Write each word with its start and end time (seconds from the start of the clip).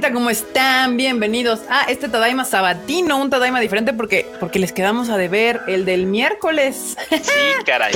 bandita? 0.00 0.14
¿Cómo 0.14 0.30
están? 0.30 0.96
Bienvenidos 0.96 1.60
a 1.68 1.84
este 1.84 2.08
Tadaima 2.08 2.46
sabatino, 2.46 3.20
un 3.20 3.28
Tadaima 3.28 3.60
diferente 3.60 3.92
porque, 3.92 4.26
porque 4.40 4.58
les 4.58 4.72
quedamos 4.72 5.10
a 5.10 5.18
deber 5.18 5.60
el 5.66 5.84
del 5.84 6.06
miércoles. 6.06 6.96
Sí, 7.10 7.64
caray. 7.66 7.92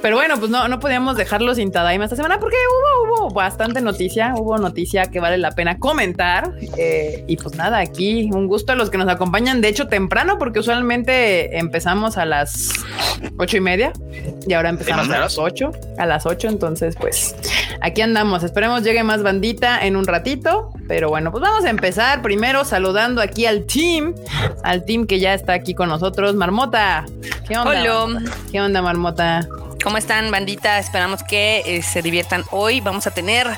Pero 0.00 0.16
bueno, 0.16 0.38
pues 0.38 0.50
no, 0.50 0.66
no 0.68 0.80
podíamos 0.80 1.16
dejarlo 1.16 1.54
sin 1.54 1.70
Tadaima 1.70 2.04
esta 2.04 2.16
semana 2.16 2.40
porque 2.40 2.56
hubo, 2.56 3.24
hubo 3.24 3.30
bastante 3.30 3.82
noticia, 3.82 4.32
hubo 4.36 4.56
noticia 4.56 5.10
que 5.10 5.20
vale 5.20 5.36
la 5.36 5.52
pena 5.52 5.78
comentar. 5.78 6.54
Eh, 6.78 7.24
y 7.28 7.36
pues 7.36 7.56
nada, 7.56 7.78
aquí 7.78 8.30
un 8.32 8.46
gusto 8.46 8.72
a 8.72 8.74
los 8.74 8.88
que 8.88 8.96
nos 8.96 9.08
acompañan, 9.08 9.60
de 9.60 9.68
hecho 9.68 9.88
temprano, 9.88 10.38
porque 10.38 10.60
usualmente 10.60 11.58
empezamos 11.58 12.16
a 12.16 12.24
las 12.24 12.72
ocho 13.38 13.58
y 13.58 13.60
media 13.60 13.92
y 14.46 14.54
ahora 14.54 14.70
empezamos 14.70 15.10
a 15.10 15.20
las 15.20 15.38
ocho, 15.38 15.72
a 15.98 16.06
las 16.06 16.26
ocho. 16.26 16.48
Entonces, 16.48 16.96
pues 16.98 17.36
aquí 17.80 18.00
andamos. 18.00 18.42
Esperemos 18.42 18.82
llegue 18.82 19.04
más 19.04 19.22
bandita 19.22 19.84
en 19.84 19.96
un 19.96 20.06
ratito. 20.06 20.72
Pero 20.92 21.08
bueno, 21.08 21.30
pues 21.30 21.40
vamos 21.40 21.64
a 21.64 21.70
empezar 21.70 22.20
primero 22.20 22.66
saludando 22.66 23.22
aquí 23.22 23.46
al 23.46 23.64
team, 23.64 24.14
al 24.62 24.84
team 24.84 25.06
que 25.06 25.20
ya 25.20 25.32
está 25.32 25.54
aquí 25.54 25.72
con 25.72 25.88
nosotros. 25.88 26.34
Marmota, 26.34 27.06
¿qué 27.48 27.56
onda? 27.56 28.04
Hola. 28.04 28.22
¿Qué 28.50 28.60
onda, 28.60 28.82
Marmota? 28.82 29.48
¿Cómo 29.82 29.98
están, 29.98 30.30
bandita? 30.30 30.78
Esperamos 30.78 31.24
que 31.24 31.62
eh, 31.66 31.82
se 31.82 32.02
diviertan 32.02 32.44
hoy. 32.50 32.80
Vamos 32.80 33.06
a 33.08 33.10
tener, 33.10 33.48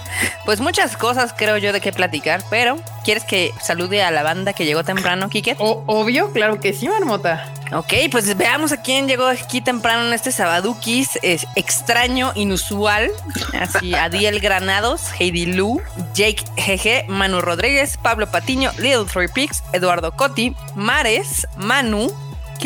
pues, 0.47 0.61
muchas 0.61 0.97
cosas, 0.97 1.35
creo 1.37 1.59
yo, 1.59 1.73
de 1.73 1.83
qué 1.83 1.93
platicar. 1.93 2.43
Pero, 2.49 2.79
¿quieres 3.05 3.25
que 3.25 3.53
salude 3.61 4.03
a 4.03 4.11
la 4.11 4.23
banda 4.23 4.55
que 4.55 4.65
llegó 4.65 4.85
temprano, 4.85 5.29
Kike? 5.29 5.57
Obvio, 5.59 6.33
claro 6.33 6.61
que 6.61 6.73
sí, 6.73 6.89
Marmota. 6.89 7.53
Ok, 7.73 7.93
pues 8.11 8.37
veamos 8.37 8.73
a 8.73 8.81
quién 8.81 9.07
llegó 9.07 9.27
aquí 9.27 9.61
temprano 9.61 10.07
en 10.07 10.15
este 10.15 10.33
Sabadukis. 10.33 11.19
Es 11.23 11.47
extraño, 11.57 12.33
inusual. 12.35 13.11
Así, 13.59 13.95
Adiel 13.95 14.41
Granados, 14.41 15.03
Heidi 15.19 15.45
Lu, 15.45 15.83
Jake 16.15 16.45
GG, 16.57 17.11
Manu 17.11 17.43
Rodríguez, 17.43 17.99
Pablo 17.99 18.31
Patiño, 18.31 18.71
Little 18.79 19.05
Three 19.13 19.29
Pigs, 19.29 19.63
Eduardo 19.73 20.13
Cotti, 20.13 20.55
Mares, 20.75 21.47
Manu, 21.57 22.11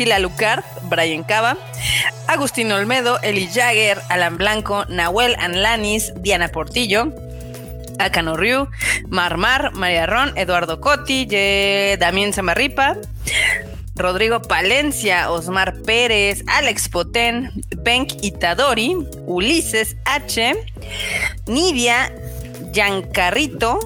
Lucard, 0.05 0.63
Brian 0.83 1.23
Cava, 1.23 1.57
Agustín 2.27 2.71
Olmedo, 2.71 3.19
Eli 3.21 3.47
Jagger, 3.51 3.99
Alan 4.09 4.37
Blanco, 4.37 4.85
Nahuel 4.85 5.35
Anlanis, 5.39 6.13
Diana 6.21 6.47
Portillo, 6.49 7.13
Akano 7.99 8.37
Ryu, 8.37 8.67
Marmar, 9.09 9.73
María 9.73 10.05
Ron, 10.05 10.37
Eduardo 10.37 10.79
Cotti, 10.79 11.25
Ye- 11.27 11.97
Damián 11.99 12.31
Zamarripa, 12.33 12.95
Rodrigo 13.95 14.41
Palencia, 14.41 15.29
Osmar 15.29 15.75
Pérez, 15.85 16.43
Alex 16.47 16.87
Potén, 16.87 17.51
Benk 17.83 18.13
Itadori, 18.23 18.95
Ulises 19.25 19.97
H, 20.05 20.53
Nidia, 21.47 22.09
Giancarrito, 22.71 23.79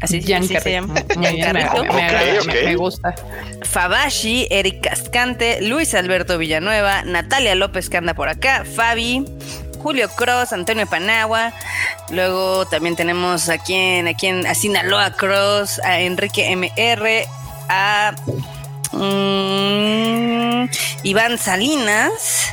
así, 0.00 0.18
así 0.18 0.22
se 0.22 0.26
Giancarrito. 0.26 0.70
llama, 0.70 0.94
Muy 1.16 1.34
bien, 1.34 1.52
me, 1.52 1.60
Giancarrito, 1.60 1.92
me 1.94 2.02
agrada, 2.04 2.32
Ok, 2.32 2.38
ok. 2.40 2.46
me- 2.46 2.62
me 2.62 2.76
gusta. 2.76 3.14
Fabashi, 3.62 4.46
Eric 4.50 4.80
Cascante, 4.82 5.60
Luis 5.62 5.94
Alberto 5.94 6.38
Villanueva, 6.38 7.02
Natalia 7.04 7.54
López 7.54 7.88
que 7.90 7.96
anda 7.98 8.14
por 8.14 8.28
acá, 8.28 8.64
Fabi, 8.64 9.24
Julio 9.78 10.08
Cross, 10.10 10.52
Antonio 10.52 10.86
Panagua. 10.86 11.52
Luego 12.10 12.66
también 12.66 12.96
tenemos 12.96 13.48
a 13.48 13.58
quien, 13.58 14.08
a 14.08 14.14
quien, 14.14 14.46
a 14.46 14.54
Sinaloa 14.54 15.12
Cross, 15.12 15.80
a 15.84 16.00
Enrique 16.00 16.50
MR, 16.50 17.26
a 17.68 18.12
mm, 18.92 20.68
Iván 21.04 21.38
Salinas. 21.38 22.48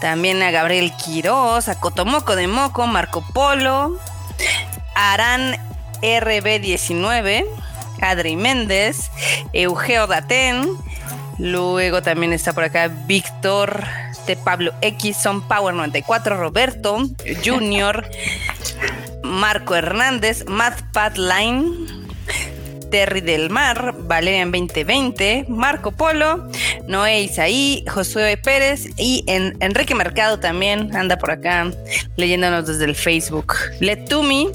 También 0.00 0.42
a 0.42 0.50
Gabriel 0.50 0.92
Quiroz, 0.96 1.68
a 1.68 1.78
Cotomoco 1.78 2.34
de 2.34 2.48
Moco, 2.48 2.86
Marco 2.88 3.24
Polo, 3.32 3.96
Arán 4.96 5.56
RB19, 6.02 7.44
Adri 8.00 8.36
Méndez, 8.36 9.10
Eugeo 9.52 10.06
Datén, 10.06 10.68
luego 11.38 12.02
también 12.02 12.32
está 12.32 12.52
por 12.52 12.64
acá 12.64 12.88
Víctor 13.06 13.84
de 14.26 14.36
Pablo 14.36 14.72
X, 14.82 15.16
Son 15.22 15.42
Power 15.48 15.74
94, 15.74 16.36
Roberto 16.36 16.98
Junior, 17.44 18.08
Marco 19.24 19.74
Hernández, 19.74 20.44
Matt 20.46 20.80
Padline, 20.92 22.02
Terry 22.90 23.22
del 23.22 23.48
Mar, 23.48 23.94
Valerian 24.00 24.52
2020, 24.52 25.46
Marco 25.48 25.92
Polo, 25.92 26.46
Noé 26.88 27.22
Isaí, 27.22 27.84
Josué 27.88 28.36
Pérez 28.36 28.86
y 28.98 29.24
en- 29.28 29.56
Enrique 29.60 29.94
Mercado 29.94 30.38
también 30.38 30.94
anda 30.94 31.16
por 31.16 31.30
acá 31.30 31.70
leyéndonos 32.16 32.66
desde 32.66 32.84
el 32.84 32.94
Facebook. 32.94 33.54
Let 33.80 34.04
to 34.08 34.22
me. 34.22 34.48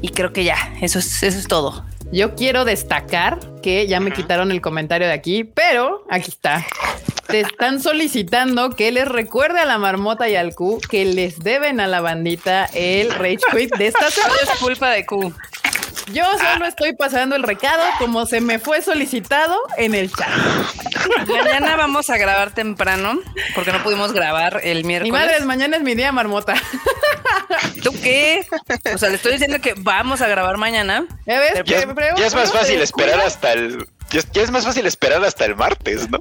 Y 0.00 0.10
creo 0.10 0.32
que 0.32 0.44
ya, 0.44 0.56
eso 0.80 0.98
es, 0.98 1.22
eso 1.22 1.38
es 1.38 1.48
todo. 1.48 1.84
Yo 2.12 2.34
quiero 2.34 2.64
destacar 2.64 3.38
que 3.62 3.86
ya 3.86 4.00
me 4.00 4.12
quitaron 4.12 4.50
el 4.50 4.60
comentario 4.60 5.06
de 5.06 5.12
aquí, 5.12 5.44
pero 5.44 6.04
aquí 6.08 6.30
está. 6.30 6.64
Te 7.26 7.40
están 7.40 7.82
solicitando 7.82 8.70
que 8.70 8.90
les 8.90 9.06
recuerde 9.06 9.60
a 9.60 9.66
la 9.66 9.76
marmota 9.76 10.28
y 10.30 10.34
al 10.36 10.54
Q 10.54 10.80
que 10.88 11.04
les 11.04 11.40
deben 11.40 11.78
a 11.80 11.86
la 11.86 12.00
bandita 12.00 12.64
el 12.72 13.10
Rage 13.10 13.40
Quit 13.52 13.76
de 13.76 13.88
esta 13.88 14.10
semana. 14.10 14.34
es 14.42 14.58
culpa 14.58 14.88
de 14.90 15.04
Q. 15.04 15.34
Yo 16.12 16.24
solo 16.38 16.66
estoy 16.66 16.94
pasando 16.94 17.36
el 17.36 17.42
recado 17.42 17.82
como 17.98 18.24
se 18.26 18.40
me 18.40 18.58
fue 18.58 18.80
solicitado 18.82 19.56
en 19.76 19.94
el 19.94 20.10
chat. 20.12 20.28
Mañana 21.28 21.76
vamos 21.76 22.08
a 22.10 22.16
grabar 22.16 22.50
temprano 22.52 23.18
porque 23.54 23.72
no 23.72 23.82
pudimos 23.82 24.12
grabar 24.12 24.60
el 24.64 24.78
Mi 24.78 24.84
miércoles. 24.88 25.12
madre, 25.12 25.40
mañana 25.44 25.76
es 25.76 25.82
mi 25.82 25.94
día, 25.94 26.10
marmota. 26.12 26.54
¿Tú 27.82 27.92
qué? 28.02 28.46
O 28.94 28.98
sea, 28.98 29.08
le 29.10 29.16
estoy 29.16 29.32
diciendo 29.32 29.58
que 29.60 29.74
vamos 29.76 30.20
a 30.20 30.28
grabar 30.28 30.56
mañana. 30.56 31.06
¿Ya 31.26 31.38
ves? 31.40 31.52
Ya, 31.64 31.78
es- 31.78 31.86
ya 32.16 32.36
más 32.36 32.52
fácil 32.52 32.80
esperar 32.80 33.20
hasta 33.20 33.52
el. 33.52 33.86
Ya 34.10 34.20
es, 34.20 34.30
ya 34.32 34.42
es 34.42 34.50
más 34.50 34.64
fácil 34.64 34.86
esperar 34.86 35.22
hasta 35.22 35.44
el 35.44 35.54
martes, 35.54 36.08
¿no? 36.10 36.18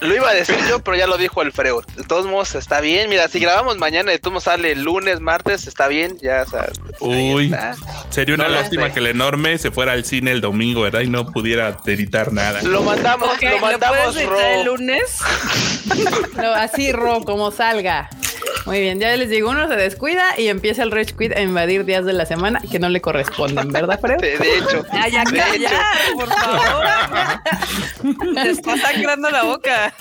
Lo 0.00 0.14
iba 0.14 0.30
a 0.30 0.34
decir 0.34 0.56
yo, 0.68 0.78
pero 0.80 0.96
ya 0.96 1.06
lo 1.06 1.18
dijo 1.18 1.42
Alfredo. 1.42 1.82
De 1.96 2.02
todos 2.04 2.24
modos, 2.26 2.54
está 2.54 2.80
bien. 2.80 3.10
Mira, 3.10 3.28
si 3.28 3.38
grabamos 3.40 3.76
mañana 3.76 4.14
y 4.14 4.18
tú 4.18 4.30
nos 4.30 4.44
sale 4.44 4.72
el 4.72 4.82
lunes, 4.82 5.20
martes, 5.20 5.66
está 5.66 5.86
bien. 5.88 6.16
Ya, 6.22 6.44
o 6.46 6.50
sea, 6.50 6.68
Uy, 7.00 7.46
está. 7.46 7.74
sería 8.10 8.34
una 8.36 8.44
No 8.48 8.54
lástima 8.54 8.86
sé. 8.86 8.92
que 8.94 8.98
el 9.00 9.08
enorme 9.08 9.58
se 9.58 9.70
fuera 9.70 9.92
al 9.92 10.04
cine 10.06 10.30
el 10.32 10.40
domingo, 10.40 10.80
¿verdad? 10.82 11.00
Y 11.00 11.08
no 11.08 11.26
pudiera 11.26 11.76
editar 11.84 12.32
nada. 12.32 12.62
Lo 12.62 12.82
mandamos, 12.82 13.28
lo 13.42 13.50
¿lo 13.50 13.58
mandamos, 13.58 13.98
puedes 13.98 14.16
editar 14.16 14.50
el 14.52 14.64
Ro. 14.66 14.76
lunes? 14.76 15.18
No, 16.36 16.52
así, 16.54 16.92
Ro, 16.92 17.22
como 17.24 17.50
salga. 17.50 18.08
Muy 18.66 18.80
bien, 18.80 18.98
ya 18.98 19.16
les 19.16 19.30
digo, 19.30 19.50
uno 19.50 19.68
se 19.68 19.76
descuida 19.76 20.24
y 20.36 20.48
empieza 20.48 20.82
el 20.82 20.90
Rage 20.90 21.14
Quit 21.16 21.32
a 21.36 21.40
invadir 21.40 21.84
días 21.84 22.04
de 22.04 22.12
la 22.12 22.26
semana 22.26 22.60
que 22.70 22.80
no 22.80 22.88
le 22.88 23.00
corresponden, 23.00 23.70
¿verdad, 23.70 24.00
Freud? 24.00 24.18
De, 24.20 24.36
de 24.38 24.58
hecho, 24.58 24.84
Ah, 24.90 25.06
ya, 25.08 25.22
de 25.24 25.38
hecho. 25.38 25.58
ya, 25.70 25.92
por 26.14 26.28
favor. 26.28 26.84
Te 28.42 28.50
está 28.50 28.76
sangrando 28.76 29.30
la 29.30 29.44
boca. 29.44 29.94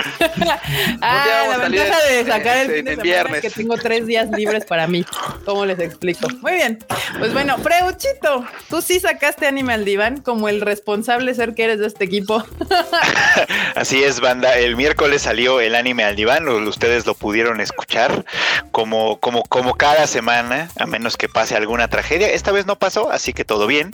Ah, 1.01 1.45
la 1.49 1.57
ventaja 1.57 1.99
de 2.09 2.19
en- 2.21 2.27
sacar 2.27 2.57
el 2.57 2.69
en- 2.71 2.75
fin 2.75 2.85
de 2.85 2.95
viernes. 2.97 3.43
es 3.45 3.53
que 3.53 3.61
tengo 3.61 3.77
tres 3.77 4.07
días 4.07 4.29
libres 4.31 4.65
para 4.65 4.87
mí. 4.87 5.05
¿Cómo 5.45 5.65
les 5.65 5.79
explico? 5.79 6.27
Muy 6.41 6.53
bien. 6.53 6.79
Pues 7.19 7.33
bueno, 7.33 7.57
Freuchito, 7.59 8.45
tú 8.69 8.81
sí 8.81 8.99
sacaste 8.99 9.45
anime 9.47 9.73
al 9.73 9.85
diván 9.85 10.17
como 10.21 10.49
el 10.49 10.61
responsable 10.61 11.33
ser 11.35 11.53
que 11.53 11.65
eres 11.65 11.79
de 11.79 11.87
este 11.87 12.05
equipo. 12.05 12.43
Así 13.75 14.03
es, 14.03 14.19
banda. 14.19 14.57
El 14.57 14.75
miércoles 14.75 15.21
salió 15.23 15.59
el 15.61 15.75
anime 15.75 16.03
al 16.03 16.15
diván. 16.15 16.47
Ustedes 16.47 17.05
lo 17.05 17.13
pudieron 17.13 17.61
escuchar 17.61 18.25
como, 18.71 19.17
como, 19.19 19.43
como 19.43 19.75
cada 19.75 20.07
semana, 20.07 20.69
a 20.79 20.85
menos 20.85 21.17
que 21.17 21.29
pase 21.29 21.55
alguna 21.55 21.87
tragedia. 21.87 22.29
Esta 22.29 22.51
vez 22.51 22.65
no 22.65 22.77
pasó, 22.77 23.11
así 23.11 23.33
que 23.33 23.45
todo 23.45 23.67
bien. 23.67 23.91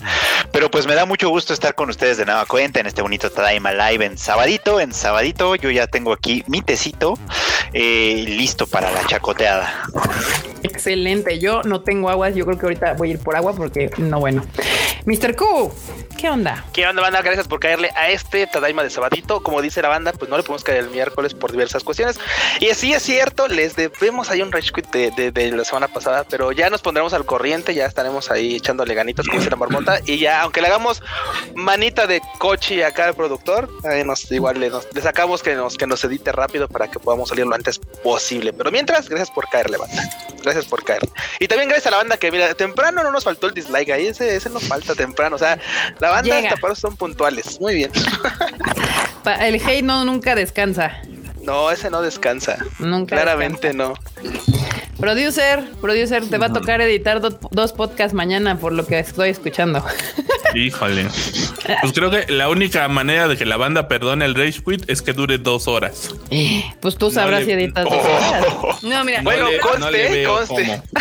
Pero 0.51 0.71
pues 0.71 0.87
me 0.87 0.95
da 0.95 1.05
mucho 1.05 1.29
gusto 1.29 1.53
estar 1.53 1.75
con 1.75 1.89
ustedes 1.89 2.17
de 2.17 2.25
nueva 2.25 2.45
cuenta 2.45 2.79
en 2.79 2.87
este 2.87 3.01
bonito 3.01 3.31
Tadaima 3.31 3.73
Live 3.73 4.05
en 4.05 4.17
sabadito. 4.17 4.79
En 4.79 4.93
sabadito 4.93 5.55
yo 5.55 5.69
ya 5.69 5.87
tengo 5.87 6.13
aquí 6.13 6.43
mi 6.47 6.61
tecito 6.61 7.17
eh, 7.73 8.25
listo 8.27 8.67
para 8.67 8.91
la 8.91 9.05
chacoteada. 9.05 9.83
Excelente. 10.63 11.39
Yo 11.39 11.63
no 11.63 11.81
tengo 11.81 12.09
aguas. 12.09 12.35
Yo 12.35 12.45
creo 12.45 12.57
que 12.57 12.65
ahorita 12.65 12.93
voy 12.93 13.09
a 13.09 13.11
ir 13.13 13.19
por 13.19 13.35
agua 13.35 13.53
porque 13.53 13.89
no, 13.97 14.19
bueno. 14.19 14.43
Mr. 15.05 15.35
Q, 15.35 15.73
¿qué 16.17 16.29
onda? 16.29 16.63
¿Qué 16.73 16.85
onda, 16.85 17.01
banda? 17.01 17.21
Gracias 17.21 17.47
por 17.47 17.59
caerle 17.59 17.89
a 17.95 18.09
este 18.09 18.45
Tadaima 18.45 18.83
de 18.83 18.91
Sabadito. 18.91 19.41
Como 19.41 19.61
dice 19.61 19.81
la 19.81 19.89
banda, 19.89 20.13
pues 20.13 20.29
no 20.29 20.37
le 20.37 20.43
podemos 20.43 20.63
caer 20.63 20.79
el 20.79 20.89
miércoles 20.89 21.33
por 21.33 21.51
diversas 21.51 21.83
cuestiones. 21.83 22.19
Y 22.59 22.67
sí 22.75 22.93
es 22.93 23.01
cierto, 23.01 23.47
les 23.47 23.75
debemos 23.75 24.29
ahí 24.29 24.41
un 24.41 24.50
Rage 24.51 24.71
Quit 24.71 24.87
de, 24.91 25.11
de- 25.11 25.31
de 25.31 25.51
la 25.51 25.63
semana 25.63 25.87
pasada, 25.87 26.25
pero 26.29 26.51
ya 26.51 26.69
nos 26.69 26.81
pondremos 26.81 27.13
al 27.13 27.25
corriente, 27.25 27.73
ya 27.73 27.85
estaremos 27.85 28.29
ahí 28.31 28.55
echándole 28.57 28.93
ganitas, 28.93 29.25
como 29.27 29.39
dice 29.39 29.49
la 29.49 29.55
marmota. 29.57 29.99
Y 30.05 30.19
ya, 30.19 30.41
aunque 30.41 30.61
le 30.61 30.67
hagamos 30.67 31.01
manita 31.55 32.07
de 32.07 32.21
coche 32.39 32.83
acá 32.85 33.05
al 33.07 33.13
productor, 33.15 33.69
ahí 33.83 34.03
nos, 34.03 34.31
igual 34.31 34.59
le, 34.59 34.69
nos- 34.69 34.87
le 34.93 35.01
sacamos 35.01 35.41
que 35.43 35.55
nos, 35.55 35.77
que 35.77 35.87
nos 35.87 36.03
edite 36.03 36.31
rápido 36.31 36.67
para 36.67 36.89
que 36.89 36.99
podamos 36.99 37.29
salir 37.29 37.45
lo 37.45 37.55
antes 37.55 37.79
posible. 38.03 38.53
Pero 38.53 38.71
mientras, 38.71 39.07
gracias 39.09 39.31
por 39.31 39.47
caerle, 39.49 39.77
banda. 39.77 40.03
Gracias 40.43 40.65
por 40.65 40.83
caer. 40.83 41.01
Y 41.39 41.47
también 41.47 41.69
gracias 41.69 41.87
a 41.87 41.91
la 41.91 41.97
banda 41.97 42.17
que, 42.17 42.31
mira, 42.31 42.53
temprano 42.53 43.03
no 43.03 43.11
nos 43.11 43.23
faltó 43.23 43.47
el 43.47 43.53
dislike 43.53 43.89
ahí, 43.91 44.07
ese, 44.07 44.35
ese 44.35 44.49
nos 44.49 44.63
falta 44.67 44.95
temprano. 44.95 45.35
O 45.35 45.39
sea, 45.39 45.59
la 45.99 46.09
banda 46.09 46.37
hasta 46.37 46.55
para 46.57 46.75
son 46.75 46.95
puntuales. 46.97 47.59
Muy 47.61 47.75
bien. 47.75 47.91
El 49.39 49.55
hate 49.55 49.83
no 49.83 50.03
nunca 50.03 50.33
descansa. 50.35 50.99
No, 51.43 51.71
ese 51.71 51.89
no 51.89 52.01
descansa. 52.01 52.57
Nunca 52.79 53.15
Claramente 53.15 53.73
no. 53.73 53.93
Producer, 54.99 55.63
producer, 55.81 56.29
te 56.29 56.37
va 56.37 56.47
a 56.47 56.53
tocar 56.53 56.79
editar 56.81 57.21
do- 57.21 57.39
dos 57.49 57.73
podcasts 57.73 58.13
mañana 58.13 58.59
por 58.59 58.71
lo 58.71 58.85
que 58.85 58.99
estoy 58.99 59.29
escuchando. 59.29 59.83
Híjole. 60.53 61.07
Pues 61.81 61.93
creo 61.93 62.11
que 62.11 62.25
la 62.31 62.49
única 62.49 62.87
manera 62.87 63.27
de 63.27 63.37
que 63.37 63.45
la 63.45 63.57
banda 63.57 63.87
perdone 63.87 64.25
el 64.25 64.35
Rage 64.35 64.61
Quit 64.63 64.87
es 64.89 65.01
que 65.01 65.13
dure 65.13 65.37
dos 65.39 65.67
horas. 65.67 66.09
Pues 66.81 66.97
tú 66.97 67.09
sabrás 67.09 67.39
le- 67.41 67.45
si 67.47 67.51
editas 67.53 67.85
dos 67.85 67.93
horas. 67.93 68.45
No, 68.83 69.03
mira, 69.03 69.21
Bueno, 69.23 69.49
le- 69.49 69.59
conste, 69.59 70.09
le 70.09 70.23
conste. 70.25 70.81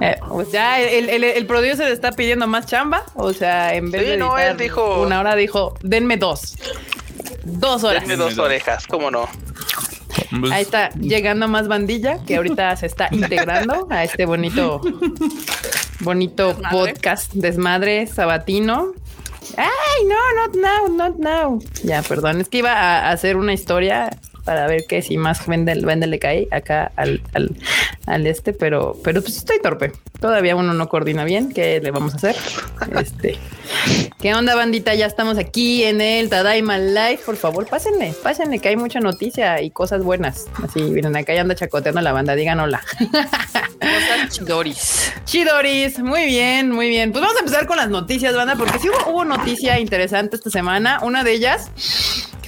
Eh, 0.00 0.16
pues 0.28 0.50
ya 0.50 0.80
el, 0.80 1.08
el, 1.10 1.22
el 1.22 1.46
producer 1.46 1.86
está 1.92 2.10
pidiendo 2.12 2.46
más 2.48 2.66
chamba. 2.66 3.04
O 3.14 3.32
sea, 3.32 3.74
en 3.74 3.90
vez 3.92 4.02
Sí, 4.02 4.08
de 4.10 4.16
no, 4.16 4.36
editar 4.36 4.52
él 4.52 4.56
dijo- 4.56 5.02
una 5.02 5.20
hora, 5.20 5.36
dijo, 5.36 5.74
denme 5.82 6.16
dos. 6.16 6.56
Dos 7.44 7.84
horas. 7.84 8.06
Dos 8.16 8.38
orejas, 8.38 8.86
¿cómo 8.86 9.10
no? 9.10 9.28
Pues, 10.40 10.52
Ahí 10.52 10.62
está 10.62 10.90
llegando 10.90 11.48
más 11.48 11.68
bandilla 11.68 12.18
que 12.24 12.36
ahorita 12.36 12.74
se 12.76 12.86
está 12.86 13.08
integrando 13.10 13.86
a 13.90 14.04
este 14.04 14.24
bonito, 14.26 14.80
bonito 16.00 16.48
Desmadre. 16.48 16.70
podcast 16.70 17.32
desmadre 17.32 18.06
sabatino. 18.06 18.92
Ay, 19.56 20.06
no, 20.06 20.46
not 20.46 20.56
now, 20.56 20.88
not 20.96 21.18
now. 21.18 21.58
Ya, 21.82 22.02
perdón, 22.02 22.40
es 22.40 22.48
que 22.48 22.58
iba 22.58 22.72
a 22.72 23.10
hacer 23.10 23.36
una 23.36 23.52
historia 23.52 24.10
para 24.44 24.66
ver 24.66 24.84
qué 24.88 25.02
si 25.02 25.16
más 25.16 25.46
vende, 25.46 25.74
vende 25.74 26.06
le 26.06 26.18
cae 26.18 26.48
acá 26.50 26.92
al, 26.96 27.22
al, 27.34 27.50
al 28.06 28.26
este, 28.26 28.52
pero, 28.52 28.96
pero 29.04 29.22
pues 29.22 29.36
estoy 29.36 29.60
torpe. 29.60 29.92
Todavía 30.20 30.54
uno 30.54 30.72
no 30.72 30.88
coordina 30.88 31.24
bien. 31.24 31.52
¿Qué 31.52 31.80
le 31.80 31.90
vamos 31.90 32.14
a 32.14 32.16
hacer? 32.16 32.36
Este, 33.00 33.38
¿qué 34.20 34.34
onda, 34.34 34.54
bandita? 34.54 34.94
Ya 34.94 35.06
estamos 35.06 35.38
aquí 35.38 35.84
en 35.84 36.00
el 36.00 36.28
Tadaima 36.28 36.78
Live. 36.78 37.20
Por 37.24 37.36
favor, 37.36 37.66
pásenle, 37.66 38.12
pásenle, 38.22 38.58
que 38.58 38.68
hay 38.68 38.76
mucha 38.76 39.00
noticia 39.00 39.60
y 39.62 39.70
cosas 39.70 40.02
buenas. 40.02 40.46
Así, 40.62 40.82
miren, 40.82 41.16
acá 41.16 41.34
ya 41.34 41.40
anda 41.40 41.54
chacoteando 41.54 42.00
la 42.00 42.12
banda. 42.12 42.34
Digan 42.34 42.60
hola. 42.60 42.82
cosas 42.98 44.28
chidoris. 44.30 45.12
Chidoris, 45.24 46.00
muy 46.00 46.26
bien, 46.26 46.70
muy 46.70 46.88
bien. 46.88 47.12
Pues 47.12 47.22
vamos 47.22 47.36
a 47.36 47.40
empezar 47.40 47.66
con 47.66 47.76
las 47.76 47.88
noticias, 47.88 48.34
banda, 48.34 48.56
porque 48.56 48.78
sí 48.78 48.88
hubo, 48.88 49.12
hubo 49.12 49.24
noticia 49.24 49.78
interesante 49.80 50.36
esta 50.36 50.50
semana. 50.50 51.00
Una 51.02 51.24
de 51.24 51.32
ellas 51.32 51.70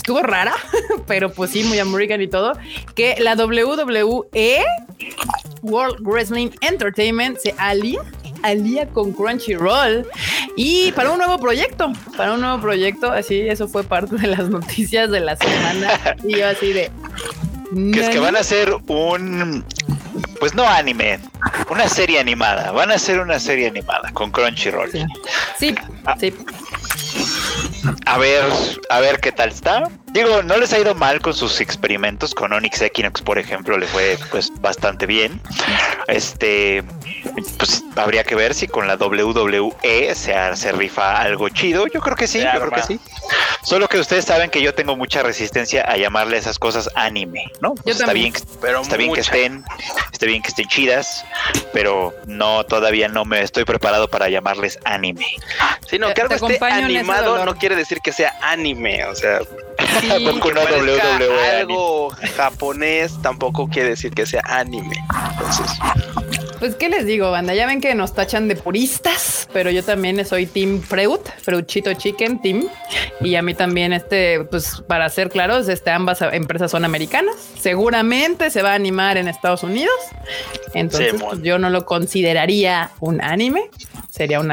estuvo 0.04 0.22
rara, 0.22 0.54
pero 1.06 1.32
pues 1.32 1.50
sí, 1.50 1.64
muy 1.64 1.78
American 1.78 2.20
y 2.20 2.28
todo, 2.28 2.52
que 2.94 3.16
la 3.20 3.34
WWE 3.34 4.62
World 5.62 5.96
Wrestling 6.00 6.50
Entertainment 6.60 7.38
se 7.38 7.54
alía 7.56 8.02
alía 8.42 8.86
con 8.86 9.12
Crunchyroll 9.12 10.06
y 10.56 10.92
para 10.92 11.10
un 11.10 11.16
nuevo 11.16 11.38
proyecto, 11.38 11.90
para 12.18 12.34
un 12.34 12.42
nuevo 12.42 12.60
proyecto, 12.60 13.10
así 13.10 13.40
eso 13.48 13.66
fue 13.66 13.82
parte 13.82 14.16
de 14.16 14.26
las 14.26 14.50
noticias 14.50 15.10
de 15.10 15.20
la 15.20 15.36
semana 15.36 16.16
y 16.22 16.36
yo 16.36 16.48
así 16.48 16.74
de 16.74 16.90
Que 17.94 18.00
es 18.00 18.10
que 18.10 18.18
van 18.18 18.36
a 18.36 18.40
hacer 18.40 18.74
un. 18.88 19.64
Pues 20.38 20.54
no 20.54 20.68
anime, 20.68 21.18
una 21.70 21.88
serie 21.88 22.20
animada. 22.20 22.70
Van 22.72 22.90
a 22.90 22.96
hacer 22.96 23.20
una 23.20 23.40
serie 23.40 23.68
animada 23.68 24.10
con 24.12 24.30
Crunchyroll. 24.30 24.90
Sí, 24.92 25.04
sí, 25.58 25.74
sí. 26.20 26.34
A 28.06 28.18
ver, 28.18 28.44
a 28.90 29.00
ver 29.00 29.20
qué 29.20 29.32
tal 29.32 29.48
está. 29.50 29.90
Digo, 30.14 30.44
no 30.44 30.56
les 30.58 30.72
ha 30.72 30.78
ido 30.78 30.94
mal 30.94 31.20
con 31.20 31.34
sus 31.34 31.60
experimentos. 31.60 32.34
Con 32.36 32.52
Onyx 32.52 32.80
Equinox, 32.82 33.20
por 33.20 33.36
ejemplo, 33.36 33.76
le 33.76 33.86
fue 33.88 34.16
pues 34.30 34.50
bastante 34.60 35.06
bien. 35.06 35.40
Este, 36.06 36.84
pues 37.58 37.82
habría 37.96 38.22
que 38.22 38.36
ver 38.36 38.54
si 38.54 38.68
con 38.68 38.86
la 38.86 38.94
WWE 38.94 40.14
se, 40.14 40.34
se 40.56 40.72
rifa 40.72 41.20
algo 41.20 41.48
chido. 41.48 41.86
Yo 41.88 42.00
creo 42.00 42.14
que 42.16 42.28
sí, 42.28 42.40
yo 42.40 42.60
creo 42.60 42.70
que 42.70 42.82
sí. 42.82 43.00
Solo 43.64 43.88
que 43.88 43.98
ustedes 43.98 44.24
saben 44.24 44.50
que 44.50 44.62
yo 44.62 44.72
tengo 44.74 44.94
mucha 44.96 45.22
resistencia 45.24 45.82
a 45.82 45.96
llamarle 45.96 46.36
esas 46.36 46.58
cosas 46.60 46.88
anime, 46.94 47.44
¿no? 47.60 47.74
Pues 47.74 47.96
está 47.96 48.06
también. 48.06 48.32
bien, 48.32 48.44
Pero 48.60 48.82
está 48.82 48.96
bien 48.96 49.12
que 49.14 49.20
estén, 49.20 49.64
está 50.12 50.26
bien 50.26 50.42
que 50.42 50.48
estén 50.48 50.68
chidas, 50.68 51.24
pero 51.72 52.14
no 52.26 52.64
todavía 52.64 53.08
no 53.08 53.24
me 53.24 53.40
estoy 53.42 53.64
preparado 53.64 54.06
para 54.08 54.28
llamarles 54.28 54.78
anime. 54.84 55.26
Sí, 55.88 55.98
no, 55.98 56.08
Te- 56.08 56.14
que 56.14 56.22
algo 56.22 56.34
esté 56.48 56.64
animado 56.64 57.44
no 57.44 57.56
quiere 57.56 57.74
decir 57.74 57.98
que 58.00 58.12
sea 58.12 58.38
anime, 58.42 59.04
o 59.06 59.14
sea, 59.16 59.40
Que 60.00 60.48
WWE 60.52 61.00
anime. 61.00 61.48
algo 61.58 62.10
japonés 62.36 63.20
tampoco 63.22 63.68
quiere 63.68 63.90
decir 63.90 64.12
que 64.12 64.26
sea 64.26 64.42
anime. 64.46 64.96
Entonces, 65.32 65.66
Pues, 66.58 66.76
¿qué 66.76 66.88
les 66.88 67.04
digo, 67.06 67.30
banda? 67.30 67.54
Ya 67.54 67.66
ven 67.66 67.80
que 67.80 67.94
nos 67.94 68.14
tachan 68.14 68.48
de 68.48 68.56
puristas, 68.56 69.48
pero 69.52 69.70
yo 69.70 69.82
también 69.82 70.24
soy 70.24 70.46
Team 70.46 70.80
Freud, 70.80 71.20
Freuchito 71.42 71.92
Chicken 71.94 72.40
Team. 72.40 72.66
Y 73.20 73.34
a 73.36 73.42
mí 73.42 73.54
también, 73.54 73.92
este, 73.92 74.40
pues, 74.44 74.82
para 74.86 75.08
ser 75.10 75.28
claros, 75.30 75.68
este, 75.68 75.90
ambas 75.90 76.22
empresas 76.22 76.70
son 76.70 76.84
americanas. 76.84 77.34
Seguramente 77.58 78.50
se 78.50 78.62
va 78.62 78.72
a 78.72 78.74
animar 78.74 79.16
en 79.16 79.28
Estados 79.28 79.62
Unidos. 79.62 79.94
Entonces, 80.74 81.14
pues, 81.20 81.42
yo 81.42 81.58
no 81.58 81.70
lo 81.70 81.84
consideraría 81.84 82.90
un 83.00 83.20
anime. 83.22 83.70
Sería 84.14 84.38
un 84.38 84.48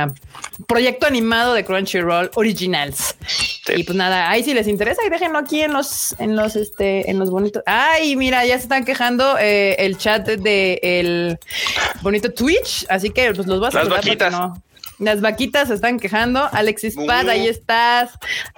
proyecto 0.66 1.06
animado 1.06 1.54
de 1.54 1.63
Crunchyroll 1.63 2.31
Originals. 2.34 3.16
Sí. 3.28 3.74
Y 3.75 3.84
pues 3.84 3.96
nada, 3.96 4.28
ahí 4.28 4.44
si 4.44 4.56
les 4.56 4.68
interesa, 4.68 5.04
y 5.06 5.10
déjenlo 5.12 5.38
aquí 5.38 5.62
en 5.62 5.72
los, 5.72 6.16
en 6.18 6.36
los, 6.36 6.56
este, 6.56 7.12
en 7.12 7.19
los 7.19 7.30
bonitos. 7.30 7.62
Ay, 7.68 8.16
mira, 8.16 8.44
ya 8.44 8.58
se 8.58 8.63
están 8.63 8.86
quejando 8.86 9.38
eh, 9.38 9.75
el 9.78 10.00
chat 10.00 10.28
de 10.28 10.80
el 10.81 11.38
bonito 12.02 12.34
Twitch, 12.34 12.88
así 12.90 13.12
que 13.12 13.36
pues 13.36 13.46
los 13.46 13.60
vas 13.60 13.75
a 13.75 13.84
Las 13.84 13.90
vaquitas. 13.90 14.31
no. 14.31 14.63
Las 15.01 15.19
vaquitas 15.19 15.68
se 15.69 15.74
están 15.74 16.00
quejando. 16.00 16.48
Alexis 16.53 16.95
Pad, 17.07 17.25
Uh. 17.25 17.30
ahí 17.31 17.48
estás. 17.48 18.12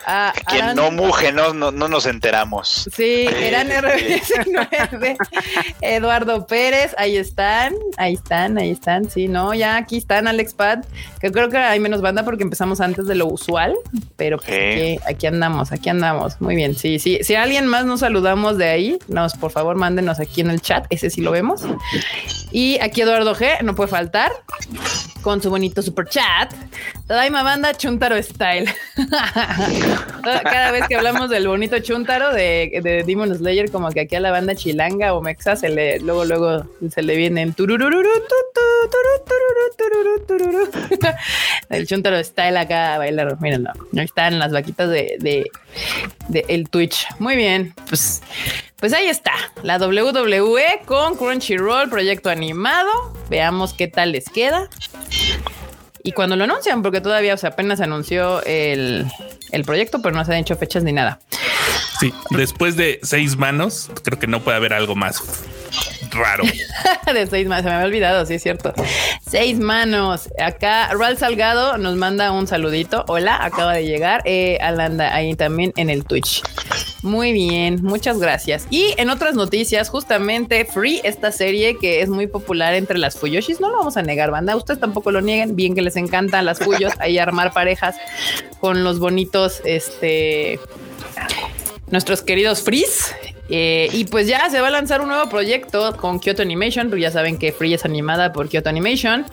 Ah, 0.05 0.33
Quien 0.47 0.75
no 0.75 0.91
muje, 0.91 1.31
no, 1.31 1.53
no, 1.53 1.71
no 1.71 1.87
nos 1.87 2.05
enteramos. 2.05 2.89
Sí, 2.93 3.25
eran 3.27 3.67
sí. 3.67 3.73
RB19. 3.73 5.17
Eduardo 5.81 6.45
Pérez, 6.45 6.93
ahí 6.97 7.15
están, 7.17 7.73
ahí 7.97 8.13
están, 8.15 8.57
ahí 8.57 8.71
están. 8.71 9.09
Sí, 9.09 9.27
no, 9.27 9.53
ya 9.53 9.77
aquí 9.77 9.97
están, 9.97 10.27
Alex 10.27 10.53
Pad, 10.53 10.79
que 11.21 11.31
creo 11.31 11.49
que 11.49 11.57
hay 11.57 11.79
menos 11.79 12.01
banda 12.01 12.23
porque 12.23 12.43
empezamos 12.43 12.81
antes 12.81 13.07
de 13.07 13.15
lo 13.15 13.27
usual, 13.27 13.75
pero 14.17 14.37
pues 14.37 14.49
Sí. 14.49 14.53
aquí, 14.53 14.99
aquí 15.07 15.27
andamos, 15.27 15.71
aquí 15.71 15.89
andamos. 15.89 16.39
Muy 16.41 16.55
bien, 16.55 16.75
sí, 16.75 16.99
sí. 16.99 17.19
Si 17.23 17.35
alguien 17.35 17.67
más 17.67 17.85
nos 17.85 18.01
saludamos 18.01 18.57
de 18.57 18.69
ahí, 18.69 18.99
nos, 19.07 19.33
por 19.35 19.51
favor, 19.51 19.75
mándenos 19.77 20.19
aquí 20.19 20.41
en 20.41 20.49
el 20.49 20.61
chat, 20.61 20.85
ese 20.89 21.09
sí 21.09 21.21
lo 21.21 21.31
vemos. 21.31 21.61
Y 22.51 22.79
aquí 22.81 23.01
Eduardo 23.01 23.33
G, 23.33 23.61
no 23.61 23.75
puede 23.75 23.89
faltar, 23.89 24.31
con 25.21 25.41
su 25.41 25.49
bonito 25.49 25.81
super 25.81 26.05
chat. 26.07 26.32
Tadaima 27.07 27.43
Banda 27.43 27.73
Chuntaro 27.73 28.21
Style. 28.21 28.69
Cada 30.23 30.71
vez 30.71 30.87
que 30.87 30.95
hablamos 30.95 31.29
del 31.29 31.47
bonito 31.47 31.77
Chuntaro 31.79 32.33
de, 32.33 32.79
de 32.81 33.03
Demon 33.03 33.35
Slayer, 33.35 33.69
como 33.71 33.89
que 33.89 34.01
aquí 34.01 34.15
a 34.15 34.19
la 34.19 34.31
banda 34.31 34.55
chilanga 34.55 35.13
o 35.13 35.21
mexa 35.21 35.55
se 35.55 35.69
le, 35.69 35.99
luego, 35.99 36.25
luego 36.25 36.65
se 36.89 37.03
le 37.03 37.15
vienen. 37.17 37.53
El 41.69 41.87
Chuntaro 41.87 42.23
Style 42.23 42.57
acá 42.57 42.95
a 42.95 42.97
bailar. 42.97 43.39
Mírenlo. 43.41 43.71
Ahí 43.97 44.05
están 44.05 44.39
las 44.39 44.51
vaquitas 44.51 44.89
de, 44.89 45.17
de 45.19 45.49
el 46.47 46.69
Twitch. 46.69 47.05
Muy 47.19 47.35
bien. 47.35 47.73
Pues, 47.89 48.21
pues 48.77 48.93
ahí 48.93 49.07
está. 49.07 49.33
La 49.61 49.77
WWE 49.77 50.81
con 50.85 51.15
Crunchyroll, 51.15 51.89
proyecto 51.89 52.29
animado. 52.29 52.89
Veamos 53.29 53.73
qué 53.73 53.87
tal 53.87 54.13
les 54.13 54.29
queda. 54.29 54.69
Y 56.03 56.11
cuando 56.11 56.35
lo 56.35 56.43
anuncian, 56.43 56.81
porque 56.81 56.99
todavía, 56.99 57.33
o 57.33 57.37
sea, 57.37 57.51
apenas 57.51 57.79
anunció 57.79 58.43
el, 58.43 59.05
el 59.51 59.63
proyecto, 59.63 60.01
pero 60.01 60.13
no 60.13 60.25
se 60.25 60.33
han 60.33 60.39
hecho 60.39 60.57
fechas 60.57 60.83
ni 60.83 60.91
nada. 60.91 61.19
Sí, 61.99 62.13
después 62.31 62.75
de 62.75 62.99
seis 63.03 63.37
manos, 63.37 63.89
creo 64.03 64.19
que 64.19 64.27
no 64.27 64.41
puede 64.41 64.57
haber 64.57 64.73
algo 64.73 64.95
más 64.95 65.23
raro. 66.11 66.43
de 67.13 67.27
seis 67.27 67.47
manos, 67.47 67.63
se 67.63 67.69
me 67.69 67.75
había 67.75 67.87
olvidado, 67.87 68.25
sí 68.25 68.35
es 68.35 68.43
cierto. 68.43 68.73
Seis 69.27 69.59
manos. 69.59 70.29
Acá 70.39 70.89
Ral 70.93 71.17
Salgado 71.17 71.77
nos 71.77 71.95
manda 71.95 72.31
un 72.31 72.47
saludito. 72.47 73.05
Hola, 73.07 73.43
acaba 73.43 73.73
de 73.73 73.85
llegar. 73.85 74.21
Eh, 74.25 74.57
Alanda 74.61 75.13
ahí 75.13 75.35
también 75.35 75.73
en 75.75 75.89
el 75.89 76.05
Twitch. 76.05 76.41
Muy 77.01 77.33
bien, 77.33 77.83
muchas 77.83 78.19
gracias. 78.19 78.65
Y 78.69 78.93
en 78.97 79.09
otras 79.09 79.35
noticias, 79.35 79.89
justamente 79.89 80.65
Free, 80.65 81.01
esta 81.03 81.31
serie 81.31 81.77
que 81.77 82.01
es 82.01 82.09
muy 82.09 82.27
popular 82.27 82.73
entre 82.75 82.97
las 82.97 83.17
Fuyoshis, 83.17 83.59
no 83.59 83.69
lo 83.69 83.77
vamos 83.77 83.97
a 83.97 84.01
negar, 84.01 84.31
banda. 84.31 84.55
Ustedes 84.55 84.79
tampoco 84.79 85.11
lo 85.11 85.21
nieguen. 85.21 85.55
Bien 85.55 85.75
que 85.75 85.81
les 85.81 85.97
encantan 85.97 86.45
las 86.45 86.59
Fuyos, 86.59 86.93
ahí 86.99 87.17
armar 87.17 87.53
parejas 87.53 87.95
con 88.59 88.83
los 88.83 88.99
bonitos, 88.99 89.61
este, 89.65 90.59
nuestros 91.91 92.21
queridos 92.21 92.61
Freeze. 92.63 93.32
Eh, 93.49 93.89
y 93.91 94.05
pues 94.05 94.27
ya 94.27 94.49
se 94.49 94.61
va 94.61 94.67
a 94.67 94.71
lanzar 94.71 95.01
un 95.01 95.09
nuevo 95.09 95.29
proyecto 95.29 95.95
con 95.97 96.19
Kyoto 96.19 96.41
Animation. 96.41 96.89
Pues 96.89 97.01
ya 97.01 97.11
saben 97.11 97.37
que 97.37 97.51
Free 97.51 97.73
es 97.73 97.85
animada 97.85 98.31
por 98.33 98.47
Kyoto 98.49 98.69
Animation. 98.69 99.25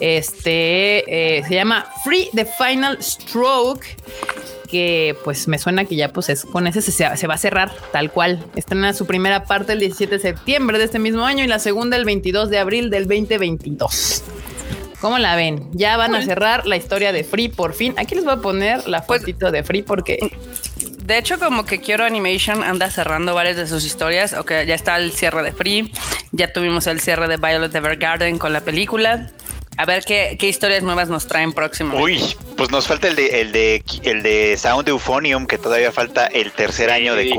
Este 0.00 1.38
eh, 1.38 1.42
se 1.46 1.54
llama 1.54 1.86
Free 2.04 2.28
The 2.34 2.46
Final 2.46 3.02
Stroke. 3.02 3.84
Que 4.70 5.16
pues 5.22 5.46
me 5.46 5.58
suena 5.60 5.84
que 5.84 5.94
ya 5.94 6.12
pues 6.12 6.28
es 6.28 6.44
con 6.44 6.66
ese 6.66 6.82
se, 6.82 6.90
se 7.16 7.26
va 7.26 7.34
a 7.34 7.38
cerrar 7.38 7.72
tal 7.92 8.10
cual. 8.10 8.44
Estrena 8.56 8.92
su 8.92 9.06
primera 9.06 9.44
parte 9.44 9.72
el 9.74 9.78
17 9.80 10.16
de 10.16 10.20
septiembre 10.20 10.78
de 10.78 10.84
este 10.84 10.98
mismo 10.98 11.24
año 11.24 11.44
y 11.44 11.46
la 11.46 11.60
segunda 11.60 11.96
el 11.96 12.04
22 12.04 12.50
de 12.50 12.58
abril 12.58 12.90
del 12.90 13.06
2022. 13.06 14.24
¿Cómo 15.00 15.18
la 15.18 15.36
ven? 15.36 15.68
Ya 15.72 15.96
van 15.96 16.14
a 16.16 16.24
cerrar 16.24 16.66
la 16.66 16.76
historia 16.76 17.12
de 17.12 17.22
Free 17.22 17.48
por 17.48 17.74
fin. 17.74 17.94
Aquí 17.96 18.14
les 18.16 18.24
voy 18.24 18.32
a 18.32 18.36
poner 18.38 18.88
la 18.88 19.04
Pues- 19.04 19.20
fotito 19.20 19.50
de 19.52 19.62
Free 19.62 19.82
porque 19.82 20.18
De 21.06 21.18
hecho, 21.18 21.38
como 21.38 21.64
que 21.64 21.80
Quiero 21.80 22.04
Animation 22.04 22.64
anda 22.64 22.90
cerrando 22.90 23.32
varias 23.32 23.56
de 23.56 23.68
sus 23.68 23.84
historias. 23.84 24.32
Ok, 24.32 24.50
ya 24.66 24.74
está 24.74 24.96
el 24.96 25.12
cierre 25.12 25.44
de 25.44 25.52
Free. 25.52 25.92
Ya 26.32 26.52
tuvimos 26.52 26.88
el 26.88 27.00
cierre 27.00 27.28
de 27.28 27.36
Violet 27.36 27.72
Evergarden 27.72 28.38
con 28.38 28.52
la 28.52 28.60
película. 28.62 29.30
A 29.76 29.84
ver 29.84 30.04
qué, 30.04 30.36
qué 30.36 30.48
historias 30.48 30.82
nuevas 30.82 31.08
nos 31.08 31.28
traen 31.28 31.52
próximamente. 31.52 32.02
Uy, 32.02 32.36
pues 32.56 32.72
nos 32.72 32.88
falta 32.88 33.06
el 33.06 33.14
de 33.14 33.40
el 33.40 33.52
de 33.52 33.84
el 34.02 34.22
de 34.24 34.56
Sound 34.56 34.88
Euphonium, 34.88 35.46
que 35.46 35.58
todavía 35.58 35.92
falta 35.92 36.26
el 36.26 36.50
tercer 36.50 36.90
año 36.90 37.14
de 37.14 37.24
Sí. 37.24 37.34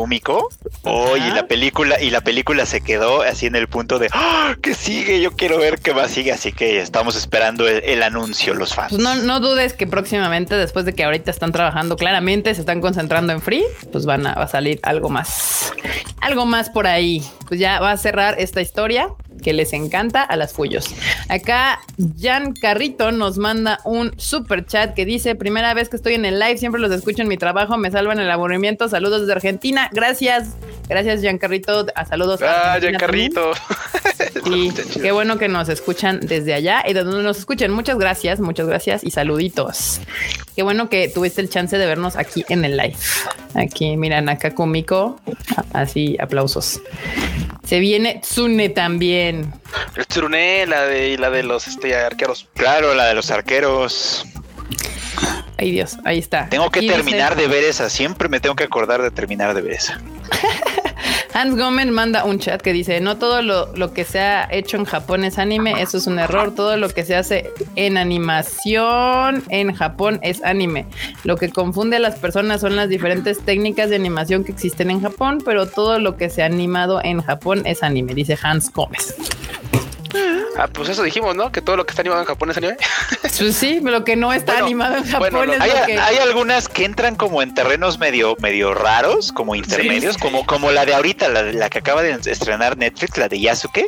Uy, 0.84 1.20
y 1.20 1.32
la 1.32 1.48
película, 1.48 2.02
y 2.02 2.10
la 2.10 2.22
película 2.22 2.66
se 2.66 2.82
quedó 2.82 3.22
así 3.22 3.46
en 3.46 3.56
el 3.56 3.68
punto 3.68 4.00
de 4.00 4.10
¡Ah! 4.12 4.56
¿qué 4.62 4.74
sigue? 4.74 5.22
Yo 5.22 5.32
quiero 5.32 5.58
ver 5.58 5.80
qué 5.80 5.94
más 5.94 6.12
sigue, 6.12 6.32
así 6.32 6.52
que 6.52 6.80
estamos 6.82 7.16
esperando 7.16 7.68
el, 7.68 7.84
el 7.84 8.04
anuncio, 8.04 8.54
los 8.54 8.74
fans. 8.74 8.90
Pues 8.92 9.02
no, 9.02 9.16
no 9.16 9.40
dudes 9.40 9.74
que 9.74 9.88
próximamente, 9.88 10.56
después 10.56 10.86
de 10.86 10.94
que 10.94 11.04
ahorita 11.04 11.32
están 11.32 11.52
trabajando 11.52 11.96
claramente, 11.96 12.54
se 12.54 12.62
están 12.62 12.82
concentrando 12.82 13.34
en 13.34 13.42
free, 13.42 13.64
pues 13.92 14.06
van 14.06 14.28
a, 14.28 14.36
va 14.36 14.44
a 14.44 14.48
salir 14.48 14.80
algo 14.84 15.10
más. 15.10 15.74
Algo 16.22 16.46
más 16.46 16.70
por 16.70 16.88
ahí. 16.88 17.24
Pues 17.48 17.60
ya 17.60 17.80
va 17.80 17.92
a 17.92 17.98
cerrar 17.98 18.36
esta 18.40 18.62
historia 18.62 19.10
que 19.42 19.54
les 19.54 19.72
encanta 19.74 20.24
a 20.24 20.36
las 20.36 20.52
Fuyos. 20.52 20.94
Acá 21.30 21.80
Jan 22.20 22.54
Carrito 22.54 23.12
nos 23.12 23.38
manda 23.38 23.80
un 23.86 24.12
super 24.20 24.66
chat 24.66 24.94
que 24.94 25.06
dice: 25.06 25.36
Primera 25.36 25.74
vez 25.74 25.90
que 25.90 25.96
estoy 25.96 26.16
en 26.16 26.26
el 26.26 26.40
live, 26.40 26.58
siempre 26.58 26.82
los 26.82 26.92
escucho 26.92 27.22
en 27.22 27.28
mi 27.28 27.38
trabajo, 27.38 27.78
me 27.78 27.92
salvan 27.92 28.20
el 28.20 28.30
aburrimiento. 28.30 28.90
Saludos 28.90 29.22
desde 29.22 29.34
Argentina. 29.34 29.90
Gracias. 29.94 30.57
Gracias, 30.90 31.22
Jan 31.22 31.38
Carrito. 31.38 31.86
A 31.96 32.06
saludos. 32.06 32.42
a 32.42 32.46
Ah, 32.46 32.74
Argentina 32.76 32.98
ya 33.00 33.06
también. 33.08 33.34
carrito. 33.34 33.52
Sí, 34.46 34.72
qué 35.02 35.12
bueno 35.12 35.38
que 35.38 35.48
nos 35.50 35.68
escuchan 35.70 36.20
desde 36.22 36.54
allá 36.54 36.84
y 36.88 36.94
de 36.94 37.04
donde 37.04 37.24
nos 37.24 37.38
escuchen. 37.40 37.72
Muchas 37.72 37.98
gracias, 37.98 38.40
muchas 38.40 38.68
gracias 38.68 39.04
y 39.04 39.12
saluditos. 39.12 40.00
Qué 40.56 40.64
bueno 40.64 40.90
que 40.90 41.10
tuviste 41.10 41.42
el 41.42 41.50
chance 41.50 41.78
de 41.78 41.86
vernos 41.86 42.16
aquí 42.16 42.46
en 42.48 42.64
el 42.64 42.78
live. 42.78 42.96
Aquí, 43.54 43.98
miran, 43.98 44.30
acá 44.30 44.56
Kumiko. 44.56 45.20
Así, 45.74 46.16
aplausos. 46.22 46.82
Se 47.66 47.80
viene 47.80 48.22
Tsune 48.22 48.70
también. 48.70 49.54
El 49.98 50.08
Tsuruné, 50.08 50.66
la 50.68 50.84
de, 50.86 51.18
la 51.18 51.30
de 51.30 51.44
los 51.44 51.68
este, 51.68 51.94
arqueros. 51.96 52.48
Claro, 52.54 52.94
la 52.96 53.08
de 53.08 53.14
los 53.16 53.30
arqueros. 53.30 54.26
Ay 55.58 55.72
Dios, 55.72 55.98
ahí 56.06 56.20
está. 56.20 56.50
Tengo 56.50 56.70
que 56.70 56.80
Aquí 56.80 56.88
dice, 56.88 57.02
terminar 57.02 57.36
de 57.36 57.48
ver 57.48 57.64
esa. 57.64 57.90
Siempre 57.90 58.30
me 58.30 58.40
tengo 58.40 58.56
que 58.56 58.64
acordar 58.64 59.02
de 59.02 59.12
terminar 59.12 59.54
de 59.54 59.62
ver 59.62 59.74
esa. 59.74 60.00
Hans 61.34 61.56
Gómez 61.56 61.86
manda 61.88 62.24
un 62.26 62.40
chat 62.40 62.62
que 62.62 62.74
dice, 62.74 63.00
no 63.00 63.18
todo 63.18 63.44
lo, 63.44 63.76
lo 63.76 63.94
que 63.94 64.06
se 64.06 64.20
ha 64.20 64.48
hecho 64.52 64.76
en 64.78 64.86
Japón 64.86 65.24
es 65.24 65.38
anime, 65.38 65.82
eso 65.82 65.98
es 65.98 66.08
un 66.08 66.18
error, 66.18 66.56
todo 66.56 66.78
lo 66.78 66.90
que 66.90 67.06
se 67.06 67.16
hace 67.16 67.52
en 67.76 67.98
animación 67.98 69.44
en 69.50 69.74
Japón 69.74 70.20
es 70.24 70.44
anime. 70.44 70.88
Lo 71.24 71.38
que 71.38 71.50
confunde 71.50 71.98
a 71.98 72.00
las 72.00 72.16
personas 72.16 72.62
son 72.62 72.76
las 72.76 72.90
diferentes 72.90 73.40
técnicas 73.40 73.92
de 73.92 73.98
animación 73.98 74.44
que 74.44 74.52
existen 74.52 74.90
en 74.90 75.02
Japón, 75.02 75.44
pero 75.46 75.68
todo 75.68 76.00
lo 76.00 76.18
que 76.18 76.32
se 76.32 76.42
ha 76.42 76.48
animado 76.48 77.02
en 77.04 77.22
Japón 77.22 77.62
es 77.66 77.84
anime, 77.84 78.16
dice 78.16 78.36
Hans 78.42 78.72
Gómez. 78.72 79.16
Ah, 80.58 80.68
pues 80.72 80.90
eso 80.90 81.04
dijimos, 81.04 81.36
¿no? 81.36 81.52
Que 81.52 81.62
todo 81.62 81.76
lo 81.78 81.86
que 81.86 81.92
está 81.92 82.02
animado 82.02 82.22
en 82.22 82.28
Japón 82.28 82.50
es 82.52 82.58
anime. 82.58 82.78
Pues 83.38 83.56
sí, 83.56 83.80
lo 83.84 84.04
que 84.04 84.16
no 84.16 84.34
está 84.34 84.54
Bueno, 84.54 84.66
animado 84.66 84.98
en 84.98 85.04
Japón 85.06 85.30
bueno, 85.32 85.54
es 85.54 85.62
Hay, 85.62 85.70
lo 85.70 85.86
que... 85.86 86.00
hay 86.00 86.18
algunas 86.18 86.68
que 86.70 86.86
entran 86.86 87.16
como 87.16 87.42
en 87.44 87.54
terrenos 87.54 88.00
medio, 88.00 88.36
medio 88.40 88.74
raros, 88.74 89.32
como 89.32 89.54
intermedios, 89.54 90.18
como, 90.18 90.46
como 90.48 90.72
la 90.72 90.86
de 90.86 90.96
ahorita, 90.96 91.28
la, 91.30 91.44
la 91.44 91.70
que 91.70 91.78
acaba 91.80 92.02
de 92.02 92.18
estrenar 92.32 92.78
Netflix, 92.78 93.18
la 93.18 93.28
de 93.30 93.40
Yasuke, 93.40 93.86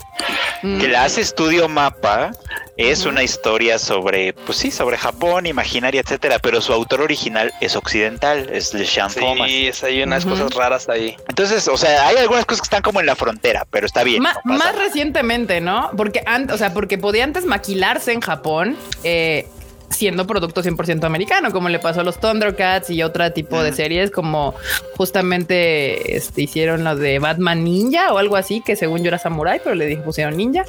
Mm. 0.61 0.77
que 0.81 0.89
la 0.89 1.05
hace 1.05 1.21
Estudio 1.21 1.69
Mapa. 1.69 2.31
Es 2.75 3.05
una 3.05 3.23
historia 3.23 3.77
sobre, 3.79 4.31
pues 4.33 4.57
sí, 4.57 4.71
sobre 4.71 4.97
Japón, 4.97 5.45
imaginaria, 5.45 5.99
etcétera, 6.01 6.39
pero 6.39 6.61
su 6.61 6.71
autor 6.73 7.01
original 7.01 7.53
es 7.59 7.75
occidental, 7.75 8.49
es 8.51 8.73
Le 8.73 8.85
Sean 8.85 9.11
Thomas. 9.13 9.49
Sí, 9.49 9.67
es- 9.67 9.83
hay 9.83 10.01
unas 10.01 10.25
cosas 10.25 10.53
raras 10.53 10.87
ahí. 10.87 11.15
Entonces, 11.27 11.67
o 11.67 11.75
sea, 11.77 12.07
hay 12.07 12.15
algunas 12.17 12.45
cosas 12.45 12.61
que 12.61 12.65
están 12.65 12.81
como 12.81 12.99
en 13.01 13.05
la 13.05 13.15
frontera, 13.17 13.65
pero 13.69 13.85
está 13.85 14.03
bien. 14.03 14.21
Ma- 14.23 14.33
no 14.45 14.57
pasa 14.57 14.71
más 14.71 14.75
recientemente, 14.81 15.59
¿no? 15.59 15.91
Porque 15.97 16.23
antes, 16.25 16.55
o 16.55 16.57
sea, 16.59 16.73
porque 16.73 16.97
podía 16.97 17.23
antes 17.23 17.45
maquilarse 17.45 18.11
en 18.11 18.21
Japón, 18.21 18.77
eh, 19.03 19.47
siendo 19.89 20.25
producto 20.27 20.61
100% 20.63 21.03
americano, 21.03 21.51
como 21.51 21.67
le 21.67 21.79
pasó 21.79 22.01
a 22.01 22.03
los 22.03 22.19
Thundercats 22.19 22.89
y 22.89 23.03
otro 23.03 23.31
tipo 23.33 23.61
de 23.61 23.73
series, 23.73 24.11
como 24.11 24.53
justamente 24.95 26.15
este, 26.15 26.43
hicieron 26.43 26.83
lo 26.83 26.95
de 26.95 27.19
Batman 27.19 27.63
Ninja 27.63 28.13
o 28.13 28.17
algo 28.17 28.35
así, 28.35 28.61
que 28.61 28.75
según 28.75 29.01
yo 29.01 29.07
era 29.07 29.17
samurai, 29.17 29.59
pero 29.63 29.75
le 29.75 29.87
dije 29.87 30.01
pusieron 30.01 30.37
ninja. 30.37 30.63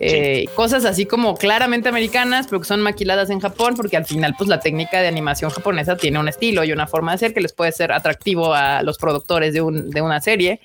Eh, 0.00 0.46
Cosas 0.54 0.84
así 0.84 1.06
como 1.06 1.36
claramente 1.36 1.88
americanas, 1.88 2.46
pero 2.48 2.60
que 2.60 2.66
son 2.66 2.80
maquiladas 2.80 3.30
en 3.30 3.40
Japón, 3.40 3.74
porque 3.76 3.96
al 3.96 4.06
final, 4.06 4.34
pues 4.36 4.48
la 4.48 4.60
técnica 4.60 5.00
de 5.00 5.08
animación 5.08 5.50
japonesa 5.50 5.96
tiene 5.96 6.18
un 6.18 6.28
estilo 6.28 6.62
y 6.64 6.72
una 6.72 6.86
forma 6.86 7.12
de 7.12 7.16
hacer 7.16 7.34
que 7.34 7.40
les 7.40 7.52
puede 7.52 7.72
ser 7.72 7.92
atractivo 7.92 8.54
a 8.54 8.82
los 8.82 8.98
productores 8.98 9.54
de, 9.54 9.60
un, 9.60 9.90
de 9.90 10.02
una 10.02 10.20
serie. 10.20 10.60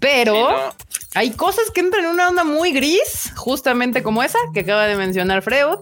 Pero 0.00 0.34
Sí, 0.34 0.40
no. 0.40 0.85
Hay 1.16 1.30
cosas 1.30 1.70
que 1.70 1.80
entran 1.80 2.04
en 2.04 2.10
una 2.10 2.28
onda 2.28 2.44
muy 2.44 2.72
gris, 2.72 3.32
justamente 3.36 4.02
como 4.02 4.22
esa 4.22 4.38
que 4.52 4.60
acaba 4.60 4.86
de 4.86 4.96
mencionar 4.96 5.40
Freud. 5.42 5.78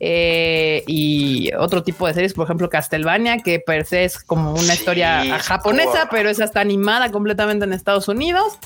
Eh, 0.00 0.82
y 0.86 1.54
otro 1.54 1.82
tipo 1.82 2.06
de 2.06 2.14
series, 2.14 2.34
por 2.34 2.44
ejemplo, 2.44 2.68
Castlevania, 2.68 3.38
que 3.38 3.60
per 3.60 3.86
se 3.86 4.04
es 4.04 4.18
como 4.18 4.50
una 4.50 4.60
Sí, 4.60 4.72
historia 4.72 5.38
japonesa, 5.38 6.08
pero 6.10 6.28
es 6.28 6.40
hasta 6.40 6.60
animada 6.60 7.10
completamente 7.12 7.64
en 7.64 7.72
Estados 7.72 8.08
Unidos. 8.08 8.58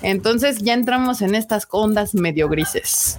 Entonces 0.00 0.58
ya 0.58 0.72
entramos 0.72 1.20
en 1.22 1.34
estas 1.34 1.68
ondas 1.70 2.14
medio 2.14 2.48
grises. 2.48 3.18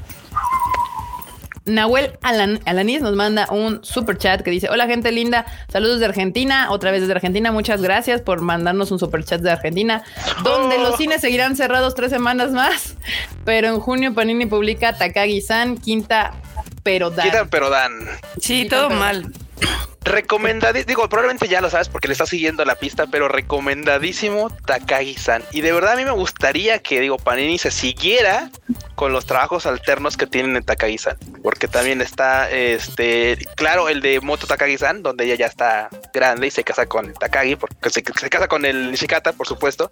Nahuel 1.66 2.18
Alan, 2.22 2.60
Alanis 2.66 3.02
nos 3.02 3.16
manda 3.16 3.48
un 3.50 3.84
super 3.86 4.18
chat 4.18 4.42
que 4.42 4.52
dice: 4.52 4.70
Hola, 4.70 4.86
gente 4.86 5.12
linda, 5.12 5.46
saludos 5.72 6.00
de 6.00 6.06
Argentina, 6.06 6.68
otra 6.72 6.92
vez 6.92 7.02
desde 7.02 7.14
Argentina. 7.14 7.52
Muchas 7.54 7.82
gracias 7.82 8.22
por 8.22 8.42
mandarnos 8.42 8.92
un 8.92 9.00
super 9.00 9.24
chat 9.24 9.42
de 9.42 9.52
Argentina, 9.52 10.04
donde 10.44 10.78
los 10.78 10.98
cines 10.98 11.22
seguirán 11.22 11.56
cerrados 11.56 11.96
tres 11.96 12.10
semanas 12.12 12.52
más. 12.52 12.96
Pero 13.46 13.70
en 13.70 13.80
junio, 13.80 14.14
Panini 14.14 14.46
publica 14.46 14.94
Takagi-san, 14.98 15.78
quinta, 15.78 16.34
pero 16.84 17.10
da. 17.12 17.24
Quitan, 17.24 17.48
pero 17.50 17.70
dan. 17.70 17.92
Sí, 18.42 18.68
todo 18.70 18.90
pero- 18.90 19.00
mal. 19.00 19.34
Recomendadísimo, 20.04 20.88
digo, 20.88 21.10
probablemente 21.10 21.48
ya 21.48 21.62
lo 21.62 21.70
sabes 21.70 21.88
porque 21.88 22.08
le 22.08 22.14
estás 22.14 22.30
siguiendo 22.30 22.66
la 22.66 22.76
pista, 22.76 23.08
pero 23.08 23.28
recomendadísimo 23.30 24.50
Takagi-san. 24.66 25.44
Y 25.52 25.62
de 25.62 25.72
verdad 25.72 25.94
a 25.94 25.96
mí 25.96 26.04
me 26.04 26.12
gustaría 26.12 26.80
que, 26.80 27.00
digo, 27.00 27.18
Panini 27.18 27.58
se 27.58 27.72
siguiera 27.72 28.50
con 28.96 29.14
los 29.14 29.26
trabajos 29.26 29.66
alternos 29.66 30.18
que 30.18 30.28
tienen 30.28 30.56
en 30.58 30.64
Takagi-san. 30.64 31.18
Porque 31.42 31.68
también 31.68 32.02
está, 32.02 32.50
este, 32.52 33.38
claro, 33.56 33.90
el 33.90 34.02
de 34.02 34.20
Moto 34.20 34.46
Takagi-san, 34.46 35.04
donde 35.04 35.26
ella 35.26 35.36
ya 35.36 35.46
está 35.46 35.90
grande 36.14 36.48
y 36.48 36.52
se 36.52 36.64
casa 36.64 36.86
con 36.86 37.14
Takagi, 37.14 37.56
porque 37.56 37.90
se, 37.90 38.04
se 38.04 38.30
casa 38.30 38.48
con 38.48 38.66
el 38.66 38.92
Nishikata, 38.92 39.34
por 39.34 39.48
supuesto. 39.48 39.90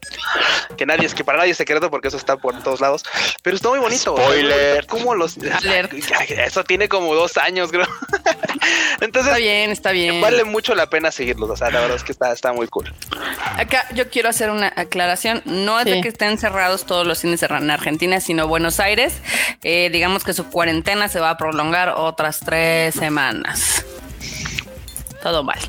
Que 0.77 0.85
nadie 0.85 1.05
es 1.05 1.15
que 1.15 1.23
para 1.23 1.37
nadie 1.37 1.51
es 1.51 1.57
secreto 1.57 1.89
porque 1.89 2.09
eso 2.09 2.17
está 2.17 2.37
por 2.37 2.61
todos 2.63 2.81
lados. 2.81 3.03
Pero 3.43 3.55
está 3.55 3.69
muy 3.69 3.79
bonito. 3.79 4.15
Spoiler. 4.17 4.85
¿Cómo 4.87 5.15
los... 5.15 5.37
Alert. 5.37 5.93
Eso 6.29 6.63
tiene 6.63 6.89
como 6.89 7.13
dos 7.15 7.37
años, 7.37 7.71
creo. 7.71 7.87
Entonces, 9.01 9.31
Está 9.31 9.37
bien, 9.37 9.71
está 9.71 9.91
bien. 9.91 10.00
Vale 10.21 10.43
mucho 10.43 10.73
la 10.73 10.87
pena 10.89 11.11
seguirlos. 11.11 11.49
O 11.49 11.55
sea, 11.55 11.69
la 11.69 11.81
verdad 11.81 11.97
es 11.97 12.03
que 12.03 12.11
está, 12.11 12.31
está 12.31 12.53
muy 12.53 12.67
cool. 12.67 12.93
Acá 13.57 13.85
yo 13.93 14.09
quiero 14.09 14.29
hacer 14.29 14.49
una 14.49 14.73
aclaración. 14.75 15.41
No 15.45 15.79
es 15.79 15.85
Sí. 15.85 15.91
de 15.91 16.01
que 16.01 16.07
estén 16.07 16.37
cerrados 16.37 16.85
todos 16.85 17.05
los 17.05 17.19
cines 17.19 17.43
en 17.43 17.69
Argentina, 17.69 18.19
sino 18.19 18.47
Buenos 18.47 18.79
Aires. 18.79 19.13
Eh, 19.63 19.89
digamos 19.91 20.23
que 20.23 20.33
su 20.33 20.49
cuarentena 20.49 21.07
se 21.09 21.19
va 21.19 21.29
a 21.31 21.37
prolongar 21.37 21.89
otras 21.89 22.39
tres 22.39 22.95
semanas. 22.95 23.85
Todo 25.21 25.43
mal. 25.43 25.59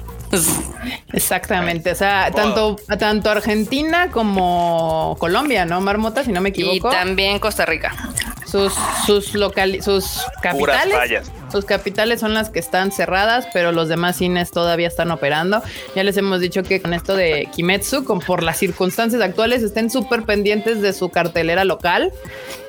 Exactamente. 1.12 1.92
O 1.92 1.94
sea, 1.94 2.30
tanto, 2.34 2.76
tanto 2.98 3.30
Argentina 3.30 4.10
como 4.10 5.16
Colombia, 5.18 5.64
¿no? 5.66 5.80
Marmota, 5.80 6.24
si 6.24 6.32
no 6.32 6.40
me 6.40 6.48
Y 6.48 6.52
equivoco. 6.52 6.90
también 6.90 7.38
Costa 7.38 7.66
Rica. 7.66 7.94
sus 8.46 8.72
sus 9.06 9.34
local 9.34 9.82
sus 9.82 10.22
Puras 10.52 10.78
capitales 10.78 10.94
fallas. 10.96 11.32
Sus 11.52 11.64
capitales 11.64 12.20
son 12.20 12.34
las 12.34 12.50
que 12.50 12.58
están 12.58 12.92
cerradas 12.92 13.46
pero 13.52 13.72
los 13.72 13.88
demás 13.88 14.16
cines 14.16 14.50
todavía 14.50 14.88
están 14.88 15.10
operando 15.10 15.62
ya 15.94 16.02
les 16.02 16.16
hemos 16.16 16.40
dicho 16.40 16.62
que 16.62 16.80
con 16.80 16.94
esto 16.94 17.14
de 17.14 17.48
Kimetsu 17.54 18.04
con 18.04 18.20
por 18.20 18.42
las 18.42 18.58
circunstancias 18.58 19.22
actuales 19.22 19.62
estén 19.62 19.90
súper 19.90 20.24
pendientes 20.24 20.82
de 20.82 20.92
su 20.92 21.10
cartelera 21.10 21.64
local 21.64 22.12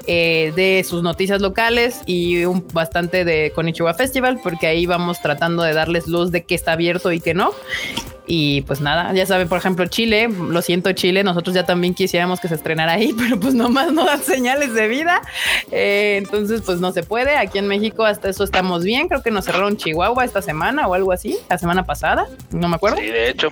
eh, 0.05 0.51
de 0.55 0.85
sus 0.87 1.01
noticias 1.01 1.41
locales 1.41 2.01
y 2.05 2.43
un 2.43 2.67
bastante 2.73 3.23
de 3.23 3.51
Konichiwa 3.55 3.93
Festival 3.93 4.39
porque 4.43 4.67
ahí 4.67 4.85
vamos 4.85 5.21
tratando 5.21 5.63
de 5.63 5.73
darles 5.73 6.07
luz 6.07 6.31
de 6.31 6.43
qué 6.43 6.55
está 6.55 6.73
abierto 6.73 7.11
y 7.11 7.21
qué 7.21 7.33
no 7.33 7.53
y 8.25 8.61
pues 8.61 8.79
nada, 8.79 9.13
ya 9.13 9.25
saben, 9.25 9.49
por 9.49 9.57
ejemplo, 9.57 9.85
Chile, 9.87 10.29
lo 10.29 10.61
siento 10.61 10.91
Chile, 10.93 11.23
nosotros 11.23 11.53
ya 11.53 11.65
también 11.65 11.93
quisiéramos 11.93 12.39
que 12.39 12.47
se 12.47 12.55
estrenara 12.55 12.93
ahí, 12.93 13.13
pero 13.17 13.39
pues 13.39 13.53
nomás 13.53 13.91
no 13.91 14.05
dan 14.05 14.21
señales 14.21 14.73
de 14.73 14.87
vida. 14.87 15.21
Eh, 15.71 16.15
entonces, 16.17 16.61
pues 16.61 16.79
no 16.79 16.91
se 16.93 17.03
puede. 17.03 17.35
Aquí 17.35 17.57
en 17.57 17.67
México 17.67 18.05
hasta 18.05 18.29
eso 18.29 18.43
estamos 18.43 18.72
bien. 18.81 19.09
Creo 19.09 19.21
que 19.21 19.29
nos 19.29 19.43
cerraron 19.43 19.75
Chihuahua 19.75 20.23
esta 20.23 20.41
semana 20.41 20.87
o 20.87 20.93
algo 20.93 21.11
así, 21.11 21.37
la 21.49 21.57
semana 21.57 21.85
pasada, 21.85 22.25
no 22.51 22.69
me 22.69 22.77
acuerdo. 22.77 22.97
Sí, 22.97 23.07
de 23.07 23.29
hecho. 23.29 23.49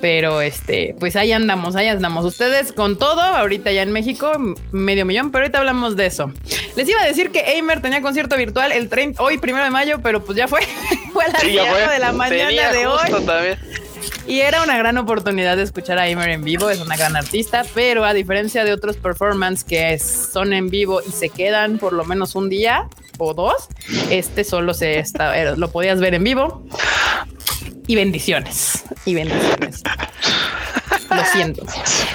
Pero 0.00 0.40
este, 0.40 0.94
pues 0.98 1.16
ahí 1.16 1.32
andamos, 1.32 1.76
ahí 1.76 1.88
andamos. 1.88 2.24
Ustedes 2.24 2.72
con 2.72 2.96
todo, 2.98 3.20
ahorita 3.20 3.72
ya 3.72 3.82
en 3.82 3.92
México, 3.92 4.32
medio 4.70 5.04
millón, 5.04 5.30
pero 5.32 5.44
ahorita 5.44 5.58
hablamos 5.58 5.96
de 5.96 6.06
eso. 6.06 6.32
Les 6.76 6.88
iba 6.88 7.02
a 7.02 7.06
decir 7.06 7.30
que 7.30 7.40
Eimer 7.40 7.82
tenía 7.82 8.00
concierto 8.00 8.36
virtual 8.36 8.72
el 8.72 8.88
30, 8.88 9.22
hoy 9.22 9.36
primero 9.38 9.64
de 9.64 9.70
mayo, 9.70 9.98
pero 10.02 10.24
pues 10.24 10.38
ya 10.38 10.48
fue, 10.48 10.60
fue 11.12 11.24
a 11.24 11.28
las 11.28 11.42
Sí, 11.42 11.52
ya 11.52 11.64
10 11.64 11.74
fue. 11.84 11.92
de 11.94 11.98
la 11.98 12.12
mañana 12.12 12.46
Tenía 12.48 12.72
de 12.72 12.86
hoy. 12.86 12.98
también. 13.26 13.58
Y 14.26 14.40
era 14.40 14.62
una 14.62 14.76
gran 14.78 14.96
oportunidad 14.98 15.56
de 15.56 15.62
escuchar 15.62 15.98
a 15.98 16.02
Aimer 16.02 16.30
en 16.30 16.42
vivo, 16.42 16.70
es 16.70 16.80
una 16.80 16.96
gran 16.96 17.16
artista, 17.16 17.64
pero 17.74 18.04
a 18.04 18.14
diferencia 18.14 18.64
de 18.64 18.72
otros 18.72 18.96
performances 18.96 19.64
que 19.64 19.98
son 19.98 20.52
en 20.52 20.70
vivo 20.70 21.00
y 21.06 21.12
se 21.12 21.28
quedan 21.28 21.78
por 21.78 21.92
lo 21.92 22.04
menos 22.04 22.34
un 22.34 22.48
día 22.48 22.88
o 23.18 23.34
dos, 23.34 23.68
este 24.10 24.44
solo 24.44 24.74
se 24.74 24.98
está, 24.98 25.54
lo 25.56 25.70
podías 25.70 26.00
ver 26.00 26.14
en 26.14 26.24
vivo. 26.24 26.64
Y 27.86 27.96
bendiciones, 27.96 28.84
y 29.04 29.14
bendiciones. 29.14 29.82
Lo 31.10 31.24
siento. 31.24 31.66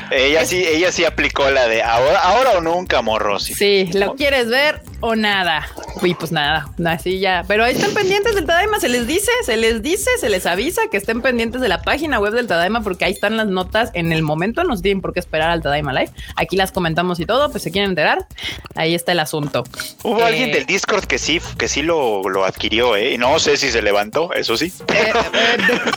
Ella 0.10 0.46
sí, 0.46 0.64
ella 0.66 0.90
sí 0.92 1.04
aplicó 1.04 1.50
la 1.50 1.68
de 1.68 1.84
ahora, 1.84 2.20
ahora 2.20 2.52
o 2.52 2.62
nunca, 2.62 3.02
morro. 3.02 3.40
Sí, 3.40 3.90
lo 3.94 4.16
quieres 4.16 4.48
ver 4.48 4.82
o 5.06 5.16
nada. 5.16 5.68
Y 6.02 6.16
pues 6.16 6.32
nada, 6.32 6.68
así 6.86 7.20
ya. 7.20 7.44
Pero 7.48 7.64
ahí 7.64 7.76
están 7.76 7.94
pendientes 7.94 8.34
del 8.34 8.46
Tadaima, 8.46 8.80
se 8.80 8.90
les 8.90 9.06
dice, 9.06 9.32
se 9.46 9.56
les 9.56 9.84
dice, 9.84 10.10
se 10.20 10.30
les 10.30 10.48
avisa 10.48 10.82
que 10.90 10.98
estén 10.98 11.22
pendientes 11.22 11.62
de 11.62 11.70
la 11.70 11.84
página 11.84 12.20
web 12.20 12.34
del 12.34 12.48
Tadaima 12.48 12.82
porque 12.82 13.06
ahí 13.06 13.12
están 13.12 13.38
las 13.38 13.48
notas 13.48 13.92
en 13.94 14.12
el 14.12 14.24
momento. 14.24 14.64
No 14.64 14.76
tienen 14.82 15.02
por 15.02 15.14
qué 15.14 15.20
esperar 15.20 15.52
al 15.52 15.62
Tadaima 15.62 15.94
Live. 15.94 16.12
Aquí 16.36 16.58
las 16.58 16.72
comentamos 16.72 17.20
y 17.20 17.28
todo, 17.28 17.52
pues 17.52 17.62
se 17.62 17.72
quieren 17.72 17.92
enterar. 17.92 18.26
Ahí 18.74 18.96
está 18.96 19.12
el 19.12 19.20
asunto. 19.20 19.64
Hubo 20.04 20.26
alguien 20.26 20.52
del 20.52 20.66
Discord 20.66 21.06
que 21.06 21.20
sí, 21.20 21.40
que 21.58 21.68
sí 21.68 21.84
lo, 21.84 22.28
lo 22.28 22.44
adquirió, 22.44 22.96
¿eh? 22.96 23.18
No 23.20 23.38
sé 23.38 23.58
si 23.58 23.70
se 23.70 23.84
levantó, 23.84 24.34
eso 24.34 24.58
sí. 24.58 24.74
Eh, 24.96 25.12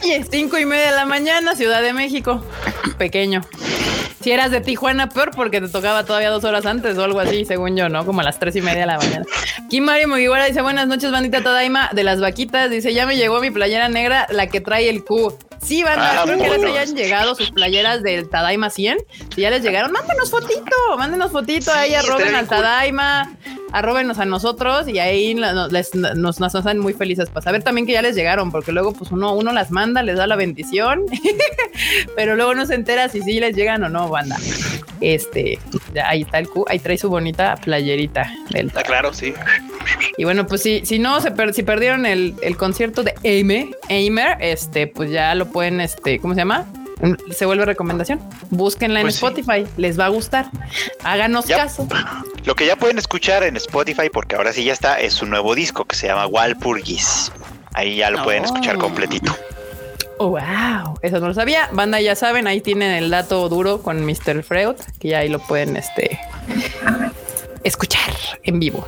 eh, 0.05 0.25
cinco 0.31 0.59
y 0.59 0.67
media 0.67 0.91
de 0.91 0.97
la 0.97 1.07
mañana, 1.07 1.55
Ciudad 1.55 1.83
de 1.83 1.93
México. 1.93 2.45
Pequeño. 2.99 3.43
Si 4.23 4.33
eras 4.33 4.51
de 4.51 4.61
Tijuana, 4.61 5.09
peor 5.09 5.31
porque 5.35 5.61
te 5.61 5.69
tocaba 5.69 6.05
todavía 6.05 6.31
dos 6.31 6.43
horas 6.45 6.67
antes 6.67 6.99
o 6.99 7.05
algo 7.05 7.21
así, 7.21 7.45
según 7.45 7.77
yo, 7.77 7.89
¿no? 7.89 8.05
Como 8.05 8.21
a 8.21 8.25
las 8.25 8.39
tres 8.41 8.57
y 8.57 8.61
media 8.61 8.81
de 8.81 8.87
la 8.87 8.98
mañana. 8.99 9.25
Aquí 9.65 9.81
Mario 9.81 10.09
Mugiwara 10.09 10.47
dice: 10.47 10.63
Buenas 10.63 10.87
noches, 10.87 11.11
bandita 11.11 11.43
Tadaima 11.43 11.91
de 11.93 12.05
las 12.05 12.21
vaquitas. 12.21 12.71
Dice: 12.71 12.95
Ya 12.95 13.07
me 13.07 13.17
llegó 13.17 13.41
mi 13.41 13.51
playera 13.51 13.89
negra, 13.89 14.27
la 14.31 14.47
que 14.47 14.61
trae 14.61 14.89
el 14.89 15.05
Q. 15.05 15.39
Sí, 15.63 15.83
van 15.83 15.99
a 15.99 16.25
ver 16.25 16.39
que 16.39 16.49
les 16.49 16.65
hayan 16.65 16.97
llegado 16.97 17.35
sus 17.35 17.51
playeras 17.51 18.03
del 18.03 18.29
Tadaima 18.29 18.71
100. 18.71 18.99
Si 19.35 19.41
ya 19.41 19.51
les 19.51 19.63
llegaron, 19.63 19.93
mándenos 19.93 20.31
fotito, 20.31 20.77
mándenos 20.97 21.33
fotito 21.33 21.73
ahí, 21.73 21.95
arroben 21.95 22.35
al 22.35 22.49
Tadaima, 22.49 23.31
arrobenos 23.73 24.19
a 24.19 24.25
nosotros 24.25 24.89
y 24.89 24.99
ahí 24.99 25.35
nos, 25.35 25.73
nos, 26.15 26.41
nos, 26.41 26.55
hacen 26.55 26.79
muy 26.79 26.95
felices 26.95 27.29
para 27.29 27.43
saber 27.43 27.63
también 27.63 27.87
que 27.87 27.93
ya 27.93 28.03
les 28.03 28.15
llegaron, 28.15 28.51
porque 28.51 28.73
luego 28.73 28.93
pues 28.93 29.11
uno, 29.11 29.35
uno 29.35 29.53
las 29.53 29.71
manda, 29.71 30.03
les 30.03 30.17
da 30.17 30.27
la 30.27 30.37
bendición, 30.37 31.05
pero 32.17 32.37
luego 32.37 32.55
no 32.55 32.67
se 32.67 32.75
entera 32.75 33.09
si 33.09 33.21
sí 33.23 33.41
les 33.41 33.55
llegan 33.55 33.83
o 33.85 33.89
no, 33.89 34.09
banda. 34.09 34.37
Este, 35.01 35.59
ahí 36.05 36.23
está 36.23 36.39
el 36.39 36.49
Q, 36.49 36.65
ahí 36.69 36.79
trae 36.79 36.99
su 36.99 37.09
bonita 37.09 37.57
playerita 37.57 38.31
del 38.51 38.73
ah, 38.75 38.83
claro, 38.83 39.13
sí. 39.15 39.33
Y 40.17 40.25
bueno, 40.25 40.47
pues 40.47 40.63
si, 40.63 40.85
si 40.85 40.99
no, 40.99 41.21
se 41.21 41.33
si 41.53 41.63
perdieron 41.63 42.07
el, 42.07 42.35
el 42.43 42.57
concierto 42.57 43.05
de 43.05 43.15
Aimer, 43.25 43.69
Aimer, 43.89 44.37
este, 44.41 44.87
pues 44.87 45.11
ya 45.11 45.35
lo 45.35 45.48
pueden, 45.49 45.81
este, 45.81 46.19
¿cómo 46.21 46.35
se 46.35 46.41
llama? 46.41 46.67
Se 47.31 47.47
vuelve 47.47 47.65
recomendación. 47.65 48.21
Búsquenla 48.51 49.01
en 49.01 49.07
pues 49.07 49.17
Spotify, 49.17 49.67
les 49.77 49.99
va 49.99 50.07
a 50.07 50.09
gustar. 50.09 50.51
Háganos 51.05 51.47
caso. 51.47 51.87
Lo 52.45 52.55
que 52.55 52.67
ya 52.67 52.77
pueden 52.77 52.99
escuchar 52.99 53.43
en 53.45 53.57
Spotify, 53.57 54.11
porque 54.13 54.37
ahora 54.37 54.53
sí 54.53 54.65
ya 54.65 54.73
está, 54.73 54.99
es 55.01 55.23
un 55.23 55.31
nuevo 55.31 55.55
disco 55.55 55.85
que 55.85 55.97
se 55.97 56.09
llama 56.09 56.27
Walpurgis. 56.27 57.33
Ahí 57.75 57.97
ya 57.97 58.11
lo 58.11 58.25
pueden 58.25 58.45
escuchar 58.45 58.77
oh. 58.77 58.81
completito. 58.81 59.37
Oh, 60.21 60.31
wow, 60.31 60.99
eso 61.03 61.21
no 61.21 61.29
lo 61.29 61.35
sabía. 61.35 61.69
Banda, 61.73 62.01
ya 62.01 62.17
saben, 62.17 62.49
ahí 62.49 62.61
tienen 62.61 62.91
el 62.91 63.11
dato 63.11 63.49
duro 63.49 63.83
con 63.83 64.05
Mr. 64.05 64.43
Freud, 64.43 64.75
que 64.99 65.09
ya 65.09 65.21
ahí 65.21 65.29
lo 65.29 65.39
pueden 65.39 65.77
este, 65.77 66.19
escuchar 67.63 68.15
en 68.43 68.59
vivo. 68.59 68.87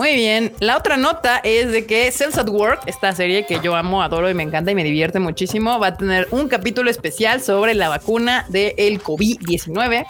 Muy 0.00 0.14
bien. 0.14 0.54
La 0.60 0.78
otra 0.78 0.96
nota 0.96 1.42
es 1.44 1.70
de 1.72 1.84
que 1.84 2.10
Cells 2.10 2.38
at 2.38 2.48
Work, 2.48 2.84
esta 2.86 3.12
serie 3.12 3.44
que 3.44 3.60
yo 3.60 3.76
amo, 3.76 4.02
adoro 4.02 4.30
y 4.30 4.34
me 4.34 4.42
encanta 4.42 4.70
y 4.70 4.74
me 4.74 4.82
divierte 4.82 5.20
muchísimo, 5.20 5.78
va 5.78 5.88
a 5.88 5.96
tener 5.98 6.26
un 6.30 6.48
capítulo 6.48 6.88
especial 6.88 7.42
sobre 7.42 7.74
la 7.74 7.90
vacuna 7.90 8.46
del 8.48 9.02
COVID-19. 9.02 10.06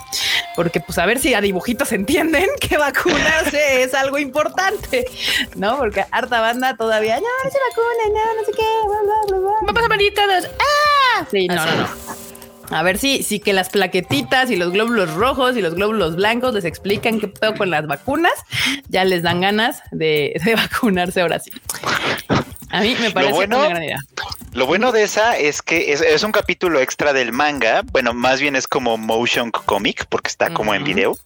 Porque, 0.54 0.78
pues, 0.78 0.97
a 0.99 1.06
ver 1.06 1.18
si 1.18 1.35
a 1.35 1.40
dibujitos 1.40 1.90
entienden 1.90 2.47
que 2.61 2.78
vacunarse 2.78 3.82
es 3.82 3.92
algo 3.92 4.16
importante, 4.18 5.06
¿no? 5.56 5.78
Porque 5.78 6.04
harta 6.12 6.40
banda 6.40 6.76
todavía, 6.76 7.16
no, 7.16 7.50
se 7.50 7.59
vacuna, 7.70 8.14
no, 8.14 8.40
no 8.40 8.46
sé 8.46 8.53
qué, 8.53 8.62
bla, 8.87 8.98
bla, 9.26 9.38
bla, 9.38 9.57
Vamos 9.66 9.83
a 9.83 9.88
morir 9.88 10.14
todos. 10.14 10.48
¡Ah! 10.61 11.26
Sí, 11.33 11.48
no, 11.48 11.57
no, 11.57 11.76
no. 11.76 12.30
A 12.70 12.83
ver 12.83 12.98
si, 12.98 13.22
si 13.22 13.40
que 13.40 13.52
las 13.52 13.68
plaquetitas 13.68 14.50
y 14.50 14.56
los 14.56 14.72
glóbulos 14.72 15.12
rojos 15.14 15.56
y 15.56 15.61
los 15.61 15.74
glóbulos 15.74 16.16
blancos 16.16 16.54
les 16.54 16.64
explican 16.64 17.18
qué 17.18 17.28
pedo 17.28 17.54
con 17.54 17.70
las 17.70 17.87
vacunas, 17.87 18.33
ya 18.88 19.04
les 19.04 19.22
dan 19.22 19.40
ganas 19.40 19.83
de, 19.90 20.40
vacunarse 20.56 21.20
ahora 21.20 21.40
sí. 21.40 21.50
A 22.70 22.80
mí 22.80 22.96
me 23.00 23.11
parece 23.11 23.46
una 23.46 23.68
gran 23.68 23.83
idea. 23.83 23.98
Lo 24.52 24.66
bueno 24.66 24.90
de 24.90 25.02
esa 25.04 25.37
es 25.37 25.62
que 25.62 25.92
es, 25.92 26.22
un 26.22 26.33
capítulo 26.33 26.80
extra 26.80 27.12
del 27.12 27.33
manga. 27.33 27.83
Bueno, 27.92 28.14
más 28.14 28.40
bien 28.40 28.56
es 28.56 28.66
como 28.66 28.96
motion 28.96 29.50
comic 29.50 30.06
porque 30.09 30.28
está 30.28 30.52
como 30.52 30.74
en 30.74 30.85
video. 30.85 31.16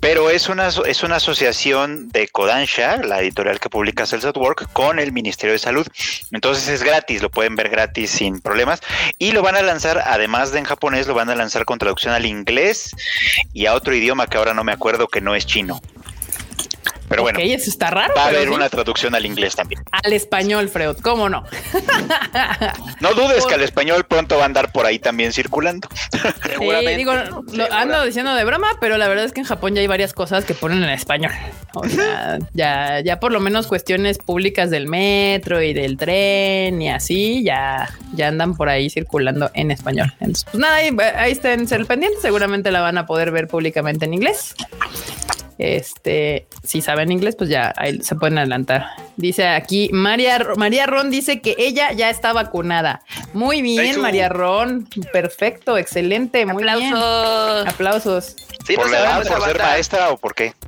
Pero 0.00 0.30
es 0.30 0.48
una, 0.48 0.66
es 0.66 1.04
una 1.04 1.16
asociación 1.16 2.08
de 2.08 2.26
Kodansha, 2.26 2.96
la 2.96 3.20
editorial 3.20 3.60
que 3.60 3.70
publica 3.70 4.04
Cells 4.04 4.24
at 4.24 4.36
Work, 4.36 4.72
con 4.72 4.98
el 4.98 5.12
Ministerio 5.12 5.52
de 5.52 5.60
Salud. 5.60 5.86
Entonces 6.32 6.66
es 6.66 6.82
gratis, 6.82 7.22
lo 7.22 7.30
pueden 7.30 7.54
ver 7.54 7.68
gratis 7.68 8.10
sin 8.10 8.40
problemas. 8.40 8.80
Y 9.18 9.30
lo 9.30 9.42
van 9.42 9.54
a 9.54 9.62
lanzar, 9.62 10.02
además 10.04 10.50
de 10.50 10.58
en 10.58 10.64
japonés, 10.64 11.06
lo 11.06 11.14
van 11.14 11.30
a 11.30 11.36
lanzar 11.36 11.64
con 11.64 11.78
traducción 11.78 12.12
al 12.12 12.26
inglés 12.26 12.96
y 13.52 13.66
a 13.66 13.74
otro 13.74 13.94
idioma 13.94 14.26
que 14.26 14.38
ahora 14.38 14.54
no 14.54 14.64
me 14.64 14.72
acuerdo 14.72 15.06
que 15.06 15.20
no 15.20 15.36
es 15.36 15.46
chino. 15.46 15.80
Pero 17.12 17.24
bueno, 17.24 17.38
eso 17.42 17.68
está 17.68 17.90
raro. 17.90 18.14
Va 18.16 18.24
a 18.24 18.28
haber 18.28 18.48
una 18.48 18.70
traducción 18.70 19.14
al 19.14 19.26
inglés 19.26 19.54
también. 19.54 19.84
Al 19.90 20.14
español, 20.14 20.70
Freud, 20.70 20.96
¿cómo 21.02 21.28
no? 21.28 21.44
no 23.00 23.12
dudes 23.12 23.44
que 23.44 23.52
al 23.52 23.60
español 23.60 24.04
pronto 24.04 24.38
va 24.38 24.44
a 24.44 24.46
andar 24.46 24.72
por 24.72 24.86
ahí 24.86 24.98
también 24.98 25.30
circulando. 25.34 25.90
Seguramente. 26.48 26.96
digo, 26.96 27.12
lo 27.52 27.70
ando 27.70 28.02
diciendo 28.06 28.34
de 28.34 28.42
broma, 28.44 28.68
pero 28.80 28.96
la 28.96 29.08
verdad 29.08 29.26
es 29.26 29.32
que 29.32 29.40
en 29.40 29.46
Japón 29.46 29.74
ya 29.74 29.82
hay 29.82 29.88
varias 29.88 30.14
cosas 30.14 30.46
que 30.46 30.54
ponen 30.54 30.82
en 30.82 30.88
español. 30.88 31.32
O 31.74 31.84
sea, 31.88 32.38
ya, 32.54 33.00
ya 33.00 33.20
por 33.20 33.30
lo 33.30 33.40
menos 33.40 33.66
cuestiones 33.66 34.16
públicas 34.16 34.70
del 34.70 34.86
metro 34.86 35.60
y 35.60 35.74
del 35.74 35.98
tren 35.98 36.80
y 36.80 36.88
así, 36.88 37.44
ya, 37.44 37.90
ya 38.14 38.28
andan 38.28 38.56
por 38.56 38.70
ahí 38.70 38.88
circulando 38.88 39.50
en 39.52 39.70
español. 39.70 40.14
Entonces, 40.18 40.46
pues 40.50 40.58
nada, 40.58 40.76
ahí, 40.76 40.96
ahí 41.14 41.32
estén 41.32 41.68
ser 41.68 41.84
pendientes, 41.84 42.22
seguramente 42.22 42.70
la 42.70 42.80
van 42.80 42.96
a 42.96 43.04
poder 43.04 43.32
ver 43.32 43.48
públicamente 43.48 44.06
en 44.06 44.14
inglés. 44.14 44.54
Este, 45.58 46.46
si 46.64 46.80
saben 46.80 47.12
inglés, 47.12 47.36
pues 47.36 47.50
ya 47.50 47.72
ahí 47.76 48.00
se 48.02 48.14
pueden 48.14 48.38
adelantar. 48.38 48.86
Dice 49.16 49.46
aquí 49.46 49.90
María, 49.92 50.46
María 50.56 50.86
Ron 50.86 51.10
dice 51.10 51.40
que 51.40 51.54
ella 51.58 51.92
ya 51.92 52.10
está 52.10 52.32
vacunada. 52.32 53.02
Muy 53.32 53.62
bien, 53.62 54.00
María 54.00 54.28
Ron. 54.28 54.88
Perfecto, 55.12 55.76
excelente. 55.76 56.46
Muy 56.46 56.62
Aplausos. 56.62 57.66
Aplausos. 57.66 58.36
¿Por 58.74 58.90
la 58.90 59.00
edad, 59.00 59.26
por 59.26 59.44
ser 59.44 59.58
maestra 59.58 60.10
o 60.10 60.16
por 60.16 60.34
qué? 60.34 60.54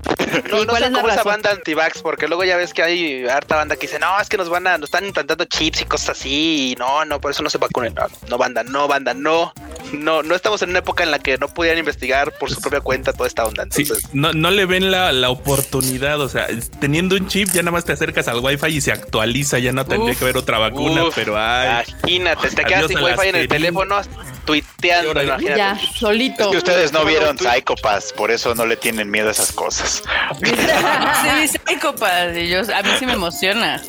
No, 0.50 0.64
no 0.64 0.74
sé 0.76 0.90
cómo 0.90 1.08
esa 1.08 1.22
banda 1.22 1.50
anti-vax, 1.50 2.02
porque 2.02 2.26
luego 2.26 2.44
ya 2.44 2.56
ves 2.56 2.74
que 2.74 2.82
hay 2.82 3.26
harta 3.26 3.56
banda 3.56 3.76
que 3.76 3.82
dice, 3.82 3.98
no, 3.98 4.20
es 4.20 4.28
que 4.28 4.36
nos 4.36 4.48
van 4.48 4.66
a, 4.66 4.78
nos 4.78 4.88
están 4.88 5.04
implantando 5.06 5.44
chips 5.44 5.82
y 5.82 5.84
cosas 5.84 6.10
así, 6.10 6.72
y 6.72 6.76
no, 6.76 7.04
no, 7.04 7.20
por 7.20 7.30
eso 7.30 7.42
no 7.42 7.50
se 7.50 7.58
vacunen. 7.58 7.94
No, 7.94 8.06
no, 8.28 8.38
banda, 8.38 8.64
no, 8.64 8.88
banda, 8.88 9.14
no. 9.14 9.52
No, 9.92 10.22
no 10.22 10.34
estamos 10.34 10.60
en 10.62 10.70
una 10.70 10.80
época 10.80 11.04
en 11.04 11.10
la 11.10 11.18
que 11.18 11.38
no 11.38 11.48
pudieran 11.48 11.78
investigar 11.78 12.32
por 12.32 12.50
su 12.50 12.60
propia 12.60 12.80
cuenta 12.80 13.12
toda 13.12 13.28
esta 13.28 13.44
onda. 13.44 13.62
Entonces, 13.62 14.08
no, 14.12 14.32
no 14.32 14.50
le 14.50 14.66
ven 14.66 14.83
la, 14.84 15.12
la, 15.12 15.30
oportunidad, 15.30 16.20
o 16.20 16.28
sea, 16.28 16.46
teniendo 16.80 17.16
un 17.16 17.28
chip 17.28 17.48
ya 17.48 17.62
nada 17.62 17.72
más 17.72 17.84
te 17.84 17.92
acercas 17.92 18.28
al 18.28 18.40
wifi 18.40 18.66
y 18.68 18.80
se 18.80 18.92
actualiza, 18.92 19.58
ya 19.58 19.72
no 19.72 19.84
tendría 19.84 20.14
que 20.14 20.24
haber 20.24 20.36
otra 20.36 20.58
vacuna, 20.58 21.04
pero 21.14 21.36
ay. 21.38 21.84
Imagínate, 22.02 22.50
te 22.50 22.64
quedas 22.64 22.88
sin 22.88 23.02
wifi 23.02 23.28
en 23.28 23.36
el 23.36 23.48
teléfono 23.48 24.00
tuiteando, 24.44 25.38
Ya, 25.40 25.78
solito. 25.94 26.44
Es 26.44 26.50
que 26.50 26.56
ustedes 26.58 26.92
no 26.92 27.04
vieron 27.04 27.38
Psychopaths, 27.38 28.12
por 28.12 28.30
eso 28.30 28.54
no 28.54 28.66
le 28.66 28.76
tienen 28.76 29.10
miedo 29.10 29.28
a 29.28 29.32
esas 29.32 29.52
cosas. 29.52 30.02
sí, 30.42 31.58
Psychopaths, 31.66 32.36
y 32.36 32.48
yo, 32.48 32.60
a 32.60 32.82
mí 32.82 32.90
sí 32.98 33.06
me 33.06 33.14
emociona. 33.14 33.82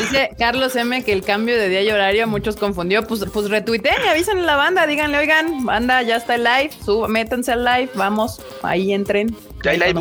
Dice 0.00 0.30
Carlos 0.38 0.76
M 0.76 1.04
que 1.04 1.12
el 1.12 1.22
cambio 1.22 1.56
de 1.56 1.68
día 1.68 1.82
y 1.82 1.90
horario 1.90 2.24
a 2.24 2.26
muchos 2.26 2.56
confundió. 2.56 3.06
Pues, 3.06 3.24
pues 3.32 3.50
retuiteen 3.50 4.02
y 4.04 4.08
avisen 4.08 4.38
a 4.38 4.42
la 4.42 4.56
banda, 4.56 4.86
díganle, 4.86 5.18
oigan, 5.18 5.64
banda, 5.64 6.02
ya 6.02 6.16
está 6.16 6.36
el 6.36 6.44
live, 6.44 6.70
sub, 6.84 7.08
métanse 7.08 7.52
al 7.52 7.64
live, 7.64 7.90
vamos, 7.94 8.40
ahí 8.62 8.92
entren. 8.92 9.36
Ya 9.62 9.72
hay 9.72 9.78
live. 9.78 10.00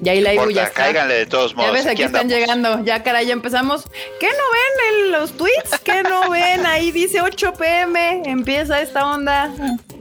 Ya 0.00 0.12
hay 0.12 0.20
live, 0.20 0.54
ya 0.54 0.64
está. 0.64 0.84
Cáiganle 0.84 1.14
de 1.14 1.26
todos 1.26 1.54
modos. 1.54 1.70
Ya 1.70 1.72
ves, 1.72 1.86
aquí, 1.86 2.02
están 2.02 2.28
llegando. 2.28 2.84
Ya, 2.84 3.02
caray, 3.02 3.26
ya 3.26 3.32
empezamos. 3.32 3.84
¿Qué 4.18 4.28
no 4.28 4.32
ven 4.32 5.06
en 5.06 5.12
los 5.12 5.32
tweets? 5.32 5.78
¿Qué 5.84 6.02
no 6.02 6.30
ven? 6.30 6.64
Ahí 6.66 6.90
dice 6.90 7.20
8 7.20 7.52
pm. 7.54 8.22
Empieza 8.24 8.80
esta 8.80 9.06
onda. 9.06 9.52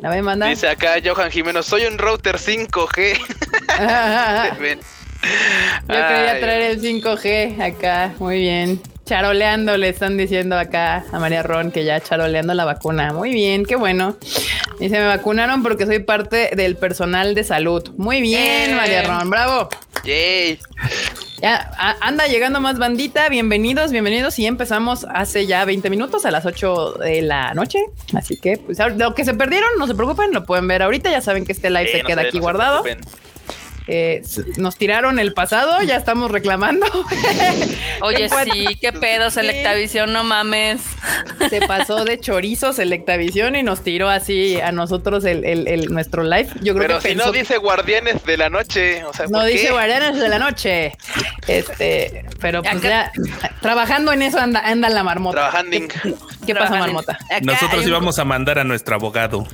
La 0.02 0.10
voy 0.10 0.20
a 0.20 0.24
mandar. 0.24 0.50
Dice 0.50 0.68
acá 0.68 0.96
Johan 1.04 1.32
Jiménez, 1.32 1.66
soy 1.66 1.86
un 1.86 1.98
router 1.98 2.38
5G. 2.38 3.20
Yo 5.22 5.96
quería 5.96 6.40
traer 6.40 6.72
el 6.72 6.82
5G 6.82 7.62
acá. 7.62 8.14
Muy 8.20 8.40
bien. 8.40 8.82
Charoleando, 9.10 9.76
le 9.76 9.90
están 9.90 10.18
diciendo 10.18 10.56
acá 10.56 11.04
a 11.12 11.18
María 11.18 11.42
Ron 11.42 11.72
que 11.72 11.84
ya 11.84 12.00
charoleando 12.00 12.54
la 12.54 12.64
vacuna. 12.64 13.12
Muy 13.12 13.32
bien, 13.32 13.66
qué 13.66 13.76
bueno. 13.76 14.16
Dice, 14.80 15.00
me 15.00 15.08
vacunaron 15.08 15.64
porque 15.64 15.88
soy 15.88 15.98
parte 15.98 16.52
del 16.56 16.76
personal 16.76 17.34
de 17.34 17.44
salud. 17.44 17.90
Muy 17.98 18.22
bien, 18.22 18.76
María 18.76 19.02
Ron, 19.02 19.28
bravo. 19.32 19.68
Yay. 20.04 20.60
Ya 21.42 21.72
anda 22.02 22.28
llegando 22.28 22.62
más 22.62 22.78
bandita. 22.78 23.30
Bienvenidos, 23.30 23.92
bienvenidos. 23.92 24.38
Y 24.38 24.46
empezamos 24.46 25.08
hace 25.12 25.48
ya 25.48 25.66
20 25.66 25.90
minutos 25.90 26.28
a 26.28 26.30
las 26.32 26.46
8 26.46 26.94
de 27.00 27.24
la 27.24 27.56
noche. 27.56 27.80
Así 28.14 28.38
que, 28.38 28.58
pues, 28.58 28.78
lo 28.96 29.16
que 29.16 29.26
se 29.26 29.34
perdieron, 29.34 29.70
no 29.80 29.88
se 29.88 29.96
preocupen, 29.96 30.32
lo 30.34 30.46
pueden 30.46 30.68
ver 30.68 30.84
ahorita. 30.84 31.10
Ya 31.10 31.22
saben 31.22 31.48
que 31.48 31.54
este 31.54 31.72
live 31.72 31.86
Eh, 31.90 31.92
se 31.94 32.04
no 32.04 32.08
queda 32.08 32.22
se- 32.22 32.28
aquí 32.28 32.38
no 32.38 32.42
se 32.42 32.44
guardado. 32.44 32.84
preocupen. 32.84 33.10
Eh, 33.92 34.22
nos 34.58 34.76
tiraron 34.76 35.18
el 35.18 35.34
pasado, 35.34 35.82
ya 35.82 35.96
estamos 35.96 36.30
reclamando. 36.30 36.86
Oye, 38.02 38.30
sí, 38.30 38.78
qué 38.80 38.94
pedo, 38.94 39.32
Selectavisión, 39.32 40.14
no 40.14 40.24
mames. 40.24 40.82
Se 41.50 41.62
pasó 41.66 42.06
de 42.06 42.20
chorizo 42.20 42.72
Selectavisión 42.72 43.56
y 43.56 43.64
nos 43.64 43.82
tiró 43.84 44.08
así 44.10 44.62
a 44.62 44.72
nosotros 44.72 45.26
el, 45.26 45.44
el- 45.44 45.68
el- 45.68 45.86
nuestro 45.92 46.24
live. 46.24 46.50
Yo 46.62 46.76
creo 46.76 46.88
Pero 46.88 47.00
que 47.00 47.10
si 47.10 47.16
no 47.16 47.32
dice 47.32 47.58
guardianes 47.58 48.24
de 48.26 48.38
la 48.38 48.50
noche, 48.52 49.04
o 49.06 49.14
sea, 49.14 49.26
no 49.26 49.40
¿por 49.40 49.48
dice 49.48 49.66
qué? 49.68 49.72
guardianes 49.72 50.20
de 50.20 50.30
la 50.30 50.38
noche. 50.40 50.96
Este, 51.48 52.26
pero 52.40 52.62
pues 52.62 52.76
Acá- 52.76 53.12
ya 53.12 53.12
trabajando 53.62 54.14
en 54.14 54.22
eso 54.22 54.40
anda, 54.40 54.60
anda 54.60 54.90
la 54.90 55.04
marmota. 55.04 55.50
Trabajando. 55.50 55.78
¿Qué 56.54 56.60
pasa, 56.60 56.74
en- 56.76 56.80
marmota? 56.80 57.14
Acá 57.26 57.40
Nosotros 57.42 57.84
un- 57.84 57.90
íbamos 57.90 58.20
a 58.20 58.26
mandar 58.26 58.60
a 58.60 58.64
nuestro 58.64 58.96
abogado. 58.96 59.46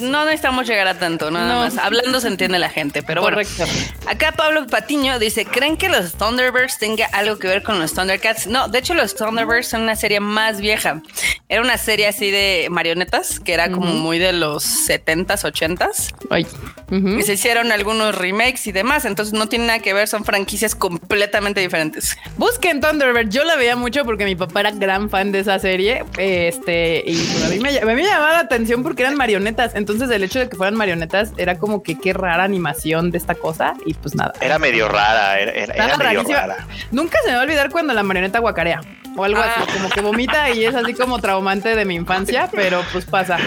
No 0.00 0.24
necesitamos 0.24 0.66
llegar 0.68 0.86
a 0.86 0.94
tanto, 0.94 1.30
nada 1.30 1.54
No. 1.54 1.60
más. 1.60 1.76
Hablando 1.76 2.20
se 2.20 2.28
entiende 2.28 2.58
la 2.58 2.68
gente, 2.70 3.02
pero 3.02 3.20
Correcto. 3.20 3.52
bueno. 3.66 3.72
Acá 4.06 4.32
Pablo 4.32 4.66
Patiño 4.66 5.18
dice, 5.18 5.44
¿creen 5.44 5.76
que 5.76 5.88
los 5.88 6.12
Thunderbirds 6.14 6.78
tenga 6.78 7.06
algo 7.06 7.38
que 7.38 7.48
ver 7.48 7.62
con 7.62 7.80
los 7.80 7.92
Thundercats? 7.92 8.46
No, 8.46 8.68
de 8.68 8.78
hecho 8.78 8.94
los 8.94 9.14
Thunderbirds 9.16 9.66
son 9.68 9.82
una 9.82 9.96
serie 9.96 10.20
más 10.20 10.60
vieja. 10.60 11.02
Era 11.48 11.62
una 11.62 11.78
serie 11.78 12.06
así 12.06 12.30
de 12.30 12.68
marionetas, 12.70 13.40
que 13.40 13.54
era 13.54 13.70
como 13.72 13.86
muy 13.92 14.18
de 14.18 14.32
los 14.32 14.64
70s, 14.64 15.44
80s. 15.44 16.14
Ay. 16.30 16.46
Y 16.90 17.22
se 17.22 17.32
hicieron 17.34 17.72
algunos 17.72 18.14
remakes 18.14 18.66
y 18.66 18.72
demás, 18.72 19.04
entonces 19.04 19.32
no 19.34 19.48
tiene 19.48 19.66
nada 19.66 19.78
que 19.80 19.94
ver, 19.94 20.06
son 20.08 20.24
franquicias 20.24 20.74
completamente 20.74 21.60
diferentes. 21.60 22.16
Busquen 22.36 22.80
Thunderbird. 22.80 23.30
Yo 23.30 23.44
la 23.44 23.56
veía 23.56 23.76
mucho 23.76 24.04
porque 24.04 24.24
mi 24.26 24.36
papá 24.36 24.60
era 24.60 24.70
gran 24.70 25.01
fan 25.10 25.32
de 25.32 25.40
esa 25.40 25.58
serie. 25.58 26.04
Este, 26.18 27.02
y 27.06 27.14
pues, 27.16 27.44
a, 27.44 27.48
mí 27.48 27.58
me, 27.60 27.78
a 27.78 27.84
mí 27.84 27.94
me 27.94 28.02
llamaba 28.04 28.32
la 28.32 28.38
atención 28.40 28.82
porque 28.82 29.02
eran 29.02 29.16
marionetas. 29.16 29.74
Entonces, 29.74 30.10
el 30.10 30.22
hecho 30.24 30.38
de 30.38 30.48
que 30.48 30.56
fueran 30.56 30.74
marionetas 30.74 31.32
era 31.36 31.58
como 31.58 31.82
que 31.82 31.98
qué 31.98 32.12
rara 32.12 32.44
animación 32.44 33.10
de 33.10 33.18
esta 33.18 33.34
cosa. 33.34 33.74
Y 33.86 33.94
pues 33.94 34.14
nada. 34.14 34.32
Era 34.40 34.58
medio 34.58 34.88
rara, 34.88 35.38
era, 35.38 35.52
era- 35.52 35.84
medio 35.86 35.98
rarísima. 35.98 36.40
rara. 36.40 36.66
Nunca 36.90 37.18
se 37.24 37.30
me 37.30 37.34
va 37.36 37.40
a 37.42 37.44
olvidar 37.44 37.70
cuando 37.70 37.92
la 37.94 38.02
marioneta 38.02 38.38
guacarea 38.38 38.80
o 39.16 39.24
algo 39.24 39.40
Ah. 39.40 39.54
así, 39.56 39.72
como 39.72 39.88
que 39.90 40.00
vomita 40.00 40.50
y 40.50 40.64
es 40.64 40.74
así 40.74 40.94
como 40.94 41.18
traumante 41.20 41.74
de 41.74 41.84
mi 41.84 41.94
infancia, 41.94 42.48
pero 42.52 42.82
pues 42.92 43.04
pasa. 43.04 43.38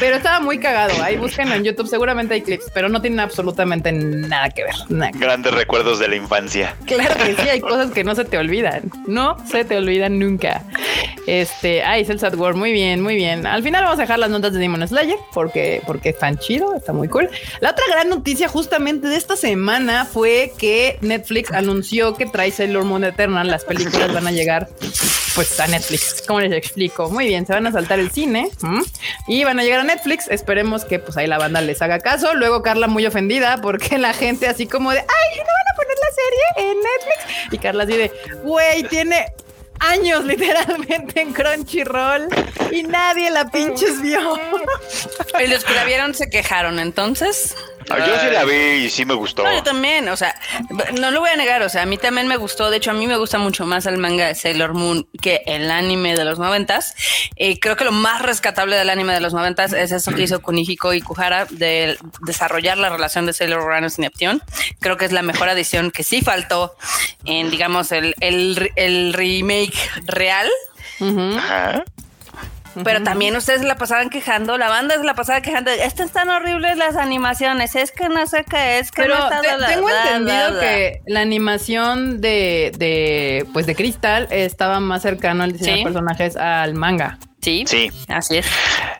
Pero 0.00 0.16
estaba 0.16 0.40
muy 0.40 0.58
cagado. 0.58 0.94
Ahí 1.02 1.16
búsquenlo 1.16 1.54
en 1.54 1.64
YouTube, 1.64 1.88
seguramente 1.88 2.34
hay 2.34 2.42
clips, 2.42 2.66
pero 2.72 2.88
no 2.88 3.00
tienen 3.00 3.20
absolutamente 3.20 3.92
nada 3.92 4.50
que 4.50 4.64
ver. 4.64 4.74
Nada 4.88 5.12
que 5.12 5.18
ver. 5.18 5.28
Grandes 5.28 5.54
recuerdos 5.54 5.98
de 5.98 6.08
la 6.08 6.16
infancia. 6.16 6.74
Claro 6.86 7.14
que 7.24 7.34
sí, 7.34 7.48
hay 7.48 7.60
cosas 7.60 7.90
que 7.90 8.04
no 8.04 8.14
se 8.14 8.24
te 8.24 8.38
olvidan. 8.38 8.90
No 9.06 9.36
se 9.50 9.64
te 9.64 9.76
olvidan 9.76 10.18
nunca. 10.18 10.62
Este, 11.26 11.82
ay, 11.82 12.02
es 12.02 12.10
el 12.10 12.18
Sad 12.18 12.34
War. 12.36 12.54
Muy 12.54 12.72
bien, 12.72 13.02
muy 13.02 13.14
bien. 13.16 13.46
Al 13.46 13.62
final 13.62 13.84
vamos 13.84 13.98
a 13.98 14.02
dejar 14.02 14.18
las 14.18 14.30
notas 14.30 14.52
de 14.52 14.58
Demon 14.58 14.86
Slayer 14.86 15.18
porque, 15.32 15.82
porque 15.86 16.10
es 16.10 16.18
tan 16.18 16.38
chido, 16.38 16.74
está 16.74 16.92
muy 16.92 17.08
cool. 17.08 17.28
La 17.60 17.70
otra 17.70 17.84
gran 17.90 18.08
noticia 18.08 18.48
justamente 18.48 19.08
de 19.08 19.16
esta 19.16 19.36
semana 19.36 20.04
fue 20.04 20.52
que 20.58 20.98
Netflix 21.02 21.52
anunció 21.52 22.14
que 22.14 22.26
trae 22.26 22.50
Sailor 22.50 22.84
Moon 22.84 23.04
Eternal. 23.04 23.46
Las 23.48 23.64
películas 23.64 24.12
van 24.12 24.26
a 24.26 24.32
llegar 24.32 24.57
pues 25.34 25.60
a 25.60 25.66
Netflix. 25.66 26.22
¿Cómo 26.26 26.40
les 26.40 26.52
explico? 26.52 27.10
Muy 27.10 27.26
bien, 27.26 27.46
se 27.46 27.52
van 27.52 27.66
a 27.66 27.72
saltar 27.72 27.98
el 27.98 28.10
cine 28.10 28.50
y 29.26 29.44
van 29.44 29.60
a 29.60 29.62
llegar 29.62 29.80
a 29.80 29.84
Netflix. 29.84 30.28
Esperemos 30.28 30.84
que 30.84 30.98
pues 30.98 31.16
ahí 31.16 31.26
la 31.26 31.38
banda 31.38 31.60
les 31.60 31.80
haga 31.82 32.00
caso. 32.00 32.34
Luego 32.34 32.62
Carla 32.62 32.88
muy 32.88 33.06
ofendida 33.06 33.60
porque 33.60 33.98
la 33.98 34.12
gente 34.12 34.48
así 34.48 34.66
como 34.66 34.90
de, 34.90 34.98
ay, 34.98 35.38
no 35.38 35.44
van 35.44 35.72
a 35.72 35.76
poner 35.76 35.96
la 36.00 36.14
serie 36.14 36.70
en 36.70 36.76
Netflix. 36.78 37.52
Y 37.52 37.58
Carla 37.58 37.84
así 37.84 37.92
de, 37.92 38.12
güey, 38.42 38.82
tiene 38.84 39.26
años 39.80 40.24
literalmente 40.24 41.20
en 41.20 41.32
Crunchyroll 41.32 42.28
y 42.72 42.82
nadie 42.82 43.30
la 43.30 43.50
pinches 43.50 44.00
vio. 44.02 44.38
Y 45.40 45.46
los 45.46 45.64
que 45.64 45.72
la 45.74 45.84
vieron 45.84 46.14
se 46.14 46.28
quejaron, 46.30 46.78
entonces. 46.80 47.54
Ah, 47.90 47.98
Yo 48.06 48.18
sí 48.20 48.26
la 48.30 48.44
vi 48.44 48.84
y 48.84 48.90
sí 48.90 49.04
me 49.04 49.14
gustó. 49.14 49.44
No, 49.44 49.52
yo 49.52 49.62
también, 49.62 50.08
o 50.08 50.16
sea, 50.16 50.34
no 50.98 51.10
lo 51.10 51.20
voy 51.20 51.30
a 51.30 51.36
negar, 51.36 51.62
o 51.62 51.68
sea, 51.68 51.82
a 51.82 51.86
mí 51.86 51.96
también 51.96 52.26
me 52.26 52.36
gustó, 52.36 52.70
de 52.70 52.76
hecho 52.78 52.90
a 52.90 52.94
mí 52.94 53.06
me 53.06 53.16
gusta 53.16 53.38
mucho 53.38 53.64
más 53.64 53.86
el 53.86 53.96
manga 53.98 54.26
de 54.26 54.34
Sailor 54.34 54.74
Moon 54.74 55.08
que 55.22 55.42
el 55.46 55.70
anime 55.70 56.16
de 56.16 56.24
los 56.24 56.38
noventas. 56.38 56.94
Eh, 57.36 57.58
creo 57.60 57.76
que 57.76 57.84
lo 57.84 57.92
más 57.92 58.20
rescatable 58.20 58.76
del 58.76 58.90
anime 58.90 59.14
de 59.14 59.20
los 59.20 59.32
noventas 59.32 59.72
es 59.72 59.92
eso 59.92 60.12
que 60.12 60.22
hizo 60.22 60.42
Kunihiko 60.42 60.92
y 60.92 61.00
Kuhara 61.00 61.46
de 61.50 61.96
desarrollar 62.22 62.76
la 62.78 62.88
relación 62.90 63.24
de 63.26 63.32
Sailor 63.32 63.62
Uranus 63.62 63.98
y 63.98 64.02
Neptune. 64.02 64.40
Creo 64.80 64.96
que 64.96 65.04
es 65.04 65.12
la 65.12 65.22
mejor 65.22 65.48
adición 65.48 65.90
que 65.90 66.02
sí 66.02 66.20
faltó 66.20 66.76
en, 67.24 67.50
digamos, 67.50 67.92
el, 67.92 68.14
el, 68.20 68.70
el 68.76 69.12
remake 69.14 69.67
real. 70.06 70.48
Ajá. 71.00 71.84
Pero 72.84 73.02
también 73.02 73.34
ustedes 73.34 73.62
la 73.62 73.76
pasaban 73.76 74.08
quejando, 74.08 74.56
la 74.56 74.68
banda 74.68 74.94
se 74.96 75.02
la 75.02 75.14
pasaba 75.14 75.40
quejando. 75.40 75.70
Estas 75.70 76.06
están 76.06 76.28
horribles 76.28 76.76
las 76.76 76.94
animaciones, 76.96 77.74
es 77.74 77.90
que 77.90 78.08
no 78.08 78.24
sé 78.28 78.44
qué 78.48 78.78
es, 78.78 78.92
que 78.92 79.02
Pero 79.02 79.18
no 79.18 79.24
está 79.24 79.40
te- 79.40 79.66
tengo 79.74 79.88
da, 79.88 80.02
entendido 80.04 80.54
da, 80.54 80.60
que 80.60 81.00
la 81.06 81.20
animación 81.20 82.20
de, 82.20 82.70
de 82.78 83.46
pues 83.52 83.66
de 83.66 83.74
Crystal 83.74 84.28
estaba 84.30 84.78
más 84.78 85.02
cercano 85.02 85.42
al 85.42 85.52
diseño 85.52 85.72
Sí. 85.72 85.78
de 85.78 85.84
personajes 85.84 86.36
al 86.36 86.74
manga. 86.74 87.18
Sí, 87.48 87.64
Sí. 87.66 87.90
así 88.08 88.36
es. 88.38 88.46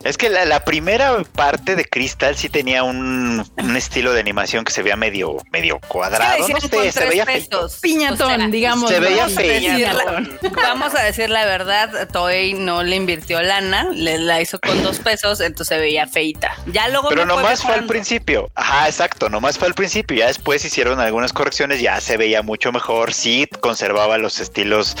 Es 0.03 0.17
que 0.17 0.29
la, 0.29 0.45
la 0.45 0.63
primera 0.63 1.21
parte 1.35 1.75
de 1.75 1.85
Crystal 1.85 2.35
sí 2.35 2.49
tenía 2.49 2.83
un, 2.83 3.45
un 3.57 3.75
estilo 3.75 4.13
de 4.13 4.19
animación 4.21 4.63
que 4.65 4.71
se 4.71 4.81
veía 4.81 4.95
medio, 4.95 5.37
medio 5.51 5.79
cuadrado. 5.87 6.47
No 6.47 6.59
sé, 6.61 6.91
se 6.91 7.05
veía 7.05 7.25
pesos. 7.25 7.77
Piñatón, 7.81 8.31
O 8.33 8.35
sea, 8.37 8.47
digamos. 8.47 8.89
se 8.89 8.99
veía 8.99 9.25
vamos 9.27 9.37
a 9.37 9.41
decir 9.41 9.79
la- 9.79 10.49
Vamos 10.63 10.95
a 10.95 11.03
decir 11.03 11.29
la 11.29 11.45
verdad, 11.45 12.07
Toei 12.11 12.53
no 12.53 12.81
le 12.83 12.95
invirtió 12.95 13.41
lana, 13.41 13.89
le 13.93 14.17
la 14.17 14.41
hizo 14.41 14.59
con 14.59 14.81
dos 14.83 14.99
pesos, 14.99 15.41
entonces 15.41 15.75
se 15.75 15.81
veía 15.81 16.07
feita. 16.07 16.55
Ya 16.67 16.87
luego 16.89 17.09
Pero 17.09 17.25
no 17.25 17.35
nomás 17.35 17.61
fue 17.61 17.73
al 17.75 17.85
principio. 17.85 18.49
Ajá, 18.55 18.87
exacto, 18.87 19.29
nomás 19.29 19.57
fue 19.57 19.67
al 19.67 19.73
principio. 19.75 20.17
Ya 20.17 20.27
después 20.27 20.63
hicieron 20.65 20.99
algunas 20.99 21.33
correcciones, 21.33 21.81
ya 21.81 21.99
se 22.01 22.17
veía 22.17 22.41
mucho 22.41 22.71
mejor. 22.71 23.13
Sí, 23.13 23.47
conservaba 23.59 24.17
los 24.17 24.39
estilos 24.39 24.95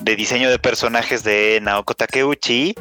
de 0.00 0.16
diseño 0.16 0.48
de 0.50 0.58
personajes 0.58 1.24
de 1.24 1.58
Naoko 1.60 1.94
Takeuchi. 1.94 2.74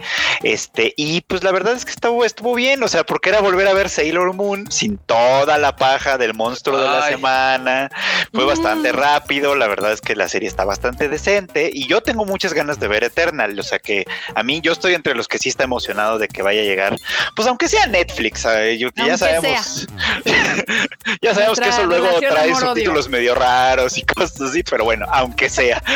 Este, 0.43 0.93
y 0.97 1.21
pues 1.21 1.43
la 1.43 1.51
verdad 1.51 1.73
es 1.73 1.85
que 1.85 1.91
estuvo, 1.91 2.25
estuvo 2.25 2.53
bien. 2.55 2.83
O 2.83 2.87
sea, 2.87 3.03
porque 3.05 3.29
era 3.29 3.41
volver 3.41 3.67
a 3.67 3.73
ver 3.73 3.89
Sailor 3.89 4.33
Moon 4.33 4.71
sin 4.71 4.97
toda 4.97 5.57
la 5.57 5.75
paja 5.75 6.17
del 6.17 6.33
monstruo 6.33 6.77
de 6.77 6.85
la 6.87 7.07
semana. 7.07 7.89
Fue 8.33 8.43
Mm. 8.43 8.47
bastante 8.47 8.91
rápido. 8.91 9.55
La 9.55 9.67
verdad 9.67 9.91
es 9.93 10.01
que 10.01 10.15
la 10.15 10.27
serie 10.27 10.47
está 10.47 10.65
bastante 10.65 11.07
decente. 11.09 11.69
Y 11.73 11.87
yo 11.87 12.01
tengo 12.01 12.25
muchas 12.25 12.53
ganas 12.53 12.79
de 12.79 12.87
ver 12.87 13.03
Eternal. 13.03 13.57
O 13.59 13.63
sea 13.63 13.79
que 13.79 14.05
a 14.35 14.43
mí 14.43 14.61
yo 14.61 14.71
estoy 14.73 14.93
entre 14.93 15.15
los 15.15 15.27
que 15.27 15.37
sí 15.39 15.49
está 15.49 15.63
emocionado 15.63 16.17
de 16.19 16.27
que 16.27 16.41
vaya 16.41 16.61
a 16.61 16.65
llegar. 16.65 16.95
Pues 17.35 17.47
aunque 17.47 17.67
sea 17.67 17.85
Netflix, 17.87 18.41
¿sabes? 18.41 18.79
Yo- 18.79 18.89
ya 18.95 19.17
sabemos. 19.17 19.87
ya 21.21 21.33
sabemos 21.33 21.59
que 21.59 21.69
eso 21.69 21.85
luego 21.85 22.19
trae 22.19 22.53
subtítulos 22.55 23.09
medio 23.09 23.35
raros 23.35 23.97
y 23.97 24.03
cosas 24.03 24.39
así, 24.41 24.63
pero 24.63 24.83
bueno, 24.83 25.05
aunque 25.11 25.49
sea. 25.49 25.81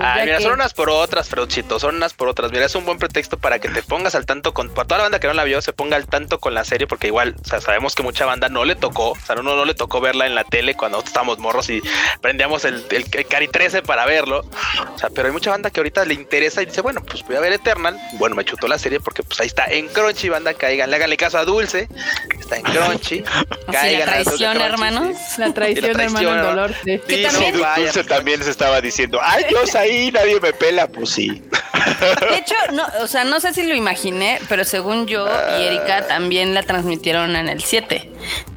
Ay, 0.00 0.18
Ya 0.20 0.24
mira, 0.24 0.38
que- 0.38 0.44
son 0.44 0.52
unas 0.54 0.74
por 0.74 0.90
otras, 0.90 1.28
Freudcito, 1.28 1.78
son 1.78 1.96
unas 1.96 2.14
por 2.14 2.28
otras. 2.28 2.50
Mira, 2.52 2.64
es 2.66 2.74
un 2.74 2.84
buen 2.84 2.98
pretexto 2.98 3.38
para 3.38 3.58
que 3.58 3.68
te 3.68 3.82
pongas 3.82 4.14
al 4.14 4.26
tanto 4.26 4.52
con, 4.54 4.70
para 4.70 4.86
toda 4.86 4.98
la 4.98 5.02
banda 5.04 5.20
que 5.20 5.26
no 5.26 5.32
la 5.34 5.44
vio, 5.44 5.60
se 5.62 5.72
ponga 5.72 5.96
al 5.96 6.06
tanto 6.06 6.38
con 6.40 6.54
la 6.54 6.64
serie, 6.64 6.86
porque 6.86 7.06
igual, 7.08 7.36
o 7.42 7.48
sea, 7.48 7.60
sabemos 7.60 7.94
que 7.94 8.02
mucha 8.02 8.24
banda 8.26 8.48
no 8.48 8.64
le 8.64 8.74
tocó, 8.76 9.10
o 9.10 9.16
sea, 9.26 9.36
uno 9.38 9.54
no 9.56 9.64
le 9.64 9.74
tocó 9.74 10.00
verla 10.00 10.26
en 10.26 10.34
la 10.34 10.44
tele 10.44 10.74
cuando 10.74 10.98
estábamos 11.00 11.38
morros 11.38 11.68
y 11.70 11.82
prendíamos 12.20 12.64
el, 12.64 12.84
el, 12.90 13.04
el 13.12 13.26
Cari 13.26 13.48
13 13.48 13.82
para 13.82 14.06
verlo. 14.06 14.44
O 14.94 14.98
sea, 14.98 15.10
pero 15.10 15.26
hay 15.28 15.32
mucha 15.32 15.50
banda 15.50 15.70
que 15.70 15.80
ahorita 15.80 16.04
le 16.04 16.14
interesa 16.14 16.62
y 16.62 16.66
dice, 16.66 16.80
bueno, 16.80 17.02
pues 17.04 17.22
voy 17.24 17.36
a 17.36 17.40
ver 17.40 17.52
Eternal. 17.52 17.98
Bueno, 18.14 18.36
me 18.36 18.44
chutó 18.44 18.68
la 18.68 18.78
serie 18.78 19.00
porque 19.00 19.22
pues 19.22 19.40
ahí 19.40 19.46
está 19.46 19.66
en 19.66 19.88
Crunchy, 19.88 20.28
banda, 20.28 20.54
caigan, 20.54 20.90
le 20.90 20.96
háganle 20.96 21.16
caso 21.16 21.38
a 21.38 21.44
Dulce, 21.44 21.88
está 22.38 22.56
en 22.56 22.62
Crunchy. 22.62 23.20
la 23.66 23.72
caigan 23.72 24.08
a 24.08 24.16
Dulce 24.18 24.30
traición, 24.30 24.52
Crunchy, 24.54 24.72
hermanos. 24.72 25.16
sí. 25.34 25.40
La 25.40 25.54
traición, 25.54 25.96
la 25.96 26.02
hermano, 26.04 26.30
el 26.30 26.36
¿no? 26.36 26.44
dolor. 26.44 26.74
sí. 26.84 27.00
Sí, 27.08 27.26
no, 27.32 27.60
vaya. 27.60 27.82
Dulce 27.84 28.04
también 28.04 28.42
se 28.42 28.50
estaba 28.50 28.80
diciendo, 28.80 29.18
ay, 29.22 29.44
Dios 29.48 29.74
ahí, 29.74 29.89
nadie 30.12 30.40
me 30.40 30.52
pela. 30.52 30.88
Pues 30.88 31.10
sí. 31.10 31.42
De 32.30 32.36
hecho, 32.36 32.54
no, 32.72 32.86
o 33.02 33.06
sea, 33.06 33.24
no 33.24 33.40
sé 33.40 33.54
si 33.54 33.62
lo 33.62 33.74
imaginé, 33.74 34.38
pero 34.48 34.64
según 34.64 35.06
yo 35.06 35.26
y 35.58 35.62
Erika 35.64 36.06
también 36.06 36.54
la 36.54 36.62
transmitieron 36.62 37.36
en 37.36 37.48
el 37.48 37.62
7, 37.62 38.10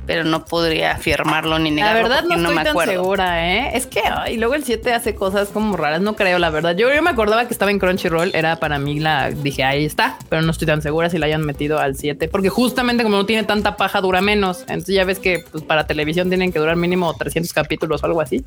pero 0.06 0.24
no 0.24 0.46
podría 0.46 0.92
afirmarlo 0.94 1.60
ni 1.60 1.70
La 1.70 1.76
negarlo. 1.76 2.04
verdad 2.04 2.24
no 2.24 2.30
porque 2.30 2.42
estoy 2.42 2.56
me 2.56 2.63
tan 2.63 2.72
acuerdo. 2.72 2.92
segura, 2.94 3.54
¿eh? 3.56 3.72
Es 3.78 3.86
que 3.88 4.02
y 4.32 4.38
luego 4.38 4.56
el 4.56 4.63
7 4.63 4.94
hace 4.94 5.16
cosas 5.16 5.50
como 5.50 5.78
raras, 5.78 6.02
no 6.02 6.16
creo, 6.16 6.39
la 6.39 6.50
verdad. 6.50 6.76
Yo, 6.76 6.94
yo 6.94 7.02
me 7.02 7.10
acordaba 7.10 7.46
que 7.48 7.54
estaba 7.54 7.72
en 7.72 7.80
Crunchyroll, 7.80 8.32
era 8.34 8.58
para 8.58 8.80
mí 8.80 9.00
la 9.00 9.30
dije, 9.32 9.63
ahí 9.63 9.86
está, 9.86 10.18
pero 10.30 10.42
no 10.42 10.52
estoy 10.52 10.68
tan 10.68 10.82
segura 10.82 11.10
si 11.10 11.18
la 11.18 11.26
hayan 11.28 11.42
metido 11.46 11.80
al 11.80 11.96
7, 11.96 12.28
porque 12.28 12.50
justamente 12.50 13.04
como 13.04 13.18
no 13.18 13.26
tiene 13.26 13.44
tanta 13.44 13.78
paja 13.78 14.02
dura 14.02 14.22
menos, 14.22 14.62
entonces 14.68 14.96
ya 14.96 15.04
ves 15.06 15.20
que 15.20 15.44
pues, 15.52 15.63
para 15.63 15.88
televisión 15.88 16.30
tienen 16.30 16.52
que 16.52 16.60
durar 16.60 16.76
mínimo 16.76 17.13
300 17.16 17.54
capítulos 17.54 18.04
o 18.04 18.06
algo 18.06 18.22
así. 18.22 18.44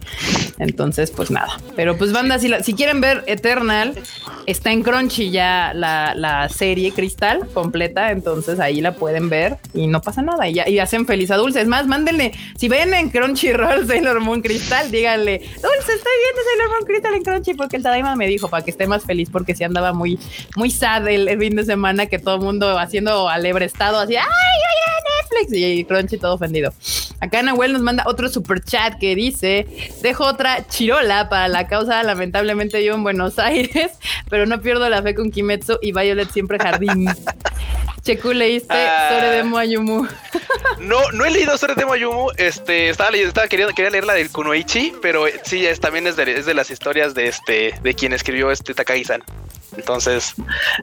Entonces, 0.58 1.10
pues 1.10 1.30
nada. 1.30 1.58
Pero 1.74 1.96
pues 1.96 2.12
banda, 2.12 2.38
si, 2.38 2.48
la- 2.48 2.62
si 2.62 2.74
quieren 2.74 3.00
ver 3.00 3.24
Eternal, 3.26 3.94
está 4.46 4.70
en 4.72 4.82
Crunchy 4.82 5.30
ya 5.30 5.72
la, 5.74 6.14
la 6.14 6.48
serie 6.48 6.92
Cristal 6.92 7.46
completa, 7.52 8.10
entonces 8.10 8.60
ahí 8.60 8.80
la 8.80 8.92
pueden 8.92 9.28
ver 9.28 9.56
y 9.74 9.86
no 9.86 10.00
pasa 10.00 10.22
nada 10.22 10.48
y, 10.48 10.54
ya, 10.54 10.68
y 10.68 10.78
hacen 10.78 11.06
feliz 11.06 11.30
a 11.30 11.36
Dulce. 11.46 11.60
Es 11.60 11.68
más, 11.68 11.86
mándenle, 11.86 12.32
si 12.56 12.68
ven 12.68 12.92
en 12.92 13.08
Crunchyroll 13.08 13.86
Sailor 13.86 14.20
Moon 14.20 14.42
Crystal, 14.42 14.90
díganle, 14.90 15.38
Dulce, 15.38 15.92
estoy 15.92 16.12
viendo 16.24 16.42
Sailor 16.50 16.70
Moon 16.70 16.84
Crystal 16.84 17.14
en 17.14 17.22
Crunchy 17.22 17.54
porque 17.54 17.76
el 17.76 17.84
Tadaima 17.84 18.16
me 18.16 18.26
dijo 18.26 18.48
para 18.48 18.64
que 18.64 18.72
esté 18.72 18.88
más 18.88 19.04
feliz 19.04 19.30
porque 19.30 19.54
si 19.54 19.62
andaba 19.62 19.92
muy, 19.92 20.18
muy 20.56 20.70
sad 20.70 21.06
el, 21.08 21.38
fin 21.38 21.54
de 21.54 21.64
semana 21.64 22.06
que 22.06 22.18
todo 22.18 22.36
el 22.36 22.40
mundo 22.40 22.78
haciendo 22.78 23.28
alebre 23.28 23.64
estado 23.64 24.00
así, 24.00 24.16
¡ay, 24.16 24.24
ay, 24.24 24.95
Netflix! 25.30 25.52
Y 25.58 25.84
Crunchy 25.84 26.18
todo 26.18 26.34
ofendido. 26.34 26.72
Acá 27.20 27.42
Nahuel 27.42 27.72
nos 27.72 27.82
manda 27.82 28.04
otro 28.06 28.28
super 28.28 28.62
chat 28.62 28.98
que 28.98 29.14
dice: 29.14 29.66
Dejo 30.02 30.24
otra 30.24 30.66
chirola 30.68 31.28
para 31.28 31.48
la 31.48 31.66
causa. 31.66 32.02
Lamentablemente 32.02 32.84
yo 32.84 32.94
en 32.94 33.02
Buenos 33.02 33.38
Aires, 33.38 33.92
pero 34.30 34.46
no 34.46 34.60
pierdo 34.60 34.88
la 34.88 35.02
fe 35.02 35.14
con 35.14 35.30
Kimetsu 35.30 35.78
y 35.82 35.92
Violet 35.92 36.30
siempre 36.30 36.58
jardín. 36.58 37.06
Cheku, 38.02 38.32
leíste 38.32 38.72
Ah. 38.72 39.08
sobre 39.10 39.30
Demo 39.36 39.58
Ayumu. 39.58 40.06
No, 40.80 41.10
no 41.12 41.24
he 41.24 41.30
leído 41.30 41.56
sobre 41.56 41.74
de 41.74 41.86
Mayumu. 41.86 42.28
Este, 42.36 42.90
estaba, 42.90 43.10
leyendo- 43.10 43.28
estaba 43.28 43.48
queriendo, 43.48 43.74
quería 43.74 43.90
leer 43.90 44.04
la 44.04 44.12
del 44.14 44.30
Kunoichi, 44.30 44.92
pero 45.00 45.24
sí, 45.44 45.64
es, 45.64 45.80
también 45.80 46.06
es 46.06 46.16
de, 46.16 46.38
es 46.38 46.44
de 46.44 46.54
las 46.54 46.70
historias 46.70 47.14
de 47.14 47.28
este, 47.28 47.74
de 47.82 47.94
quien 47.94 48.12
escribió 48.12 48.50
este 48.50 48.74
Takagi-san. 48.74 49.22
Entonces, 49.76 50.34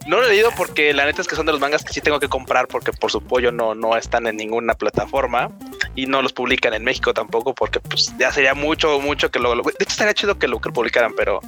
no 0.08 0.18
lo 0.18 0.26
he 0.26 0.30
leído 0.30 0.52
porque 0.56 0.94
la 0.94 1.06
neta 1.06 1.22
es 1.22 1.28
que 1.28 1.36
son 1.36 1.46
de 1.46 1.52
los 1.52 1.62
mangas 1.62 1.84
que 1.84 1.94
sí 1.94 2.02
tengo 2.02 2.20
que 2.20 2.28
comprar 2.30 2.68
porque 2.68 2.92
por 2.94 3.12
su 3.12 3.22
pollo 3.22 3.52
no, 3.52 3.76
no 3.76 3.96
están 3.98 4.28
en 4.28 4.38
ninguna 4.38 4.74
plataforma 4.76 5.50
y 5.96 6.06
no 6.06 6.22
los 6.22 6.34
publican 6.34 6.74
en 6.74 6.84
México 6.84 7.14
tampoco 7.14 7.54
porque 7.54 7.80
pues 7.80 8.14
ya 8.20 8.32
sería 8.32 8.54
mucho, 8.54 9.00
mucho 9.00 9.30
que 9.32 9.40
lo... 9.40 9.56
lo- 9.56 9.64
de 9.64 9.72
hecho, 9.80 9.90
estaría 9.92 10.14
chido 10.14 10.38
que 10.38 10.48
lo 10.48 10.60
que 10.62 10.70
publicaran, 10.72 11.14
pero 11.16 11.40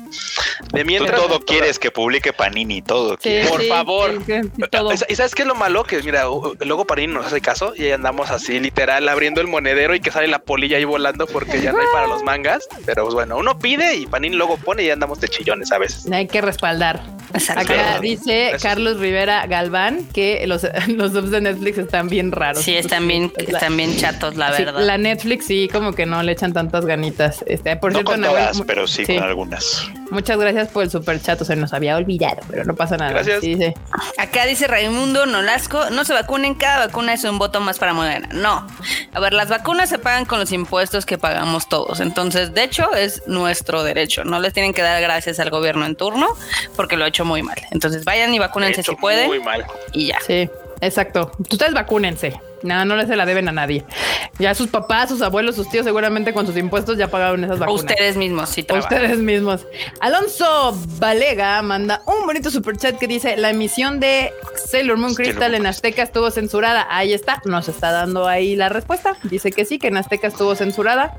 de 0.73 0.81
Tú 0.81 0.87
mientras... 0.87 1.19
todo 1.21 1.39
quieres 1.45 1.79
que 1.79 1.91
publique 1.91 2.33
Panini, 2.33 2.81
todo. 2.81 3.17
quieres. 3.17 3.47
Por 3.49 3.63
favor. 3.63 4.11
sí, 4.25 4.33
sí, 4.41 4.49
sí, 4.55 4.61
todo. 4.71 4.91
¿Y 5.07 5.15
sabes 5.15 5.35
qué 5.35 5.43
es 5.43 5.47
lo 5.47 5.55
malo? 5.55 5.83
Que 5.83 6.01
mira, 6.03 6.23
luego 6.59 6.85
Panini 6.85 7.13
nos 7.13 7.25
hace 7.25 7.41
caso 7.41 7.73
y 7.75 7.83
ahí 7.83 7.91
andamos 7.91 8.29
así 8.31 8.59
literal 8.59 9.07
abriendo 9.09 9.41
el 9.41 9.47
monedero 9.47 9.95
y 9.95 9.99
que 9.99 10.11
sale 10.11 10.27
la 10.27 10.39
polilla 10.39 10.77
ahí 10.77 10.85
volando 10.85 11.25
porque 11.27 11.61
ya 11.61 11.71
no 11.71 11.79
hay 11.79 11.87
para 11.93 12.07
los 12.07 12.23
mangas. 12.23 12.67
Pero 12.85 13.03
pues 13.03 13.13
bueno, 13.13 13.37
uno 13.37 13.57
pide 13.59 13.95
y 13.95 14.05
Panini 14.05 14.35
luego 14.35 14.57
pone 14.57 14.83
y 14.83 14.87
ya 14.87 14.93
andamos 14.93 15.19
de 15.19 15.27
chillones 15.27 15.71
a 15.71 15.77
veces. 15.77 16.11
Hay 16.11 16.27
que 16.27 16.41
respaldar. 16.41 17.01
Acá 17.55 17.99
dice. 18.01 18.51
Carlos 18.61 18.99
Rivera 18.99 19.45
Galván 19.47 20.05
que 20.13 20.45
los, 20.47 20.65
los 20.87 21.11
subs 21.11 21.31
de 21.31 21.41
Netflix 21.41 21.77
están 21.77 22.09
bien 22.09 22.31
raros. 22.31 22.63
Sí, 22.63 22.75
están 22.75 23.07
bien, 23.07 23.29
Pues 23.29 23.49
están 23.49 23.75
bien 23.77 23.95
chatos, 23.97 24.35
la 24.35 24.53
sí, 24.55 24.63
verdad. 24.63 24.81
la 24.81 24.97
Netflix 24.97 25.45
sí, 25.45 25.67
como 25.71 25.93
que 25.93 26.05
no 26.05 26.21
le 26.23 26.31
echan 26.31 26.53
tantas 26.53 26.85
ganitas. 26.85 27.43
Este, 27.47 27.75
por 27.75 27.91
No 27.91 27.99
cierto, 27.99 28.11
con 28.11 28.21
todas, 28.21 28.61
pero 28.65 28.87
sí, 28.87 29.05
con 29.05 29.19
algunas. 29.23 29.89
Muchas 30.11 30.37
gracias 30.37 30.67
por 30.69 30.83
el 30.83 30.89
super 30.91 31.21
chat, 31.21 31.41
se 31.41 31.55
nos 31.55 31.73
había 31.73 31.97
olvidado, 31.97 32.37
pero 32.49 32.63
no 32.63 32.75
pasa 32.75 32.97
nada. 32.97 33.11
Gracias. 33.11 33.41
Sí, 33.41 33.55
sí. 33.55 33.73
Acá 34.17 34.45
dice 34.45 34.67
Raimundo 34.67 35.25
Nolasco, 35.25 35.89
no 35.89 36.05
se 36.05 36.13
vacunen, 36.13 36.55
cada 36.55 36.85
vacuna 36.87 37.13
es 37.13 37.23
un 37.23 37.37
voto 37.39 37.59
más 37.61 37.79
para 37.79 37.93
Moderna. 37.93 38.29
No. 38.31 38.67
A 39.13 39.19
ver, 39.19 39.33
las 39.33 39.49
vacunas 39.49 39.89
se 39.89 39.97
pagan 39.99 40.25
con 40.25 40.39
los 40.39 40.51
impuestos 40.51 41.05
que 41.05 41.17
pagamos 41.17 41.67
todos. 41.69 41.99
Entonces, 41.99 42.53
de 42.53 42.63
hecho, 42.63 42.93
es 42.93 43.23
nuestro 43.27 43.83
derecho. 43.83 44.23
No 44.23 44.39
les 44.39 44.53
tienen 44.53 44.73
que 44.73 44.81
dar 44.81 45.01
gracias 45.01 45.39
al 45.39 45.49
gobierno 45.49 45.85
en 45.85 45.95
turno 45.95 46.27
porque 46.75 46.97
lo 46.97 47.05
ha 47.05 47.07
hecho 47.07 47.25
muy 47.25 47.41
mal. 47.43 47.57
Entonces, 47.71 48.05
vayan 48.05 48.33
y 48.33 48.39
vacúnense 48.39 48.83
si 48.83 48.95
pueden 48.95 49.27
Muy 49.27 49.39
mal. 49.41 49.65
y 49.93 50.07
ya. 50.07 50.17
Sí, 50.25 50.49
exacto. 50.85 51.31
Ustedes 51.51 51.73
vacúnense. 51.73 52.39
Nada, 52.63 52.83
no 52.83 52.95
les 52.95 53.07
se 53.07 53.15
la 53.15 53.25
deben 53.27 53.47
a 53.47 53.51
nadie. 53.51 53.85
Ya 54.39 54.55
sus 54.55 54.69
papás, 54.69 55.09
sus 55.09 55.21
abuelos, 55.21 55.55
sus 55.55 55.69
tíos, 55.69 55.85
seguramente 55.85 56.33
con 56.33 56.47
sus 56.47 56.57
impuestos 56.57 56.97
ya 56.97 57.09
pagaron 57.09 57.43
esas 57.43 57.59
vacunas. 57.59 57.83
ustedes 57.83 58.17
mismos, 58.17 58.57
O 58.57 58.65
trabajan. 58.65 58.93
ustedes 59.03 59.17
mismos. 59.19 59.67
Alonso 59.99 60.75
Valega 60.97 61.61
manda 61.61 62.01
un 62.07 62.25
bonito 62.25 62.49
superchat 62.49 62.97
que 62.97 63.07
dice: 63.07 63.37
La 63.37 63.51
emisión 63.51 63.99
de 63.99 64.33
Sailor 64.65 64.97
Moon 64.97 65.13
Crystal 65.13 65.53
en 65.53 65.67
Azteca 65.67 66.01
estuvo 66.01 66.31
censurada. 66.31 66.87
Ahí 66.89 67.13
está, 67.13 67.39
nos 67.45 67.67
está 67.67 67.91
dando 67.91 68.27
ahí 68.27 68.55
la 68.55 68.69
respuesta. 68.69 69.15
Dice 69.23 69.51
que 69.51 69.63
sí, 69.65 69.77
que 69.77 69.87
en 69.87 69.97
Azteca 69.97 70.27
estuvo 70.27 70.55
censurada. 70.55 71.15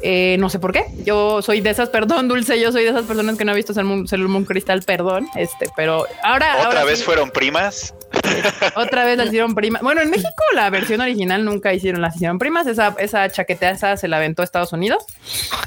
Eh, 0.00 0.36
no 0.38 0.48
sé 0.48 0.60
por 0.60 0.72
qué. 0.72 0.84
Yo 1.04 1.42
soy 1.42 1.60
de 1.60 1.70
esas, 1.70 1.88
perdón, 1.88 2.28
Dulce. 2.28 2.60
Yo 2.60 2.70
soy 2.70 2.84
de 2.84 2.90
esas 2.90 3.04
personas 3.04 3.36
que 3.36 3.44
no 3.44 3.50
ha 3.50 3.54
visto 3.56 3.74
Sailor 3.74 3.88
Moon, 3.96 4.06
Sailor 4.08 4.28
Moon 4.28 4.44
Crystal, 4.44 4.80
perdón. 4.82 5.26
Este, 5.34 5.66
pero 5.74 6.06
ahora. 6.22 6.54
¿Otra 6.58 6.66
ahora 6.66 6.84
vez 6.84 7.00
sí, 7.00 7.04
fueron 7.04 7.30
primas? 7.30 7.94
Otra 8.76 9.04
vez 9.04 9.16
las 9.16 9.28
hicieron 9.28 9.54
primas. 9.54 9.82
Bueno, 9.82 10.00
en 10.00 10.10
México 10.10 10.30
la 10.54 10.70
versión 10.70 11.00
original 11.00 11.44
nunca 11.44 11.72
hicieron, 11.72 12.00
las 12.00 12.16
hicieron 12.16 12.38
primas. 12.38 12.66
Esa, 12.66 12.94
esa 12.98 13.28
chaqueta 13.28 13.70
esa 13.70 13.96
se 13.96 14.08
la 14.08 14.16
aventó 14.16 14.42
a 14.42 14.44
Estados 14.44 14.72
Unidos, 14.72 15.04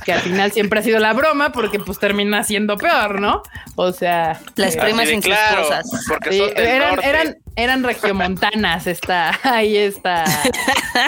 que 0.05 0.13
al 0.13 0.21
final 0.21 0.51
siempre 0.51 0.79
ha 0.79 0.83
sido 0.83 0.99
la 0.99 1.13
broma 1.13 1.51
porque 1.51 1.79
pues 1.79 1.99
termina 1.99 2.43
siendo 2.43 2.77
peor, 2.77 3.19
¿no? 3.21 3.43
O 3.75 3.91
sea, 3.91 4.39
Las 4.55 4.75
eh, 4.75 4.79
primas 4.81 5.09
sus 5.09 5.23
claro, 5.23 5.63
cosas. 5.63 5.85
porque 6.07 6.31
sí, 6.31 6.37
son 6.39 6.53
del 6.55 6.65
eran, 6.67 6.89
norte. 6.89 7.09
eran, 7.09 7.37
eran 7.55 7.83
regiomontanas. 7.83 8.87
Está 8.87 9.39
ahí 9.43 9.77
está 9.77 10.25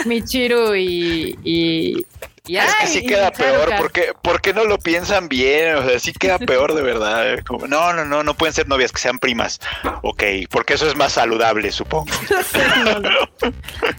Michiru 0.04 0.74
y, 0.74 1.38
y, 1.44 2.06
y- 2.46 2.56
es 2.56 2.74
que 2.76 2.86
sí 2.86 3.06
queda 3.06 3.30
peor, 3.30 3.70
porque 3.78 4.12
¿por 4.22 4.40
qué 4.40 4.52
no 4.52 4.64
lo 4.64 4.78
piensan 4.78 5.28
bien? 5.28 5.76
O 5.76 5.88
sea, 5.88 5.98
sí 5.98 6.12
queda 6.12 6.38
peor 6.38 6.74
de 6.74 6.82
verdad. 6.82 7.38
Como, 7.46 7.66
no, 7.66 7.92
no, 7.92 8.04
no, 8.04 8.22
no 8.22 8.34
pueden 8.34 8.52
ser 8.52 8.68
novias 8.68 8.92
que 8.92 9.00
sean 9.00 9.18
primas. 9.18 9.60
Ok, 10.02 10.22
porque 10.50 10.74
eso 10.74 10.86
es 10.88 10.94
más 10.96 11.12
saludable, 11.12 11.72
supongo. 11.72 12.06
No, 12.84 12.98
no. 13.00 13.10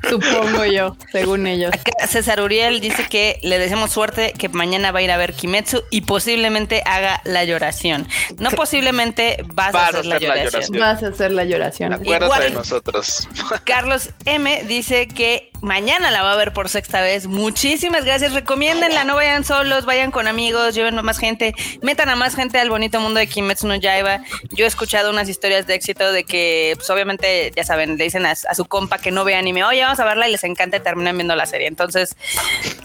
Supongo 0.10 0.65
yo, 0.65 0.95
según 1.12 1.47
ellos. 1.47 1.71
Acá 1.73 2.08
César 2.08 2.39
Uriel 2.41 2.79
dice 2.81 3.08
que 3.10 3.39
le 3.41 3.58
deseamos 3.58 3.91
suerte, 3.91 4.34
que 4.38 4.49
mañana 4.49 4.91
va 4.91 4.99
a 4.99 5.01
ir 5.01 5.12
a 5.12 5.17
ver 5.17 5.34
Kimetsu 5.34 5.84
y 5.89 6.01
posiblemente 6.01 6.84
haga 6.86 7.21
la 7.23 7.43
lloración. 7.45 8.08
No 8.38 8.51
posiblemente 8.51 9.38
vas, 9.53 9.73
a 9.73 9.88
hacer 9.88 10.05
la 10.05 10.19
lloración. 10.19 10.79
Vas 10.79 11.03
a 11.03 11.08
hacer 11.08 11.31
la 11.31 11.45
lloración. 11.45 11.93
Acuérdate 11.93 12.25
Igual- 12.25 12.43
de 12.43 12.49
nosotros. 12.51 13.27
Carlos 13.65 14.10
M 14.25 14.63
dice 14.67 15.08
que 15.08 15.51
mañana 15.65 16.12
la 16.12 16.23
va 16.23 16.34
a 16.34 16.36
ver 16.38 16.54
por 16.54 16.69
sexta 16.69 17.01
vez. 17.01 17.28
Muchísimas 17.28 18.06
gracias. 18.06 18.34
Recomiéndenla, 18.34 19.04
no 19.04 19.15
vayan 19.15 19.43
solos, 19.43 19.86
vayan 19.86 20.12
con 20.12 20.28
amigos, 20.28 20.75
lleven 20.75 20.97
a 20.97 21.01
más 21.01 21.17
gente, 21.17 21.54
metan 21.82 22.10
a 22.10 22.15
más 22.15 22.36
gente 22.36 22.60
al 22.60 22.69
bonito 22.69 22.99
mundo 22.99 23.19
de 23.19 23.28
Kimetsu 23.28 23.67
no 23.67 23.75
Yaiba. 23.75 24.21
Yo 24.51 24.65
he 24.65 24.67
escuchado 24.67 25.10
unas 25.10 25.28
historias 25.28 25.67
de 25.67 25.73
éxito 25.73 26.12
de 26.12 26.23
que, 26.23 26.73
pues 26.78 26.89
obviamente, 26.89 27.51
ya 27.56 27.63
saben, 27.63 27.97
le 27.97 28.04
dicen 28.06 28.25
a, 28.25 28.32
a 28.32 28.56
su 28.56 28.65
compa 28.65 28.99
que 28.99 29.12
no 29.12 29.25
ve 29.25 29.36
anime, 29.36 29.63
oye, 29.63 29.82
vamos 29.82 29.99
a 29.99 30.06
verla 30.06 30.30
y 30.30 30.32
les 30.32 30.43
encanta 30.43 30.78
y 30.78 30.80
terminan 30.82 31.17
viendo 31.17 31.36
la 31.36 31.45
serie. 31.45 31.67
Entonces, 31.67 32.15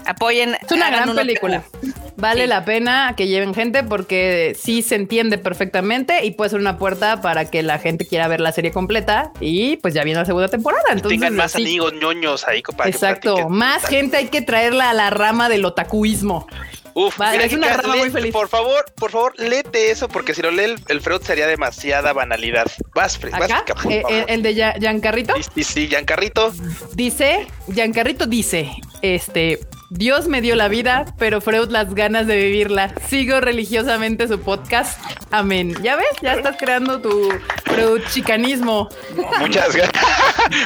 apoyen. 0.05 0.57
Es 0.61 0.71
una 0.71 0.89
gran 0.89 1.15
película. 1.15 1.63
Vale 2.17 2.41
Sí. 2.43 2.47
la 2.47 2.65
pena 2.65 3.13
que 3.15 3.27
lleven 3.27 3.53
gente 3.53 3.83
porque 3.83 4.55
sí 4.59 4.81
se 4.81 4.95
entiende 4.95 5.37
perfectamente 5.37 6.25
y 6.25 6.31
puede 6.31 6.49
ser 6.51 6.59
una 6.59 6.77
puerta 6.77 7.21
para 7.21 7.49
que 7.49 7.63
la 7.63 7.79
gente 7.79 8.05
quiera 8.05 8.27
ver 8.27 8.41
la 8.41 8.51
serie 8.51 8.71
completa 8.71 9.31
y 9.39 9.77
pues 9.77 9.93
ya 9.93 10.03
viene 10.03 10.19
la 10.19 10.25
segunda 10.25 10.47
temporada. 10.49 10.83
Entonces, 10.91 11.19
Tengan 11.19 11.35
más 11.35 11.53
sí. 11.53 11.61
amigos 11.61 11.93
ñoños 11.93 12.47
ahí 12.47 12.61
para 12.75 12.89
Exacto, 12.89 13.49
más 13.49 13.85
gente 13.85 14.17
hay 14.17 14.27
que 14.27 14.41
traerla 14.41 14.89
a 14.89 14.93
la 14.93 15.09
rama 15.09 15.49
del 15.49 15.65
otakuismo. 15.65 16.47
Uf, 16.93 17.17
Vale, 17.17 17.37
mira, 17.37 17.45
es 17.45 17.53
una 17.53 17.77
rama 17.77 17.95
muy 17.95 18.09
feliz. 18.09 18.33
Por 18.33 18.49
favor, 18.49 18.83
por 18.95 19.11
favor, 19.11 19.33
léete 19.39 19.91
eso, 19.91 20.09
porque 20.09 20.33
si 20.33 20.41
lo 20.41 20.51
lee 20.51 20.63
el, 20.65 20.79
el 20.89 20.99
Freud 20.99 21.21
sería 21.21 21.47
demasiada 21.47 22.11
banalidad. 22.11 22.65
Vas, 22.93 23.17
Fred, 23.17 23.31
vas, 23.31 23.43
Acá, 23.49 23.63
Kika, 23.65 23.81
por 23.81 23.91
eh, 23.93 24.03
el, 24.09 24.25
el 24.27 24.43
de 24.43 24.75
Giancarrito 24.77 25.33
y 25.55 25.63
sí, 25.63 25.87
Giancarrito. 25.87 26.51
dice, 26.93 27.47
Giancarrito 27.73 28.25
dice, 28.25 28.69
este, 29.01 29.59
Dios 29.93 30.29
me 30.29 30.39
dio 30.39 30.55
la 30.55 30.69
vida, 30.69 31.05
pero 31.19 31.41
Freud 31.41 31.69
las 31.69 31.93
ganas 31.93 32.25
de 32.25 32.37
vivirla. 32.37 32.93
Sigo 33.09 33.41
religiosamente 33.41 34.25
su 34.29 34.39
podcast. 34.39 34.97
Amén. 35.31 35.75
¿Ya 35.83 35.97
ves? 35.97 36.05
Ya 36.21 36.35
estás 36.35 36.55
creando 36.57 37.01
tu 37.01 37.29
Freud 37.65 38.01
chicanismo. 38.09 38.87
Muchas, 39.39 39.75
gra- 39.75 39.91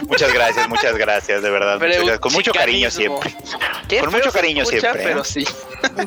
muchas 0.08 0.32
gracias, 0.32 0.70
muchas 0.70 0.96
gracias, 0.96 1.42
de 1.42 1.50
verdad. 1.50 1.80
muchas 1.80 1.98
gracias. 1.98 2.20
Con 2.20 2.34
mucho 2.34 2.52
cariño 2.54 2.92
siempre. 2.92 3.36
Con 4.00 4.12
mucho 4.12 4.32
cariño 4.32 4.62
escucha, 4.62 4.80
siempre, 4.82 5.02
¿eh? 5.02 5.06
Pero 5.08 5.24
sí. 5.24 5.44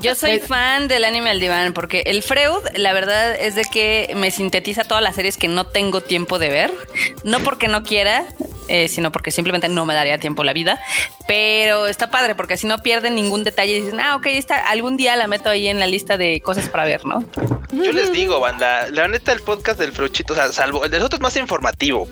Yo 0.00 0.14
soy 0.14 0.32
Es- 0.36 0.46
fan 0.46 0.86
del 0.86 1.04
anime 1.04 1.30
al 1.30 1.40
diván 1.40 1.72
porque 1.72 2.02
el 2.06 2.22
Freud, 2.22 2.62
la 2.76 2.92
verdad 2.92 3.34
es 3.34 3.56
de 3.56 3.64
que 3.64 4.12
me 4.14 4.30
sintetiza 4.30 4.84
todas 4.84 5.02
las 5.02 5.16
series 5.16 5.36
que 5.36 5.48
no 5.48 5.66
tengo 5.66 6.02
tiempo 6.02 6.38
de 6.38 6.50
ver. 6.50 6.72
No 7.24 7.40
porque 7.40 7.66
no 7.66 7.82
quiera, 7.82 8.24
eh, 8.68 8.86
sino 8.86 9.10
porque 9.10 9.32
simplemente 9.32 9.68
no 9.68 9.84
me 9.86 9.94
daría 9.94 10.18
tiempo 10.18 10.44
la 10.44 10.52
vida. 10.52 10.80
Pero 11.26 11.86
está 11.88 12.10
padre 12.10 12.34
porque 12.36 12.54
así 12.54 12.66
no 12.66 12.78
pierden 13.08 13.14
ningún 13.14 13.44
detalle 13.44 13.76
y 13.78 13.80
dicen, 13.82 14.00
ah, 14.00 14.16
ok, 14.16 14.26
está, 14.26 14.68
algún 14.68 14.96
día 14.96 15.16
la 15.16 15.26
meto 15.26 15.48
ahí 15.50 15.68
en 15.68 15.78
la 15.78 15.86
lista 15.86 16.16
de 16.16 16.40
cosas 16.40 16.68
para 16.68 16.84
ver, 16.84 17.04
¿no? 17.04 17.24
Yo 17.72 17.92
les 17.92 18.12
digo, 18.12 18.40
banda, 18.40 18.88
la 18.90 19.08
neta, 19.08 19.32
el 19.32 19.40
podcast 19.40 19.78
del 19.78 19.92
Fruchito, 19.92 20.32
o 20.32 20.36
sea, 20.36 20.48
salvo 20.52 20.84
el 20.84 20.90
de 20.90 20.98
nosotros 20.98 21.18
es 21.18 21.22
más 21.22 21.36
informativo 21.36 22.08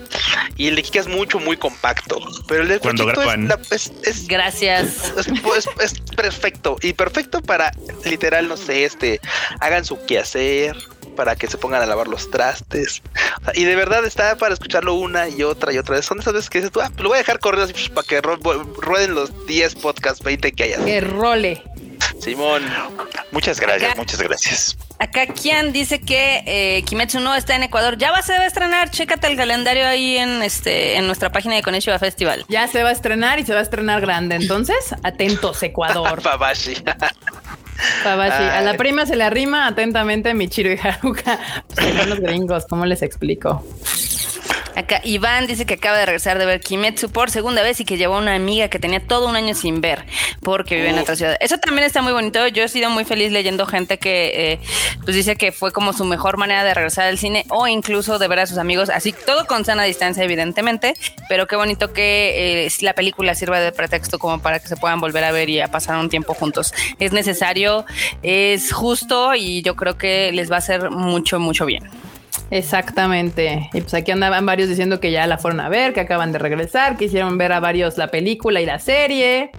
y 0.56 0.68
el 0.68 0.76
de 0.76 0.82
Kika 0.82 1.00
es 1.00 1.08
mucho, 1.08 1.38
muy 1.38 1.56
compacto. 1.56 2.18
Pero 2.48 2.62
el 2.62 2.68
del 2.68 2.80
Cuando 2.80 3.04
Fruchito 3.04 3.30
es, 3.32 3.38
la- 3.40 3.58
es, 3.70 3.92
es- 4.04 4.28
Gracias. 4.28 5.12
es- 5.16 5.26
es- 5.28 5.68
es 5.80 6.00
perfecto 6.14 6.76
y 6.82 6.92
perfecto 6.92 7.40
para 7.42 7.72
literal, 8.04 8.48
no 8.48 8.56
sé, 8.56 8.84
este, 8.84 9.20
hagan 9.60 9.84
su 9.84 10.04
quehacer, 10.06 10.76
para 11.16 11.34
que 11.34 11.48
se 11.48 11.58
pongan 11.58 11.82
a 11.82 11.86
lavar 11.86 12.06
los 12.06 12.30
trastes. 12.30 13.02
O 13.40 13.44
sea, 13.46 13.52
y 13.56 13.64
de 13.64 13.74
verdad 13.74 14.04
está 14.04 14.36
para 14.36 14.54
escucharlo 14.54 14.94
una 14.94 15.28
y 15.28 15.42
otra 15.42 15.72
y 15.72 15.78
otra 15.78 15.96
vez. 15.96 16.04
Son 16.06 16.20
esas 16.20 16.32
veces 16.34 16.48
que 16.50 16.58
dices 16.58 16.70
tú, 16.72 16.80
ah, 16.80 16.90
lo 16.98 17.08
voy 17.08 17.16
a 17.16 17.18
dejar 17.18 17.40
correr 17.40 17.62
así 17.62 17.72
pues, 17.72 17.88
para 17.88 18.06
que 18.06 18.22
ru- 18.22 18.74
rueden 18.76 19.14
los 19.14 19.46
10 19.46 19.74
podcasts, 19.76 20.22
20 20.22 20.52
que 20.52 20.62
hayas. 20.64 20.80
Que 20.82 21.00
role. 21.00 21.62
Simón. 22.20 22.62
Muchas 23.30 23.60
gracias, 23.60 23.90
Acá- 23.92 24.00
muchas 24.00 24.22
gracias. 24.22 24.78
Acá 24.98 25.26
Kian 25.26 25.72
dice 25.72 26.00
que 26.00 26.42
eh, 26.46 26.82
Kimetsu 26.84 27.20
no 27.20 27.34
está 27.34 27.54
en 27.56 27.62
Ecuador. 27.64 27.98
Ya 27.98 28.10
va, 28.10 28.22
se 28.22 28.32
va 28.32 28.44
a 28.44 28.46
estrenar. 28.46 28.90
Chécate 28.90 29.26
el 29.26 29.36
calendario 29.36 29.86
ahí 29.86 30.16
en 30.16 30.42
este 30.42 30.96
en 30.96 31.06
nuestra 31.06 31.30
página 31.30 31.54
de 31.56 31.62
Konishiba 31.62 31.98
Festival. 31.98 32.44
Ya 32.48 32.66
se 32.68 32.82
va 32.82 32.88
a 32.88 32.92
estrenar 32.92 33.38
y 33.38 33.44
se 33.44 33.52
va 33.52 33.58
a 33.60 33.62
estrenar 33.62 34.00
grande. 34.00 34.36
Entonces, 34.36 34.94
atentos, 35.02 35.62
Ecuador. 35.62 36.22
Babashi. 36.22 36.76
A 38.04 38.60
la 38.62 38.74
prima 38.74 39.06
se 39.06 39.16
le 39.16 39.24
arrima 39.24 39.66
atentamente 39.66 40.34
Michiro 40.34 40.72
y 40.72 40.78
Haruka. 40.82 41.38
Pues 41.74 42.06
los 42.06 42.20
gringos, 42.20 42.66
¿cómo 42.66 42.86
les 42.86 43.02
explico? 43.02 43.64
Acá 44.76 45.00
Iván 45.04 45.46
dice 45.46 45.64
que 45.64 45.74
acaba 45.74 45.96
de 45.96 46.04
regresar 46.04 46.38
de 46.38 46.44
ver 46.44 46.60
Kimetsu 46.60 47.10
por 47.10 47.30
segunda 47.30 47.62
vez 47.62 47.80
y 47.80 47.86
que 47.86 47.96
llevó 47.96 48.16
a 48.16 48.18
una 48.18 48.34
amiga 48.34 48.68
que 48.68 48.78
tenía 48.78 49.00
todo 49.00 49.26
un 49.26 49.34
año 49.34 49.54
sin 49.54 49.80
ver 49.80 50.04
porque 50.42 50.76
vive 50.76 50.90
en 50.90 50.98
otra 50.98 51.16
ciudad. 51.16 51.36
Eso 51.40 51.56
también 51.56 51.86
está 51.86 52.02
muy 52.02 52.12
bonito. 52.12 52.46
Yo 52.48 52.62
he 52.62 52.68
sido 52.68 52.90
muy 52.90 53.06
feliz 53.06 53.32
leyendo 53.32 53.64
gente 53.64 53.98
que 53.98 54.52
eh, 54.52 54.60
pues 55.02 55.16
dice 55.16 55.36
que 55.36 55.50
fue 55.50 55.72
como 55.72 55.94
su 55.94 56.04
mejor 56.04 56.36
manera 56.36 56.62
de 56.62 56.74
regresar 56.74 57.06
al 57.06 57.16
cine 57.16 57.46
o 57.48 57.66
incluso 57.66 58.18
de 58.18 58.28
ver 58.28 58.40
a 58.40 58.46
sus 58.46 58.58
amigos, 58.58 58.90
así 58.90 59.12
todo 59.12 59.46
con 59.46 59.64
sana 59.64 59.84
distancia 59.84 60.22
evidentemente, 60.22 60.94
pero 61.28 61.46
qué 61.46 61.56
bonito 61.56 61.94
que 61.94 62.66
eh, 62.66 62.72
la 62.80 62.92
película 62.92 63.34
sirva 63.34 63.60
de 63.60 63.72
pretexto 63.72 64.18
como 64.18 64.40
para 64.40 64.58
que 64.58 64.68
se 64.68 64.76
puedan 64.76 65.00
volver 65.00 65.24
a 65.24 65.32
ver 65.32 65.48
y 65.48 65.60
a 65.60 65.68
pasar 65.68 65.96
un 65.96 66.10
tiempo 66.10 66.34
juntos. 66.34 66.74
Es 66.98 67.12
necesario, 67.12 67.86
es 68.22 68.72
justo 68.72 69.34
y 69.34 69.62
yo 69.62 69.74
creo 69.74 69.96
que 69.96 70.32
les 70.32 70.50
va 70.50 70.56
a 70.56 70.58
hacer 70.58 70.90
mucho, 70.90 71.38
mucho 71.38 71.64
bien. 71.64 71.88
Exactamente. 72.50 73.68
Y 73.72 73.80
pues 73.80 73.92
aquí 73.94 74.12
andaban 74.12 74.46
varios 74.46 74.68
diciendo 74.68 75.00
que 75.00 75.10
ya 75.10 75.26
la 75.26 75.36
fueron 75.38 75.60
a 75.60 75.68
ver, 75.68 75.92
que 75.92 76.00
acaban 76.00 76.30
de 76.32 76.38
regresar, 76.38 76.96
que 76.96 77.06
hicieron 77.06 77.38
ver 77.38 77.52
a 77.52 77.60
varios 77.60 77.98
la 77.98 78.08
película 78.08 78.60
y 78.60 78.66
la 78.66 78.78
serie. 78.78 79.50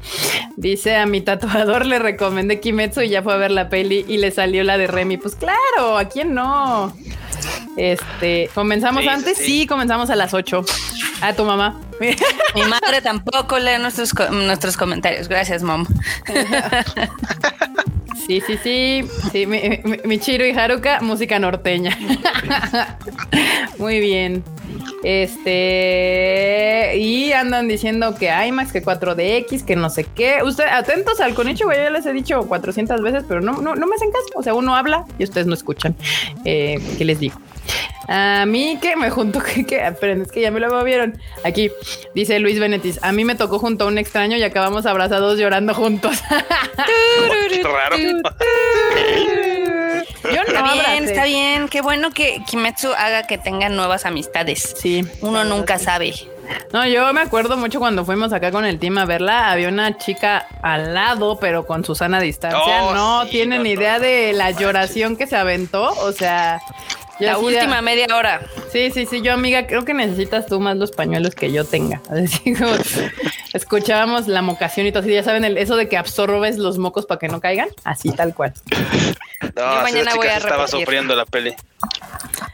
Dice 0.55 0.95
a 0.95 1.05
mi 1.05 1.21
tatuador 1.21 1.85
le 1.85 1.99
recomendé 1.99 2.59
Kimetsu 2.59 3.01
y 3.01 3.09
ya 3.09 3.21
fue 3.21 3.33
a 3.33 3.37
ver 3.37 3.51
la 3.51 3.67
peli 3.69 4.05
y 4.07 4.17
le 4.17 4.31
salió 4.31 4.63
la 4.63 4.77
de 4.77 4.87
Remy. 4.87 5.17
Pues 5.17 5.35
claro, 5.35 5.97
¿a 5.97 6.05
quién 6.05 6.33
no? 6.33 6.93
Este, 7.75 8.49
¿comenzamos 8.55 9.03
Sí, 9.03 9.09
antes? 9.09 9.37
sí. 9.37 9.43
Sí. 9.45 9.67
comenzamos 9.67 10.09
a 10.09 10.15
las 10.15 10.33
8. 10.33 10.63
A 11.21 11.33
tu 11.33 11.43
mamá. 11.45 11.79
Mi 11.99 12.61
madre 12.63 13.01
tampoco 13.01 13.57
lee 13.59 13.79
nuestros, 13.81 14.13
nuestros 14.31 14.77
comentarios. 14.77 15.27
Gracias, 15.27 15.61
mom. 15.63 15.85
Sí, 18.25 18.41
sí, 18.45 18.57
sí. 18.63 19.03
Sí, 19.31 19.45
mi, 19.45 19.59
mi- 19.83 19.99
Michiro 20.05 20.45
y 20.45 20.51
Haruka, 20.51 20.99
música 21.01 21.39
norteña. 21.39 21.97
Muy 23.77 23.99
bien. 23.99 24.43
Este. 25.03 26.97
Y 26.97 27.31
andan 27.33 27.67
diciendo 27.67 28.15
que 28.15 28.29
IMAX, 28.47 28.71
que 28.71 28.83
4DX, 28.83 29.63
que 29.65 29.75
no 29.75 29.89
sé 29.89 30.05
qué. 30.15 30.39
Ustedes, 30.43 30.71
atentos 30.71 31.19
al 31.19 31.33
conicho, 31.33 31.65
güey. 31.65 31.77
Ya 31.77 31.89
les 31.89 32.05
he 32.05 32.13
dicho 32.13 32.41
400 32.47 33.01
veces, 33.01 33.23
pero 33.27 33.41
no, 33.41 33.53
no, 33.61 33.75
no 33.75 33.87
me 33.87 33.95
hacen 33.95 34.11
caso. 34.11 34.25
O 34.35 34.43
sea, 34.43 34.53
uno 34.53 34.75
habla 34.75 35.05
y 35.19 35.23
ustedes 35.23 35.47
no 35.47 35.53
escuchan. 35.53 35.95
Eh, 36.45 36.79
¿Qué 36.97 37.05
les 37.05 37.19
digo? 37.19 37.39
A 38.07 38.45
mí 38.45 38.77
que 38.81 38.95
me 38.95 39.09
junto 39.09 39.39
que, 39.43 39.65
que 39.65 39.85
esperen, 39.85 40.21
es 40.21 40.31
que 40.31 40.41
ya 40.41 40.51
me 40.51 40.59
lo 40.59 40.83
vieron. 40.83 41.19
Aquí 41.43 41.71
dice 42.15 42.39
Luis 42.39 42.59
Benetis. 42.59 42.99
A 43.03 43.11
mí 43.11 43.25
me 43.25 43.35
tocó 43.35 43.59
junto 43.59 43.85
a 43.85 43.87
un 43.87 43.97
extraño 43.97 44.37
y 44.37 44.43
acabamos 44.43 44.85
abrazados 44.85 45.37
llorando 45.37 45.73
juntos. 45.73 46.17
Qué 47.49 47.63
raro. 47.63 47.97
Yo 50.23 50.33
no 50.33 50.41
Está 50.41 50.61
bien, 50.73 50.79
abracé. 50.79 51.03
está 51.05 51.25
bien. 51.25 51.67
Qué 51.69 51.81
bueno 51.81 52.11
que 52.11 52.41
Kimetsu 52.45 52.91
haga 52.93 53.23
que 53.27 53.37
tengan 53.37 53.75
nuevas 53.75 54.05
amistades. 54.05 54.75
Sí. 54.77 55.05
Uno 55.21 55.43
nunca 55.45 55.79
sabe. 55.79 56.13
No, 56.71 56.85
yo 56.87 57.11
me 57.13 57.21
acuerdo 57.21 57.57
mucho 57.57 57.79
cuando 57.79 58.05
fuimos 58.05 58.31
acá 58.33 58.51
con 58.51 58.65
el 58.65 58.79
team 58.79 58.97
a 58.97 59.05
verla. 59.05 59.51
Había 59.51 59.69
una 59.69 59.97
chica 59.97 60.47
al 60.61 60.93
lado, 60.93 61.39
pero 61.39 61.65
con 61.65 61.83
Susana 61.85 62.19
distancia. 62.19 62.83
Oh, 62.83 62.93
no 62.93 63.23
sí, 63.25 63.31
tienen 63.31 63.63
no, 63.63 63.69
idea 63.69 63.97
no, 63.97 64.03
de 64.03 64.31
no 64.31 64.37
la 64.37 64.43
manches. 64.45 64.61
lloración 64.61 65.15
que 65.17 65.27
se 65.27 65.35
aventó. 65.35 65.91
O 66.01 66.11
sea, 66.11 66.61
yo 67.19 67.25
La 67.27 67.37
última 67.37 67.81
media 67.81 68.07
hora. 68.15 68.41
Sí, 68.71 68.91
sí, 68.91 69.05
sí, 69.05 69.21
yo 69.21 69.33
amiga, 69.33 69.65
creo 69.67 69.85
que 69.85 69.93
necesitas 69.93 70.45
tú 70.45 70.59
más 70.59 70.77
los 70.77 70.91
pañuelos 70.91 71.35
que 71.35 71.51
yo 71.51 71.65
tenga. 71.65 72.01
Así 72.09 72.53
como 72.53 72.71
escuchábamos 73.53 74.27
la 74.27 74.41
mocación 74.41 74.85
y 74.87 74.91
todo 74.91 75.01
así, 75.03 75.11
ya 75.13 75.23
saben, 75.23 75.43
el- 75.45 75.57
eso 75.57 75.75
de 75.77 75.87
que 75.89 75.97
absorbes 75.97 76.57
los 76.57 76.77
mocos 76.77 77.05
para 77.05 77.17
que 77.19 77.27
no 77.27 77.39
caigan, 77.41 77.69
así 77.83 78.11
tal 78.11 78.35
cual. 78.35 78.53
No, 79.55 79.75
Yo 79.75 79.81
mañana 79.81 80.15
voy 80.15 80.27
a 80.27 80.37
estaba 80.37 80.65
repetir. 80.65 80.79
sufriendo 80.81 81.15
la 81.15 81.25
peli. 81.25 81.55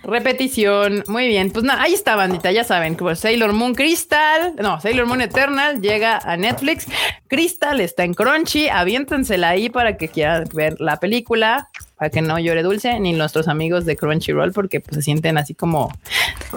Repetición, 0.03 1.03
muy 1.07 1.27
bien. 1.27 1.51
Pues 1.51 1.63
nada, 1.65 1.81
ahí 1.83 1.93
está, 1.93 2.15
bandita, 2.15 2.51
ya 2.51 2.63
saben. 2.63 2.95
Pues 2.95 3.19
Sailor 3.19 3.53
Moon 3.53 3.73
Crystal, 3.73 4.53
no, 4.57 4.79
Sailor 4.81 5.05
Moon 5.05 5.21
Eternal 5.21 5.81
llega 5.81 6.17
a 6.17 6.35
Netflix. 6.37 6.87
Crystal 7.27 7.79
está 7.81 8.03
en 8.03 8.13
Crunchy, 8.13 8.67
aviéntensela 8.69 9.49
ahí 9.49 9.69
para 9.69 9.97
que 9.97 10.09
quieran 10.09 10.45
ver 10.53 10.75
la 10.79 10.97
película, 10.97 11.69
para 11.97 12.09
que 12.09 12.21
no 12.21 12.39
llore 12.39 12.63
dulce, 12.63 12.99
ni 12.99 13.13
nuestros 13.13 13.47
amigos 13.47 13.85
de 13.85 13.95
Crunchyroll, 13.95 14.51
porque 14.51 14.79
pues 14.79 14.95
se 14.95 15.01
sienten 15.01 15.37
así 15.37 15.53
como 15.53 15.91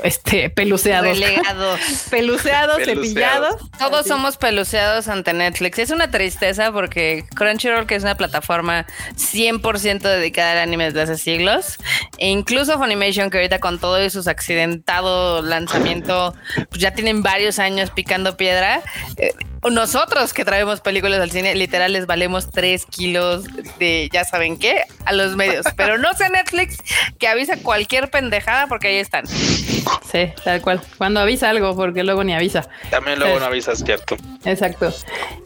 este 0.03 0.51
peluceados. 0.51 1.19
Relegados. 1.19 1.81
Peluceados, 2.11 2.77
Peluceados. 2.79 2.85
cepillados. 2.85 3.71
Todos 3.79 4.01
Así. 4.01 4.09
somos 4.09 4.37
peluceados 4.37 5.09
ante 5.09 5.33
Netflix. 5.33 5.79
Es 5.79 5.91
una 5.91 6.11
tristeza 6.11 6.73
porque 6.73 7.25
Crunchyroll, 7.35 7.87
que 7.87 7.95
es 7.97 8.03
una 8.03 8.15
plataforma 8.15 8.87
100% 9.17 10.01
dedicada 10.01 10.53
al 10.53 10.59
anime 10.59 10.87
desde 10.87 11.03
hace 11.03 11.17
siglos, 11.19 11.77
e 12.19 12.29
incluso 12.31 12.79
Funimation, 12.79 13.31
que 13.31 13.39
ahorita 13.39 13.59
con 13.59 13.79
todo 13.79 14.03
y 14.05 14.11
sus 14.11 14.27
accidentado 14.29 15.43
lanzamiento, 15.43 16.35
pues 16.71 16.81
ya 16.81 16.93
tienen 16.93 17.23
varios 17.23 17.59
años 17.59 17.91
picando 17.91 18.37
piedra. 18.37 18.83
eh, 19.17 19.33
nosotros 19.71 20.33
que 20.33 20.45
traemos 20.45 20.81
películas 20.81 21.21
al 21.21 21.31
cine, 21.31 21.55
literal 21.55 21.93
les 21.93 22.07
valemos 22.07 22.51
3 22.51 22.87
kilos 22.87 23.45
de 23.79 24.09
ya 24.13 24.25
saben 24.25 24.59
qué 24.59 24.83
a 25.05 25.13
los 25.13 25.37
medios. 25.37 25.67
Pero 25.77 25.99
no 25.99 26.15
sea 26.15 26.29
Netflix 26.29 26.79
que 27.19 27.29
avisa 27.29 27.57
cualquier 27.63 28.11
pendejada 28.11 28.67
porque 28.67 28.89
ahí 28.89 28.97
están. 28.97 29.27
Sí, 29.27 30.33
tal 30.45 30.61
cual. 30.63 30.81
Cuando 30.99 31.21
avisa 31.21 31.51
algo, 31.51 31.75
porque 31.77 32.03
luego 32.05 32.23
ni 32.25 32.35
avisa. 32.35 32.69
También 32.91 33.19
luego 33.19 33.35
Sí. 33.35 33.41
no 33.41 33.47
avisas, 33.47 33.79
¿cierto? 33.85 34.17
Exacto. 34.45 34.93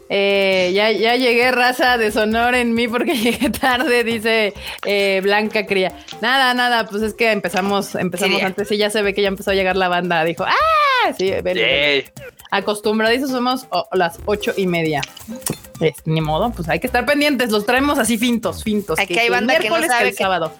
Eh, 0.09 0.71
ya, 0.73 0.91
ya 0.91 1.15
llegué, 1.15 1.51
raza 1.51 1.97
de 1.97 2.11
sonor 2.11 2.53
en 2.55 2.73
mí 2.73 2.87
porque 2.87 3.13
llegué 3.17 3.49
tarde, 3.49 4.03
dice 4.03 4.53
eh, 4.85 5.21
Blanca 5.23 5.65
Cría. 5.65 5.93
Nada, 6.21 6.53
nada, 6.53 6.85
pues 6.87 7.01
es 7.03 7.13
que 7.13 7.31
empezamos, 7.31 7.95
empezamos 7.95 8.39
Sí. 8.39 8.45
antes 8.45 8.71
y 8.71 8.77
ya 8.77 8.89
se 8.89 9.01
ve 9.01 9.13
que 9.13 9.21
ya 9.21 9.29
empezó 9.29 9.51
a 9.51 9.53
llegar 9.55 9.77
la 9.77 9.87
banda. 9.87 10.23
Dijo, 10.25 10.43
¡ah! 10.43 11.13
Sí, 11.17 11.29
vele, 11.29 11.41
vele. 11.41 11.61
Yay. 11.61 12.11
Acostumbradizos 12.51 13.31
somos 13.31 13.65
oh, 13.69 13.87
las 13.93 14.19
ocho 14.25 14.51
y 14.57 14.67
media. 14.67 15.01
Es, 15.81 15.95
ni 16.05 16.21
modo, 16.21 16.51
pues 16.51 16.69
hay 16.69 16.79
que 16.79 16.87
estar 16.87 17.05
pendientes, 17.05 17.49
los 17.51 17.65
traemos 17.65 17.99
así 17.99 18.17
fintos, 18.17 18.63
fintos. 18.63 18.99
Aquí 18.99 19.17
hay 19.19 19.29
banda 19.29 19.57
que 19.59 19.69
no 19.69 19.81
sabe 19.81 20.09
el 20.09 20.15
que- 20.15 20.23
sábado. 20.23 20.53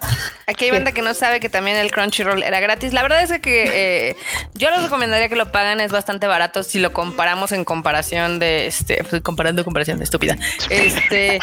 Aquí 0.48 0.66
hay 0.66 0.72
banda 0.72 0.92
que 0.92 1.02
no 1.02 1.14
sabe 1.14 1.40
que 1.40 1.48
también 1.48 1.78
el 1.78 1.92
Crunchyroll 1.92 2.44
era 2.44 2.60
gratis. 2.60 2.92
La 2.92 3.02
verdad 3.04 3.22
es 3.24 3.40
que 3.40 4.10
eh, 4.10 4.16
yo 4.56 4.70
les 4.72 4.84
recomendaría 4.84 5.30
que 5.30 5.36
lo 5.38 5.52
paguen, 5.52 5.80
es 5.80 5.92
bastante 5.92 6.28
barato 6.28 6.64
si 6.64 6.80
lo 6.80 6.92
comparamos 6.92 7.52
en 7.54 7.64
comparación 7.64 8.40
de 8.40 8.68
este, 8.68 9.04
pues, 9.10 9.22
comparando 9.22 9.64
comparación 9.64 9.98
de 10.00 10.04
estúpida. 10.04 10.38
Este, 10.70 11.40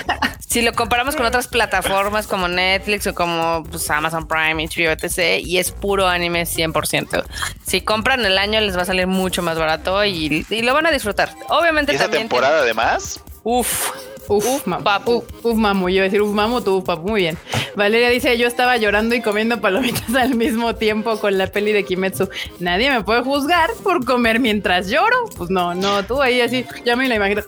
si 0.47 0.61
lo 0.63 0.73
comparamos 0.73 1.17
con 1.17 1.25
otras 1.25 1.47
plataformas 1.49 2.27
como 2.27 2.49
Netflix 2.49 3.07
o 3.07 3.15
como 3.15 3.65
pues, 3.71 3.89
Amazon 3.91 4.27
Prime, 4.29 4.67
HBO, 4.67 4.91
etc. 4.91 5.41
Y 5.43 5.59
es 5.59 5.71
puro 5.71 6.07
anime 6.09 6.43
100%. 6.43 7.25
Si 7.67 7.81
compran 7.81 8.25
el 8.27 8.37
año 8.37 8.61
les 8.61 8.77
va 8.77 8.83
a 8.83 8.87
salir 8.87 9.07
mucho 9.07 9.43
más 9.43 9.59
barato 9.59 10.05
y, 10.05 10.45
y 10.51 10.63
lo 10.63 10.75
van 10.75 10.87
a 10.87 10.91
disfrutar. 10.91 11.31
Obviamente 11.49 11.93
¿Y 11.93 11.95
esa 11.97 12.05
también. 12.05 12.25
temporada 12.25 12.59
además? 12.61 13.23
Uf. 13.49 13.93
Uf, 14.29 14.45
Uf, 14.45 14.63
papu. 14.85 15.25
Uf, 15.25 15.25
uf, 15.43 15.57
mamu. 15.57 15.89
Yo 15.89 15.95
iba 15.97 16.05
a 16.05 16.09
decir 16.09 16.21
uf, 16.21 16.35
mamu, 16.35 16.61
tú, 16.61 16.77
uf, 16.77 16.85
papu. 16.85 17.09
Muy 17.09 17.23
bien. 17.23 17.39
Valeria 17.75 18.09
dice: 18.11 18.37
Yo 18.39 18.47
estaba 18.47 18.77
llorando 18.77 19.15
y 19.15 19.23
comiendo 19.23 19.61
palomitas 19.61 20.15
al 20.15 20.35
mismo 20.35 20.75
tiempo 20.75 21.19
con 21.19 21.39
la 21.39 21.49
peli 21.49 21.73
de 21.73 21.85
Kimetsu. 21.85 22.29
Nadie 22.59 22.91
me 22.91 23.03
puede 23.03 23.23
juzgar 23.23 23.71
por 23.83 24.05
comer 24.05 24.41
mientras 24.41 24.89
lloro. 24.89 25.27
Pues 25.37 25.51
no, 25.51 25.75
no, 25.75 26.05
tú 26.05 26.23
ahí 26.23 26.41
así, 26.41 26.65
ya 26.85 26.97
me 26.97 27.09
la 27.09 27.17
imagino. 27.17 27.43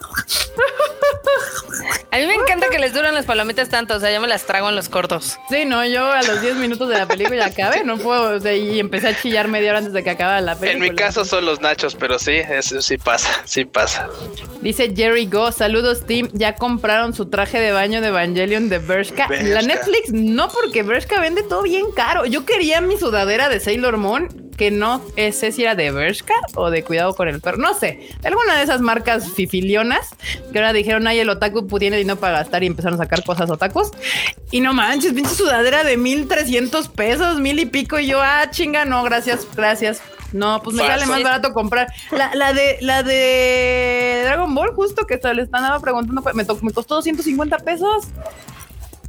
A 2.12 2.18
mí 2.18 2.26
me 2.26 2.35
encanta 2.35 2.68
que 2.68 2.78
les 2.78 2.92
duran 2.92 3.14
las 3.14 3.24
palomitas 3.24 3.68
tanto, 3.68 3.94
o 3.94 4.00
sea, 4.00 4.12
yo 4.12 4.20
me 4.20 4.26
las 4.26 4.44
trago 4.44 4.68
en 4.68 4.74
los 4.74 4.88
cortos. 4.88 5.38
Sí, 5.48 5.64
no, 5.64 5.85
yo 5.87 6.11
a 6.11 6.22
los 6.22 6.42
10 6.42 6.56
minutos 6.56 6.88
de 6.88 6.98
la 6.98 7.06
película 7.06 7.37
ya 7.37 7.46
acabé, 7.46 7.85
no 7.85 7.98
puedo, 7.98 8.37
o 8.37 8.40
sea, 8.40 8.54
y 8.54 8.80
empecé 8.80 9.09
a 9.09 9.20
chillar 9.20 9.46
media 9.46 9.70
hora 9.70 9.78
antes 9.78 9.92
de 9.92 10.02
que 10.02 10.11
acabara 10.11 10.40
la 10.40 10.56
película. 10.56 10.87
En 10.87 10.92
mi 10.92 10.96
caso 10.96 11.24
son 11.24 11.46
los 11.46 11.61
nachos, 11.61 11.94
pero 11.94 12.18
sí, 12.18 12.33
eso 12.33 12.83
sí 12.83 12.98
pasa, 12.98 13.28
sí 13.44 13.64
pasa. 13.64 14.09
Dice 14.61 14.92
Jerry 14.94 15.26
Go, 15.26 15.52
saludos 15.52 16.04
team, 16.04 16.28
ya 16.33 16.56
compraron 16.56 17.14
su 17.14 17.26
traje 17.26 17.61
de 17.61 17.70
baño 17.72 18.00
de 18.00 18.09
Evangelion 18.09 18.68
de 18.68 18.78
Bershka. 18.78 19.28
Bershka. 19.28 19.48
La 19.48 19.62
Netflix 19.62 20.10
no, 20.12 20.49
porque 20.49 20.83
Bershka 20.83 21.20
vende 21.20 21.42
todo 21.42 21.62
bien 21.62 21.87
caro. 21.94 22.25
Yo 22.27 22.44
quería 22.44 22.81
mi 22.81 22.96
sudadera 22.99 23.49
de 23.49 23.61
Sailor 23.61 23.96
Moon, 23.96 24.51
que 24.57 24.70
no 24.70 25.03
sé 25.16 25.53
si 25.53 25.62
era 25.62 25.75
de 25.75 25.90
Bershka 25.90 26.35
o 26.55 26.70
de 26.70 26.84
Cuidado 26.84 27.14
con 27.14 27.28
el 27.28 27.41
Perro, 27.41 27.57
no 27.59 27.72
sé, 27.72 28.09
de 28.20 28.28
alguna 28.28 28.57
de 28.59 28.62
esas 28.64 28.80
marcas 28.82 29.30
fifilionas 29.32 30.11
que 30.53 30.59
ahora 30.59 30.72
dijeron, 30.74 31.07
ay, 31.07 31.18
el 31.20 31.30
otaku 31.30 31.66
tiene 31.78 31.97
dinero 31.97 32.18
para 32.20 32.39
gastar 32.41 32.62
y 32.62 32.66
empezaron 32.66 33.01
a 33.01 33.05
sacar 33.05 33.24
cosas 33.24 33.49
otakus. 33.51 33.91
Y 34.51 34.61
no 34.61 34.74
manches, 34.74 35.12
pinche 35.14 35.34
sudadera 35.34 35.82
de 35.84 35.97
1300 35.97 36.89
pesos, 36.89 37.39
mil 37.39 37.59
y 37.59 37.66
pico. 37.66 37.99
Y 37.99 38.09
yo, 38.09 38.20
ah, 38.20 38.51
chinga, 38.51 38.84
no, 38.84 39.03
gracias, 39.03 39.47
gracias. 39.57 40.03
No, 40.32 40.61
pues 40.62 40.76
me 40.76 40.82
Fácil. 40.84 41.01
sale 41.01 41.11
más 41.11 41.22
barato 41.24 41.53
comprar. 41.53 41.89
La, 42.12 42.32
la 42.34 42.53
de 42.53 42.76
la 42.82 43.03
de 43.03 44.20
Dragon 44.24 44.55
Ball, 44.55 44.74
justo 44.74 45.07
que 45.07 45.18
se 45.18 45.34
le 45.34 45.43
estaba 45.43 45.80
preguntando, 45.80 46.22
me, 46.34 46.45
to- 46.45 46.59
me 46.62 46.72
costó 46.72 46.97
250 46.97 47.59
pesos. 47.59 48.05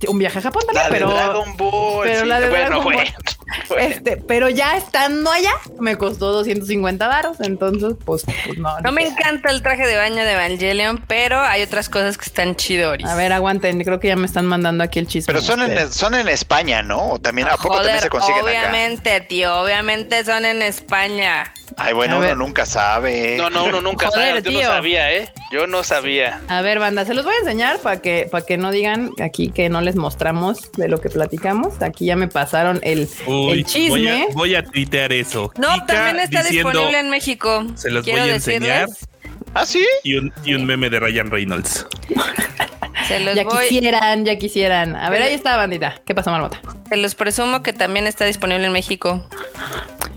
Un 0.07 0.17
viaje 0.17 0.39
a 0.39 0.41
Japón 0.41 0.63
La 0.67 0.73
también, 0.73 0.93
de 0.93 0.99
pero 0.99 1.09
Dragon 1.11 1.57
Ball. 1.57 2.03
pero 2.03 2.21
sí. 2.21 2.25
la 2.27 2.39
de 2.39 2.49
bueno, 2.49 2.65
Dragon 2.65 2.83
Ball. 2.83 2.93
bueno, 2.95 3.11
bueno. 3.69 3.83
este, 3.83 4.17
pero 4.17 4.49
ya 4.49 4.77
estando 4.77 5.31
allá 5.31 5.51
me 5.79 5.97
costó 5.97 6.31
250 6.31 7.07
varos, 7.07 7.37
entonces 7.41 7.93
pues, 8.05 8.23
pues 8.45 8.57
no. 8.57 8.79
No 8.81 8.91
me 8.91 9.07
encanta 9.07 9.51
el 9.51 9.61
traje 9.61 9.85
de 9.87 9.97
baño 9.97 10.23
de 10.23 10.31
Evangelion, 10.33 11.03
pero 11.07 11.39
hay 11.39 11.61
otras 11.63 11.89
cosas 11.89 12.17
que 12.17 12.25
están 12.25 12.55
chidoris. 12.55 13.05
A 13.07 13.15
ver, 13.15 13.33
aguanten, 13.33 13.83
creo 13.83 13.99
que 13.99 14.07
ya 14.09 14.15
me 14.15 14.25
están 14.25 14.45
mandando 14.45 14.83
aquí 14.83 14.99
el 14.99 15.07
chisme. 15.07 15.33
Pero 15.33 15.43
son 15.45 15.61
Este, 15.61 15.81
en, 15.81 15.91
son 15.91 16.13
en 16.15 16.27
España, 16.29 16.81
¿no? 16.83 17.11
O 17.11 17.19
también, 17.19 17.47
¿a 17.47 17.57
poco 17.57 17.75
también 17.77 17.99
se 17.99 18.09
consiguen 18.09 18.39
acá? 18.41 18.49
obviamente, 18.49 19.21
tío, 19.21 19.61
obviamente 19.61 20.23
son 20.25 20.45
en 20.45 20.61
España. 20.61 21.51
Ay, 21.77 21.93
bueno, 21.93 22.15
A 22.15 22.17
uno 22.19 22.27
ver. 22.27 22.37
nunca 22.37 22.65
sabe. 22.65 23.37
No, 23.37 23.49
no, 23.49 23.63
uno 23.63 23.81
nunca 23.81 24.07
Joder, 24.07 24.43
sabe. 24.43 24.51
Yo 24.51 24.51
no 24.51 24.67
sabía, 24.67 25.13
¿eh? 25.13 25.31
Yo 25.51 25.67
no 25.67 25.83
sabía. 25.83 26.41
A 26.49 26.61
ver, 26.61 26.79
banda, 26.79 27.05
se 27.05 27.13
los 27.13 27.23
voy 27.23 27.33
a 27.33 27.37
enseñar 27.39 27.79
para 27.79 28.01
que, 28.01 28.27
para 28.29 28.45
que 28.45 28.57
no 28.57 28.71
digan 28.71 29.11
aquí 29.23 29.49
que 29.51 29.69
no 29.69 29.79
les 29.79 29.95
mostramos 29.95 30.69
de 30.73 30.89
lo 30.89 30.99
que 30.99 31.09
platicamos. 31.09 31.81
Aquí 31.81 32.05
ya 32.05 32.17
me 32.17 32.27
pasaron 32.27 32.79
el, 32.83 33.07
Uy, 33.47 33.51
el 33.59 33.65
chisme. 33.65 33.89
Voy 33.89 34.07
a, 34.07 34.25
voy 34.33 34.55
a 34.55 34.63
tuitear 34.63 35.11
eso. 35.13 35.51
No, 35.57 35.73
Kika 35.73 35.85
también 35.87 36.19
está 36.19 36.43
diciendo- 36.43 36.69
disponible 36.71 36.99
en 36.99 37.09
México. 37.09 37.65
Se 37.75 37.89
los 37.89 38.03
Quiero 38.03 38.21
voy 38.21 38.29
a 38.31 38.35
enseñar. 38.35 38.87
decirles, 38.87 39.07
¿Ah, 39.53 39.65
sí? 39.65 39.85
Y 40.03 40.15
un, 40.15 40.31
y 40.45 40.53
un 40.53 40.65
meme 40.65 40.89
de 40.89 40.99
Ryan 40.99 41.29
Reynolds. 41.29 41.85
se 43.07 43.19
los 43.19 43.35
Ya 43.35 43.43
voy, 43.43 43.67
quisieran, 43.67 44.25
ya 44.25 44.37
quisieran. 44.37 44.95
A 44.95 45.09
ver, 45.09 45.21
ahí 45.23 45.33
está, 45.33 45.57
bandita. 45.57 46.01
¿Qué 46.05 46.15
pasó, 46.15 46.31
Marmota? 46.31 46.61
se 46.87 46.97
los 46.97 47.15
presumo 47.15 47.61
que 47.63 47.73
también 47.73 48.07
está 48.07 48.25
disponible 48.25 48.65
en 48.65 48.71
México. 48.73 49.27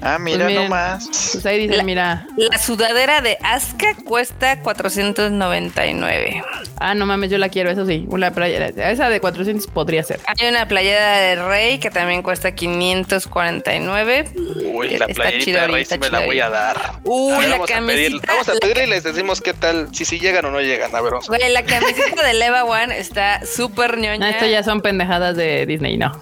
Ah, 0.05 0.19
mira 0.19 0.37
Pues 0.39 0.49
miren, 0.49 0.65
nomás. 0.65 1.09
Pues 1.33 1.47
ahí 1.47 1.61
dice, 1.61 1.77
La- 1.79 1.83
mira. 1.83 2.27
La 2.37 2.59
sudadera 2.59 3.21
de 3.23 3.39
Asuka 3.43 3.95
cuesta 4.05 4.61
499. 4.61 6.43
Ah, 6.79 6.95
no 6.95 7.07
mames, 7.07 7.31
yo 7.31 7.39
la 7.39 7.49
quiero, 7.49 7.71
eso 7.71 7.87
sí. 7.87 8.05
Una 8.09 8.31
playera. 8.33 8.67
Esa 8.91 9.09
de 9.09 9.21
400 9.21 9.67
podría 9.69 10.03
ser. 10.03 10.21
Hay 10.27 10.47
una 10.49 10.69
playera 10.69 11.19
de 11.19 11.37
Rey 11.37 11.79
que 11.79 11.91
también 11.91 12.23
cuesta 12.23 12.53
549. 12.55 14.29
Uy, 14.75 14.87
Está 14.95 15.07
la 15.07 15.15
playerita 15.15 15.25
de 15.25 15.39
chidori, 15.45 15.73
Rey 15.73 15.83
está 15.83 15.95
sí 15.95 16.01
me 16.01 16.11
la 16.11 16.21
voy 16.27 16.41
a 16.41 16.51
dar. 16.51 16.77
Uy, 17.05 17.33
A 17.33 17.39
ver, 17.39 17.49
la 17.49 17.57
vamos 17.57 17.71
a 17.71 17.81
pedir, 17.81 18.21
vamos 18.27 18.49
a 18.49 18.53
pedir 18.55 18.79
y 18.79 18.87
les 18.87 19.03
decimos 19.05 19.41
qué 19.41 19.55
tal, 19.55 19.89
si 19.95 20.05
si 20.05 20.19
llegan 20.21 20.45
o 20.45 20.51
no 20.51 20.61
llegan. 20.61 20.95
A 20.95 21.01
ver, 21.01 21.13
vamos. 21.13 21.29
Güey, 21.29 21.51
la 21.51 21.63
camiseta 21.65 22.27
de 22.27 22.35
Leva 22.35 22.65
One 22.65 22.99
está 22.99 23.41
súper 23.47 23.97
ñoña. 23.99 24.27
Ah, 24.27 24.31
esto 24.31 24.47
ya 24.47 24.63
son 24.63 24.83
pendejadas 24.83 25.37
de 25.37 25.65
Disney, 25.67 25.97
no. 25.97 26.13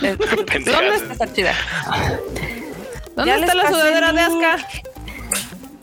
¿Dónde 0.00 0.94
está 0.96 1.12
esta 1.12 1.32
chida? 1.32 1.54
¿Dónde 3.16 3.34
está 3.36 3.54
la 3.54 3.68
sudadera 3.68 4.12
de. 4.12 4.20
Aska? 4.20 4.68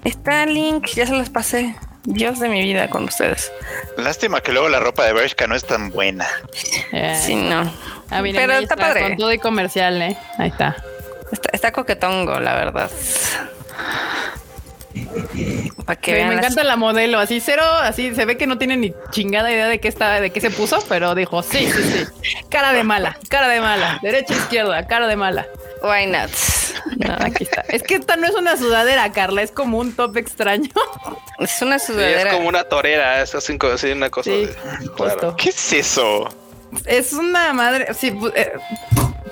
Está 0.03 0.45
link, 0.45 0.88
ya 0.88 1.05
se 1.05 1.13
los 1.13 1.29
pasé. 1.29 1.75
Dios 2.03 2.39
de 2.39 2.49
mi 2.49 2.61
vida 2.63 2.89
con 2.89 3.03
ustedes. 3.03 3.51
Lástima 3.97 4.41
que 4.41 4.51
luego 4.51 4.69
la 4.69 4.79
ropa 4.79 5.05
de 5.05 5.13
Bershka 5.13 5.45
no 5.45 5.55
es 5.55 5.63
tan 5.65 5.91
buena. 5.91 6.27
Eh, 6.91 7.15
Sí, 7.23 7.36
no. 7.36 7.71
Ah, 8.09 8.21
miren, 8.23 8.41
Pero 8.41 8.53
ahí 8.53 8.63
está 8.63 8.75
padre. 8.75 9.01
Con 9.03 9.17
todo 9.17 9.32
y 9.32 9.38
comercial, 9.38 10.01
¿eh? 10.01 10.17
Ahí 10.39 10.49
está. 10.49 10.75
Está, 11.32 11.49
está 11.53 11.71
coquetongo, 11.71 12.39
la 12.39 12.55
verdad. 12.55 12.89
Para 15.86 15.99
que 16.01 16.15
Sí, 16.17 16.23
me 16.23 16.36
las- 16.36 16.43
encanta 16.45 16.63
la 16.63 16.75
modelo, 16.75 17.19
así 17.19 17.39
cero, 17.39 17.63
así 17.82 18.13
se 18.13 18.25
ve 18.25 18.36
que 18.38 18.45
no 18.47 18.57
tiene 18.57 18.75
ni 18.77 18.93
chingada 19.11 19.51
idea 19.51 19.67
de 19.67 19.79
qué 19.79 19.88
está, 19.88 20.19
de 20.19 20.32
qué 20.32 20.41
se 20.41 20.49
puso, 20.51 20.84
pero 20.89 21.15
dijo, 21.15 21.41
sí, 21.43 21.69
sí, 21.71 21.84
sí. 21.84 22.36
Cara 22.49 22.73
de 22.73 22.84
mala, 22.84 23.17
cara 23.29 23.47
de 23.47 23.61
mala, 23.61 23.99
derecha, 24.01 24.34
izquierda, 24.34 24.86
cara 24.88 25.07
de 25.07 25.15
mala. 25.15 25.45
Why 25.82 26.05
not? 26.07 26.29
No, 26.97 27.13
aquí 27.19 27.43
está. 27.43 27.61
Es 27.69 27.84
que 27.84 27.95
esta 27.95 28.15
no 28.15 28.27
es 28.27 28.36
una 28.36 28.55
sudadera, 28.57 29.11
Carla, 29.11 29.41
es 29.41 29.51
como 29.51 29.77
un 29.79 29.95
top 29.95 30.17
extraño. 30.17 30.69
Es 31.39 31.61
una 31.61 31.79
Sí, 31.79 31.88
sudadera. 31.93 32.29
es 32.29 32.36
como 32.36 32.47
una 32.49 32.63
torera, 32.65 33.21
es 33.21 33.34
así, 33.36 33.57
una 33.91 34.09
cosa 34.09 34.29
Sí, 34.29 34.45
de. 34.45 34.53
justo. 34.53 34.93
Claro. 34.95 35.36
¿Qué 35.38 35.49
es 35.49 35.73
eso? 35.73 36.29
Es 36.86 37.13
una 37.13 37.51
madre, 37.53 37.93
sí, 37.93 38.17
eh, 38.36 38.53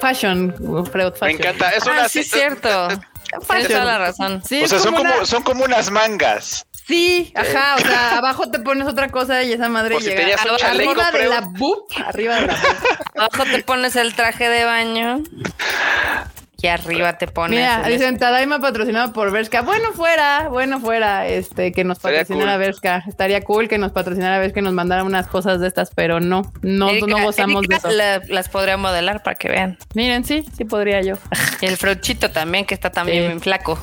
fashion, 0.02 0.54
Freud, 0.92 1.14
Me 1.22 1.32
encanta, 1.32 1.70
es 1.72 1.86
una 1.86 2.04
Ah, 2.06 2.10
sí, 2.10 2.24
sí- 2.24 2.32
cierto. 2.32 2.88
Tienes 3.48 3.68
toda 3.68 3.86
la 3.86 3.98
razón. 4.00 4.42
Sí, 4.44 4.62
o 4.62 4.66
es 4.66 4.72
sea, 4.72 4.80
son 4.80 4.96
como 4.96 5.14
una- 5.14 5.26
son 5.26 5.44
como 5.44 5.64
unas 5.64 5.92
mangas. 5.92 6.66
Sí, 6.88 7.32
ajá, 7.36 7.76
o 7.76 7.80
sea, 7.80 8.18
abajo 8.18 8.50
te 8.50 8.58
pones 8.60 8.88
otra 8.88 9.10
cosa 9.10 9.44
y 9.44 9.54
esa 9.54 9.70
madre 9.70 9.94
Por 9.94 10.02
si 10.02 10.10
llega 10.10 10.36
chaleco, 10.58 10.92
arriba 11.00 11.12
de 11.12 11.26
la 11.30 11.42
boob, 11.42 11.86
arriba 12.08 12.36
de 12.42 12.48
la 12.48 12.54
boob. 12.56 12.78
Abajo 13.16 13.44
te 13.52 13.64
pones 13.64 13.96
el 13.96 14.16
traje 14.16 14.50
de 14.50 14.66
baño. 14.66 15.24
Y 16.62 16.68
arriba 16.68 17.18
te 17.18 17.28
pones. 17.28 17.58
Mira, 17.60 17.84
dicen 17.88 18.18
Tadaima 18.18 18.60
patrocinado 18.60 19.14
por 19.14 19.32
Bershka. 19.32 19.62
Bueno, 19.62 19.94
fuera, 19.94 20.50
bueno, 20.50 20.80
fuera, 20.80 21.26
este, 21.28 21.72
que 21.72 21.84
nos 21.84 22.00
patrocinara 22.00 22.54
cool. 22.54 22.60
Bershka. 22.60 23.04
Estaría 23.08 23.42
cool 23.44 23.68
que 23.70 23.78
nos 23.78 23.92
patrocinara 23.94 24.40
Bershka, 24.40 24.56
que 24.56 24.62
nos 24.62 24.74
mandara 24.74 25.04
unas 25.04 25.28
cosas 25.28 25.62
de 25.62 25.68
estas, 25.68 25.92
pero 25.96 26.20
no, 26.20 26.52
no, 26.62 26.90
Erika- 26.90 27.08
no 27.08 27.24
gozamos 27.24 27.64
Erika 27.64 27.76
de 27.88 27.88
eso. 27.90 27.98
la- 27.98 28.22
las 28.28 28.50
podría 28.50 28.76
modelar 28.78 29.24
para 29.24 29.36
que 29.36 29.48
vean. 29.50 29.78
Miren, 29.94 30.26
sí, 30.26 30.46
sí 30.58 30.66
podría 30.66 31.02
yo. 31.02 31.16
Y 31.62 31.66
el 31.68 31.78
fruchito 31.78 32.30
también, 32.32 32.66
que 32.66 32.74
está 32.74 32.90
también 32.90 33.24
Sí. 33.24 33.28
bien 33.28 33.40
flaco. 33.42 33.80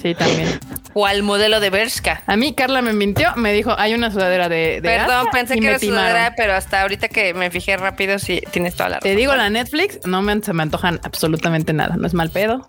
Sí, 0.00 0.14
también. 0.14 0.58
O 0.94 1.04
al 1.06 1.22
modelo 1.22 1.60
de 1.60 1.70
Bershka. 1.70 2.22
A 2.26 2.36
mí 2.36 2.54
Carla 2.54 2.80
me 2.82 2.92
mintió, 2.92 3.34
me 3.36 3.52
dijo, 3.52 3.74
hay 3.78 3.94
una 3.94 4.10
sudadera 4.10 4.48
de, 4.48 4.80
de 4.80 4.82
Perdón, 4.82 5.22
Asa", 5.26 5.30
pensé 5.30 5.58
que 5.58 5.66
era 5.66 5.78
timaron. 5.78 6.04
sudadera, 6.10 6.34
pero 6.36 6.54
hasta 6.54 6.82
ahorita 6.82 7.08
que 7.08 7.34
me 7.34 7.50
fijé 7.50 7.76
rápido, 7.76 8.18
sí, 8.18 8.40
tienes 8.50 8.74
toda 8.74 8.88
la 8.88 8.96
razón. 8.96 9.10
Te 9.10 9.16
digo, 9.16 9.34
la 9.34 9.50
Netflix 9.50 10.00
no 10.06 10.22
me, 10.22 10.40
se 10.42 10.52
me 10.52 10.62
antojan 10.62 11.00
absolutamente 11.02 11.72
nada. 11.72 11.96
No 11.96 12.06
es 12.06 12.14
mal 12.14 12.30
pedo, 12.30 12.66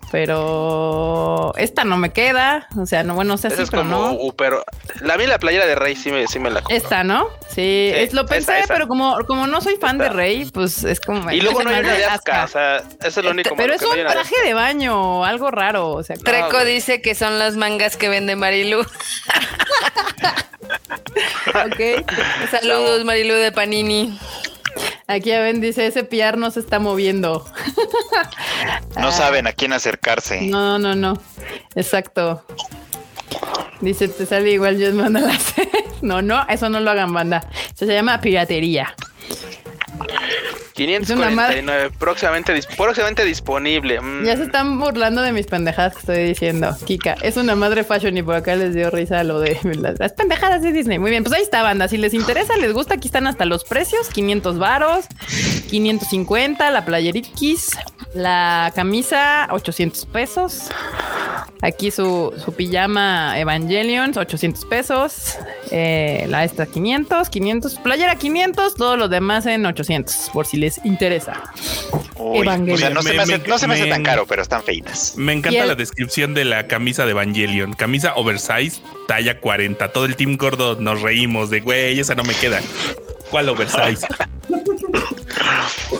pero 0.48 1.52
esta 1.56 1.84
no 1.84 1.96
me 1.96 2.10
queda. 2.10 2.66
O 2.76 2.86
sea, 2.86 3.02
no, 3.02 3.14
bueno, 3.14 3.28
no 3.34 3.38
sé 3.38 3.50
si, 3.50 3.62
es 3.62 3.70
pero 3.70 3.82
como, 3.82 3.96
no. 3.96 4.12
uh, 4.12 4.32
pero 4.34 4.64
la 5.00 5.16
vi 5.16 5.26
la 5.26 5.38
playera 5.38 5.66
de 5.66 5.74
Rey 5.74 5.94
sí 5.96 6.10
me, 6.10 6.26
sí 6.26 6.38
me 6.38 6.50
la 6.50 6.60
compré. 6.60 6.76
Esta, 6.76 7.04
¿no? 7.04 7.28
Sí, 7.48 7.90
es, 7.94 8.12
lo 8.12 8.26
pensé, 8.26 8.60
esa. 8.60 8.72
pero 8.72 8.88
como, 8.88 9.18
como 9.26 9.46
no 9.46 9.60
soy 9.60 9.76
fan 9.76 9.98
de. 9.98 10.08
Rey, 10.08 10.46
pues 10.52 10.84
es 10.84 11.00
como. 11.00 11.30
Y 11.30 11.40
luego 11.40 11.62
no 11.62 11.70
hay 11.70 11.80
una 11.80 11.92
de 11.94 12.04
Asuka. 12.04 12.44
o 12.44 12.48
sea, 12.48 12.76
eso 13.02 13.20
es 13.20 13.24
lo 13.24 13.30
único 13.32 13.50
Este, 13.50 13.56
Pero 13.62 13.68
malo 13.68 13.74
es 13.74 13.82
no 13.82 14.02
un 14.02 14.12
traje 14.12 14.34
de 14.44 14.54
baño, 14.54 15.24
algo 15.24 15.50
raro. 15.50 15.90
O 15.90 16.02
sea, 16.02 16.16
Treco 16.16 16.50
güey. 16.52 16.74
dice 16.74 17.02
que 17.02 17.14
son 17.18 17.38
las 17.38 17.56
mangas 17.56 17.96
que 17.96 18.08
vende 18.08 18.36
Marilu. 18.36 18.80
ok. 21.48 21.80
Saludos, 22.50 23.04
Marilu 23.04 23.34
de 23.34 23.52
Panini. 23.52 24.18
Aquí 25.06 25.30
ya 25.30 25.40
ven, 25.40 25.60
dice 25.60 25.86
ese 25.86 26.04
PR 26.04 26.36
no 26.36 26.50
se 26.50 26.60
está 26.60 26.78
moviendo. 26.78 27.44
No 29.00 29.10
saben 29.10 29.46
a 29.46 29.52
quién 29.52 29.72
acercarse. 29.72 30.42
No, 30.42 30.78
no, 30.78 30.94
no. 30.94 31.20
Exacto. 31.74 32.44
Dice, 33.80 34.08
te 34.08 34.26
sale 34.26 34.50
igual, 34.50 34.78
yo 34.78 34.92
manda 34.92 35.20
la 35.20 35.38
No, 36.02 36.22
no, 36.22 36.44
eso 36.48 36.68
no 36.68 36.80
lo 36.80 36.90
hagan, 36.90 37.12
banda. 37.12 37.48
Eso 37.74 37.86
se 37.86 37.94
llama 37.94 38.20
piratería. 38.20 38.94
Es 40.00 41.10
una 41.10 41.30
madre. 41.30 41.56
549, 41.56 41.90
próximamente, 41.98 42.54
dis- 42.54 42.76
próximamente 42.76 43.24
disponible. 43.24 44.00
Mm. 44.00 44.24
Ya 44.24 44.36
se 44.36 44.44
están 44.44 44.78
burlando 44.78 45.22
de 45.22 45.32
mis 45.32 45.46
pendejadas 45.46 45.94
que 45.94 45.98
estoy 46.00 46.24
diciendo. 46.24 46.76
Kika, 46.86 47.14
es 47.22 47.36
una 47.36 47.56
madre 47.56 47.82
fashion 47.82 48.16
y 48.16 48.22
por 48.22 48.36
acá 48.36 48.54
les 48.54 48.74
dio 48.74 48.88
risa 48.90 49.24
lo 49.24 49.40
de 49.40 49.58
las, 49.74 49.98
las 49.98 50.12
pendejadas 50.12 50.62
de 50.62 50.70
Disney. 50.70 51.00
Muy 51.00 51.10
bien, 51.10 51.24
pues 51.24 51.34
ahí 51.34 51.42
está, 51.42 51.62
banda. 51.64 51.88
Si 51.88 51.96
les 51.96 52.14
interesa, 52.14 52.56
les 52.58 52.72
gusta, 52.72 52.94
aquí 52.94 53.08
están 53.08 53.26
hasta 53.26 53.44
los 53.44 53.64
precios. 53.64 54.08
500 54.08 54.58
varos, 54.58 55.06
550, 55.70 56.70
la 56.70 56.84
playeriquis, 56.84 57.70
la 58.14 58.72
camisa, 58.74 59.48
800 59.50 60.06
pesos. 60.06 60.68
Aquí 61.60 61.90
su, 61.90 62.32
su 62.44 62.52
pijama 62.52 63.36
Evangelion, 63.38 64.16
800 64.16 64.64
pesos. 64.66 65.36
Eh, 65.72 66.26
la 66.28 66.44
esta 66.44 66.66
500, 66.66 67.28
500, 67.28 67.74
playera 67.80 68.14
500, 68.16 68.74
todo 68.76 68.96
lo 68.96 69.08
demás 69.08 69.44
en 69.46 69.66
800, 69.66 69.87
por 70.32 70.46
si 70.46 70.56
les 70.56 70.80
interesa. 70.84 71.42
Uy, 72.16 72.40
Evangelion. 72.40 72.74
o 72.74 72.78
sea, 72.78 72.90
no 72.90 73.02
se 73.02 73.12
me, 73.14 73.22
hace, 73.22 73.38
me- 73.38 73.46
no 73.48 73.58
se 73.58 73.66
me 73.68 73.74
hace 73.74 73.84
me- 73.84 73.90
tan 73.90 74.02
caro, 74.02 74.26
pero 74.26 74.42
están 74.42 74.62
feitas. 74.62 75.14
Me 75.16 75.32
encanta 75.32 75.60
el- 75.62 75.68
la 75.68 75.74
descripción 75.74 76.34
de 76.34 76.44
la 76.44 76.66
camisa 76.66 77.04
de 77.04 77.12
Evangelion. 77.12 77.72
Camisa 77.74 78.14
oversize, 78.16 78.80
talla 79.06 79.40
40. 79.40 79.88
Todo 79.92 80.04
el 80.04 80.16
team 80.16 80.36
gordo 80.36 80.76
nos 80.80 81.00
reímos 81.02 81.50
de, 81.50 81.60
güey, 81.60 81.98
esa 82.00 82.14
no 82.14 82.24
me 82.24 82.34
queda. 82.34 82.60
¿Cuál 83.30 83.48
oversize? 83.48 84.06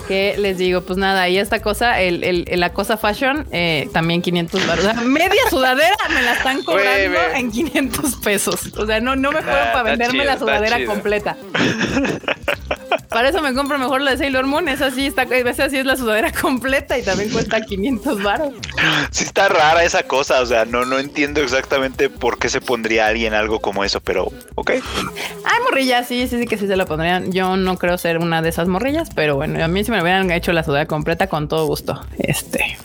¿Qué 0.07 0.37
les 0.39 0.57
digo? 0.57 0.81
Pues 0.83 0.99
nada, 0.99 1.29
y 1.29 1.37
esta 1.39 1.61
cosa, 1.61 2.01
el, 2.01 2.25
el- 2.25 2.47
la 2.61 2.73
cosa 2.73 2.97
fashion, 2.97 3.47
eh, 3.53 3.89
también 3.93 4.23
500 4.23 4.67
baros. 4.67 4.85
O 4.87 4.91
sea, 4.93 5.01
media 5.03 5.43
sudadera 5.51 5.97
me 6.09 6.23
la 6.23 6.33
están 6.33 6.63
cobrando 6.63 7.19
en 7.35 7.51
500 7.51 8.17
pesos. 8.17 8.73
O 8.77 8.87
sea, 8.87 9.01
no, 9.01 9.17
no 9.17 9.31
me 9.33 9.43
fueron 9.43 9.69
Ah, 9.69 9.73
para 9.73 9.83
venderme 9.91 10.21
chido, 10.21 10.25
la 10.25 10.39
sudadera 10.39 10.85
completa. 10.87 11.37
Para 13.09 13.29
eso 13.29 13.43
me 13.43 13.55
compro 13.55 13.79
mejor 13.79 14.01
la 14.01 14.13
de 14.13 14.19
Sailor 14.19 14.47
Moon. 14.47 14.69
Esa 14.69 14.91
sí 14.91 15.07
está, 15.07 15.23
esa 15.23 15.69
sí 15.71 15.79
es 15.79 15.87
la 15.87 15.97
sudadera 15.97 16.33
completa 16.41 16.99
y 16.99 17.03
también 17.03 17.31
cuesta 17.31 17.61
500 17.61 18.23
baros. 18.23 18.55
Sí 19.11 19.25
está 19.25 19.49
rara 19.49 19.85
esa 19.85 20.03
cosa, 20.03 20.41
o 20.41 20.47
sea, 20.47 20.65
no, 20.65 20.85
no 20.85 20.99
entiendo 20.99 21.41
exactamente 21.41 22.11
por 22.11 22.39
qué 22.39 22.49
se 22.49 22.61
pondría 22.61 23.07
alguien 23.07 23.35
algo 23.35 23.61
como 23.61 23.85
eso, 23.85 24.01
pero 24.01 24.33
ok. 24.55 24.71
Ay, 24.71 25.61
morrillas, 25.65 26.07
sí, 26.07 26.27
sí, 26.29 26.39
sí 26.39 26.47
que 26.47 26.59
sí 26.59 26.67
se 26.67 26.77
la 26.77 26.87
pondrían. 26.87 27.33
Yo 27.33 27.57
no 27.57 27.79
creo 27.79 27.99
ser 27.99 28.19
una 28.19 28.43
de 28.43 28.49
esas 28.51 28.69
morrillas, 28.69 29.11
pero 29.15 29.37
bueno, 29.37 29.63
a 29.63 29.69
mí 29.69 29.85
si 29.85 29.91
me 29.91 30.03
hubieran 30.03 30.31
hecho 30.31 30.53
la 30.53 30.63
sudadera 30.63 30.87
completa 30.87 31.27
con 31.29 31.49
todo 31.49 31.67
gusto. 31.67 32.01
Este. 32.19 32.77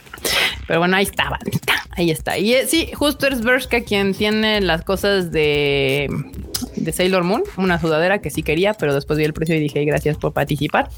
Pero 0.67 0.79
bueno, 0.79 0.95
ahí 0.95 1.03
está, 1.03 1.29
bandita. 1.29 1.73
Ahí 1.91 2.11
está. 2.11 2.37
Y 2.37 2.53
eh, 2.53 2.67
sí, 2.67 2.91
justo 2.93 3.27
es 3.27 3.41
Bershka 3.41 3.81
quien 3.81 4.13
tiene 4.13 4.61
las 4.61 4.83
cosas 4.83 5.31
de, 5.31 6.09
de 6.83 6.91
Sailor 6.91 7.23
Moon, 7.23 7.43
una 7.57 7.79
sudadera 7.79 8.19
que 8.19 8.29
sí 8.29 8.43
quería, 8.43 8.73
pero 8.73 8.93
después 8.93 9.17
vi 9.17 9.25
el 9.25 9.33
precio 9.33 9.55
y 9.55 9.59
dije 9.59 9.83
gracias 9.85 10.17
por 10.17 10.33
participar. 10.33 10.89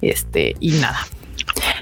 Este, 0.00 0.54
y 0.60 0.72
nada. 0.72 1.06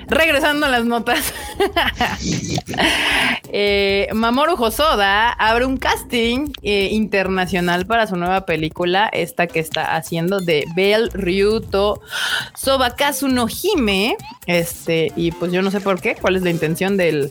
Regresando 0.09 0.67
a 0.67 0.69
las 0.69 0.85
notas, 0.85 1.33
eh, 3.53 4.09
Mamoru 4.13 4.55
Hosoda 4.55 5.31
abre 5.31 5.65
un 5.65 5.77
casting 5.77 6.53
eh, 6.63 6.89
internacional 6.91 7.87
para 7.87 8.07
su 8.07 8.17
nueva 8.17 8.45
película, 8.45 9.09
esta 9.13 9.47
que 9.47 9.61
está 9.61 9.95
haciendo 9.97 10.41
de 10.41 10.67
Bell 10.75 11.11
Ryuto 11.13 12.01
Sobakazu 12.55 13.29
no 13.29 13.47
Hime. 13.49 14.17
Este, 14.47 15.13
y 15.17 15.31
pues 15.33 15.53
yo 15.53 15.63
no 15.63 15.71
sé 15.71 15.81
por 15.81 16.01
qué, 16.01 16.17
cuál 16.21 16.37
es 16.37 16.43
la 16.43 16.51
intención 16.51 16.97
del, 16.97 17.31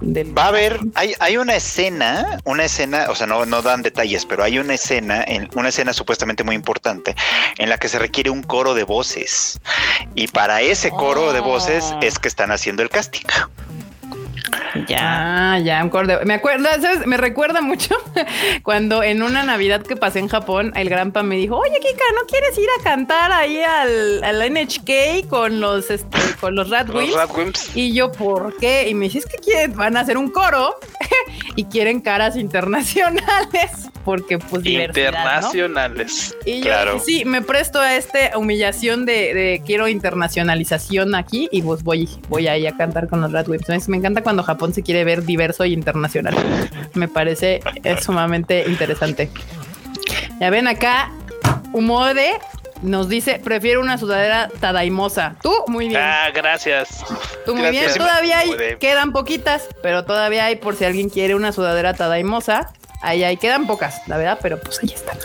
del 0.00 0.36
Va 0.36 0.44
a 0.44 0.48
haber, 0.48 0.80
hay, 0.94 1.14
hay 1.20 1.36
una 1.36 1.54
escena, 1.54 2.38
una 2.44 2.64
escena, 2.64 3.06
o 3.08 3.14
sea, 3.14 3.26
no, 3.26 3.46
no 3.46 3.62
dan 3.62 3.82
detalles, 3.82 4.26
pero 4.26 4.42
hay 4.42 4.58
una 4.58 4.74
escena, 4.74 5.22
en, 5.26 5.48
una 5.54 5.68
escena 5.68 5.92
supuestamente 5.92 6.42
muy 6.44 6.54
importante, 6.54 7.14
en 7.58 7.68
la 7.68 7.78
que 7.78 7.88
se 7.88 7.98
requiere 7.98 8.30
un 8.30 8.42
coro 8.42 8.74
de 8.74 8.84
voces. 8.84 9.60
Y 10.14 10.28
para 10.28 10.60
ese 10.60 10.90
coro 10.90 11.32
de 11.32 11.40
voces 11.40 11.82
Oh. 11.82 11.98
es 12.02 12.18
que 12.18 12.28
están 12.28 12.50
haciendo 12.50 12.82
el 12.82 12.88
casting. 12.88 13.22
Ya, 14.88 15.60
ya, 15.62 15.80
me 15.82 15.88
acuerdo. 15.88 16.20
Me 16.24 16.34
acuerdo, 16.34 16.66
¿sabes? 16.80 17.06
Me 17.06 17.16
recuerda 17.16 17.60
mucho 17.60 17.94
cuando 18.62 19.02
en 19.02 19.22
una 19.22 19.42
Navidad 19.42 19.82
que 19.82 19.96
pasé 19.96 20.18
en 20.18 20.28
Japón, 20.28 20.72
el 20.76 20.88
Granpa 20.88 21.22
me 21.22 21.36
dijo, 21.36 21.56
oye, 21.58 21.74
Kika, 21.80 22.04
¿no 22.14 22.26
quieres 22.26 22.56
ir 22.58 22.68
a 22.80 22.82
cantar 22.82 23.32
ahí 23.32 23.60
al, 23.62 24.24
al 24.24 24.52
NHK 24.52 25.28
con 25.28 25.60
los, 25.60 25.90
este, 25.90 26.18
con 26.40 26.54
los? 26.54 26.70
Radwimps. 26.70 27.12
Y 27.76 27.92
yo, 27.92 28.12
¿por 28.12 28.56
qué? 28.56 28.88
Y 28.88 28.94
me 28.94 29.06
dice, 29.06 29.18
es 29.18 29.26
que 29.26 29.36
quieren, 29.38 29.76
van 29.76 29.96
a 29.96 30.00
hacer 30.00 30.16
un 30.16 30.30
coro 30.30 30.74
y 31.56 31.64
quieren 31.64 32.00
caras 32.00 32.36
internacionales 32.36 33.90
porque 34.04 34.38
pues 34.38 34.62
diversidad, 34.62 35.12
¿no? 35.12 35.18
Internacionales. 35.18 36.36
Y 36.44 36.58
yo 36.58 36.62
Claro. 36.64 36.98
sí, 36.98 37.24
me 37.24 37.40
presto 37.42 37.78
a 37.80 37.94
esta 37.94 38.36
humillación 38.36 39.06
de, 39.06 39.34
de 39.34 39.62
quiero 39.64 39.86
internacionalización 39.86 41.14
aquí 41.14 41.48
y 41.52 41.62
pues 41.62 41.82
voy, 41.82 42.08
voy 42.28 42.48
ahí 42.48 42.66
a 42.66 42.72
cantar 42.76 43.06
con 43.08 43.20
los 43.20 43.30
Radwimps. 43.32 43.68
Me- 43.68 43.78
Me 43.88 43.96
encanta 43.98 44.22
cuando 44.22 44.42
Japón 44.42 44.61
se 44.72 44.82
quiere 44.82 45.04
ver 45.04 45.24
diverso 45.24 45.64
y 45.64 45.72
internacional. 45.72 46.34
Me 46.94 47.08
parece 47.08 47.60
sumamente 48.00 48.64
interesante. 48.68 49.30
Ya 50.40 50.50
ven 50.50 50.68
acá, 50.68 51.10
Humode 51.72 52.38
nos 52.82 53.08
dice, 53.08 53.40
prefiero 53.42 53.80
una 53.80 53.96
sudadera 53.96 54.48
tadaimosa. 54.60 55.36
Tú, 55.42 55.52
muy 55.68 55.88
bien. 55.88 56.00
Ah, 56.02 56.30
gracias. 56.34 57.04
Tú 57.46 57.54
muy 57.54 57.70
bien, 57.70 57.86
todavía 57.96 58.40
hay, 58.40 58.50
quedan 58.80 59.12
poquitas, 59.12 59.68
pero 59.82 60.04
todavía 60.04 60.46
hay 60.46 60.56
por 60.56 60.76
si 60.76 60.84
alguien 60.84 61.08
quiere 61.08 61.34
una 61.34 61.52
sudadera 61.52 61.94
tadaimosa. 61.94 62.72
Ahí 63.00 63.24
hay, 63.24 63.36
quedan 63.36 63.66
pocas, 63.66 64.02
la 64.06 64.16
verdad, 64.16 64.38
pero 64.42 64.60
pues 64.60 64.80
ahí 64.82 64.92
están. 64.92 65.16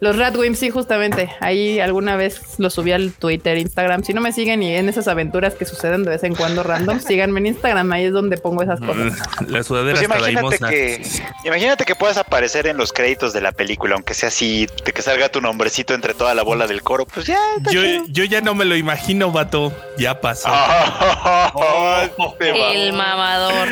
Los 0.00 0.16
Radwimps, 0.16 0.58
sí, 0.58 0.70
justamente. 0.70 1.30
Ahí 1.40 1.80
alguna 1.80 2.16
vez 2.16 2.58
los 2.58 2.74
subí 2.74 2.92
al 2.92 3.12
Twitter, 3.12 3.58
Instagram. 3.58 4.04
Si 4.04 4.14
no 4.14 4.20
me 4.20 4.32
siguen 4.32 4.62
y 4.62 4.74
en 4.74 4.88
esas 4.88 5.08
aventuras 5.08 5.54
que 5.54 5.64
suceden 5.64 6.04
de 6.04 6.10
vez 6.10 6.24
en 6.24 6.34
cuando 6.34 6.62
random, 6.62 7.00
síganme 7.06 7.40
en 7.40 7.46
Instagram. 7.46 7.90
Ahí 7.92 8.04
es 8.04 8.12
donde 8.12 8.36
pongo 8.36 8.62
esas 8.62 8.80
cosas. 8.80 9.18
La 9.46 9.62
sudadera 9.62 9.98
Pues 9.98 10.04
imagínate 10.04 10.34
daimosa. 10.34 10.68
que, 10.68 11.02
imagínate 11.44 11.84
que 11.84 11.94
puedas 11.94 12.16
aparecer 12.16 12.66
en 12.66 12.76
los 12.76 12.92
créditos 12.92 13.32
de 13.32 13.40
la 13.40 13.52
película, 13.52 13.94
aunque 13.94 14.14
sea 14.14 14.28
así, 14.28 14.66
de 14.84 14.92
que 14.92 15.02
salga 15.02 15.28
tu 15.28 15.40
nombrecito 15.40 15.94
entre 15.94 16.14
toda 16.14 16.34
la 16.34 16.42
bola 16.42 16.66
del 16.66 16.82
coro, 16.82 17.06
pues 17.06 17.26
ya. 17.26 17.38
Yo, 17.70 17.82
yo 18.08 18.24
ya 18.24 18.40
no 18.40 18.54
me 18.54 18.64
lo 18.64 18.76
imagino, 18.76 19.30
vato. 19.32 19.72
Ya 19.98 20.20
pasó. 20.20 20.48
Ah. 20.50 22.08
El 22.40 22.92
mamador. 22.92 23.68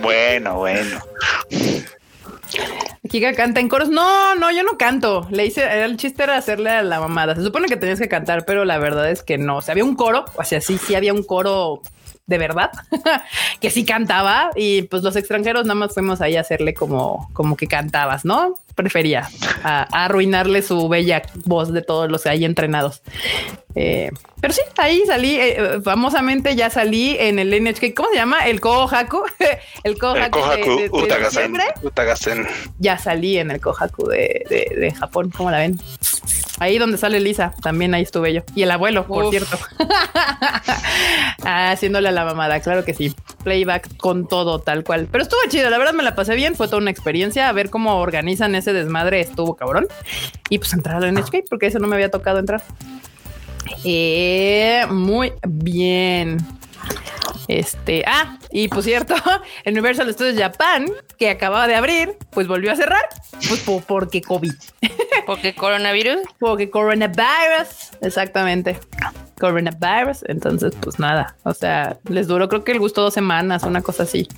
Bueno, 0.00 0.56
bueno. 0.58 1.00
Kika 3.08 3.34
canta 3.34 3.60
en 3.60 3.68
coros. 3.68 3.88
No, 3.88 4.34
no, 4.34 4.50
yo 4.50 4.62
no 4.62 4.78
canto. 4.78 5.26
Le 5.30 5.46
hice, 5.46 5.84
el 5.84 5.96
chiste 5.96 6.22
era 6.22 6.36
hacerle 6.36 6.70
a 6.70 6.82
la 6.82 7.00
mamada. 7.00 7.34
Se 7.34 7.42
supone 7.42 7.68
que 7.68 7.76
tenías 7.76 7.98
que 7.98 8.08
cantar, 8.08 8.44
pero 8.44 8.64
la 8.64 8.78
verdad 8.78 9.10
es 9.10 9.22
que 9.22 9.38
no. 9.38 9.56
O 9.56 9.62
sea, 9.62 9.72
había 9.72 9.84
un 9.84 9.96
coro, 9.96 10.24
o 10.36 10.44
sea, 10.44 10.60
sí, 10.60 10.78
sí 10.78 10.94
había 10.94 11.12
un 11.12 11.22
coro 11.22 11.82
de 12.26 12.38
verdad 12.38 12.70
que 13.60 13.70
sí 13.70 13.84
cantaba 13.84 14.50
y 14.54 14.82
pues 14.82 15.02
los 15.02 15.16
extranjeros 15.16 15.64
nada 15.64 15.74
más 15.74 15.92
fuimos 15.92 16.20
ahí 16.20 16.36
a 16.36 16.40
hacerle 16.40 16.72
como, 16.72 17.28
como 17.32 17.56
que 17.56 17.66
cantabas, 17.66 18.24
¿no? 18.24 18.54
Prefería 18.74 19.28
a, 19.62 19.86
a 19.90 20.04
arruinarle 20.06 20.62
su 20.62 20.88
bella 20.88 21.22
voz 21.44 21.72
de 21.72 21.82
todos 21.82 22.10
los 22.10 22.26
ahí 22.26 22.44
entrenados. 22.44 23.02
Eh, 23.74 24.10
pero 24.40 24.52
sí, 24.52 24.60
ahí 24.76 25.02
salí, 25.06 25.36
eh, 25.40 25.80
famosamente 25.82 26.54
ya 26.56 26.68
salí 26.68 27.16
en 27.18 27.38
el 27.38 27.50
NHK, 27.62 27.94
¿cómo 27.94 28.08
se 28.10 28.16
llama? 28.16 28.46
El 28.46 28.60
Kohaku, 28.60 29.22
el 29.84 29.98
Kohaku, 29.98 30.18
El 30.24 30.30
Kohaku 30.30 30.70
de- 30.70 30.76
de- 30.76 30.88
de 30.88 31.86
Utagasen. 31.86 32.46
ya 32.78 32.98
salí 32.98 33.38
en 33.38 33.50
el 33.50 33.60
Kohaku 33.60 34.08
de, 34.08 34.44
de- 34.50 34.76
de 34.78 34.90
Japón, 34.92 35.30
¿cómo 35.34 35.50
la 35.50 35.58
ven? 35.58 35.78
Ahí 36.58 36.78
donde 36.78 36.96
sale 36.98 37.18
Lisa, 37.18 37.54
también 37.62 37.92
ahí 37.94 38.02
estuve 38.02 38.32
yo. 38.34 38.42
Y 38.54 38.62
el 38.62 38.70
abuelo, 38.70 39.06
por 39.06 39.30
cierto. 39.30 39.58
Ah, 41.44 41.70
Haciéndole 41.72 42.08
a 42.08 42.12
la 42.12 42.24
mamada, 42.24 42.60
claro 42.60 42.84
que 42.84 42.94
sí. 42.94 43.14
Playback 43.42 43.96
con 43.96 44.28
todo, 44.28 44.60
tal 44.60 44.84
cual. 44.84 45.08
Pero 45.10 45.22
estuvo 45.24 45.40
chido, 45.48 45.70
la 45.70 45.78
verdad 45.78 45.92
me 45.92 46.02
la 46.04 46.14
pasé 46.14 46.34
bien, 46.36 46.54
fue 46.54 46.66
toda 46.68 46.78
una 46.78 46.90
experiencia. 46.90 47.48
A 47.48 47.52
ver 47.52 47.70
cómo 47.70 47.96
organizan 47.98 48.54
ese 48.62 48.72
desmadre, 48.72 49.20
estuvo 49.20 49.54
cabrón. 49.56 49.86
Y 50.48 50.58
pues 50.58 50.72
entrar 50.72 51.02
al 51.02 51.12
NHK, 51.12 51.44
porque 51.50 51.66
eso 51.66 51.78
no 51.78 51.88
me 51.88 51.96
había 51.96 52.10
tocado 52.10 52.38
entrar. 52.38 52.62
Eh, 53.84 54.84
muy 54.90 55.32
bien. 55.46 56.38
Este, 57.48 58.04
ah, 58.06 58.38
y 58.50 58.68
por 58.68 58.82
cierto, 58.82 59.14
el 59.64 59.72
Universal 59.72 60.12
Studios 60.12 60.36
Japan, 60.38 60.86
que 61.18 61.30
acababa 61.30 61.66
de 61.68 61.74
abrir, 61.74 62.16
pues 62.30 62.46
volvió 62.48 62.72
a 62.72 62.76
cerrar, 62.76 63.02
pues 63.48 63.60
po- 63.60 63.82
porque 63.86 64.20
COVID, 64.22 64.52
Porque 65.26 65.54
coronavirus. 65.54 66.18
porque 66.38 66.70
coronavirus, 66.70 67.90
exactamente, 68.00 68.78
coronavirus, 69.42 70.24
entonces 70.28 70.72
pues 70.80 70.98
nada, 71.00 71.36
o 71.42 71.52
sea, 71.52 71.98
les 72.08 72.28
duró 72.28 72.48
creo 72.48 72.62
que 72.62 72.72
el 72.72 72.78
gusto 72.78 73.02
dos 73.02 73.12
semanas, 73.12 73.64
una 73.64 73.82
cosa 73.82 74.04
así, 74.04 74.28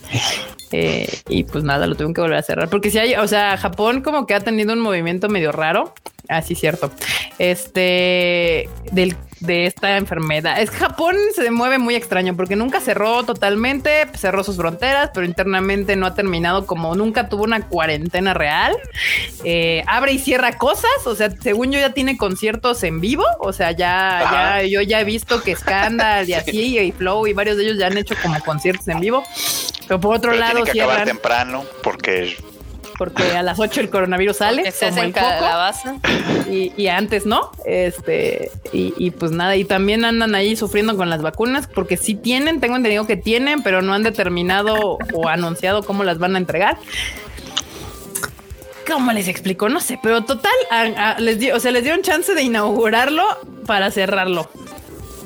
Eh, 0.77 1.07
y 1.29 1.45
pues 1.45 1.63
nada, 1.63 1.87
lo 1.87 1.95
tuvieron 1.95 2.15
que 2.15 2.21
volver 2.21 2.39
a 2.39 2.43
cerrar, 2.43 2.69
porque 2.69 2.91
si 2.91 2.99
hay, 2.99 3.15
o 3.15 3.29
sea, 3.29 3.57
Japón 3.57 4.01
como 4.01 4.27
que 4.27 4.35
ha 4.35 4.41
tenido 4.41 4.73
un 4.73 4.81
movimiento 4.81 5.29
medio 5.29 5.53
raro, 5.53 5.95
así 6.29 6.57
cierto, 6.57 6.91
este, 7.39 8.69
del 8.91 9.15
de 9.45 9.67
esta 9.67 9.97
enfermedad. 9.97 10.61
Es 10.61 10.71
que 10.71 10.77
Japón 10.77 11.17
se 11.35 11.51
mueve 11.51 11.79
muy 11.79 11.95
extraño 11.95 12.37
porque 12.37 12.57
nunca 12.57 12.81
cerró 12.81 13.25
totalmente, 13.25 14.07
cerró 14.15 14.45
sus 14.45 14.57
fronteras, 14.57 15.11
pero 15.13 15.27
internamente 15.27 15.97
no 15.97 16.07
ha 16.07 16.15
terminado 16.15 16.67
como 16.67 16.95
nunca 16.95 17.29
tuvo 17.29 17.45
una 17.45 17.67
cuarentena 17.67 18.35
real. 18.35 18.77
Eh, 19.45 19.83
abre 19.87 20.13
y 20.13 20.19
cierra 20.19 20.59
cosas, 20.59 21.07
o 21.07 21.15
sea, 21.15 21.31
según 21.31 21.73
yo 21.73 21.79
ya 21.79 21.91
tiene 21.91 22.17
conciertos 22.17 22.83
en 22.83 23.01
vivo, 23.01 23.25
o 23.39 23.53
sea, 23.53 23.73
ya, 23.73 24.21
Ajá. 24.21 24.63
ya 24.63 24.67
yo 24.67 24.83
ya 24.83 25.01
he 25.01 25.05
visto 25.05 25.43
que 25.43 25.55
Scandal 25.55 26.29
y 26.29 26.35
así 26.35 26.79
y 26.79 26.93
Flow 26.93 27.27
y 27.27 27.33
varios 27.33 27.57
de 27.57 27.65
ellos 27.65 27.79
ya 27.79 27.87
han 27.87 27.99
hecho 27.99 28.15
como 28.23 28.39
conciertos 28.41 28.89
en 28.89 29.01
vivo. 29.01 29.23
Pero 29.87 30.01
por 30.01 30.17
otro 30.17 30.31
Pero 30.31 30.41
lado 30.41 30.63
tiene 30.63 30.73
que 30.73 30.83
acabar 30.83 31.05
temprano 31.05 31.65
porque 31.83 32.37
porque 32.99 33.37
a 33.37 33.43
las 33.43 33.59
8 33.59 33.81
el 33.81 33.91
coronavirus 33.91 34.37
sale 34.39 34.71
se 34.73 34.89
como 34.91 35.03
el 35.03 35.13
coco 35.13 35.27
y, 36.51 36.73
y 36.77 36.89
antes 36.89 37.27
no. 37.27 37.51
Este, 37.65 38.51
y, 38.73 38.95
y 38.97 39.11
pues 39.11 39.33
nada, 39.33 39.57
y 39.57 39.65
también 39.65 40.05
andan 40.05 40.35
ahí 40.35 40.57
sufriendo 40.57 40.97
con 40.97 41.11
las 41.11 41.23
vacunas 41.23 41.67
porque 41.67 41.97
sí 41.97 42.15
tienen, 42.15 42.61
tengo 42.61 42.77
entendido 42.77 43.07
que 43.07 43.17
tienen, 43.17 43.63
pero 43.63 43.83
no 43.83 43.95
han 43.95 44.03
determinado 44.03 44.99
o 45.13 45.29
anunciado 45.29 45.83
cómo 45.83 46.05
las 46.05 46.19
van 46.19 46.35
a 46.37 46.39
entregar. 46.39 46.79
¿Cómo 48.91 49.13
les 49.13 49.29
explico? 49.29 49.69
No 49.71 49.81
sé, 49.81 49.99
pero 50.03 50.25
total, 50.25 50.53
a- 50.71 51.13
a- 51.13 51.19
les 51.21 51.39
dio, 51.39 51.57
o 51.57 51.61
sea, 51.61 51.71
les 51.71 51.83
dieron 51.85 52.03
chance 52.03 52.35
de 52.35 52.43
inaugurarlo 52.43 53.25
para 53.67 53.91
cerrarlo. 53.91 54.51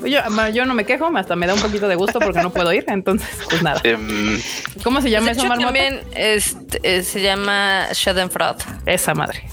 Yo, 0.05 0.19
yo 0.53 0.65
no 0.65 0.73
me 0.73 0.85
quejo, 0.85 1.09
hasta 1.15 1.35
me 1.35 1.47
da 1.47 1.53
un 1.53 1.61
poquito 1.61 1.87
de 1.87 1.95
gusto 1.95 2.19
porque 2.19 2.41
no 2.41 2.51
puedo 2.51 2.71
ir, 2.73 2.85
entonces, 2.87 3.27
pues 3.49 3.61
nada. 3.61 3.81
Em, 3.83 4.39
¿Cómo 4.83 5.01
se 5.01 5.09
llama 5.09 5.31
eso, 5.31 5.45
Marmota? 5.45 5.65
también 5.65 6.01
este, 6.15 6.79
eh, 6.83 7.03
se 7.03 7.21
llama 7.21 7.87
Schadenfreude. 7.93 8.63
Esa 8.85 9.13
madre. 9.13 9.43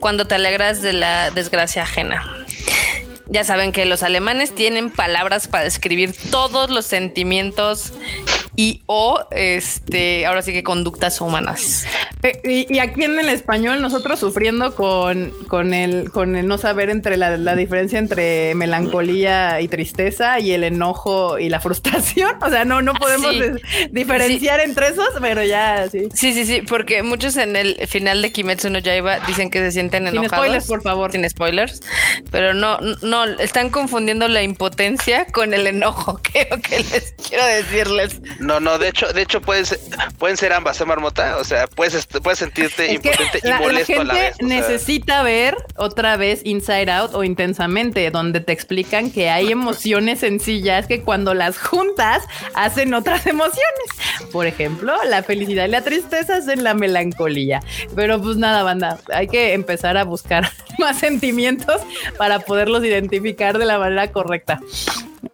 cuando 0.00 0.26
te 0.26 0.34
alegras 0.34 0.82
de 0.82 0.92
la 0.92 1.30
desgracia 1.30 1.82
ajena. 1.82 2.43
Ya 3.26 3.42
saben 3.44 3.72
que 3.72 3.84
los 3.86 4.02
alemanes 4.02 4.54
tienen 4.54 4.90
palabras 4.90 5.48
para 5.48 5.64
describir 5.64 6.14
todos 6.30 6.70
los 6.70 6.84
sentimientos 6.86 7.92
y 8.56 8.82
o 8.86 9.26
este 9.32 10.26
ahora 10.26 10.42
sí 10.42 10.52
que 10.52 10.62
conductas 10.62 11.20
humanas. 11.20 11.86
Eh, 12.22 12.40
Y, 12.44 12.74
y 12.74 12.78
aquí 12.78 13.02
en 13.02 13.18
el 13.18 13.28
español 13.28 13.80
nosotros 13.82 14.20
sufriendo 14.20 14.74
con, 14.76 15.32
con, 15.48 15.74
el, 15.74 16.10
con 16.10 16.36
el 16.36 16.46
no 16.46 16.58
saber 16.58 16.90
entre 16.90 17.16
la, 17.16 17.36
la 17.36 17.56
diferencia 17.56 17.98
entre 17.98 18.54
melancolía 18.54 19.60
y 19.60 19.68
tristeza 19.68 20.38
y 20.38 20.52
el 20.52 20.62
enojo 20.64 21.38
y 21.38 21.48
la 21.48 21.60
frustración. 21.64 22.36
O 22.42 22.50
sea, 22.50 22.64
no, 22.64 22.82
no 22.82 22.94
podemos 22.94 23.32
sí. 23.34 23.88
diferenciar 23.90 24.60
entre 24.60 24.88
esos, 24.88 25.08
pero 25.20 25.42
ya 25.42 25.88
sí. 25.90 26.08
Sí, 26.14 26.32
sí, 26.34 26.44
sí, 26.46 26.62
porque 26.62 27.02
muchos 27.02 27.36
en 27.36 27.56
el 27.56 27.74
final 27.88 28.22
de 28.22 28.30
Kimetsu 28.32 28.70
no 28.70 28.78
Yaiba 28.78 29.20
dicen 29.20 29.50
que 29.50 29.58
se 29.60 29.72
sienten 29.72 30.04
Sin 30.06 30.12
enojados. 30.18 30.36
spoilers, 30.44 30.66
por 30.66 30.82
favor. 30.82 31.10
Sin 31.12 31.28
spoilers, 31.28 31.80
pero 32.30 32.54
no, 32.54 32.78
no, 33.02 33.13
están 33.38 33.70
confundiendo 33.70 34.26
la 34.28 34.42
impotencia 34.42 35.26
con 35.26 35.54
el 35.54 35.66
enojo, 35.66 36.20
creo 36.32 36.60
que 36.60 36.78
les 36.78 37.14
quiero 37.28 37.44
decirles. 37.46 38.20
No, 38.40 38.60
no, 38.60 38.78
de 38.78 38.88
hecho, 38.88 39.12
de 39.12 39.22
hecho 39.22 39.40
pueden 39.40 39.66
ser, 39.66 39.78
pueden 40.18 40.36
ser 40.36 40.52
ambas, 40.52 40.80
¿eh, 40.80 40.84
Marmota? 40.84 41.36
O 41.36 41.44
sea, 41.44 41.66
puedes, 41.66 42.06
puedes 42.06 42.38
sentirte 42.38 42.86
Es 42.86 42.94
impotente 42.94 43.40
y 43.42 43.48
la, 43.48 43.54
la 43.54 43.60
molesto 43.60 44.00
a 44.00 44.04
la 44.04 44.14
gente 44.14 44.26
vez. 44.26 44.36
sea. 44.36 44.46
necesita 44.48 45.22
ver 45.22 45.56
otra 45.76 46.16
vez 46.16 46.40
Inside 46.44 46.90
Out 46.90 47.14
o 47.14 47.24
Intensamente, 47.24 48.10
donde 48.10 48.40
te 48.40 48.52
explican 48.52 49.10
que 49.10 49.30
hay 49.30 49.50
emociones 49.52 50.20
sencillas 50.20 50.86
que 50.86 51.02
cuando 51.02 51.34
las 51.34 51.58
juntas 51.58 52.22
hacen 52.54 52.94
otras 52.94 53.26
emociones. 53.26 53.64
Por 54.32 54.46
ejemplo, 54.46 54.94
la 55.08 55.22
felicidad 55.22 55.66
y 55.66 55.70
la 55.70 55.82
tristeza 55.82 56.36
hacen 56.36 56.64
la 56.64 56.74
melancolía. 56.74 57.60
Pero 57.94 58.20
pues 58.20 58.36
nada, 58.36 58.62
banda, 58.62 58.98
hay 59.12 59.28
que 59.28 59.52
empezar 59.52 59.96
a 59.96 60.04
buscar 60.04 60.50
más 60.78 60.98
sentimientos 60.98 61.80
para 62.18 62.40
poderlos 62.40 62.84
identificar 62.84 63.03
de 63.58 63.64
la 63.64 63.78
manera 63.78 64.10
correcta. 64.12 64.60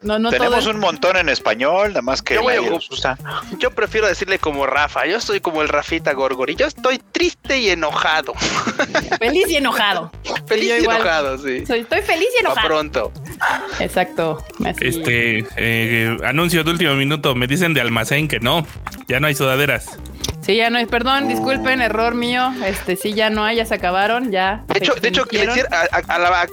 No, 0.02 0.18
no 0.18 0.30
todo 0.30 0.38
Tenemos 0.38 0.66
un 0.66 0.78
montón 0.78 1.16
en 1.16 1.28
español, 1.28 1.88
nada 1.88 2.02
más 2.02 2.22
que 2.22 2.34
Yo 2.34 2.42
voy 2.42 2.54
a 2.54 3.70
prefiero 3.70 4.06
decirle 4.06 4.38
como 4.38 4.66
Rafa, 4.66 5.06
yo 5.06 5.20
soy 5.20 5.40
como 5.40 5.62
el 5.62 5.68
Rafita 5.68 6.12
Gorgori, 6.14 6.54
yo 6.54 6.66
estoy 6.66 6.98
triste 7.12 7.58
y 7.58 7.70
enojado. 7.70 8.32
feliz 9.18 9.48
y 9.48 9.56
enojado. 9.56 10.10
Feliz 10.46 10.70
y 10.70 10.82
igual. 10.82 10.96
enojado, 10.96 11.38
sí. 11.38 11.66
Soy, 11.66 11.80
estoy 11.80 12.02
feliz 12.02 12.28
y 12.36 12.40
enojado. 12.40 12.66
pronto. 12.66 13.12
Exacto. 13.78 14.42
así. 14.64 14.86
Este 14.86 15.46
eh, 15.56 16.16
anuncio 16.24 16.64
de 16.64 16.70
último 16.70 16.94
minuto. 16.94 17.34
Me 17.34 17.46
dicen 17.46 17.74
de 17.74 17.80
almacén 17.80 18.28
que 18.28 18.40
no, 18.40 18.66
ya 19.06 19.20
no 19.20 19.26
hay 19.26 19.34
sudaderas. 19.34 19.98
Sí, 20.43 20.57
ya 20.57 20.70
no 20.70 20.78
hay, 20.78 20.86
perdón, 20.86 21.28
disculpen, 21.28 21.82
error 21.82 22.14
mío. 22.14 22.51
Este, 22.64 22.97
sí, 22.97 23.12
ya 23.12 23.28
no 23.28 23.45
hay, 23.45 23.57
ya 23.57 23.66
se 23.66 23.74
acabaron, 23.74 24.32
ya. 24.32 24.64
De 24.68 24.78
hecho, 24.78 24.95
de 24.95 25.09
hecho 25.09 25.26
le 25.30 25.45
hicieron- 25.45 25.72
a, 25.72 25.80
a- 25.97 26.14
a 26.14 26.18
la- 26.18 26.41
a- 26.43 26.47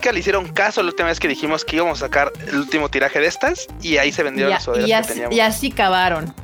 que 0.00 0.12
le 0.12 0.20
hicieron 0.20 0.48
caso 0.48 0.82
la 0.82 0.88
última 0.88 1.08
vez 1.08 1.20
que 1.20 1.28
dijimos 1.28 1.64
que 1.64 1.76
íbamos 1.76 2.02
a 2.02 2.06
sacar 2.06 2.32
el 2.48 2.56
último 2.56 2.88
tiraje 2.88 3.20
de 3.20 3.26
estas 3.26 3.66
y 3.82 3.98
ahí 3.98 4.10
se 4.10 4.22
vendieron 4.22 4.52
las 4.54 4.66
y 4.66 5.06
teníamos. 5.06 5.36
y 5.36 5.40
así 5.40 5.70
acabaron. 5.72 6.34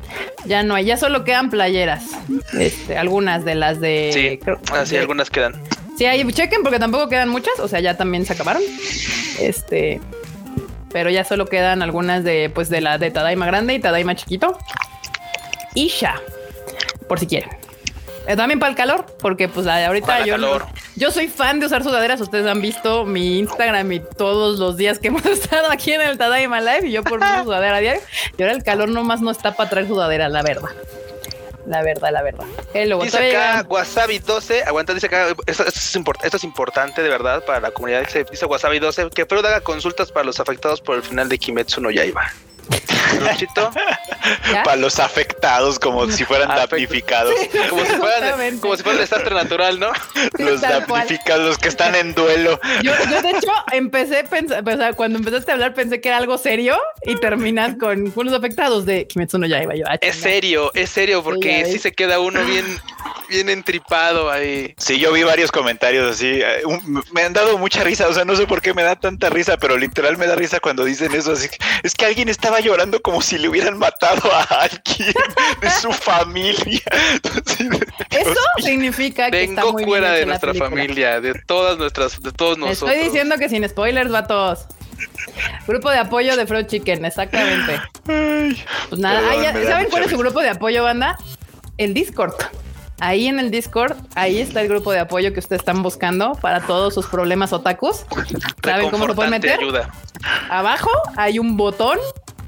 Ya 0.45 0.63
no 0.63 0.75
hay, 0.75 0.85
ya 0.85 0.97
solo 0.99 1.25
quedan 1.25 1.49
playeras. 1.49 2.05
Este, 2.59 2.99
algunas 2.99 3.45
de 3.47 3.55
las 3.55 3.81
de. 3.81 4.11
sí, 4.13 4.39
creo- 4.45 4.61
así 4.75 4.95
de- 4.97 5.01
algunas 5.01 5.31
quedan. 5.31 5.55
Sí, 5.97 6.05
ahí 6.05 6.25
chequen 6.33 6.63
porque 6.63 6.79
tampoco 6.79 7.09
quedan 7.09 7.29
muchas, 7.31 7.59
o 7.59 7.69
sea, 7.69 7.81
ya 7.81 7.97
también 7.97 8.27
se 8.27 8.35
acabaron. 8.35 8.63
Este, 9.41 10.01
pero 10.93 11.09
ya 11.11 11.25
solo 11.25 11.47
quedan 11.47 11.81
algunas 11.83 12.23
de, 12.23 12.51
pues, 12.55 12.69
de 12.69 12.81
la 12.83 12.99
de 12.99 13.11
Tadaima 13.11 13.47
grande 13.47 13.75
y 13.75 13.81
Tadaima 13.81 14.15
chiquito. 14.15 14.59
Ya, 15.75 16.21
por 17.13 17.21
si 17.21 17.27
quieren. 17.27 17.51
Eh, 18.27 18.37
también 18.37 18.59
para 18.59 18.71
el 18.71 18.77
calor, 18.77 19.05
porque 19.21 19.49
pues 19.49 19.67
la 19.67 19.77
de 19.77 19.85
ahorita 19.85 20.25
yo, 20.25 20.33
calor. 20.35 20.65
yo 20.97 21.11
soy 21.11 21.29
fan 21.29 21.61
de 21.61 21.67
usar 21.67 21.83
sudaderas. 21.83 22.23
Ustedes 22.23 22.47
han 22.47 22.63
visto 22.63 23.05
mi 23.05 23.39
Instagram 23.41 23.93
y 23.93 24.01
todos 24.01 24.59
los 24.59 24.79
días 24.79 24.99
que 24.99 25.09
hemos 25.09 25.27
estado 25.27 25.71
aquí 25.71 25.93
en 25.93 26.01
el 26.01 26.17
Tadaima 26.17 26.63
Live 26.63 26.89
y 26.89 26.93
yo 26.93 27.03
por 27.05 27.19
una 27.19 27.43
sudadera 27.45 27.81
diario. 27.81 28.01
Y 28.39 28.43
ahora 28.43 28.55
el 28.55 28.63
calor 28.63 28.89
nomás 28.89 29.21
no 29.21 29.31
está 29.31 29.55
para 29.55 29.69
traer 29.69 29.89
sudadera, 29.89 30.31
la 30.31 30.41
verdad. 30.43 30.71
La 31.67 31.83
verdad, 31.83 32.11
la 32.13 32.23
verdad. 32.23 32.47
Eh, 32.73 32.87
luego, 32.87 33.05
Dice 33.05 33.37
acá 33.37 33.67
Wasabi 33.69 34.21
12, 34.21 34.63
aguanta, 34.65 34.95
dice 34.95 35.07
acá, 35.09 35.27
esto, 35.47 35.65
esto 35.67 35.79
es 35.79 35.97
import- 35.97 36.25
esto 36.25 36.39
es 36.39 36.45
importante 36.45 37.03
de 37.03 37.09
verdad 37.11 37.45
para 37.45 37.61
la 37.61 37.71
comunidad, 37.73 38.01
dice, 38.07 38.25
dice 38.31 38.47
Wasabi 38.47 38.79
12, 38.79 39.11
que 39.11 39.27
Freud 39.27 39.45
haga 39.45 39.61
consultas 39.61 40.11
para 40.11 40.25
los 40.25 40.41
afectados 40.41 40.81
por 40.81 40.97
el 40.97 41.03
final 41.03 41.29
de 41.29 41.37
Kimetsu 41.39 41.83
no 41.83 41.91
Yaiba. 41.91 42.33
Para 44.65 44.77
los 44.77 44.99
afectados, 44.99 45.79
como 45.79 46.11
si 46.11 46.25
fueran 46.25 46.51
Afecto. 46.51 46.77
damnificados. 46.77 47.35
como 47.71 47.85
si 47.85 47.91
fuera 47.93 48.17
Exactamente. 48.19 48.61
como 48.61 48.77
si 48.77 48.83
fuera 48.83 48.97
un 48.99 49.03
desastre 49.03 49.35
natural, 49.35 49.79
¿no? 49.81 49.89
Los 50.39 50.61
Tal 50.61 50.87
cual. 50.87 51.01
damnificados, 51.03 51.47
los 51.47 51.59
que 51.59 51.69
están 51.69 51.95
en 51.95 52.15
duelo. 52.15 52.59
Yo, 52.83 52.93
yo, 53.11 53.23
de 53.23 53.31
hecho 53.31 53.53
empecé 53.73 54.25
o 54.33 54.77
sea, 54.77 54.93
cuando 54.95 55.19
empezaste 55.19 55.51
a 55.51 55.55
hablar 55.55 55.75
pensé 55.75 56.01
que 56.01 56.09
era 56.09 56.19
algo 56.19 56.39
serio 56.39 56.79
y 57.05 57.17
terminas 57.17 57.75
con, 57.79 58.13
los 58.17 58.33
afectados 58.35 58.87
de 58.87 59.07
Kimetsu 59.07 59.39
no 59.39 59.47
Yaiba. 59.47 59.75
Yo, 59.75 59.85
ah, 59.89 59.97
Es 60.01 60.17
serio, 60.17 60.71
es 60.75 60.91
serio, 60.91 61.23
porque 61.23 61.65
sí 61.67 61.79
se 61.79 61.93
queda 61.93 62.21
uno 62.21 62.43
bien, 62.45 62.65
bien 63.29 63.49
entripado 63.49 64.31
ahí. 64.31 64.75
Sí, 64.79 64.99
yo 64.99 65.13
vi 65.13 65.23
varios 65.23 65.51
comentarios 65.51 66.11
así. 66.15 66.41
eh, 66.43 66.63
un- 66.65 67.03
me 67.13 67.23
han 67.23 67.33
dado 67.33 67.59
mucha 67.59 67.83
risa. 67.85 68.09
O 68.09 68.15
sea, 68.15 68.25
no 68.25 68.37
sé 68.37 68.47
por 68.47 68.63
qué 68.63 68.73
me 68.75 68.83
da 68.83 68.97
tanta 68.97 69.29
risa, 69.31 69.57
pero 69.57 69.77
literal 69.77 70.17
me 70.17 70.27
da 70.27 70.35
risa 70.37 70.61
cuando 70.61 70.85
dicen 70.85 71.15
eso. 71.15 71.33
Así 71.33 71.49
que 71.49 71.57
es 71.83 71.95
que 71.95 72.07
alguien 72.07 72.29
estaba 72.55 72.61
llorando 72.61 73.01
como 73.03 73.21
si 73.23 73.39
le 73.39 73.49
hubieran 73.49 73.79
matado 73.79 74.23
a 74.33 74.43
alguien 74.63 75.13
de 75.61 75.71
su 75.71 75.93
familia. 75.93 76.81
Eso 78.11 78.41
significa 78.59 79.31
que 79.31 79.45
está 79.45 79.63
Vengo 79.63 79.73
muy 79.73 79.85
bien 79.85 79.89
fuera 79.91 80.13
de 80.13 80.27
nuestra 80.27 80.53
película. 80.53 80.71
familia, 80.71 81.21
de 81.21 81.35
todas 81.47 81.79
nuestras, 81.79 82.21
de 82.23 82.33
todos 82.33 82.59
nosotros. 82.59 82.91
Estoy 82.91 83.05
diciendo 83.07 83.37
que 83.39 83.49
sin 83.49 83.69
spoilers, 83.69 84.11
vatos. 84.11 84.67
Grupo 85.67 85.91
de 85.91 85.99
apoyo 85.99 86.37
de 86.37 86.47
Fried 86.47 86.67
Chicken, 86.67 87.05
exactamente. 87.05 87.81
Ay, 88.09 88.65
Pues 88.89 89.01
nada, 89.01 89.21
Perdón, 89.21 89.37
ah, 89.39 89.43
ya- 89.61 89.67
¿saben 89.71 89.89
cuál 89.91 90.03
es 90.05 90.11
su 90.11 90.19
grupo 90.19 90.41
de 90.41 90.51
apoyo, 90.51 90.85
banda? 90.85 91.17
El 91.79 91.95
Discord. 91.95 92.35
Ahí 93.01 93.27
en 93.27 93.41
el 93.41 93.51
Discord, 93.51 93.97
ahí 94.15 94.41
está 94.41 94.61
el 94.61 94.69
grupo 94.69 94.93
de 94.93 95.01
apoyo 95.01 95.33
que 95.33 95.41
ustedes 95.41 95.61
están 95.63 95.83
buscando 95.83 96.33
para 96.35 96.61
todos 96.61 96.95
sus 96.95 97.07
problemas 97.07 97.53
otakus. 97.53 98.05
¿Saben 98.65 98.91
cómo 98.91 99.09
se 99.09 99.15
pueden 99.15 99.33
meter? 99.33 99.59
ayuda. 99.59 99.91
Abajo 100.49 100.91
hay 101.17 101.41
un 101.41 101.57
botón 101.57 101.99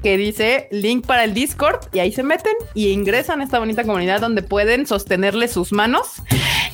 que 0.05 0.19
dice 0.19 0.67
link 0.69 1.03
para 1.07 1.23
el 1.23 1.33
Discord 1.33 1.79
y 1.91 1.97
ahí 1.97 2.11
se 2.11 2.21
meten 2.21 2.53
y 2.75 2.89
ingresan 2.89 3.41
a 3.41 3.43
esta 3.43 3.57
bonita 3.57 3.83
comunidad 3.83 4.21
donde 4.21 4.43
pueden 4.43 4.85
sostenerles 4.85 5.51
sus 5.51 5.71
manos 5.71 6.21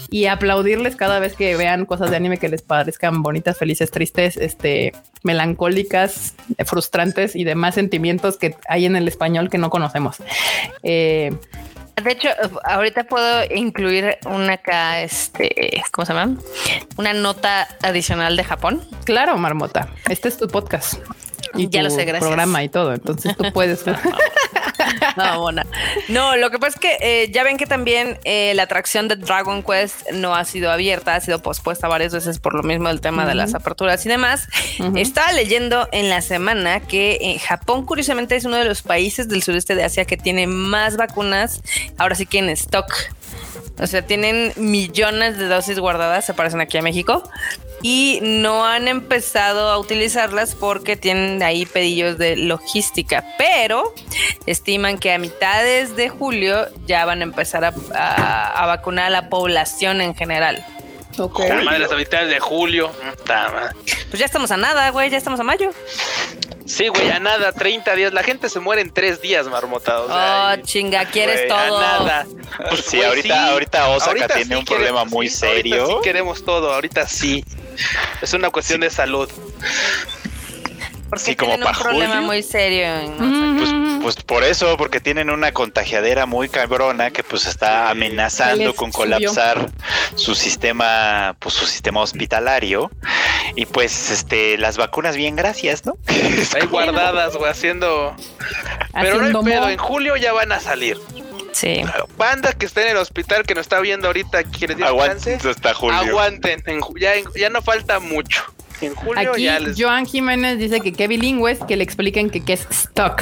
y 0.10 0.26
aplaudirles 0.26 0.98
cada 0.98 1.18
vez 1.20 1.34
que 1.38 1.56
vean 1.56 1.86
cosas 1.86 2.12
de 2.12 2.18
anime 2.18 2.40
que 2.40 2.50
les 2.50 2.62
parezcan 2.62 3.24
bonitas, 3.24 3.58
felices, 3.58 3.90
tristes, 3.90 4.36
este, 4.36 4.92
melancólicas, 5.24 6.36
eh, 6.58 6.66
frustrantes 6.66 7.38
y 7.38 7.46
demás 7.46 7.76
sentimientos 7.76 8.36
que 8.36 8.54
hay 8.68 8.86
en 8.86 8.98
el 8.98 9.08
español 9.08 9.50
que 9.50 9.58
no 9.58 9.70
conocemos. 9.70 10.18
Eh, 10.84 11.32
De 12.04 12.12
hecho, 12.12 12.28
ahorita 12.66 13.06
puedo 13.06 13.46
incluir 13.56 14.18
una 14.26 14.56
acá, 14.56 15.04
este, 15.04 15.82
¿cómo 15.94 16.06
se 16.06 16.14
llama? 16.14 16.36
Una 16.98 17.14
nota 17.14 17.66
adicional 17.82 18.36
de 18.36 18.44
Japón. 18.44 18.82
claro, 19.06 19.38
Marmota, 19.38 19.88
este 20.10 20.28
es 20.28 20.38
tu 20.38 20.50
podcast. 20.50 20.96
Y 21.56 21.70
Ya 21.70 21.82
tu 21.82 21.86
lo 21.86 21.90
sé, 21.92 22.06
gracias. 22.06 22.28
programa 22.28 22.64
y 22.64 22.70
todo. 22.70 22.94
Entonces 22.94 23.36
tú 23.36 23.52
puedes. 23.54 23.84
No. 25.18 25.50
No, 26.10 26.36
lo 26.38 26.50
que 26.52 26.60
pasa 26.60 26.76
es 26.76 26.80
que 26.80 26.98
eh, 27.02 27.32
ya 27.32 27.44
ven 27.44 27.58
que 27.58 27.66
también 27.66 28.20
eh, 28.24 28.54
la 28.56 28.64
atracción 28.64 29.08
de 29.08 29.16
Dragon 29.16 29.64
Quest 29.64 30.10
no 30.12 30.36
ha 30.36 30.46
sido 30.46 30.72
abierta, 30.72 31.16
ha 31.16 31.22
sido 31.22 31.42
pospuesta 31.42 31.88
varias 31.88 32.14
veces 32.14 32.40
por 32.40 32.54
lo 32.54 32.64
mismo 32.64 32.88
del 32.88 33.02
tema 33.02 33.26
de 33.26 33.36
las 33.36 33.54
aperturas 33.54 34.06
y 34.06 34.10
demás. 34.10 34.48
Estaba 34.96 35.32
leyendo 35.34 35.88
en 35.92 36.10
la 36.10 36.22
semana 36.22 36.80
que 36.82 37.18
eh, 37.22 37.40
Japón, 37.40 37.86
curiosamente, 37.86 38.36
es 38.36 38.46
uno 38.46 38.58
de 38.58 38.66
los 38.66 38.82
países 38.82 39.28
del 39.28 39.44
sureste 39.44 39.76
de 39.76 39.84
Asia 39.84 40.06
que 40.06 40.18
tiene 40.18 40.48
más 40.48 40.98
vacunas, 40.98 41.62
ahora 41.98 42.16
sí 42.16 42.26
que 42.26 42.40
en 42.40 42.50
stock. 42.50 42.92
O 43.80 43.88
sea, 43.88 44.06
tienen 44.06 44.54
millones 44.58 45.38
de 45.38 45.48
dosis 45.48 45.80
guardadas, 45.80 46.26
se 46.26 46.34
parecen 46.34 46.62
aquí 46.62 46.78
a 46.78 46.82
México, 46.82 47.24
y 47.82 48.20
no 48.22 48.66
han 48.66 48.88
empezado 48.88 49.70
a 49.70 49.78
utilizarlas 49.78 50.56
porque 50.56 50.96
tienen 50.96 51.42
ahí 51.44 51.66
pedillos 51.66 52.18
de 52.18 52.36
logística, 52.36 53.26
pero 53.38 53.94
estiman 54.46 54.98
que 54.98 55.14
a 55.14 55.18
mitades 55.18 55.96
de 55.96 56.10
julio 56.10 56.68
ya 56.86 57.06
van 57.06 57.22
a 57.22 57.24
empezar 57.24 57.64
a, 57.66 58.66
vacunar 58.66 59.06
a 59.06 59.10
la 59.10 59.30
población 59.30 60.02
en 60.02 60.16
general. 60.16 60.66
Ok. 61.18 61.40
La 61.40 61.56
madre 61.56 61.74
de 61.74 61.80
las 61.80 61.92
habitantes 61.92 62.30
de 62.30 62.40
julio. 62.40 62.92
Pues 64.10 64.20
ya 64.20 64.26
estamos 64.26 64.52
a 64.52 64.58
nada, 64.58 64.90
güey, 64.90 65.10
ya 65.10 65.18
estamos 65.18 65.40
a 65.40 65.44
mayo. 65.44 65.72
Sí, 66.66 66.88
güey, 66.88 67.10
a 67.12 67.20
nada, 67.20 67.52
30 67.52 67.96
días. 67.96 68.14
La 68.14 68.24
gente 68.24 68.48
se 68.50 68.60
muere 68.60 68.82
en 68.82 68.92
tres 68.92 69.22
días, 69.22 69.46
marmota. 69.48 70.02
O 70.02 70.06
Oh, 70.06 70.08
sea, 70.08 70.58
y- 70.58 70.64
chinga, 70.64 71.06
quieres 71.06 71.48
güey, 71.48 71.52
a 71.52 71.68
todo. 71.68 71.82
nada. 71.82 72.26
Pues 72.70 72.86
sí, 72.86 72.98
Güey, 72.98 73.10
ahorita- 73.10 73.48
ahorita 73.52 73.88
Osaka 73.90 74.28
tiene 74.30 74.56
un 74.58 74.66
problema 74.66 75.00
queremos- 75.02 75.12
muy 75.12 75.30
sí, 75.30 75.46
ahorita 75.46 75.62
serio. 75.76 75.88
sí 75.88 75.96
queremos 76.04 76.46
todo, 76.46 76.74
ahorita 76.74 77.08
sí. 77.08 77.44
Es 78.22 78.34
una 78.34 78.50
cuestión 78.52 78.82
de 78.82 78.90
salud. 78.90 79.30
Porque 81.12 81.26
Sí, 81.26 81.36
como 81.36 81.52
tienen 81.52 81.68
un 81.68 81.74
pa' 81.74 81.80
problema 81.80 82.14
julio. 82.16 82.22
muy 82.26 82.42
serio. 82.42 82.86
en- 82.86 83.58
Pues, 83.58 83.70
pues 84.02 84.16
por 84.24 84.44
eso, 84.46 84.78
porque 84.78 85.00
tienen 85.02 85.30
una 85.30 85.52
contagiadera 85.52 86.26
muy 86.26 86.48
cabrona 86.50 87.12
que 87.12 87.22
pues 87.22 87.46
está 87.46 87.90
amenazando 87.90 88.74
con 88.74 88.92
subió. 88.94 89.18
colapsar 89.18 89.70
su 90.16 90.34
sistema, 90.36 91.36
pues 91.40 91.54
su 91.54 91.66
sistema 91.68 92.00
hospitalario. 92.02 92.90
Y 93.56 93.66
pues 93.66 94.10
este, 94.10 94.58
las 94.58 94.78
vacunas 94.78 95.16
bien 95.18 95.36
gracias, 95.36 95.86
¿no? 95.86 95.98
Ahí 96.08 96.66
guardadas, 96.68 97.36
güey, 97.36 97.52
haciendo. 97.52 98.16
Pero 98.94 99.18
no 99.22 99.40
hay 99.40 99.46
pedo, 99.46 99.70
en 99.70 99.78
julio 99.78 100.16
ya 100.16 100.32
van 100.34 100.52
a 100.54 100.60
salir. 100.62 100.98
Sí. 101.52 101.84
Banda 102.18 102.54
que 102.54 102.66
está 102.66 102.82
en 102.84 102.88
el 102.92 102.98
hospital, 102.98 103.44
que 103.44 103.54
nos 103.54 103.64
está 103.66 103.82
viendo 103.82 104.08
ahorita, 104.08 104.46
que 104.46 104.68
les 104.70 104.78
chance. 104.78 105.38
hasta 105.48 105.74
julio. 105.74 106.00
Aguanten, 106.00 106.64
en 106.66 106.80
ya, 106.98 107.12
ya 107.36 107.50
no 107.50 107.62
falta 107.62 108.00
mucho. 108.00 108.42
En 108.82 108.96
julio 108.96 109.32
Aquí 109.32 109.44
ya 109.44 109.60
les. 109.60 109.76
Joan 109.80 110.06
Jiménez 110.06 110.58
dice 110.58 110.80
que 110.82 110.92
qué 110.94 111.08
bilingües 111.08 111.60
que 111.68 111.76
le 111.76 111.84
expliquen 111.84 112.30
que 112.30 112.44
qué 112.44 112.54
es 112.54 112.68
stock. 112.70 113.22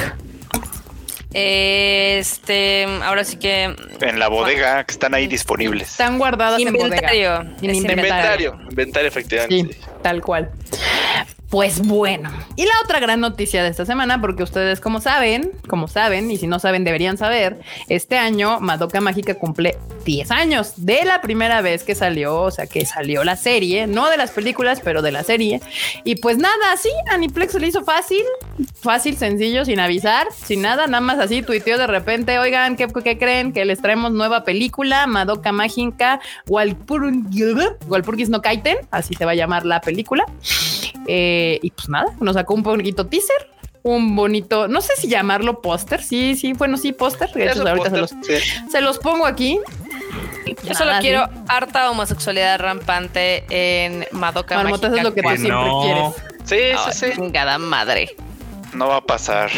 Este, 1.32 2.84
ahora 3.04 3.22
sí 3.24 3.36
que 3.36 3.74
En 4.00 4.18
la 4.18 4.26
bodega 4.28 4.82
que 4.84 4.92
están 4.92 5.14
ahí 5.14 5.26
disponibles. 5.28 5.90
Están 5.90 6.18
guardadas 6.18 6.60
en 6.60 6.72
bodega. 6.72 6.86
inventario. 7.14 7.40
En 7.62 7.74
inventario. 7.74 8.54
Inventario, 8.58 8.60
inventario, 8.70 9.10
Sí, 9.10 9.18
efectivamente. 9.18 9.76
tal 10.02 10.20
cual. 10.22 10.50
Pues 11.50 11.84
bueno, 11.84 12.30
y 12.54 12.64
la 12.64 12.74
otra 12.84 13.00
gran 13.00 13.18
noticia 13.18 13.64
de 13.64 13.70
esta 13.70 13.84
semana, 13.84 14.20
porque 14.20 14.44
ustedes 14.44 14.80
como 14.80 15.00
saben, 15.00 15.50
como 15.68 15.88
saben, 15.88 16.30
y 16.30 16.36
si 16.36 16.46
no 16.46 16.60
saben 16.60 16.84
deberían 16.84 17.18
saber, 17.18 17.58
este 17.88 18.18
año 18.18 18.60
Madoka 18.60 19.00
Mágica 19.00 19.34
cumple 19.34 19.76
10 20.04 20.30
años 20.30 20.74
de 20.76 21.04
la 21.04 21.20
primera 21.20 21.60
vez 21.60 21.82
que 21.82 21.96
salió, 21.96 22.42
o 22.42 22.50
sea 22.52 22.68
que 22.68 22.86
salió 22.86 23.24
la 23.24 23.34
serie, 23.34 23.88
no 23.88 24.08
de 24.10 24.16
las 24.16 24.30
películas, 24.30 24.80
pero 24.84 25.02
de 25.02 25.10
la 25.10 25.24
serie. 25.24 25.60
Y 26.04 26.16
pues 26.16 26.38
nada, 26.38 26.72
así 26.72 26.88
Aniplex 27.10 27.54
le 27.54 27.66
hizo 27.66 27.82
fácil, 27.82 28.22
fácil, 28.80 29.16
sencillo, 29.16 29.64
sin 29.64 29.80
avisar, 29.80 30.28
sin 30.32 30.62
nada, 30.62 30.86
nada 30.86 31.00
más 31.00 31.18
así 31.18 31.42
tuiteó 31.42 31.78
de 31.78 31.88
repente, 31.88 32.38
oigan, 32.38 32.76
¿qué, 32.76 32.86
qué 32.86 33.18
creen? 33.18 33.52
Que 33.52 33.64
les 33.64 33.82
traemos 33.82 34.12
nueva 34.12 34.44
película, 34.44 35.08
Madoka 35.08 35.50
Mágica, 35.50 36.20
Walpurgis 36.46 38.28
no 38.28 38.40
Kaiten, 38.40 38.76
así 38.92 39.14
se 39.14 39.24
va 39.24 39.32
a 39.32 39.34
llamar 39.34 39.66
la 39.66 39.80
película. 39.80 40.24
Eh, 41.12 41.58
y 41.60 41.72
pues 41.72 41.88
nada, 41.88 42.14
nos 42.20 42.34
sacó 42.34 42.54
un 42.54 42.62
poquito 42.62 43.04
teaser, 43.04 43.50
un 43.82 44.14
bonito, 44.14 44.68
no 44.68 44.80
sé 44.80 44.92
si 44.96 45.08
llamarlo 45.08 45.60
póster. 45.60 46.04
Sí, 46.04 46.36
sí, 46.36 46.52
bueno, 46.52 46.76
sí, 46.76 46.92
póster. 46.92 47.32
De 47.32 47.50
hecho, 47.50 47.66
ahorita 47.66 47.90
se 47.90 47.96
los, 47.96 48.14
se 48.70 48.80
los, 48.80 48.98
pongo 49.00 49.26
aquí. 49.26 49.58
Yo 50.62 50.74
solo 50.74 50.92
quiero 51.00 51.28
harta 51.48 51.90
homosexualidad 51.90 52.60
rampante 52.60 53.44
en 53.50 54.06
Madoka 54.12 54.54
Marmota, 54.54 54.86
eso 54.86 54.96
es 54.98 55.02
lo 55.02 55.12
que 55.12 55.22
tú 55.22 55.28
siempre 55.30 55.70
quieres. 55.82 56.14
Sí, 56.44 56.92
sí, 56.92 57.06
sí. 57.06 57.16
Chingada 57.16 57.58
madre. 57.58 58.14
No 58.72 58.86
va 58.86 58.98
a 58.98 59.00
pasar. 59.00 59.50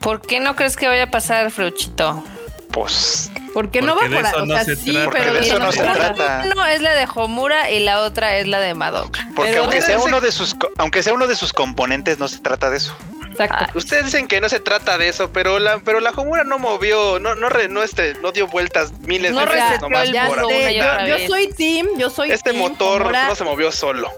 ¿Por 0.00 0.22
qué 0.22 0.40
no 0.40 0.56
crees 0.56 0.74
que 0.74 0.88
vaya 0.88 1.04
a 1.04 1.10
pasar, 1.10 1.50
Freuchito? 1.50 2.24
Pues 2.72 3.30
porque 3.54 3.80
no 3.80 3.94
va 3.94 4.02
por 4.02 4.26
ahí. 4.26 4.32
O 4.36 4.46
sea, 4.46 4.64
sí, 4.64 4.98
pero 5.12 5.32
de 5.32 5.40
eso 5.40 5.58
no 5.60 5.70
se 5.70 5.80
trata. 5.80 6.42
Uno 6.52 6.66
es 6.66 6.82
la 6.82 6.94
de 6.94 7.06
Homura 7.14 7.70
y 7.70 7.80
la 7.80 8.00
otra 8.00 8.36
es 8.36 8.48
la 8.48 8.58
de 8.58 8.74
Madoka. 8.74 9.26
Porque 9.34 9.56
aunque 9.56 9.80
sea 9.80 10.00
uno 10.00 10.20
de 10.20 10.32
sus 10.32 10.56
aunque 10.76 11.02
sea 11.02 11.14
uno 11.14 11.28
de 11.28 11.36
sus 11.36 11.52
componentes 11.52 12.18
no 12.18 12.26
se 12.26 12.40
trata 12.40 12.68
de 12.68 12.78
eso. 12.78 12.94
Exacto. 13.30 13.56
Ah, 13.60 13.70
ustedes 13.74 14.06
dicen 14.06 14.28
que 14.28 14.40
no 14.40 14.48
se 14.48 14.60
trata 14.60 14.98
de 14.98 15.08
eso, 15.08 15.30
pero 15.32 15.58
la 15.60 15.78
pero 15.78 16.00
la 16.00 16.10
Homura 16.10 16.42
no 16.42 16.58
movió, 16.58 17.20
no 17.20 17.36
no 17.36 17.48
no 17.48 17.82
este 17.82 18.14
no 18.14 18.32
dio 18.32 18.48
vueltas 18.48 18.92
miles 19.02 19.34
de 19.34 19.44
veces 19.44 19.80
nomás 19.80 20.08
por 20.26 20.40
yo, 20.40 21.06
yo, 21.06 21.26
soy 21.28 21.52
team, 21.52 21.86
yo 21.96 22.10
soy 22.10 22.32
Este 22.32 22.52
motor 22.52 23.12
no 23.12 23.34
se 23.36 23.44
movió 23.44 23.70
solo. 23.70 24.10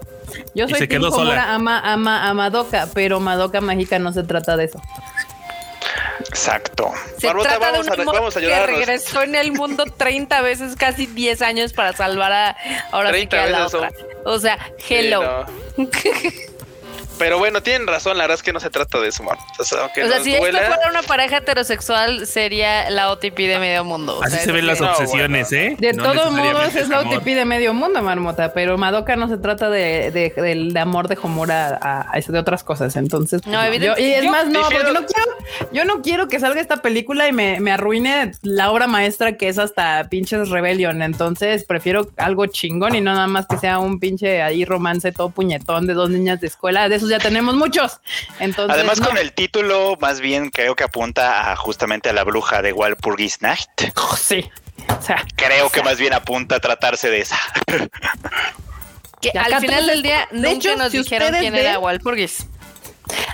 Yo 0.55 0.67
soy 0.67 0.87
team 0.87 1.03
Homura 1.03 1.53
ama 1.53 1.79
ama 1.79 2.27
a 2.27 2.33
Madoka, 2.33 2.89
pero 2.95 3.19
Madoka 3.19 3.61
mágica 3.61 3.99
no 3.99 4.11
se 4.13 4.23
trata 4.23 4.57
de 4.57 4.65
eso. 4.65 4.81
Exacto. 6.19 6.91
Se 7.19 7.29
trata 7.29 7.59
vamos, 7.59 7.85
de 7.85 8.01
un 8.01 8.09
a, 8.09 8.11
vamos 8.11 8.37
a 8.37 8.39
Que 8.39 8.65
regresó 8.65 9.23
en 9.23 9.35
el 9.35 9.51
mundo 9.51 9.85
30 9.97 10.41
veces, 10.41 10.75
casi 10.75 11.05
10 11.05 11.41
años 11.41 11.73
para 11.73 11.93
salvar 11.93 12.31
a 12.31 12.57
ahora 12.91 13.13
sí 13.13 13.27
que 13.27 13.37
a 13.37 13.47
la 13.47 13.67
otra. 13.67 13.91
O 14.25 14.39
sea, 14.39 14.57
hello. 14.89 15.45
Pero 17.17 17.39
bueno, 17.39 17.61
tienen 17.61 17.87
razón, 17.87 18.17
la 18.17 18.23
verdad 18.25 18.35
es 18.35 18.43
que 18.43 18.53
no 18.53 18.59
se 18.59 18.69
trata 18.69 18.99
de 18.99 19.09
eso, 19.09 19.23
man. 19.23 19.37
O 19.59 19.63
sea, 19.63 19.89
si 20.23 20.33
esto 20.33 20.45
fuera 20.45 20.89
una 20.89 21.01
pareja 21.03 21.37
heterosexual, 21.37 22.27
sería 22.27 22.89
la 22.89 23.11
OTP 23.11 23.37
de 23.37 23.59
medio 23.59 23.83
mundo. 23.83 24.19
Así 24.23 24.37
se 24.37 24.51
ven 24.51 24.67
las 24.67 24.81
obsesiones, 24.81 25.51
¿eh? 25.51 25.75
De 25.79 25.93
todos 25.93 26.31
modos 26.31 26.75
es 26.75 26.89
la 26.89 27.01
OTP 27.01 27.25
de 27.25 27.45
medio 27.45 27.73
mundo, 27.73 28.01
Marmota, 28.01 28.53
pero 28.53 28.77
Madoka 28.77 29.15
no 29.15 29.27
se 29.27 29.37
trata 29.37 29.69
de, 29.69 30.11
del 30.35 30.75
amor 30.77 31.07
de 31.07 31.17
Homura 31.21 31.79
a, 31.81 32.11
a, 32.15 32.19
de 32.19 32.39
otras 32.39 32.63
cosas. 32.63 32.95
Entonces, 32.95 33.45
no, 33.45 33.59
pues, 33.67 33.81
yo, 33.81 33.93
y 33.97 34.11
es 34.13 34.25
más, 34.25 34.47
no, 34.47 34.61
porque 34.61 34.91
no 34.91 35.05
quiero, 35.05 35.31
yo 35.71 35.85
no 35.85 36.01
quiero 36.01 36.27
que 36.27 36.39
salga 36.39 36.61
esta 36.61 36.77
película 36.77 37.27
y 37.27 37.33
me, 37.33 37.59
me 37.59 37.71
arruine 37.71 38.31
la 38.43 38.71
obra 38.71 38.87
maestra 38.87 39.37
que 39.37 39.49
es 39.49 39.57
hasta 39.57 40.07
pinches 40.09 40.49
Rebellion. 40.49 41.01
Entonces, 41.01 41.63
prefiero 41.63 42.09
algo 42.17 42.45
chingón 42.47 42.95
y 42.95 43.01
no 43.01 43.13
nada 43.13 43.27
más 43.27 43.47
que 43.47 43.57
sea 43.57 43.79
un 43.79 43.99
pinche 43.99 44.41
ahí 44.41 44.65
romance 44.65 45.11
todo 45.11 45.29
puñetón 45.29 45.87
de 45.87 45.93
dos 45.93 46.09
niñas 46.09 46.41
de 46.41 46.47
escuela. 46.47 46.89
De 46.89 46.95
esos 46.95 47.06
ya 47.09 47.19
tenemos 47.19 47.55
muchos. 47.55 47.99
Entonces, 48.39 48.75
Además, 48.75 49.01
con 49.01 49.17
el 49.17 49.33
título, 49.33 49.97
más 49.99 50.19
bien 50.19 50.49
creo 50.49 50.75
que 50.75 50.83
apunta 50.83 51.51
a, 51.51 51.55
justamente 51.55 52.09
a 52.09 52.13
la 52.13 52.23
bruja 52.23 52.61
de 52.61 52.73
Walpurgisnacht. 52.73 53.69
sí. 54.17 54.49
O 54.97 55.01
sea, 55.01 55.25
creo 55.35 55.69
que 55.69 55.83
más 55.83 55.97
bien 55.97 56.13
apunta 56.13 56.55
a 56.55 56.59
tratarse 56.59 57.09
de 57.09 57.21
esa. 57.21 57.37
que 59.21 59.31
al 59.31 59.59
final 59.59 59.85
del 59.87 60.01
día, 60.01 60.27
de 60.31 60.51
hecho, 60.51 60.75
nos 60.75 60.91
dijeron 60.91 61.33
quién 61.39 61.55
era 61.55 61.79
Walpurgis. 61.79 62.47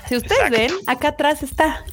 Si 0.07 0.15
ustedes 0.17 0.49
ven, 0.49 0.71
acá 0.87 1.09
atrás 1.09 1.43
está. 1.43 1.83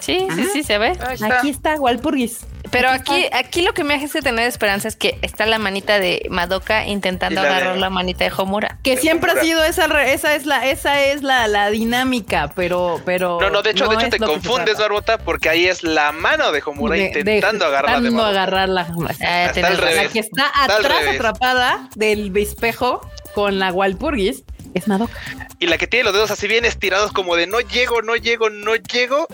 Sí, 0.00 0.26
sí, 0.34 0.46
sí, 0.52 0.62
se 0.62 0.78
ve. 0.78 0.96
Aquí 1.30 1.50
está 1.50 1.74
Walpurgis. 1.80 2.40
Pero 2.76 2.90
aquí, 2.90 3.26
aquí, 3.32 3.62
lo 3.62 3.72
que 3.72 3.84
me 3.84 3.94
hace 3.94 4.20
tener 4.20 4.46
esperanza 4.46 4.88
es 4.88 4.96
que 4.96 5.18
está 5.22 5.46
la 5.46 5.58
manita 5.58 5.98
de 5.98 6.26
Madoka 6.30 6.86
intentando 6.86 7.40
agarrar 7.40 7.78
la 7.78 7.90
manita 7.90 8.24
de 8.24 8.32
Homura. 8.36 8.78
Que 8.82 8.96
siempre 8.96 9.32
ha 9.32 9.40
sido 9.40 9.64
esa, 9.64 9.86
esa 10.04 10.34
es 10.34 10.46
la, 10.46 10.66
esa 10.66 11.02
es 11.02 11.22
la, 11.22 11.48
la 11.48 11.70
dinámica, 11.70 12.52
pero, 12.54 13.00
pero. 13.04 13.38
No, 13.40 13.50
no, 13.50 13.62
de 13.62 13.70
hecho, 13.70 13.88
de 13.88 13.94
hecho 13.96 14.10
te 14.10 14.18
confundes, 14.18 14.78
Barbota, 14.78 15.18
porque 15.18 15.48
ahí 15.48 15.66
es 15.66 15.82
la 15.82 16.12
mano 16.12 16.52
de 16.52 16.62
Homura 16.64 16.98
intentando 16.98 17.64
agarrar 17.64 18.02
de 18.02 18.08
agarrar 18.08 18.68
la, 18.68 18.82
ah, 18.82 19.52
la 19.54 20.08
que 20.08 20.18
está 20.18 20.50
atrás 20.54 21.06
atrapada 21.14 21.88
del 21.94 22.36
espejo 22.36 23.00
con 23.34 23.58
la 23.58 23.72
Walpurgis 23.72 24.44
es 24.74 24.88
Madoka. 24.88 25.18
Y 25.58 25.66
la 25.66 25.78
que 25.78 25.86
tiene 25.86 26.04
los 26.04 26.12
dedos 26.12 26.30
así 26.30 26.48
bien 26.48 26.64
estirados 26.64 27.12
como 27.12 27.36
de 27.36 27.46
no 27.46 27.60
llego, 27.60 28.02
no 28.02 28.16
llego, 28.16 28.50
no 28.50 28.76
llego 28.76 29.26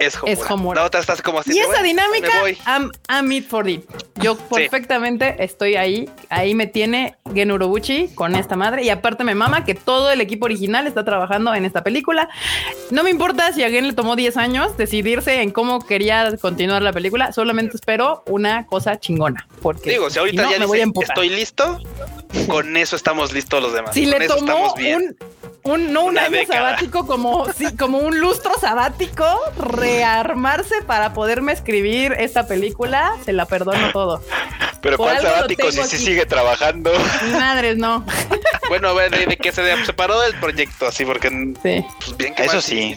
es 0.00 0.18
Homura. 0.48 0.80
La 0.80 0.86
otra 0.86 1.00
está 1.00 1.14
como 1.16 1.40
así. 1.40 1.54
Y 1.54 1.58
esa 1.58 1.82
dinámica, 1.82 2.30
I'm, 2.66 2.90
I'm, 3.08 3.30
it 3.32 3.46
for 3.46 3.68
it. 3.68 3.84
Yo 4.16 4.36
perfectamente 4.36 5.36
estoy 5.44 5.76
ahí. 5.76 6.08
Ahí 6.30 6.54
me 6.54 6.66
tiene 6.66 7.16
Gen 7.34 7.52
Urobuchi 7.52 8.08
con 8.14 8.34
esta 8.34 8.56
madre. 8.56 8.82
Y 8.82 8.90
aparte 8.90 9.24
me 9.24 9.34
mama 9.34 9.64
que 9.64 9.74
todo 9.74 10.10
el 10.10 10.20
equipo 10.20 10.46
original 10.46 10.86
está 10.86 11.04
trabajando 11.04 11.54
en 11.54 11.64
esta 11.64 11.84
película. 11.84 12.28
No 12.90 13.04
me 13.04 13.10
importa 13.10 13.52
si 13.52 13.62
a 13.62 13.70
Gen 13.70 13.86
le 13.86 13.92
tomó 13.92 14.16
10 14.16 14.36
años 14.38 14.76
decidirse 14.76 15.42
en 15.42 15.50
cómo 15.50 15.86
quería 15.86 16.34
continuar 16.38 16.82
la 16.82 16.92
película. 16.92 17.32
Solamente 17.32 17.76
espero 17.76 18.24
una 18.26 18.66
cosa 18.66 18.98
chingona. 18.98 19.46
Porque 19.60 19.90
digo, 19.90 20.08
si 20.08 20.18
ahorita 20.18 20.50
ya 20.50 20.64
dice, 20.64 20.84
estoy 21.02 21.28
listo, 21.28 21.78
con 22.48 22.76
eso 22.76 22.96
estamos 22.96 23.32
listos 23.32 23.62
los 23.62 23.74
demás. 23.74 23.94
Si 23.94 24.06
le 24.06 24.26
tomó 24.26 24.74
un 24.74 25.16
un, 25.62 25.92
no 25.92 26.04
un 26.04 26.18
año 26.18 26.46
sabático 26.46 27.06
como, 27.06 27.46
como 27.78 27.98
un 27.98 28.18
lustro 28.20 28.52
sabático, 28.60 29.24
rearmarse 29.56 30.82
para 30.86 31.12
poderme 31.12 31.52
escribir 31.52 32.12
esta 32.18 32.46
película, 32.46 33.16
se 33.24 33.32
la 33.32 33.46
perdono 33.46 33.92
todo. 33.92 34.22
Pero 34.80 34.96
¿cuál 34.96 35.20
sabático 35.20 35.70
si 35.70 35.82
sí 35.82 35.98
sigue 35.98 36.24
trabajando? 36.26 36.92
Madres, 37.32 37.76
no. 37.76 38.04
Bueno, 38.68 38.94
de, 38.94 39.36
que 39.36 39.52
se 39.52 39.84
separó 39.84 40.20
del 40.20 40.34
proyecto, 40.40 40.86
así 40.86 41.04
porque 41.04 41.28
sí. 41.28 41.84
Pues 41.98 42.16
bien 42.16 42.34
que 42.34 42.44
Eso 42.44 42.60
sí. 42.60 42.96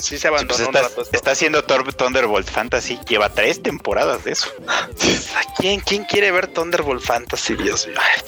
Sí, 0.00 0.18
se 0.18 0.28
abandonó. 0.28 0.70
Pues 0.94 1.08
está, 1.12 1.32
haciendo 1.32 1.64
Thunderbolt 1.64 2.48
Fantasy, 2.48 3.00
lleva 3.08 3.28
tres 3.30 3.62
temporadas 3.62 4.24
de 4.24 4.32
eso. 4.32 4.48
quién, 5.58 5.80
quién 5.80 6.04
quiere 6.04 6.30
ver 6.30 6.46
Thunderbolt 6.48 7.02
Fantasy, 7.02 7.54
Dios 7.56 7.86
mío? 7.88 7.96
Ay, 8.00 8.22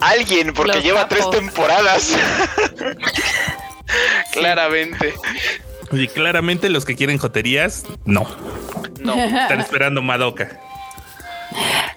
Alguien, 0.00 0.52
porque 0.54 0.80
lleva 0.80 1.08
tres 1.08 1.28
temporadas. 1.30 2.16
claramente. 4.32 5.14
Y 5.92 6.06
claramente 6.08 6.68
los 6.68 6.84
que 6.84 6.96
quieren 6.96 7.18
joterías, 7.18 7.84
no. 8.04 8.26
No. 9.00 9.14
Están 9.14 9.60
esperando 9.60 10.02
Madoka. 10.02 10.60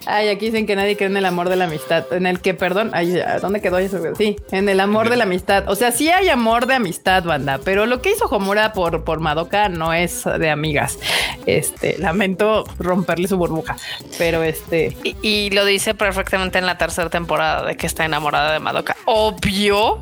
Ay, 0.05 0.29
aquí 0.29 0.47
dicen 0.47 0.65
que 0.65 0.75
nadie 0.75 0.95
cree 0.95 1.09
en 1.09 1.17
el 1.17 1.25
amor 1.25 1.49
de 1.49 1.55
la 1.55 1.65
amistad. 1.65 2.11
En 2.11 2.25
el 2.25 2.41
que, 2.41 2.53
perdón, 2.53 2.91
ay, 2.93 3.21
¿dónde 3.41 3.61
quedó 3.61 3.77
eso? 3.77 3.99
Sí, 4.17 4.37
en 4.51 4.67
el 4.69 4.79
amor 4.79 5.09
de 5.09 5.17
la 5.17 5.23
amistad. 5.23 5.69
O 5.69 5.75
sea, 5.75 5.91
sí 5.91 6.09
hay 6.09 6.29
amor 6.29 6.65
de 6.65 6.75
amistad, 6.75 7.23
banda, 7.23 7.59
pero 7.63 7.85
lo 7.85 8.01
que 8.01 8.11
hizo 8.11 8.25
Homura 8.25 8.73
por, 8.73 9.03
por 9.03 9.19
Madoka 9.19 9.69
no 9.69 9.93
es 9.93 10.23
de 10.23 10.49
amigas. 10.49 10.97
Este, 11.45 11.97
lamento 11.97 12.63
romperle 12.79 13.27
su 13.27 13.37
burbuja, 13.37 13.77
pero 14.17 14.43
este. 14.43 14.95
Y, 15.03 15.15
y 15.21 15.49
lo 15.51 15.65
dice 15.65 15.93
perfectamente 15.93 16.57
en 16.57 16.65
la 16.65 16.77
tercera 16.77 17.09
temporada 17.09 17.65
de 17.65 17.75
que 17.75 17.87
está 17.87 18.05
enamorada 18.05 18.53
de 18.53 18.59
Madoka. 18.59 18.95
Obvio 19.05 20.01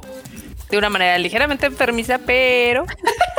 de 0.70 0.78
una 0.78 0.90
manera 0.90 1.18
ligeramente 1.18 1.66
enfermiza, 1.66 2.20
pero 2.26 2.86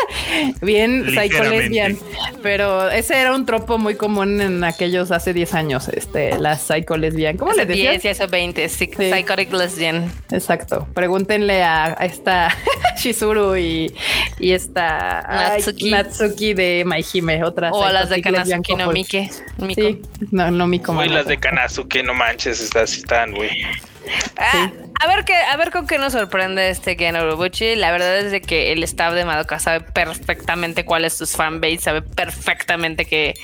bien 0.62 1.07
psycho 1.07 1.45
lesbian. 1.45 1.97
Pero 2.43 2.91
ese 2.91 3.20
era 3.20 3.35
un 3.35 3.47
tropo 3.47 3.78
muy 3.78 3.95
común 3.95 4.41
en 4.41 4.64
aquellos 4.64 5.11
hace 5.12 5.33
10 5.33 5.55
años, 5.55 5.89
este, 5.89 6.39
las 6.39 6.62
psycho 6.62 6.97
lesbian. 6.97 7.37
¿Cómo 7.37 7.53
le 7.53 7.66
decías? 7.66 8.03
10 8.03 8.20
y 8.20 8.26
20, 8.26 8.68
psychotic 8.68 9.53
lesbian. 9.53 10.12
Exacto. 10.31 10.89
Pregúntenle 10.95 11.62
a, 11.62 11.97
esta 12.01 12.55
Shizuru 12.99 13.57
y, 13.57 13.95
y 14.39 14.53
esta 14.53 15.57
Natsuki. 15.89 16.55
de 16.55 16.83
Maihime, 16.85 17.45
otra. 17.45 17.70
O 17.70 17.85
a 17.85 17.93
las 17.93 18.11
de 18.11 18.20
Kanazuki 18.20 18.74
no 18.74 18.91
Mike. 18.93 19.31
Sí, 19.74 20.03
no, 20.31 20.51
no 20.51 20.66
Miko. 20.66 20.93
Uy, 20.93 21.09
las 21.09 21.26
de 21.26 21.39
Kanazuki, 21.39 22.03
no 22.03 22.14
manches, 22.14 22.61
estas 22.61 22.97
están, 22.97 23.33
güey. 23.33 23.51
Ah, 24.37 24.71
a 25.01 25.07
ver 25.07 25.25
qué, 25.25 25.35
a 25.35 25.57
ver 25.57 25.71
con 25.71 25.87
qué 25.87 25.99
nos 25.99 26.13
sorprende 26.13 26.71
este 26.71 26.97
Ken 26.97 27.17
Urobuchi. 27.17 27.75
La 27.77 27.91
verdad 27.93 28.19
es 28.19 28.31
de 28.33 28.41
que 28.43 28.73
el 28.73 28.83
staff 28.85 29.15
de 29.15 29.25
Madoka 29.25 29.59
sabe 29.59 29.81
perfectamente 29.81 30.85
cuál 30.85 31.05
es 31.05 31.15
su 31.15 31.27
fanbase, 31.27 31.79
sabe 31.79 32.03
perfectamente 32.03 33.05
que, 33.07 33.35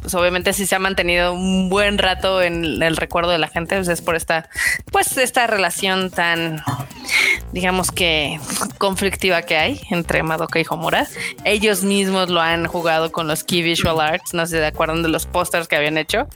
pues 0.00 0.14
obviamente 0.14 0.52
si 0.52 0.66
se 0.66 0.74
ha 0.74 0.78
mantenido 0.78 1.32
un 1.32 1.68
buen 1.68 1.98
rato 1.98 2.42
en 2.42 2.82
el 2.82 2.96
recuerdo 2.96 3.30
de 3.30 3.38
la 3.38 3.48
gente, 3.48 3.76
pues 3.76 3.88
es 3.88 4.02
por 4.02 4.16
esta, 4.16 4.48
pues 4.92 5.16
esta 5.16 5.46
relación 5.46 6.10
tan, 6.10 6.62
digamos 7.52 7.90
que 7.90 8.38
conflictiva 8.78 9.42
que 9.42 9.56
hay 9.56 9.80
entre 9.90 10.22
Madoka 10.22 10.60
y 10.60 10.64
Homura. 10.68 11.06
Ellos 11.44 11.82
mismos 11.82 12.28
lo 12.28 12.40
han 12.40 12.66
jugado 12.66 13.10
con 13.12 13.26
los 13.26 13.44
Key 13.44 13.62
Visual 13.62 14.00
Arts, 14.00 14.34
no 14.34 14.46
sé, 14.46 14.58
de 14.58 14.66
acuerdo 14.66 15.00
de 15.02 15.08
los 15.08 15.26
pósters 15.26 15.68
que 15.68 15.76
habían 15.76 15.98
hecho. 15.98 16.28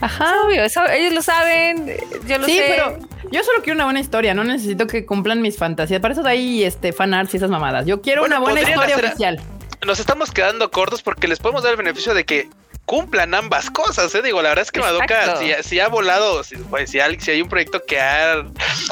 Ajá. 0.00 0.34
Obvio, 0.46 0.62
eso- 0.64 0.86
ellos 0.88 1.12
lo 1.12 1.22
saben, 1.22 1.96
yo 2.26 2.38
lo 2.38 2.46
Sí, 2.46 2.56
sé. 2.56 2.64
pero 2.68 2.98
yo 3.30 3.37
solo 3.44 3.58
quiero 3.62 3.76
una 3.76 3.84
buena 3.84 4.00
historia, 4.00 4.34
no 4.34 4.44
necesito 4.44 4.86
que 4.86 5.04
cumplan 5.06 5.40
mis 5.42 5.56
fantasías. 5.56 6.00
Para 6.00 6.12
eso 6.14 6.22
de 6.22 6.30
ahí 6.30 6.64
este 6.64 6.92
fanarts 6.92 7.34
y 7.34 7.36
esas 7.38 7.50
mamadas. 7.50 7.86
Yo 7.86 8.00
quiero 8.00 8.22
Bueno, 8.22 8.36
una 8.36 8.44
buena 8.52 8.60
historia 8.68 8.94
hacer- 8.96 9.06
oficial. 9.06 9.40
Nos 9.86 10.00
estamos 10.00 10.30
quedando 10.32 10.70
cortos 10.70 11.02
porque 11.02 11.28
les 11.28 11.38
podemos 11.38 11.62
dar 11.62 11.70
el 11.72 11.76
beneficio 11.76 12.12
de 12.14 12.24
que 12.24 12.48
cumplan 12.84 13.34
ambas 13.34 13.70
cosas, 13.70 14.14
¿eh? 14.14 14.22
Digo, 14.22 14.40
la 14.40 14.48
verdad 14.48 14.62
es 14.64 14.72
que 14.72 14.80
Madoka, 14.80 15.36
si, 15.36 15.52
si 15.62 15.78
ha 15.78 15.88
volado, 15.88 16.42
si, 16.42 16.56
pues, 16.56 16.90
si, 16.90 16.98
hay, 17.00 17.20
si 17.20 17.30
hay 17.32 17.42
un 17.42 17.48
proyecto 17.48 17.82
que 17.86 18.00
ha 18.00 18.44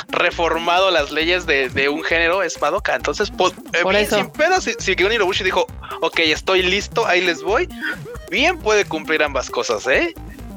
reformado 0.09 0.91
las 0.91 1.11
leyes 1.11 1.47
de, 1.47 1.69
de 1.71 1.89
un 1.89 2.03
género, 2.05 2.43
es 2.43 2.61
Madoka. 2.61 2.95
Entonces, 2.95 3.31
po- 3.31 3.49
eh, 3.73 3.83
Por 3.83 3.95
bien, 3.95 4.05
eso. 4.05 4.17
sin 4.17 4.31
pedo, 4.31 4.61
si, 4.61 4.75
si 4.79 4.93
Hirobushi 4.93 5.45
dijo, 5.45 5.67
ok, 6.03 6.19
estoy 6.21 6.63
listo, 6.63 7.07
ahí 7.07 7.21
les 7.23 7.43
voy, 7.43 7.69
bien 8.31 8.59
puede 8.59 8.85
cumplir 8.85 9.23
ambas 9.23 9.51
cosas, 9.51 9.87
¿eh? 9.87 10.15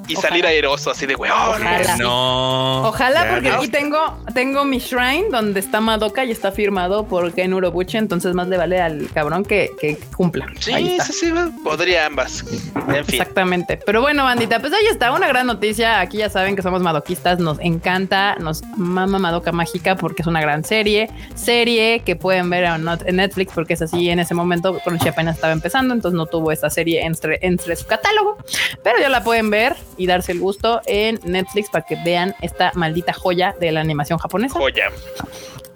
Y 0.09 0.15
Ojalá. 0.15 0.29
salir 0.29 0.45
airoso, 0.45 0.91
así 0.91 1.05
de, 1.05 1.15
güey, 1.15 1.31
oh, 1.31 1.51
Ojalá. 1.51 1.97
No. 1.97 2.87
Ojalá, 2.87 3.23
Ya 3.25 3.31
porque 3.31 3.49
no. 3.49 3.55
aquí 3.57 3.67
tengo, 3.69 4.17
tengo 4.33 4.65
mi 4.65 4.79
shrine 4.79 5.25
donde 5.31 5.59
está 5.59 5.79
Madoka 5.81 6.25
y 6.25 6.31
está 6.31 6.51
firmado 6.51 7.05
por 7.05 7.31
Ken 7.33 7.53
Urobuchi, 7.53 7.97
entonces 7.97 8.33
más 8.33 8.47
le 8.47 8.57
vale 8.57 8.81
al 8.81 9.07
cabrón 9.13 9.45
que, 9.45 9.71
que 9.79 9.97
cumpla. 10.17 10.47
Sí, 10.59 10.73
Ahí 10.73 10.91
está. 10.93 11.05
sí, 11.05 11.13
sí, 11.13 11.33
podría 11.63 12.07
ambas. 12.07 12.43
En 12.75 13.05
fin. 13.05 13.19
Exactamente. 13.19 13.77
Pero 13.85 14.01
bueno, 14.01 14.23
bandita, 14.23 14.59
pues 14.59 14.73
ahí 14.73 14.85
está, 14.91 15.11
una 15.13 15.27
gran 15.27 15.45
noticia. 15.47 15.99
Aquí 15.99 16.17
ya 16.17 16.29
saben 16.29 16.55
que 16.55 16.61
somos 16.61 16.81
madoquistas, 16.81 17.39
nos 17.39 17.59
encanta, 17.59 18.35
nos 18.39 18.63
mama 18.77 19.19
Madoka 19.19 19.51
Mágica 19.51 19.95
porque 19.95 20.23
es 20.23 20.27
una 20.27 20.41
gran 20.41 20.63
serie. 20.63 21.09
Serie 21.35 22.01
que 22.05 22.15
pueden 22.15 22.49
ver 22.49 22.63
en 22.63 23.15
Netflix 23.15 23.53
porque 23.53 23.73
es 23.73 23.81
así 23.81 24.09
en 24.09 24.19
ese 24.19 24.33
momento. 24.33 24.79
Crunchy 24.83 25.09
apenas 25.09 25.35
estaba 25.35 25.53
empezando, 25.53 25.93
entonces 25.93 26.17
no 26.17 26.25
tuvo 26.25 26.51
esta 26.51 26.69
serie 26.69 27.03
entre, 27.05 27.39
entre 27.41 27.75
su 27.75 27.85
catálogo. 27.85 28.37
Pero 28.83 28.99
ya 28.99 29.09
la 29.09 29.23
pueden 29.23 29.49
ver 29.49 29.75
y 29.99 30.07
darse 30.07 30.31
el 30.31 30.39
gusto 30.39 30.81
en 30.87 31.19
Netflix 31.23 31.69
para 31.69 31.85
que 31.85 31.95
vean 32.03 32.33
esta 32.41 32.71
maldita 32.73 33.13
joya 33.13 33.53
de 33.59 33.71
la 33.71 33.81
animación 33.81 34.17
japonesa 34.17 34.57
Joya. 34.57 34.89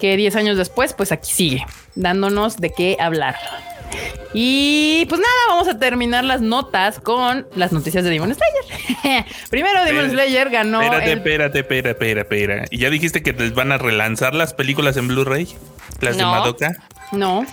que 0.00 0.16
10 0.16 0.34
años 0.34 0.56
después, 0.56 0.92
pues 0.94 1.12
aquí 1.12 1.30
sigue, 1.32 1.64
dándonos 1.94 2.56
de 2.56 2.70
qué 2.70 2.96
hablar. 2.98 3.36
Y 4.32 5.06
pues 5.08 5.20
nada, 5.20 5.32
vamos 5.48 5.68
a 5.68 5.78
terminar 5.78 6.24
las 6.24 6.40
notas 6.40 6.98
con 6.98 7.46
las 7.54 7.70
noticias 7.72 8.02
de 8.02 8.10
Demon 8.10 8.34
Slayer. 8.34 9.24
Primero, 9.50 9.84
Demon 9.84 10.10
Slayer 10.10 10.50
ganó. 10.50 10.82
Espérate, 10.82 11.12
el- 11.12 11.18
espérate, 11.18 11.58
espérate, 11.60 11.90
espérate, 11.90 12.20
espérate. 12.36 12.66
¿Y 12.74 12.78
ya 12.78 12.90
dijiste 12.90 13.22
que 13.22 13.32
les 13.32 13.54
van 13.54 13.70
a 13.70 13.78
relanzar 13.78 14.34
las 14.34 14.52
películas 14.54 14.96
en 14.96 15.06
Blu-ray? 15.08 15.54
¿Las 16.00 16.16
de. 16.16 16.24
Madoka? 16.24 16.72
No, 17.14 17.46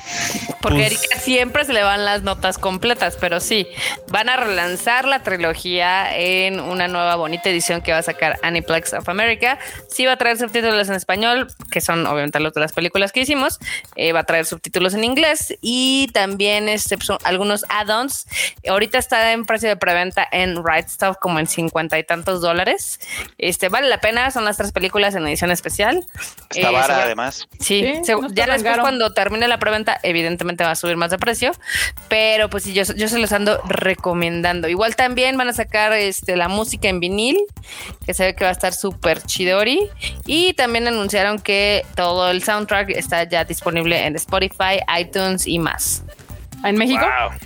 Porque 0.61 0.77
Pues- 0.77 0.91
Erika 1.01 1.19
siempre 1.19 1.65
se 1.65 1.73
le 1.73 1.81
van 1.83 2.05
las 2.05 2.21
notas 2.23 2.57
completas, 2.57 3.17
pero 3.19 3.39
sí, 3.39 3.67
van 4.09 4.29
a 4.29 4.37
relanzar 4.37 5.05
la 5.07 5.23
trilogía 5.23 6.15
en 6.17 6.59
una 6.59 6.87
nueva 6.87 7.15
bonita 7.15 7.49
edición 7.49 7.81
que 7.81 7.91
va 7.91 7.97
a 7.99 8.03
sacar 8.03 8.37
Aniplex 8.43 8.93
of 8.93 9.09
America. 9.09 9.57
Sí 9.89 10.05
va 10.05 10.13
a 10.13 10.17
traer 10.17 10.37
subtítulos 10.37 10.87
en 10.89 10.95
español, 10.95 11.47
que 11.71 11.81
son 11.81 12.05
obviamente 12.05 12.39
las 12.39 12.73
películas 12.73 13.11
que 13.11 13.21
hicimos. 13.21 13.59
Eh, 13.95 14.11
va 14.13 14.19
a 14.19 14.23
traer 14.23 14.45
subtítulos 14.45 14.93
en 14.93 15.03
inglés 15.03 15.53
y 15.61 16.09
también 16.13 16.69
este, 16.69 16.97
pues, 16.97 17.09
algunos 17.23 17.65
add-ons. 17.69 18.27
Ahorita 18.67 18.97
está 18.99 19.31
en 19.33 19.45
precio 19.45 19.69
de 19.69 19.77
preventa 19.77 20.27
en 20.31 20.63
Right 20.63 20.87
Stuff 20.87 21.17
como 21.19 21.39
en 21.39 21.47
cincuenta 21.47 21.97
y 21.97 22.03
tantos 22.03 22.41
dólares. 22.41 22.99
Este 23.37 23.69
vale 23.69 23.87
la 23.89 23.99
pena, 23.99 24.29
son 24.31 24.45
las 24.45 24.57
tres 24.57 24.71
películas 24.71 25.15
en 25.15 25.25
edición 25.27 25.51
especial. 25.51 26.05
Está 26.49 26.69
Eh, 26.69 26.73
vara 26.73 27.03
además. 27.03 27.47
Sí, 27.59 27.81
Sí, 27.81 28.05
se- 28.05 28.13
no 28.13 28.27
está 28.27 28.33
ya 28.35 28.45
después 28.53 28.63
caro. 28.63 28.81
cuando 28.83 29.11
termine 29.13 29.47
la 29.51 29.59
preventa, 29.59 29.99
evidentemente 30.03 30.63
va 30.63 30.71
a 30.71 30.75
subir 30.75 30.97
más 30.97 31.11
de 31.11 31.17
precio, 31.17 31.51
pero 32.07 32.49
pues 32.49 32.63
sí, 32.63 32.73
yo, 32.73 32.83
yo 32.95 33.07
se 33.07 33.19
los 33.19 33.31
ando 33.31 33.61
recomendando. 33.65 34.67
Igual 34.67 34.95
también 34.95 35.37
van 35.37 35.49
a 35.49 35.53
sacar 35.53 35.93
este, 35.93 36.35
la 36.35 36.47
música 36.47 36.87
en 36.89 36.99
vinil, 36.99 37.37
que 38.05 38.13
se 38.13 38.25
ve 38.25 38.35
que 38.35 38.43
va 38.43 38.49
a 38.49 38.53
estar 38.53 38.73
súper 38.73 39.21
chidori, 39.21 39.89
y 40.25 40.53
también 40.53 40.87
anunciaron 40.87 41.39
que 41.39 41.85
todo 41.95 42.31
el 42.31 42.43
soundtrack 42.43 42.89
está 42.91 43.23
ya 43.23 43.45
disponible 43.45 44.05
en 44.05 44.15
Spotify, 44.15 44.79
iTunes 44.99 45.45
y 45.45 45.59
más. 45.59 46.03
en 46.63 46.75
México. 46.77 47.05
Wow. 47.05 47.37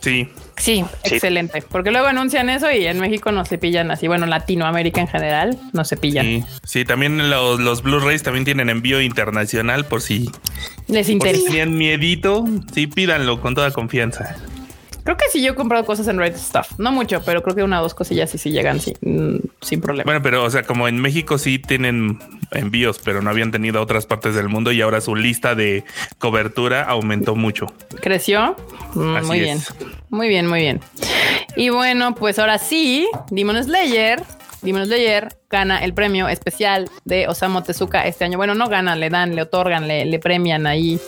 Sí. 0.00 0.28
Sí, 0.56 0.84
Sí. 1.04 1.14
Excelente, 1.14 1.62
porque 1.68 1.90
luego 1.90 2.06
anuncian 2.06 2.48
eso 2.48 2.70
y 2.70 2.86
en 2.86 3.00
México 3.00 3.32
no 3.32 3.44
se 3.44 3.58
pillan 3.58 3.90
así. 3.90 4.06
Bueno, 4.08 4.26
Latinoamérica 4.26 5.00
en 5.00 5.08
general 5.08 5.58
no 5.72 5.84
se 5.84 5.96
pillan. 5.96 6.24
Sí, 6.26 6.44
sí, 6.64 6.84
también 6.84 7.28
los, 7.30 7.60
los 7.60 7.82
Blu-rays 7.82 8.22
también 8.22 8.44
tienen 8.44 8.70
envío 8.70 9.00
internacional 9.00 9.84
por 9.84 10.00
si, 10.00 10.30
Les 10.88 10.98
por 10.98 11.04
si 11.06 11.12
interesa. 11.12 11.44
tenían 11.46 11.76
miedito. 11.76 12.44
Sí, 12.72 12.86
pídanlo 12.86 13.40
con 13.40 13.54
toda 13.54 13.72
confianza. 13.72 14.36
Creo 15.04 15.16
que 15.18 15.26
sí, 15.30 15.42
yo 15.42 15.52
he 15.52 15.54
comprado 15.54 15.84
cosas 15.84 16.08
en 16.08 16.18
Red 16.18 16.36
Stuff. 16.36 16.78
No 16.78 16.90
mucho, 16.90 17.22
pero 17.24 17.42
creo 17.42 17.54
que 17.54 17.62
una 17.62 17.80
o 17.80 17.82
dos 17.82 17.94
cosillas 17.94 18.30
sí, 18.30 18.38
sí 18.38 18.50
llegan 18.50 18.80
sin, 18.80 18.94
mm, 19.02 19.38
sin 19.60 19.80
problema. 19.80 20.04
Bueno, 20.04 20.22
pero 20.22 20.42
o 20.42 20.50
sea, 20.50 20.62
como 20.62 20.88
en 20.88 20.98
México 21.00 21.36
sí 21.36 21.58
tienen 21.58 22.18
envíos, 22.52 22.98
pero 23.04 23.20
no 23.20 23.28
habían 23.28 23.50
tenido 23.50 23.78
a 23.80 23.82
otras 23.82 24.06
partes 24.06 24.34
del 24.34 24.48
mundo 24.48 24.72
y 24.72 24.80
ahora 24.80 25.02
su 25.02 25.14
lista 25.14 25.54
de 25.54 25.84
cobertura 26.18 26.84
aumentó 26.84 27.36
mucho. 27.36 27.66
Creció. 28.00 28.56
Mm, 28.94 29.26
muy 29.26 29.38
es. 29.38 29.44
bien. 29.44 29.58
Muy 30.08 30.28
bien, 30.28 30.46
muy 30.46 30.60
bien. 30.60 30.80
Y 31.56 31.68
bueno, 31.68 32.14
pues 32.14 32.38
ahora 32.38 32.58
sí, 32.58 33.06
Demon 33.30 33.62
Slayer. 33.62 34.22
Demon 34.62 34.86
Slayer 34.86 35.28
gana 35.50 35.84
el 35.84 35.94
premio 35.94 36.28
especial 36.28 36.88
de 37.04 37.28
Osamu 37.28 37.62
Tezuka 37.62 38.06
este 38.06 38.24
año. 38.24 38.36
Bueno, 38.38 38.54
no 38.54 38.68
gana, 38.68 38.96
le 38.96 39.10
dan, 39.10 39.34
le 39.36 39.42
otorgan, 39.42 39.86
le, 39.88 40.04
le 40.04 40.18
premian 40.18 40.66
ahí, 40.66 40.98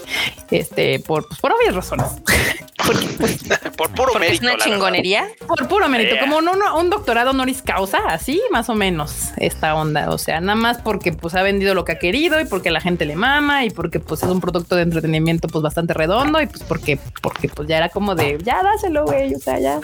este, 0.51 1.01
por, 1.01 1.27
pues, 1.29 1.41
por 1.41 1.53
obvias 1.53 1.75
razones. 1.75 2.07
Porque, 2.87 3.07
pues, 3.19 3.39
Por 3.77 3.91
puro 3.91 4.13
porque 4.13 4.29
es 4.33 4.41
mérito. 4.41 4.45
una 4.45 4.51
la 4.53 4.57
verdad. 4.59 4.65
chingonería. 4.65 5.29
por 5.47 5.67
puro 5.69 5.89
mérito, 5.89 6.15
Yeah. 6.15 6.21
como 6.21 6.37
un, 6.39 6.49
un- 6.49 6.91
doctorado 6.91 7.31
honoris 7.31 7.61
causa, 7.63 7.99
así 8.09 8.41
más 8.51 8.69
o 8.71 8.75
menos 8.75 9.31
esta 9.39 9.75
onda. 9.75 10.11
O 10.11 10.19
sea, 10.19 10.41
nada 10.41 10.55
más 10.57 10.79
porque 10.83 11.13
pues 11.13 11.35
ha 11.35 11.43
vendido 11.43 11.75
lo 11.75 11.85
que 11.85 11.93
ha 11.93 11.99
querido 11.99 12.41
y 12.41 12.45
porque 12.47 12.71
la 12.71 12.81
gente 12.81 13.05
le 13.05 13.17
mama 13.17 13.65
y 13.65 13.71
porque 13.71 13.99
pues 14.01 14.23
es 14.23 14.29
un 14.31 14.41
producto 14.41 14.77
de 14.77 14.83
entretenimiento 14.83 15.49
pues 15.49 15.63
bastante 15.63 15.93
redondo 15.95 16.41
y 16.41 16.47
pues 16.47 16.63
porque, 16.63 16.99
porque 17.23 17.49
pues 17.49 17.67
ya 17.69 17.77
era 17.79 17.89
como 17.91 18.15
de 18.15 18.39
ya 18.43 18.63
dáselo, 18.63 19.05
güey. 19.05 19.35
O 19.35 19.39
sea, 19.41 19.59
ya, 19.59 19.81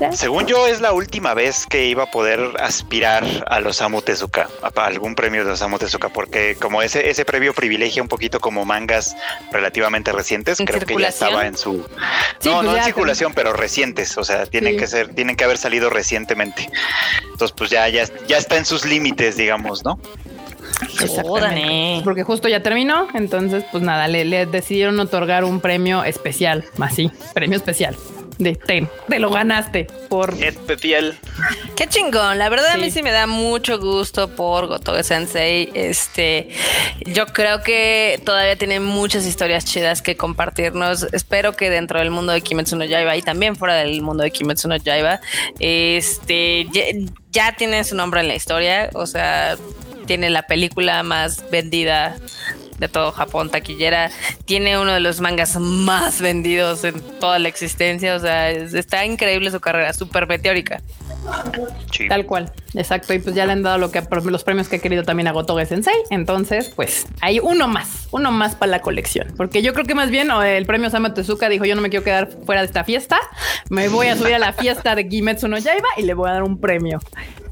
ya. 0.00 0.12
Según 0.12 0.46
yo, 0.46 0.66
es 0.66 0.80
la 0.80 0.92
última 0.92 1.34
vez 1.34 1.66
que 1.66 1.86
iba 1.86 2.04
a 2.04 2.10
poder 2.10 2.40
aspirar 2.60 3.24
a 3.48 3.60
los 3.60 3.80
Tezuka, 4.06 4.48
algún 4.76 5.14
premio 5.14 5.44
de 5.44 5.50
Osamu 5.52 5.78
Tezuka, 5.78 6.08
porque 6.08 6.56
como 6.56 6.80
ese, 6.80 7.10
ese 7.10 7.26
previo 7.26 7.52
privilegia 7.52 8.00
un 8.02 8.08
poquito 8.08 8.40
como 8.40 8.64
mangas 8.64 9.14
relativamente 9.52 10.12
recientes, 10.12 10.58
¿En 10.60 10.64
creo 10.66 10.80
que 10.80 10.96
ya 10.98 11.08
estaba 11.08 11.46
en 11.46 11.58
su... 11.58 11.86
Sí, 12.38 12.48
no, 12.48 12.56
pues 12.56 12.66
no 12.66 12.76
en 12.76 12.84
circulación, 12.84 13.34
pero 13.34 13.52
recientes, 13.52 14.16
o 14.16 14.24
sea, 14.24 14.46
tienen 14.46 14.74
Sí. 14.74 14.78
que 14.78 14.86
ser, 14.86 15.14
tienen 15.14 15.36
que 15.36 15.44
haber 15.44 15.58
salido 15.58 15.90
recientemente. 15.90 16.70
Entonces, 17.32 17.54
pues 17.56 17.68
ya, 17.68 17.88
ya, 17.88 18.04
ya 18.26 18.38
está 18.38 18.56
en 18.56 18.64
sus 18.64 18.84
límites, 18.86 19.36
digamos, 19.36 19.84
¿no? 19.84 19.98
Exactamente. 20.82 22.04
Porque 22.04 22.22
justo 22.22 22.48
ya 22.48 22.62
terminó, 22.62 23.08
entonces 23.14 23.64
pues 23.70 23.82
nada, 23.82 24.08
le, 24.08 24.24
le 24.24 24.46
decidieron 24.46 24.98
otorgar 25.00 25.44
un 25.44 25.60
premio 25.60 26.04
especial, 26.04 26.64
así, 26.80 27.10
premio 27.34 27.56
especial. 27.56 27.96
De 28.38 28.54
ten, 28.54 28.86
te 29.08 29.18
lo 29.18 29.30
ganaste 29.30 29.86
por 30.10 30.34
Especial. 30.34 31.18
Qué 31.74 31.86
chingón, 31.86 32.36
la 32.36 32.50
verdad 32.50 32.72
a 32.72 32.76
mí 32.76 32.84
Sí. 32.84 32.98
sí 32.98 33.02
me 33.02 33.10
da 33.10 33.26
mucho 33.26 33.78
gusto 33.78 34.28
por 34.28 34.66
Gotoge 34.66 35.04
Sensei. 35.04 35.70
Este, 35.72 36.50
yo 37.06 37.24
creo 37.28 37.62
que 37.62 38.20
todavía 38.26 38.54
tiene 38.56 38.78
muchas 38.78 39.24
historias 39.24 39.64
chidas 39.64 40.02
que 40.02 40.18
compartirnos. 40.18 41.04
Espero 41.14 41.56
que 41.56 41.70
dentro 41.70 41.98
del 41.98 42.10
mundo 42.10 42.32
de 42.34 42.42
Kimetsu 42.42 42.76
no 42.76 42.84
Yaiba 42.84 43.16
y 43.16 43.22
también 43.22 43.56
fuera 43.56 43.74
del 43.76 44.02
mundo 44.02 44.22
de 44.22 44.30
Kimetsu 44.30 44.68
no 44.68 44.76
Yaiba, 44.76 45.18
este, 45.58 46.66
ya, 46.72 46.82
ya 47.30 47.56
tiene 47.56 47.84
su 47.84 47.96
nombre 47.96 48.20
en 48.20 48.28
la 48.28 48.34
historia. 48.34 48.90
O 48.92 49.06
sea, 49.06 49.56
tiene 50.06 50.30
la 50.30 50.42
película 50.42 51.02
más 51.02 51.44
vendida 51.50 52.16
de 52.78 52.88
todo 52.88 53.10
Japón, 53.12 53.50
taquillera. 53.50 54.10
Tiene 54.44 54.78
uno 54.78 54.92
de 54.92 55.00
los 55.00 55.20
mangas 55.20 55.56
más 55.58 56.20
vendidos 56.20 56.84
en 56.84 57.00
toda 57.18 57.38
la 57.38 57.48
existencia. 57.48 58.14
O 58.14 58.20
sea, 58.20 58.50
es- 58.50 58.74
está 58.74 59.04
increíble 59.04 59.50
su 59.50 59.60
carrera, 59.60 59.92
súper 59.92 60.26
meteórica. 60.26 60.82
Sí. 61.92 62.06
Tal 62.08 62.26
cual, 62.26 62.52
exacto. 62.76 63.14
Y 63.14 63.18
pues 63.18 63.34
ya 63.34 63.46
le 63.46 63.52
han 63.52 63.62
dado 63.62 63.78
lo 63.78 63.90
que 63.90 64.02
los 64.24 64.44
premios 64.44 64.68
que 64.68 64.76
ha 64.76 64.78
querido 64.78 65.02
también 65.02 65.28
a 65.28 65.32
Gotoge 65.32 65.66
Sensei. 65.66 65.94
Entonces, 66.10 66.70
pues 66.74 67.06
hay 67.20 67.40
uno 67.40 67.68
más, 67.68 68.08
uno 68.10 68.30
más 68.32 68.54
para 68.54 68.70
la 68.70 68.80
colección. 68.80 69.32
Porque 69.36 69.62
yo 69.62 69.72
creo 69.72 69.84
que 69.84 69.94
más 69.94 70.10
bien 70.10 70.30
el 70.30 70.66
premio 70.66 70.90
Sama 70.90 71.14
Tezuka 71.14 71.48
dijo: 71.48 71.64
Yo 71.64 71.74
no 71.74 71.82
me 71.82 71.90
quiero 71.90 72.04
quedar 72.04 72.28
fuera 72.44 72.60
de 72.60 72.66
esta 72.66 72.84
fiesta. 72.84 73.18
Me 73.70 73.88
voy 73.88 74.08
a 74.08 74.16
subir 74.16 74.34
a 74.34 74.38
la 74.38 74.52
fiesta 74.52 74.94
de 74.94 75.08
Kimetsu 75.08 75.48
no 75.48 75.58
Yaiba 75.58 75.88
y 75.96 76.02
le 76.02 76.14
voy 76.14 76.30
a 76.30 76.34
dar 76.34 76.42
un 76.42 76.60
premio. 76.60 77.00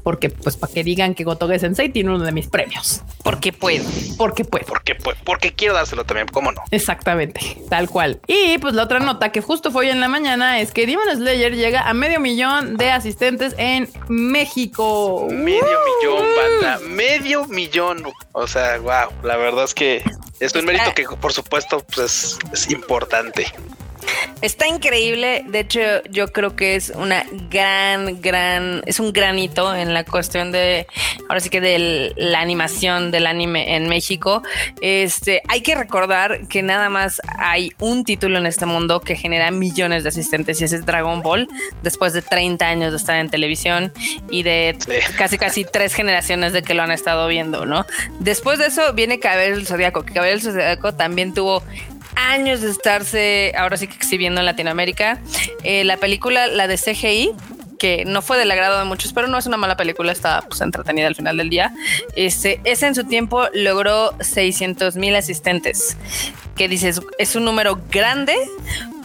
Porque, 0.05 0.29
pues, 0.29 0.55
para 0.55 0.71
que 0.71 0.83
digan 0.83 1.15
que 1.15 1.23
Gotoge 1.23 1.57
Sensei 1.57 1.89
tiene 1.89 2.11
uno 2.11 2.23
de 2.23 2.31
mis 2.31 2.45
premios. 2.45 3.01
Porque 3.23 3.51
puedo. 3.51 3.83
Porque 4.19 4.45
puedo. 4.45 4.67
Porque, 4.67 4.93
pues, 4.93 5.17
porque 5.23 5.53
quiero 5.53 5.73
dárselo 5.73 6.03
también, 6.03 6.27
¿cómo 6.27 6.51
no? 6.51 6.61
Exactamente, 6.69 7.41
tal 7.71 7.89
cual. 7.89 8.19
Y 8.27 8.59
pues 8.59 8.75
la 8.75 8.83
otra 8.83 8.99
nota 8.99 9.31
que 9.31 9.41
justo 9.41 9.71
fue 9.71 9.85
hoy 9.85 9.91
en 9.91 9.99
la 9.99 10.07
mañana 10.07 10.59
es 10.59 10.71
que 10.71 10.85
Demon 10.85 11.07
Slayer 11.11 11.55
llega 11.55 11.89
a 11.89 11.95
medio 11.95 12.19
millón 12.19 12.77
de 12.77 12.91
asistentes 12.91 13.55
en 13.57 13.89
México. 14.07 15.14
Medio 15.29 15.79
millón, 16.01 16.25
banda. 16.37 16.79
Medio 16.87 17.45
millón. 17.45 18.03
O 18.33 18.47
sea, 18.47 18.77
wow. 18.79 19.11
La 19.23 19.37
verdad 19.37 19.63
es 19.63 19.73
que 19.73 20.03
Es 20.39 20.53
un 20.55 20.65
mérito 20.65 20.93
que, 20.93 21.05
por 21.05 21.33
supuesto, 21.33 21.83
pues, 21.95 22.37
es 22.51 22.69
importante. 22.71 23.47
Está 24.41 24.67
increíble. 24.67 25.43
De 25.47 25.61
hecho, 25.61 25.79
yo 26.11 26.31
creo 26.31 26.55
que 26.55 26.75
es 26.75 26.91
una 26.95 27.25
gran, 27.49 28.21
gran, 28.21 28.83
es 28.85 28.99
un 28.99 29.11
granito 29.13 29.73
en 29.75 29.93
la 29.93 30.03
cuestión 30.03 30.51
de, 30.51 30.87
ahora 31.29 31.39
sí 31.39 31.49
que 31.49 31.61
de 31.61 32.13
la 32.15 32.41
animación 32.41 33.11
del 33.11 33.27
anime 33.27 33.75
en 33.75 33.87
México. 33.87 34.43
Este, 34.81 35.41
hay 35.47 35.61
que 35.61 35.75
recordar 35.75 36.47
que 36.47 36.61
nada 36.61 36.89
más 36.89 37.21
hay 37.39 37.71
un 37.79 38.03
título 38.03 38.37
en 38.37 38.45
este 38.45 38.65
mundo 38.65 38.99
que 38.99 39.15
genera 39.15 39.51
millones 39.51 40.03
de 40.03 40.09
asistentes 40.09 40.61
y 40.61 40.65
ese 40.65 40.77
es 40.77 40.85
Dragon 40.85 41.21
Ball, 41.21 41.47
después 41.81 42.13
de 42.13 42.21
30 42.21 42.67
años 42.67 42.91
de 42.91 42.97
estar 42.97 43.15
en 43.17 43.29
televisión 43.29 43.93
y 44.29 44.43
de 44.43 44.77
casi 45.17 45.37
casi 45.37 45.65
tres 45.65 45.93
generaciones 45.93 46.53
de 46.53 46.61
que 46.61 46.73
lo 46.73 46.83
han 46.83 46.91
estado 46.91 47.27
viendo, 47.27 47.65
¿no? 47.65 47.85
Después 48.19 48.59
de 48.59 48.67
eso 48.67 48.93
viene 48.93 49.19
Cabello 49.19 49.55
el 49.55 49.67
Zodíaco, 49.67 50.03
que 50.03 50.13
Cabello 50.13 50.35
el 50.35 50.41
Zodíaco 50.41 50.93
también 50.93 51.33
tuvo 51.33 51.63
años 52.15 52.61
de 52.61 52.69
estarse 52.69 53.53
ahora 53.57 53.77
sí 53.77 53.87
que 53.87 53.95
exhibiendo 53.95 54.39
en 54.41 54.45
Latinoamérica. 54.45 55.19
Eh, 55.63 55.83
la 55.83 55.97
película, 55.97 56.47
la 56.47 56.67
de 56.67 56.77
CGI, 56.77 57.31
que 57.77 58.05
no 58.05 58.21
fue 58.21 58.37
del 58.37 58.49
agrado 58.51 58.79
de 58.79 58.85
muchos, 58.85 59.13
pero 59.13 59.27
no 59.27 59.37
es 59.37 59.45
una 59.45 59.57
mala 59.57 59.77
película, 59.77 60.11
está 60.11 60.41
pues, 60.41 60.61
entretenida 60.61 61.07
al 61.07 61.15
final 61.15 61.37
del 61.37 61.49
día. 61.49 61.73
Este, 62.15 62.59
ese 62.63 62.87
en 62.87 62.95
su 62.95 63.03
tiempo 63.03 63.47
logró 63.53 64.15
600 64.19 64.95
mil 64.95 65.15
asistentes, 65.15 65.97
que 66.55 66.67
dices, 66.67 67.01
es 67.17 67.35
un 67.35 67.45
número 67.45 67.79
grande 67.91 68.35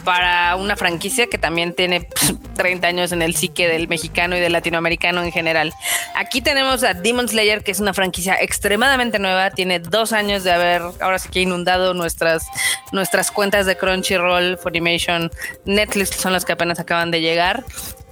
para 0.01 0.55
una 0.55 0.75
franquicia 0.75 1.27
que 1.27 1.37
también 1.37 1.73
tiene 1.73 2.07
30 2.55 2.87
años 2.87 3.11
en 3.11 3.21
el 3.21 3.35
psique 3.35 3.67
del 3.67 3.87
mexicano 3.87 4.35
y 4.35 4.39
del 4.39 4.53
latinoamericano 4.53 5.23
en 5.23 5.31
general. 5.31 5.73
Aquí 6.15 6.41
tenemos 6.41 6.83
a 6.83 6.93
Demon 6.93 7.27
Slayer, 7.27 7.63
que 7.63 7.71
es 7.71 7.79
una 7.79 7.93
franquicia 7.93 8.35
extremadamente 8.41 9.19
nueva, 9.19 9.51
tiene 9.51 9.79
dos 9.79 10.13
años 10.13 10.43
de 10.43 10.51
haber, 10.51 10.81
ahora 10.99 11.19
sí 11.19 11.29
que 11.29 11.41
inundado 11.41 11.93
nuestras, 11.93 12.45
nuestras 12.91 13.31
cuentas 13.31 13.65
de 13.65 13.77
Crunchyroll, 13.77 14.57
Funimation, 14.57 15.31
Netflix, 15.65 16.09
son 16.09 16.33
las 16.33 16.45
que 16.45 16.53
apenas 16.53 16.79
acaban 16.79 17.11
de 17.11 17.21
llegar. 17.21 17.63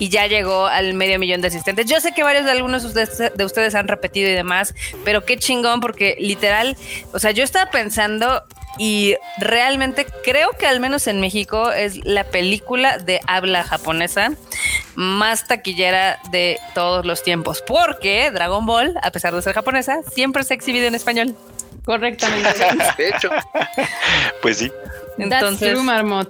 Y 0.01 0.07
ya 0.07 0.27
llegó 0.27 0.65
al 0.65 0.93
medio 0.93 1.19
millón 1.19 1.41
de 1.41 1.49
asistentes. 1.49 1.85
Yo 1.85 1.99
sé 1.99 2.13
que 2.13 2.23
varios 2.23 2.45
de 2.45 2.51
algunos 2.51 2.93
de 2.93 3.43
ustedes 3.43 3.75
han 3.75 3.89
repetido 3.89 4.29
y 4.29 4.33
demás, 4.33 4.73
pero 5.03 5.25
qué 5.25 5.37
chingón, 5.37 5.81
porque 5.81 6.15
literal, 6.19 6.77
o 7.11 7.19
sea, 7.19 7.31
yo 7.31 7.43
estaba 7.43 7.69
pensando 7.69 8.43
y 8.77 9.15
realmente 9.37 10.05
creo 10.23 10.51
que 10.51 10.67
al 10.67 10.79
menos 10.79 11.07
en 11.07 11.19
México 11.19 11.71
es 11.71 12.03
la 12.05 12.23
película 12.23 12.97
de 12.97 13.19
habla 13.27 13.63
japonesa 13.63 14.31
más 14.95 15.47
taquillera 15.47 16.19
de 16.31 16.59
todos 16.73 17.05
los 17.05 17.23
tiempos, 17.23 17.63
porque 17.65 18.31
Dragon 18.31 18.65
Ball, 18.65 18.95
a 19.01 19.11
pesar 19.11 19.33
de 19.33 19.41
ser 19.41 19.53
japonesa, 19.53 20.01
siempre 20.13 20.43
se 20.43 20.53
ha 20.53 20.55
exhibido 20.55 20.87
en 20.87 20.95
español. 20.95 21.35
Correctamente. 21.85 22.49
De 22.97 23.09
hecho, 23.09 23.29
Pues 24.41 24.57
sí. 24.57 24.71
That's 25.29 25.57
true, 25.57 25.83
Marmot. 25.83 26.29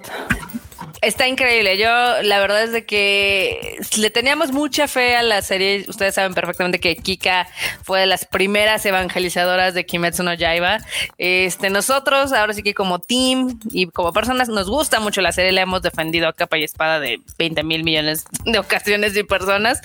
Está 1.02 1.26
increíble. 1.28 1.78
Yo, 1.78 1.88
la 2.22 2.40
verdad 2.40 2.62
es 2.62 2.72
de 2.72 2.84
que 2.84 3.78
le 3.96 4.10
teníamos 4.10 4.52
mucha 4.52 4.86
fe 4.86 5.16
a 5.16 5.22
la 5.22 5.40
serie. 5.40 5.86
Ustedes 5.88 6.14
saben 6.14 6.34
perfectamente 6.34 6.78
que 6.78 6.96
Kika 6.96 7.48
fue 7.82 8.00
de 8.00 8.06
las 8.06 8.26
primeras 8.26 8.84
evangelizadoras 8.84 9.72
de 9.72 9.86
Kimetsu 9.86 10.22
no 10.22 10.34
Yaiba. 10.34 10.78
Este, 11.16 11.70
nosotros, 11.70 12.34
ahora 12.34 12.52
sí 12.52 12.62
que 12.62 12.74
como 12.74 12.98
team 12.98 13.58
y 13.70 13.86
como 13.86 14.12
personas, 14.12 14.50
nos 14.50 14.68
gusta 14.68 15.00
mucho 15.00 15.22
la 15.22 15.32
serie. 15.32 15.52
La 15.52 15.62
hemos 15.62 15.80
defendido 15.80 16.28
a 16.28 16.34
capa 16.34 16.58
y 16.58 16.64
espada 16.64 17.00
de 17.00 17.20
20 17.38 17.62
mil 17.62 17.82
millones 17.82 18.24
de 18.44 18.58
ocasiones 18.58 19.16
y 19.16 19.22
personas. 19.22 19.80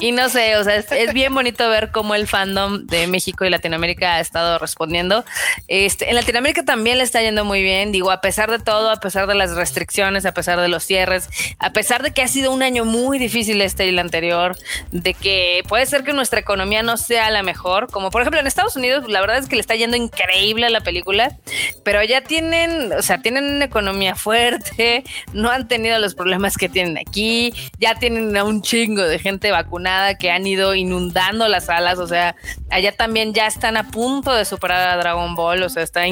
Y 0.00 0.10
no 0.10 0.28
sé, 0.28 0.56
o 0.56 0.64
sea, 0.64 0.74
es, 0.74 0.90
es 0.90 1.12
bien 1.12 1.32
bonito 1.32 1.68
ver 1.68 1.92
cómo 1.92 2.16
el 2.16 2.26
fandom 2.26 2.86
de 2.86 3.06
México 3.06 3.44
y 3.44 3.50
Latinoamérica 3.50 4.16
ha 4.16 4.20
estado 4.20 4.58
respondiendo. 4.58 5.24
Este, 5.68 6.08
en 6.08 6.16
Latinoamérica 6.16 6.64
también 6.64 6.98
le 6.98 7.04
está 7.04 7.22
yendo 7.22 7.44
muy 7.44 7.62
bien. 7.62 7.92
Digo, 7.92 8.10
a 8.10 8.20
pesar 8.20 8.50
de 8.50 8.58
todo, 8.58 8.90
a 8.90 8.96
pesar 8.96 9.28
de 9.28 9.36
las 9.36 9.54
restricciones, 9.54 10.23
a 10.26 10.32
pesar 10.32 10.60
de 10.60 10.68
los 10.68 10.84
cierres, 10.84 11.28
a 11.58 11.72
pesar 11.72 12.02
de 12.02 12.12
que 12.12 12.22
ha 12.22 12.28
sido 12.28 12.52
un 12.52 12.62
año 12.62 12.84
muy 12.84 13.18
difícil 13.18 13.60
este 13.60 13.86
y 13.86 13.88
el 13.88 13.98
anterior, 13.98 14.56
de 14.90 15.14
que 15.14 15.62
puede 15.68 15.86
ser 15.86 16.04
que 16.04 16.12
nuestra 16.12 16.40
economía 16.40 16.82
no 16.82 16.96
sea 16.96 17.30
la 17.30 17.42
mejor, 17.42 17.90
como 17.90 18.10
por 18.10 18.22
ejemplo 18.22 18.40
en 18.40 18.46
Estados 18.46 18.76
Unidos, 18.76 19.08
la 19.08 19.20
verdad 19.20 19.38
es 19.38 19.48
que 19.48 19.56
le 19.56 19.60
está 19.60 19.74
yendo 19.74 19.96
increíble 19.96 20.66
a 20.66 20.70
la 20.70 20.80
película, 20.80 21.36
pero 21.82 22.02
ya 22.02 22.22
tienen, 22.22 22.92
o 22.92 23.02
sea, 23.02 23.18
tienen 23.18 23.44
una 23.44 23.64
economía 23.64 24.14
fuerte, 24.14 25.04
no 25.32 25.50
han 25.50 25.68
tenido 25.68 25.98
los 25.98 26.14
problemas 26.14 26.56
que 26.56 26.68
tienen 26.68 26.98
aquí, 26.98 27.52
ya 27.78 27.94
tienen 27.96 28.36
a 28.36 28.44
un 28.44 28.62
chingo 28.62 29.02
de 29.02 29.18
gente 29.18 29.50
vacunada 29.50 30.16
que 30.16 30.30
han 30.30 30.46
ido 30.46 30.74
inundando 30.74 31.48
las 31.48 31.66
salas, 31.66 31.98
o 31.98 32.06
sea, 32.06 32.36
allá 32.70 32.92
también 32.92 33.34
ya 33.34 33.46
están 33.46 33.76
a 33.76 33.90
punto 33.90 34.32
de 34.32 34.44
superar 34.44 34.88
a 34.88 34.96
Dragon 34.96 35.34
Ball, 35.34 35.62
o 35.62 35.68
sea, 35.68 35.82
está 35.82 36.04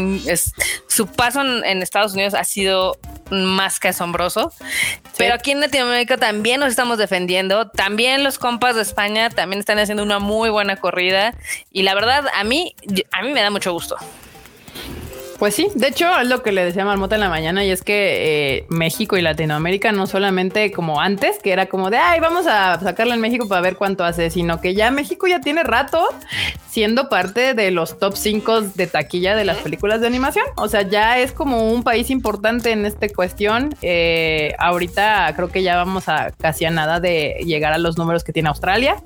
su 0.88 1.06
paso 1.06 1.42
en, 1.42 1.64
en 1.64 1.82
Estados 1.82 2.14
Unidos 2.14 2.34
ha 2.34 2.44
sido 2.44 2.98
más 3.30 3.80
que 3.80 3.88
asombroso. 3.88 4.52
Pero 5.16 5.34
aquí 5.34 5.50
en 5.50 5.60
Latinoamérica 5.60 6.16
también 6.16 6.60
nos 6.60 6.70
estamos 6.70 6.98
defendiendo. 6.98 7.68
También 7.68 8.24
los 8.24 8.38
compas 8.38 8.76
de 8.76 8.82
España 8.82 9.30
también 9.30 9.60
están 9.60 9.78
haciendo 9.78 10.02
una 10.02 10.18
muy 10.18 10.50
buena 10.50 10.76
corrida. 10.76 11.34
Y 11.70 11.82
la 11.82 11.94
verdad, 11.94 12.24
a 12.34 12.44
mí, 12.44 12.74
a 13.12 13.22
mí 13.22 13.32
me 13.32 13.42
da 13.42 13.50
mucho 13.50 13.72
gusto. 13.72 13.96
Pues 15.42 15.56
sí, 15.56 15.66
de 15.74 15.88
hecho 15.88 16.08
es 16.20 16.28
lo 16.28 16.40
que 16.44 16.52
le 16.52 16.64
decía 16.64 16.84
Marmota 16.84 17.16
en 17.16 17.20
la 17.20 17.28
mañana 17.28 17.64
y 17.64 17.70
es 17.72 17.82
que 17.82 18.58
eh, 18.58 18.66
México 18.68 19.16
y 19.16 19.22
Latinoamérica 19.22 19.90
no 19.90 20.06
solamente 20.06 20.70
como 20.70 21.00
antes, 21.00 21.40
que 21.42 21.50
era 21.50 21.66
como 21.66 21.90
de, 21.90 21.96
ay, 21.96 22.20
vamos 22.20 22.46
a 22.46 22.78
sacarlo 22.78 23.12
en 23.12 23.20
México 23.20 23.48
para 23.48 23.60
ver 23.60 23.74
cuánto 23.74 24.04
hace, 24.04 24.30
sino 24.30 24.60
que 24.60 24.76
ya 24.76 24.92
México 24.92 25.26
ya 25.26 25.40
tiene 25.40 25.64
rato 25.64 26.06
siendo 26.70 27.08
parte 27.08 27.54
de 27.54 27.72
los 27.72 27.98
top 27.98 28.14
5 28.14 28.60
de 28.60 28.86
taquilla 28.86 29.34
de 29.34 29.44
las 29.44 29.56
películas 29.56 30.00
de 30.00 30.06
animación. 30.06 30.44
O 30.54 30.68
sea, 30.68 30.82
ya 30.82 31.18
es 31.18 31.32
como 31.32 31.72
un 31.72 31.82
país 31.82 32.10
importante 32.10 32.70
en 32.70 32.86
esta 32.86 33.08
cuestión. 33.08 33.74
Eh, 33.82 34.54
ahorita 34.60 35.32
creo 35.34 35.50
que 35.50 35.64
ya 35.64 35.74
vamos 35.74 36.08
a 36.08 36.30
casi 36.40 36.66
a 36.66 36.70
nada 36.70 37.00
de 37.00 37.42
llegar 37.44 37.72
a 37.72 37.78
los 37.78 37.98
números 37.98 38.22
que 38.22 38.32
tiene 38.32 38.48
Australia 38.48 39.02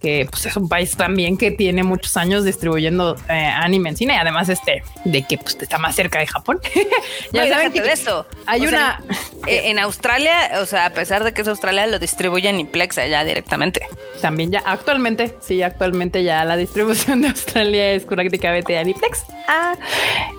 que 0.00 0.26
pues, 0.30 0.46
es 0.46 0.56
un 0.56 0.68
país 0.68 0.96
también 0.96 1.36
que 1.36 1.50
tiene 1.50 1.82
muchos 1.82 2.16
años 2.16 2.44
distribuyendo 2.44 3.16
eh, 3.28 3.32
anime 3.32 3.90
en 3.90 3.96
cine, 3.96 4.18
además 4.18 4.48
este 4.48 4.82
de 5.04 5.22
que 5.22 5.38
pues, 5.38 5.56
está 5.60 5.78
más 5.78 5.94
cerca 5.94 6.18
de 6.18 6.26
Japón. 6.26 6.60
ya 7.32 7.48
saben 7.48 7.72
que 7.72 7.82
de 7.82 7.92
eso. 7.92 8.26
Hay 8.46 8.60
O 8.60 8.68
una 8.68 9.00
sea, 9.00 9.02
eh, 9.46 9.70
en 9.70 9.78
Australia, 9.78 10.32
o 10.60 10.66
sea, 10.66 10.86
a 10.86 10.90
pesar 10.90 11.22
de 11.24 11.32
que 11.32 11.42
es 11.42 11.48
Australia, 11.48 11.86
lo 11.86 11.98
distribuyen 11.98 12.58
en 12.58 12.66
Plex 12.66 12.98
allá 12.98 13.24
directamente. 13.24 13.82
también 14.20 14.50
ya 14.50 14.62
actualmente, 14.64 15.34
sí, 15.40 15.62
actualmente 15.62 16.24
ya 16.24 16.44
la 16.44 16.56
distribución 16.56 17.20
de 17.22 17.28
Australia 17.28 17.92
es 17.92 18.04
prácticamente 18.04 18.78
Aniplex. 18.78 19.24
Ah, 19.48 19.74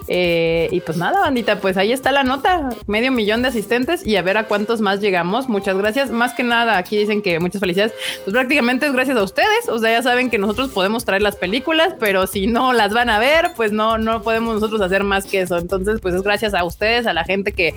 eh, 0.07 0.69
y 0.71 0.79
pues 0.81 0.97
nada, 0.97 1.19
bandita, 1.19 1.59
pues 1.59 1.77
ahí 1.77 1.91
está 1.91 2.11
la 2.11 2.23
nota, 2.23 2.69
medio 2.87 3.11
millón 3.11 3.41
de 3.41 3.49
asistentes 3.49 4.05
y 4.05 4.15
a 4.15 4.21
ver 4.21 4.37
a 4.37 4.47
cuántos 4.47 4.81
más 4.81 5.01
llegamos. 5.01 5.49
Muchas 5.49 5.77
gracias. 5.77 6.11
Más 6.11 6.33
que 6.33 6.43
nada, 6.43 6.77
aquí 6.77 6.97
dicen 6.97 7.21
que 7.21 7.39
muchas 7.39 7.59
felicidades. 7.59 7.93
Pues 8.23 8.33
prácticamente 8.33 8.85
es 8.85 8.93
gracias 8.93 9.17
a 9.17 9.23
ustedes. 9.23 9.50
O 9.69 9.79
sea, 9.79 9.91
ya 9.91 10.01
saben 10.01 10.29
que 10.29 10.37
nosotros 10.37 10.69
podemos 10.69 11.05
traer 11.05 11.21
las 11.21 11.35
películas, 11.35 11.95
pero 11.99 12.27
si 12.27 12.47
no 12.47 12.73
las 12.73 12.93
van 12.93 13.09
a 13.09 13.19
ver, 13.19 13.51
pues 13.55 13.71
no, 13.71 13.97
no 13.97 14.21
podemos 14.21 14.55
nosotros 14.55 14.81
hacer 14.81 15.03
más 15.03 15.25
que 15.25 15.41
eso. 15.41 15.57
Entonces, 15.57 15.99
pues 16.01 16.15
es 16.15 16.21
gracias 16.21 16.53
a 16.53 16.63
ustedes, 16.63 17.07
a 17.07 17.13
la 17.13 17.23
gente 17.23 17.51
que 17.51 17.73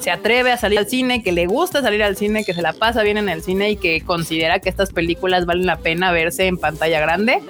se 0.00 0.10
atreve 0.10 0.52
a 0.52 0.56
salir 0.56 0.78
al 0.78 0.86
cine, 0.86 1.22
que 1.22 1.32
le 1.32 1.46
gusta 1.46 1.82
salir 1.82 2.02
al 2.02 2.16
cine, 2.16 2.44
que 2.44 2.54
se 2.54 2.62
la 2.62 2.72
pasa 2.72 3.02
bien 3.02 3.18
en 3.18 3.28
el 3.28 3.42
cine 3.42 3.70
y 3.70 3.76
que 3.76 4.00
considera 4.02 4.60
que 4.60 4.68
estas 4.68 4.92
películas 4.92 5.46
valen 5.46 5.66
la 5.66 5.78
pena 5.78 6.12
verse 6.12 6.46
en 6.46 6.58
pantalla 6.58 7.00
grande. 7.00 7.42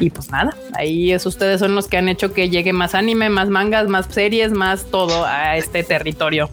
Y 0.00 0.10
pues 0.10 0.30
nada, 0.30 0.56
ahí 0.74 1.12
es 1.12 1.26
ustedes 1.26 1.60
son 1.60 1.74
los 1.74 1.88
que 1.88 1.96
han 1.96 2.08
hecho 2.08 2.32
que 2.32 2.50
llegue 2.50 2.72
más 2.72 2.94
anime, 2.94 3.28
más 3.28 3.48
mangas, 3.48 3.88
más 3.88 4.06
series, 4.10 4.52
más 4.52 4.86
todo 4.90 5.24
a 5.24 5.56
este 5.56 5.82
territorio. 5.84 6.50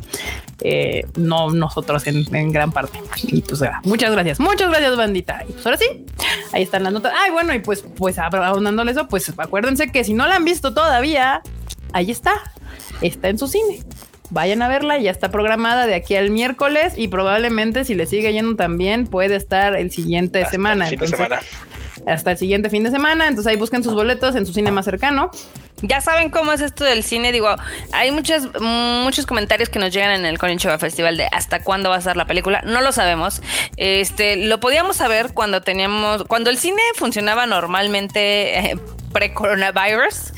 Eh, 0.63 1.05
no 1.17 1.49
nosotros 1.51 2.05
en, 2.07 2.23
en 2.35 2.51
gran 2.51 2.71
parte. 2.71 2.99
Y 3.23 3.41
pues 3.41 3.61
muchas 3.83 4.11
gracias, 4.11 4.39
muchas 4.39 4.69
gracias, 4.69 4.95
bandita. 4.95 5.43
Y 5.49 5.53
pues 5.53 5.65
ahora 5.65 5.77
sí, 5.77 6.05
ahí 6.53 6.61
están 6.63 6.83
las 6.83 6.93
notas. 6.93 7.13
Ay, 7.19 7.31
bueno, 7.31 7.53
y 7.53 7.59
pues, 7.59 7.83
pues 7.97 8.19
abondándole 8.19 8.91
eso, 8.91 9.07
pues 9.07 9.31
acuérdense 9.37 9.91
que 9.91 10.03
si 10.03 10.13
no 10.13 10.27
la 10.27 10.35
han 10.35 10.45
visto 10.45 10.73
todavía, 10.73 11.41
ahí 11.93 12.11
está, 12.11 12.33
está 13.01 13.29
en 13.29 13.39
su 13.39 13.47
cine. 13.47 13.83
Vayan 14.29 14.61
a 14.61 14.67
verla, 14.69 14.97
ya 14.97 15.11
está 15.11 15.29
programada 15.29 15.87
de 15.87 15.95
aquí 15.95 16.15
al 16.15 16.29
miércoles 16.29 16.93
y 16.95 17.09
probablemente 17.09 17.83
si 17.83 17.95
le 17.95 18.05
sigue 18.05 18.31
yendo 18.31 18.55
también 18.55 19.07
puede 19.07 19.35
estar 19.35 19.75
el 19.75 19.91
siguiente 19.91 20.39
Hasta 20.43 20.51
semana. 20.51 20.85
el 20.87 20.91
fin 20.91 20.99
de 20.99 21.05
Entonces, 21.05 21.27
semana. 21.27 21.41
Hasta 22.13 22.31
el 22.31 22.37
siguiente 22.37 22.69
fin 22.69 22.83
de 22.83 22.91
semana. 22.91 23.27
Entonces 23.27 23.51
ahí 23.51 23.57
busquen 23.57 23.83
sus 23.83 23.93
boletos 23.93 24.35
en 24.35 24.45
su 24.45 24.53
cine 24.53 24.71
más 24.71 24.85
cercano. 24.85 25.31
Ya 25.81 26.01
saben 26.01 26.29
cómo 26.29 26.53
es 26.53 26.61
esto 26.61 26.83
del 26.83 27.03
cine. 27.03 27.31
Digo, 27.31 27.55
hay 27.91 28.11
muchos, 28.11 28.47
muchos 28.59 29.25
comentarios 29.25 29.69
que 29.69 29.79
nos 29.79 29.91
llegan 29.91 30.11
en 30.11 30.25
el 30.25 30.37
Konichiwa 30.37 30.77
Festival 30.77 31.17
de 31.17 31.27
hasta 31.31 31.63
cuándo 31.63 31.89
va 31.89 31.95
a 31.97 32.01
ser 32.01 32.17
la 32.17 32.25
película. 32.25 32.61
No 32.65 32.81
lo 32.81 32.91
sabemos. 32.91 33.41
Este, 33.77 34.35
lo 34.35 34.59
podíamos 34.59 34.97
saber 34.97 35.33
cuando 35.33 35.61
teníamos, 35.61 36.23
cuando 36.25 36.49
el 36.49 36.57
cine 36.57 36.81
funcionaba 36.95 37.45
normalmente. 37.45 38.59
eh, 38.71 38.79
pre-coronavirus, 39.11 40.33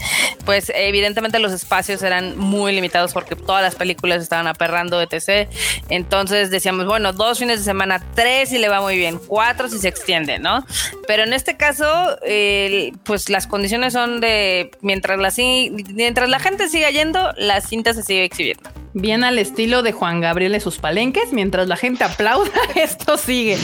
pues 0.46 0.72
evidentemente 0.76 1.40
los 1.40 1.52
espacios 1.52 2.02
eran 2.04 2.38
muy 2.38 2.74
limitados 2.74 3.14
porque 3.14 3.36
todas 3.36 3.62
las 3.62 3.76
películas 3.76 4.22
estaban 4.22 4.48
aperrando, 4.48 5.02
etc. 5.02 5.50
Entonces 5.90 6.50
decíamos, 6.50 6.86
bueno, 6.86 7.14
dos 7.14 7.40
fines 7.40 7.60
de 7.60 7.66
semana, 7.66 8.04
tres 8.16 8.52
y 8.52 8.58
le 8.58 8.70
va 8.70 8.82
muy 8.82 8.98
bien, 8.98 9.20
cuatro 9.28 9.70
si 9.70 9.80
se 9.80 9.88
extiende, 9.88 10.40
¿no? 10.40 10.66
Pero 11.08 11.24
en 11.24 11.34
este 11.34 11.58
caso, 11.58 12.18
eh, 12.26 12.92
pues 13.04 13.30
las 13.30 13.48
condiciones 13.48 13.94
son 13.94 14.20
de 14.20 14.72
mientras 14.82 15.20
la, 15.20 15.32
mientras 15.94 16.30
la 16.30 16.40
gente 16.40 16.70
siga 16.70 16.90
yendo, 16.90 17.34
la 17.38 17.62
cinta 17.62 17.94
se 17.94 18.04
sigue 18.04 18.24
exhibiendo. 18.24 18.83
Bien 18.96 19.24
al 19.24 19.40
estilo 19.40 19.82
de 19.82 19.92
Juan 19.92 20.22
Gabriel 20.22 20.56
y 20.56 20.60
sus 20.60 20.78
palenques, 20.78 21.34
mientras 21.34 21.68
la 21.68 21.76
gente 21.78 22.04
aplauda, 22.04 22.52
esto 22.76 23.18
sigue. 23.18 23.58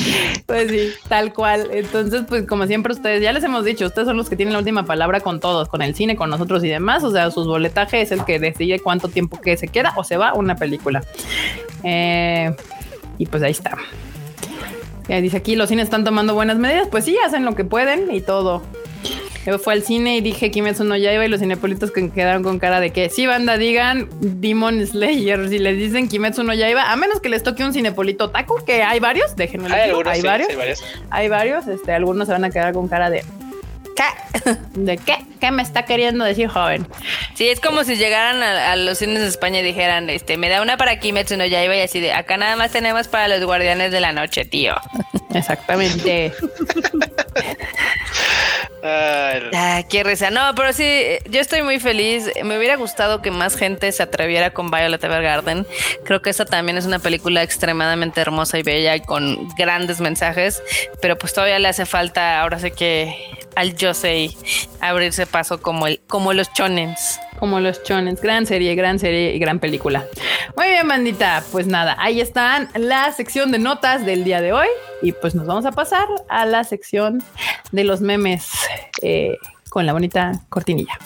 Pues 0.47 0.71
sí, 0.71 0.89
tal 1.07 1.33
cual. 1.33 1.69
Entonces, 1.71 2.23
pues 2.27 2.47
como 2.47 2.65
siempre 2.65 2.93
ustedes, 2.93 3.21
ya 3.21 3.31
les 3.31 3.43
hemos 3.43 3.63
dicho, 3.63 3.85
ustedes 3.85 4.07
son 4.07 4.17
los 4.17 4.27
que 4.27 4.35
tienen 4.35 4.53
la 4.53 4.59
última 4.59 4.85
palabra 4.85 5.19
con 5.19 5.39
todos, 5.39 5.69
con 5.69 5.83
el 5.83 5.93
cine, 5.93 6.15
con 6.15 6.31
nosotros 6.31 6.63
y 6.63 6.69
demás. 6.69 7.03
O 7.03 7.11
sea, 7.11 7.29
sus 7.29 7.45
boletajes 7.45 8.11
es 8.11 8.11
el 8.11 8.25
que 8.25 8.39
decide 8.39 8.79
cuánto 8.79 9.07
tiempo 9.07 9.39
que 9.39 9.55
se 9.55 9.67
queda 9.67 9.93
o 9.97 10.03
se 10.03 10.17
va 10.17 10.33
una 10.33 10.55
película. 10.55 11.03
Eh, 11.83 12.51
y 13.19 13.27
pues 13.27 13.43
ahí 13.43 13.51
está. 13.51 13.77
dice 15.07 15.37
aquí, 15.37 15.55
los 15.55 15.69
cines 15.69 15.83
están 15.83 16.03
tomando 16.03 16.33
buenas 16.33 16.57
medidas. 16.57 16.87
Pues 16.89 17.05
sí, 17.05 17.15
hacen 17.23 17.45
lo 17.45 17.53
que 17.53 17.65
pueden 17.65 18.11
y 18.11 18.21
todo. 18.21 18.63
Fui 19.43 19.73
al 19.73 19.83
cine 19.83 20.17
y 20.17 20.21
dije 20.21 20.51
Kimetsu 20.51 20.83
no 20.83 20.95
Yaiba 20.95 21.25
y 21.25 21.29
los 21.29 21.39
cinepolitos 21.39 21.91
que 21.91 22.09
quedaron 22.09 22.43
con 22.43 22.59
cara 22.59 22.79
de 22.79 22.91
que 22.91 23.09
si 23.09 23.25
banda 23.25 23.57
digan 23.57 24.07
Demon 24.19 24.85
Slayer, 24.85 25.49
si 25.49 25.59
les 25.59 25.77
dicen 25.77 26.07
Kimetsu 26.07 26.43
no 26.43 26.53
Yaiba, 26.53 26.91
a 26.91 26.95
menos 26.95 27.19
que 27.19 27.29
les 27.29 27.43
toque 27.43 27.63
un 27.63 27.73
cinepolito 27.73 28.29
taco, 28.29 28.63
que 28.65 28.83
hay 28.83 28.99
varios, 28.99 29.35
déjenme 29.35 29.73
hay, 29.73 29.89
algunos, 29.89 30.13
hay, 30.13 30.21
varios, 30.21 30.83
hay 31.09 31.29
varios, 31.29 31.67
este, 31.67 31.93
algunos 31.93 32.27
se 32.27 32.33
van 32.33 32.43
a 32.43 32.49
quedar 32.49 32.73
con 32.73 32.87
cara 32.87 33.09
de 33.09 33.23
¿Qué? 33.99 34.53
¿De 34.75 34.97
qué? 34.97 35.17
¿Qué 35.41 35.51
me 35.51 35.61
está 35.61 35.83
queriendo 35.83 36.23
decir, 36.23 36.47
joven? 36.47 36.87
Sí, 37.33 37.49
es 37.49 37.59
como 37.59 37.83
si 37.83 37.97
llegaran 37.97 38.41
a, 38.41 38.77
los 38.77 38.97
cines 38.97 39.19
de 39.19 39.27
España 39.27 39.59
y 39.59 39.63
dijeran, 39.63 40.09
este, 40.09 40.37
me 40.37 40.47
da 40.47 40.61
una 40.61 40.77
para 40.77 40.99
Kimetsu 40.99 41.35
no 41.35 41.45
Yaiba 41.45 41.75
y 41.75 41.81
así 41.81 41.99
de, 41.99 42.13
acá 42.13 42.37
nada 42.37 42.55
más 42.55 42.71
tenemos 42.71 43.09
para 43.09 43.27
los 43.27 43.43
guardianes 43.43 43.91
de 43.91 43.99
la 43.99 44.13
noche, 44.13 44.45
tío. 44.45 44.75
Exactamente. 45.33 46.33
Ah, 48.83 49.83
qué 49.89 50.03
risa. 50.03 50.29
No, 50.29 50.53
pero 50.55 50.73
sí, 50.73 51.03
yo 51.29 51.39
estoy 51.39 51.61
muy 51.61 51.79
feliz. 51.79 52.29
Me 52.43 52.57
hubiera 52.57 52.75
gustado 52.75 53.21
que 53.21 53.31
más 53.31 53.55
gente 53.55 53.91
se 53.91 54.03
atreviera 54.03 54.51
con 54.51 54.71
Violet 54.71 55.03
Evergarden. 55.03 55.67
Creo 56.05 56.21
que 56.21 56.29
esta 56.29 56.45
también 56.45 56.77
es 56.77 56.85
una 56.85 56.99
película 56.99 57.43
extremadamente 57.43 58.21
hermosa 58.21 58.57
y 58.57 58.63
bella 58.63 58.95
y 58.95 59.01
con 59.01 59.49
grandes 59.55 59.99
mensajes, 59.99 60.61
pero 61.01 61.17
pues 61.17 61.33
todavía 61.33 61.59
le 61.59 61.67
hace 61.67 61.85
falta, 61.85 62.41
ahora 62.41 62.59
sé 62.59 62.71
que 62.71 63.15
al 63.55 63.75
Josei 63.79 64.35
abrirse 64.79 65.25
paso 65.25 65.61
como 65.61 65.87
el, 65.87 65.99
como 66.07 66.33
los 66.33 66.51
chonens. 66.53 67.19
Como 67.39 67.59
los 67.59 67.81
chonens. 67.83 68.21
Gran 68.21 68.45
serie, 68.45 68.75
gran 68.75 68.99
serie 68.99 69.33
y 69.33 69.39
gran 69.39 69.59
película. 69.59 70.05
Muy 70.57 70.67
bien, 70.67 70.87
bandita. 70.87 71.43
Pues 71.51 71.67
nada, 71.67 71.95
ahí 71.99 72.19
están 72.19 72.69
la 72.75 73.11
sección 73.13 73.51
de 73.51 73.59
notas 73.59 74.05
del 74.05 74.23
día 74.23 74.41
de 74.41 74.51
hoy. 74.51 74.67
Y 75.01 75.13
pues 75.13 75.35
nos 75.35 75.45
vamos 75.45 75.65
a 75.65 75.71
pasar 75.71 76.07
a 76.27 76.45
la 76.45 76.63
sección 76.63 77.23
de 77.71 77.83
los 77.85 78.01
memes 78.01 78.51
eh, 79.01 79.37
con 79.69 79.85
la 79.85 79.93
bonita 79.93 80.33
cortinilla. 80.49 80.97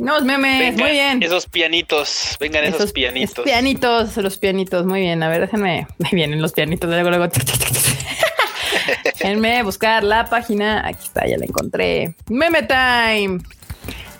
Los 0.00 0.24
memes, 0.24 0.76
muy 0.78 0.92
bien. 0.92 1.22
Esos 1.22 1.46
pianitos, 1.46 2.36
vengan 2.38 2.64
esos, 2.64 2.92
pianitos. 2.92 3.44
pianitos, 3.44 4.16
los 4.18 4.38
pianitos, 4.38 4.86
muy 4.86 5.00
bien. 5.00 5.22
A 5.22 5.28
ver, 5.28 5.42
déjenme, 5.42 5.86
me 5.98 6.10
vienen 6.12 6.40
los 6.40 6.52
pianitos, 6.52 6.88
luego, 6.88 7.10
luego. 7.10 7.26
Déjenme 9.04 9.62
buscar 9.62 10.04
la 10.04 10.26
página. 10.26 10.86
Aquí 10.86 11.04
está, 11.04 11.26
ya 11.26 11.38
la 11.38 11.44
encontré. 11.44 12.14
Meme 12.28 12.62
time. 12.62 13.40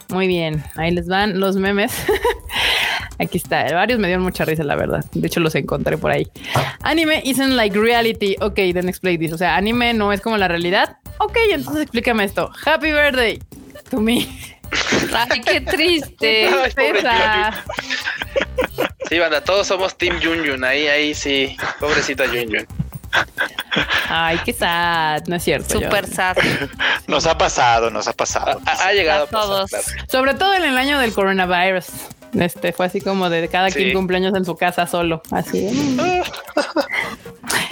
Muy 0.08 0.28
bien, 0.28 0.62
ahí 0.76 0.92
les 0.92 1.08
van 1.08 1.40
los 1.40 1.56
memes. 1.56 1.92
Aquí 3.18 3.38
está, 3.38 3.64
varios 3.72 3.98
me 3.98 4.08
dieron 4.08 4.22
mucha 4.22 4.44
risa, 4.44 4.62
la 4.62 4.76
verdad. 4.76 5.04
De 5.12 5.26
hecho, 5.26 5.40
los 5.40 5.54
encontré 5.54 5.96
por 5.96 6.10
ahí. 6.10 6.28
Anime 6.82 7.22
isn't 7.24 7.56
like 7.56 7.76
reality. 7.78 8.36
Ok, 8.40 8.54
then 8.54 8.88
explain 8.88 9.18
this. 9.18 9.32
O 9.32 9.38
sea, 9.38 9.56
anime 9.56 9.94
no 9.94 10.12
es 10.12 10.20
como 10.20 10.36
la 10.36 10.48
realidad. 10.48 10.98
Ok, 11.18 11.36
entonces 11.50 11.84
explícame 11.84 12.24
esto. 12.24 12.50
Happy 12.64 12.92
birthday 12.92 13.40
to 13.90 14.00
me. 14.00 14.28
Ay, 15.12 15.40
qué 15.40 15.60
triste. 15.60 16.50
sí, 19.08 19.18
banda, 19.18 19.40
todos 19.42 19.66
somos 19.66 19.96
Team 19.96 20.20
Jun 20.22 20.64
Ahí, 20.64 20.86
ahí 20.86 21.14
sí. 21.14 21.56
Pobrecita 21.80 22.26
Jun 22.28 22.66
Ay, 24.08 24.38
qué 24.44 24.52
sad, 24.52 25.24
no 25.26 25.36
es 25.36 25.42
cierto. 25.42 25.80
Super 25.80 26.06
sad. 26.06 26.36
Nos 27.06 27.26
ha 27.26 27.36
pasado, 27.36 27.90
nos 27.90 28.08
ha 28.08 28.12
pasado. 28.12 28.60
Ha, 28.66 28.92
llegado 28.92 29.24
a 29.24 29.26
todos. 29.28 29.70
Sobre 30.08 30.34
todo 30.34 30.54
en 30.54 30.64
el 30.64 30.76
año 30.76 30.98
del 30.98 31.12
coronavirus. 31.12 31.86
Este 32.38 32.72
fue 32.72 32.86
así 32.86 33.00
como 33.00 33.30
de 33.30 33.48
cada 33.48 33.70
quien 33.70 33.92
cumpleaños 33.94 34.34
en 34.34 34.44
su 34.44 34.56
casa 34.56 34.86
solo. 34.86 35.22
Así. 35.30 35.68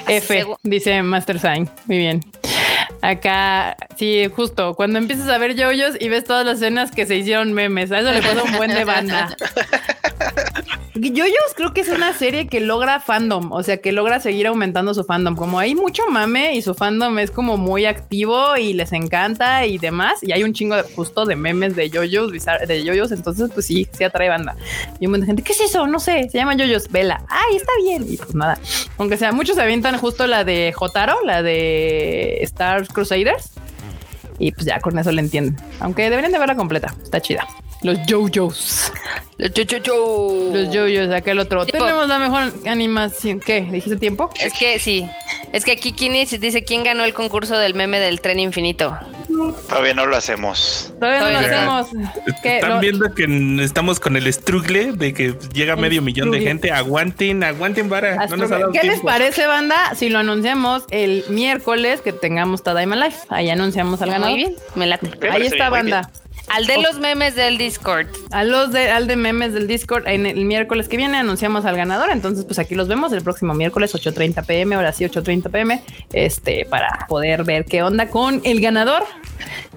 F, 0.09 0.47
dice 0.63 1.03
Master 1.03 1.41
Sign. 1.41 1.69
Muy 1.87 1.99
bien. 1.99 2.21
Acá, 3.03 3.77
sí, 3.97 4.31
justo, 4.35 4.75
cuando 4.75 4.99
empiezas 4.99 5.29
a 5.29 5.37
ver 5.37 5.55
yoyos 5.55 5.95
y 6.01 6.09
ves 6.09 6.25
todas 6.25 6.47
las 6.47 6.57
escenas 6.57 6.91
que 6.91 7.05
se 7.07 7.17
hicieron 7.17 7.53
memes, 7.53 7.93
a 7.93 7.99
eso 7.99 8.13
le 8.13 8.23
pasa 8.23 8.43
un 8.45 8.57
buen 8.57 8.73
de 8.73 8.85
banda. 8.85 9.37
Yoyos 10.95 11.55
creo 11.57 11.75
que 11.75 11.81
es 11.81 11.89
una 11.89 12.13
serie 12.13 12.47
que 12.47 12.61
logra 12.61 13.01
fandom, 13.01 13.51
o 13.53 13.63
sea, 13.63 13.79
que 13.79 13.91
logra 13.91 14.21
seguir 14.21 14.47
aumentando 14.47 14.95
su 14.95 15.05
fandom. 15.05 15.35
Como 15.35 15.59
hay 15.59 15.75
mucho 15.75 16.05
mame 16.09 16.55
y 16.55 16.63
su 16.63 16.75
fandom 16.75 17.19
es 17.19 17.31
como 17.31 17.57
muy 17.57 17.85
activo 17.85 18.57
y 18.57 18.75
les 18.75 18.93
encanta 18.93 19.67
y 19.67 19.79
demás. 19.79 20.23
Y 20.23 20.33
hay 20.33 20.45
un 20.45 20.53
chingo 20.53 20.77
justo 20.95 21.27
de 21.27 21.35
memes 21.35 21.75
de 21.75 21.91
yoyos, 21.91 22.31
de 22.33 22.85
yoyos. 22.85 23.11
Entonces, 23.11 23.51
pues 23.53 23.67
sí, 23.67 23.89
se 23.93 24.05
atrae 24.05 24.29
banda. 24.29 24.57
Y 25.01 25.07
un 25.07 25.13
montón 25.13 25.23
de 25.23 25.27
gente, 25.27 25.43
¿qué 25.43 25.53
es 25.53 25.61
eso? 25.61 25.87
No 25.87 25.99
sé, 25.99 26.29
se 26.31 26.39
llama 26.39 26.55
yoyos. 26.55 26.89
Vela. 26.91 27.25
Ay, 27.29 27.57
está 27.57 27.73
bien. 27.83 28.07
Y 28.09 28.17
pues 28.17 28.35
nada, 28.35 28.59
aunque 28.97 29.17
sea, 29.17 29.33
muchos 29.33 29.57
se 29.57 29.63
avientan 29.63 29.99
justo 29.99 30.27
la 30.27 30.45
de 30.45 30.73
Jotaro, 30.73 31.17
la 31.25 31.43
de 31.43 32.39
Star 32.43 32.87
Crusaders. 32.87 33.51
Y 34.39 34.53
pues 34.53 34.67
ya 34.67 34.81
con 34.81 34.99
eso 34.99 35.13
le 35.13 35.21
entienden. 35.21 35.57
Aunque 35.81 36.03
deberían 36.11 36.33
de 36.33 36.39
verla 36.39 36.57
completa. 36.57 36.95
Está 37.03 37.21
chida. 37.21 37.47
Los 37.85 37.99
JoJo's. 38.09 38.91
Los 39.37 39.51
JoJo. 39.51 40.51
Los 40.55 40.75
JoJo's, 40.75 41.13
aquel 41.13 41.39
otro. 41.39 41.67
Tenemos 41.67 42.09
la 42.09 42.19
mejor 42.19 42.51
animación. 42.67 43.41
¿Qué? 43.41 43.61
¿Dijiste 43.61 43.97
tiempo? 43.99 44.31
Es 44.41 44.55
que 44.55 44.79
sí. 44.79 45.07
Es 45.53 45.67
que 45.67 45.73
aquí 45.73 45.93
Kini 45.93 46.25
dice 46.25 46.65
quién 46.65 46.83
ganó 46.83 47.05
el 47.05 47.13
concurso 47.13 47.59
del 47.59 47.75
meme 47.75 48.01
del 48.01 48.23
tren 48.23 48.41
infinito. 48.41 48.99
Todavía 49.69 49.93
no 49.93 50.07
lo 50.07 50.17
hacemos. 50.17 50.95
Todavía 50.99 51.21
no 51.21 51.31
lo 51.31 51.39
hacemos. 51.39 51.89
Están 52.43 52.81
viendo 52.81 53.15
que 53.15 53.61
estamos 53.63 54.01
con 54.01 54.17
el 54.17 54.33
strugle 54.33 54.93
de 54.93 55.13
que 55.13 55.35
llega 55.53 55.77
medio 55.77 56.01
millón 56.01 56.31
de 56.31 56.41
gente. 56.41 56.73
Aguanten, 56.73 57.45
aguanten 57.45 57.91
vara. 57.91 58.27
¿Qué 58.73 58.87
les 58.87 59.01
parece, 59.01 59.47
banda? 59.47 59.95
Si 59.95 60.09
lo 60.09 60.21
anunciamos 60.21 60.85
el 60.91 61.23
miércoles 61.29 62.01
que 62.01 62.15
tengamos 62.15 62.63
Tadaima 62.63 62.97
Live. 62.97 63.17
Ahí 63.29 63.51
anunciamos 63.51 64.01
al 64.01 64.09
ganador. 64.09 64.31
Muy 64.31 64.39
bien, 64.39 64.57
me 64.75 64.87
late. 64.87 65.11
Ahí 65.31 65.43
está, 65.43 65.69
banda. 65.69 66.11
Al 66.49 66.67
de 66.67 66.81
los 66.81 66.99
memes 66.99 67.35
del 67.35 67.59
Discord. 67.59 68.07
A 68.31 68.45
los 68.45 68.73
de, 68.73 68.91
al 68.91 69.07
de 69.07 69.17
memes 69.17 69.53
del 69.53 69.67
Discord. 69.67 70.07
En 70.07 70.27
el 70.27 70.45
miércoles 70.45 70.89
que 70.89 70.97
viene 70.97 71.17
anunciamos 71.17 71.65
al 71.65 71.77
ganador. 71.77 72.11
Entonces, 72.11 72.45
pues 72.45 72.59
aquí 72.59 72.75
los 72.75 72.89
vemos 72.89 73.13
el 73.13 73.23
próximo 73.23 73.55
miércoles, 73.55 73.95
8.30 73.95 74.45
pm. 74.45 74.75
Ahora 74.75 74.93
sí, 74.93 75.05
8.30 75.05 75.51
pm. 75.51 75.83
Este, 76.13 76.67
para 76.67 77.07
poder 77.09 77.45
ver 77.45 77.65
qué 77.65 77.83
onda 77.83 78.09
con 78.09 78.41
el 78.45 78.61
ganador 78.61 79.05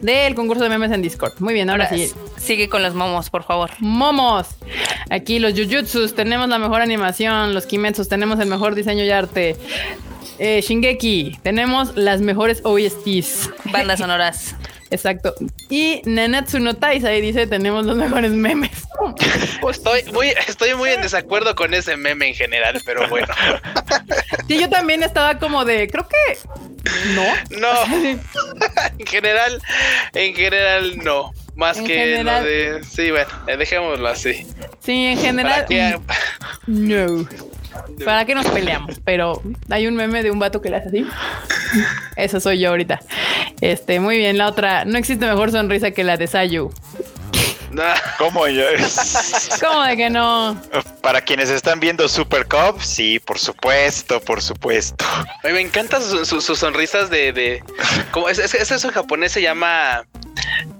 del 0.01 0.35
concurso 0.35 0.63
de 0.63 0.69
memes 0.69 0.91
en 0.91 1.01
Discord. 1.01 1.33
Muy 1.39 1.53
bien, 1.53 1.69
ahora, 1.69 1.89
sí. 1.89 2.11
Sigue 2.37 2.69
con 2.69 2.83
los 2.83 2.93
momos, 2.93 3.29
por 3.29 3.43
favor. 3.43 3.71
Momos. 3.79 4.47
Aquí 5.09 5.39
los 5.39 5.53
Jujutsus. 5.53 6.15
Tenemos 6.15 6.49
la 6.49 6.59
mejor 6.59 6.81
animación. 6.81 7.53
Los 7.53 7.65
Kimetsus. 7.65 8.07
Tenemos 8.09 8.39
el 8.39 8.47
mejor 8.47 8.75
diseño 8.75 9.03
y 9.03 9.09
arte. 9.09 9.55
Eh, 10.39 10.61
Shingeki. 10.61 11.39
Tenemos 11.41 11.95
las 11.95 12.21
mejores 12.21 12.61
OSTs. 12.63 13.49
Bandas 13.71 13.99
sonoras. 13.99 14.55
Exacto. 14.89 15.33
Y 15.69 16.01
Nanatsu 16.05 16.59
no 16.59 16.75
Taisai 16.75 17.21
dice, 17.21 17.47
tenemos 17.47 17.85
los 17.85 17.97
mejores 17.97 18.31
memes. 18.31 18.87
Pues 19.61 19.77
estoy 19.77 20.03
muy, 20.13 20.27
estoy 20.47 20.73
muy 20.75 20.89
en 20.91 21.01
desacuerdo 21.01 21.55
con 21.55 21.73
ese 21.73 21.97
meme 21.97 22.27
en 22.27 22.35
general, 22.35 22.81
pero 22.85 23.07
bueno. 23.09 23.33
Sí, 24.47 24.59
yo 24.59 24.69
también 24.69 25.03
estaba 25.03 25.37
como 25.39 25.65
de, 25.65 25.87
creo 25.87 26.07
que 26.07 26.37
no. 27.13 27.59
No. 27.59 27.95
en 28.97 29.05
general, 29.05 29.61
en 30.13 30.35
general 30.35 30.97
no. 30.99 31.33
Más 31.55 31.81
que 31.81 32.23
lo 32.23 32.43
de. 32.43 32.83
Sí, 32.83 33.09
bueno, 33.09 33.29
dejémoslo 33.45 34.07
así. 34.07 34.45
Sí, 34.79 35.05
en 35.07 35.17
general. 35.17 35.65
No. 36.67 37.27
¿Para 38.05 38.25
qué 38.25 38.35
nos 38.35 38.47
peleamos? 38.47 38.99
Pero 39.03 39.41
hay 39.69 39.87
un 39.87 39.95
meme 39.95 40.23
de 40.23 40.31
un 40.31 40.39
vato 40.39 40.61
que 40.61 40.69
le 40.69 40.77
hace 40.77 40.87
así. 40.89 41.05
Eso 42.15 42.39
soy 42.39 42.59
yo 42.59 42.69
ahorita. 42.69 42.99
Este, 43.61 43.99
muy 43.99 44.17
bien. 44.17 44.37
La 44.37 44.47
otra, 44.47 44.85
no 44.85 44.97
existe 44.97 45.25
mejor 45.25 45.51
sonrisa 45.51 45.91
que 45.91 46.03
la 46.03 46.17
de 46.17 46.27
Sayu. 46.27 46.71
¿Cómo 48.17 48.47
yo? 48.47 48.63
¿Cómo 49.61 49.83
de 49.83 49.97
que 49.97 50.09
no? 50.09 50.59
Para 51.01 51.21
quienes 51.21 51.49
están 51.49 51.79
viendo 51.79 52.07
Super 52.07 52.47
Cup, 52.47 52.81
sí, 52.81 53.19
por 53.19 53.37
supuesto, 53.37 54.19
por 54.21 54.41
supuesto. 54.41 55.05
Ay, 55.43 55.53
me 55.53 55.61
encantan 55.61 56.01
sus, 56.01 56.27
sus- 56.27 56.43
sus 56.43 56.57
sonrisas 56.59 57.09
de, 57.09 57.33
de 57.33 57.63
como 58.11 58.29
es, 58.29 58.39
es- 58.39 58.53
es 58.55 58.71
eso 58.71 58.87
en 58.87 58.93
japonés 58.93 59.31
se 59.33 59.41
llama 59.41 60.05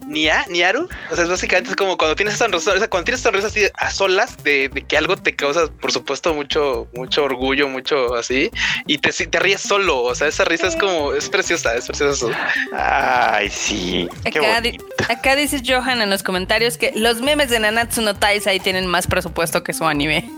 Nia, 0.07 0.45
Niaru. 0.49 0.87
O 1.11 1.15
sea, 1.15 1.25
es 1.25 1.29
básicamente 1.29 1.71
es 1.71 1.75
como 1.75 1.97
cuando 1.97 2.15
tienes 2.15 2.35
esa 2.35 2.45
sonrisa, 2.45 2.71
o 2.73 2.77
sea, 2.77 2.87
cuando 2.89 3.05
tienes 3.05 3.21
sonrisa 3.21 3.47
así 3.47 3.61
a 3.75 3.91
solas 3.91 4.41
de, 4.43 4.69
de 4.69 4.81
que 4.83 4.97
algo 4.97 5.17
te 5.17 5.35
causa, 5.35 5.67
por 5.81 5.91
supuesto, 5.91 6.33
mucho, 6.33 6.87
mucho 6.93 7.23
orgullo, 7.23 7.67
mucho 7.67 8.15
así, 8.15 8.49
y 8.85 8.97
te, 8.99 9.11
te 9.11 9.39
ríes 9.39 9.61
solo. 9.61 10.01
O 10.03 10.15
sea, 10.15 10.27
esa 10.27 10.45
risa 10.45 10.67
es 10.67 10.75
como, 10.75 11.13
es 11.13 11.29
preciosa, 11.29 11.75
es 11.75 11.87
preciosa. 11.87 12.27
Ay, 12.73 13.49
sí. 13.49 14.07
Qué 14.31 14.39
Acá, 14.39 14.61
di- 14.61 14.77
acá 15.09 15.35
dice 15.35 15.61
Johan 15.65 16.01
en 16.01 16.09
los 16.09 16.23
comentarios 16.23 16.77
que 16.77 16.91
los 16.95 17.21
memes 17.21 17.49
de 17.49 17.59
Nanatsu 17.59 18.01
no 18.01 18.15
Taizai 18.15 18.59
tienen 18.59 18.87
más 18.87 19.07
presupuesto 19.07 19.63
que 19.63 19.73
su 19.73 19.85
anime. 19.85 20.29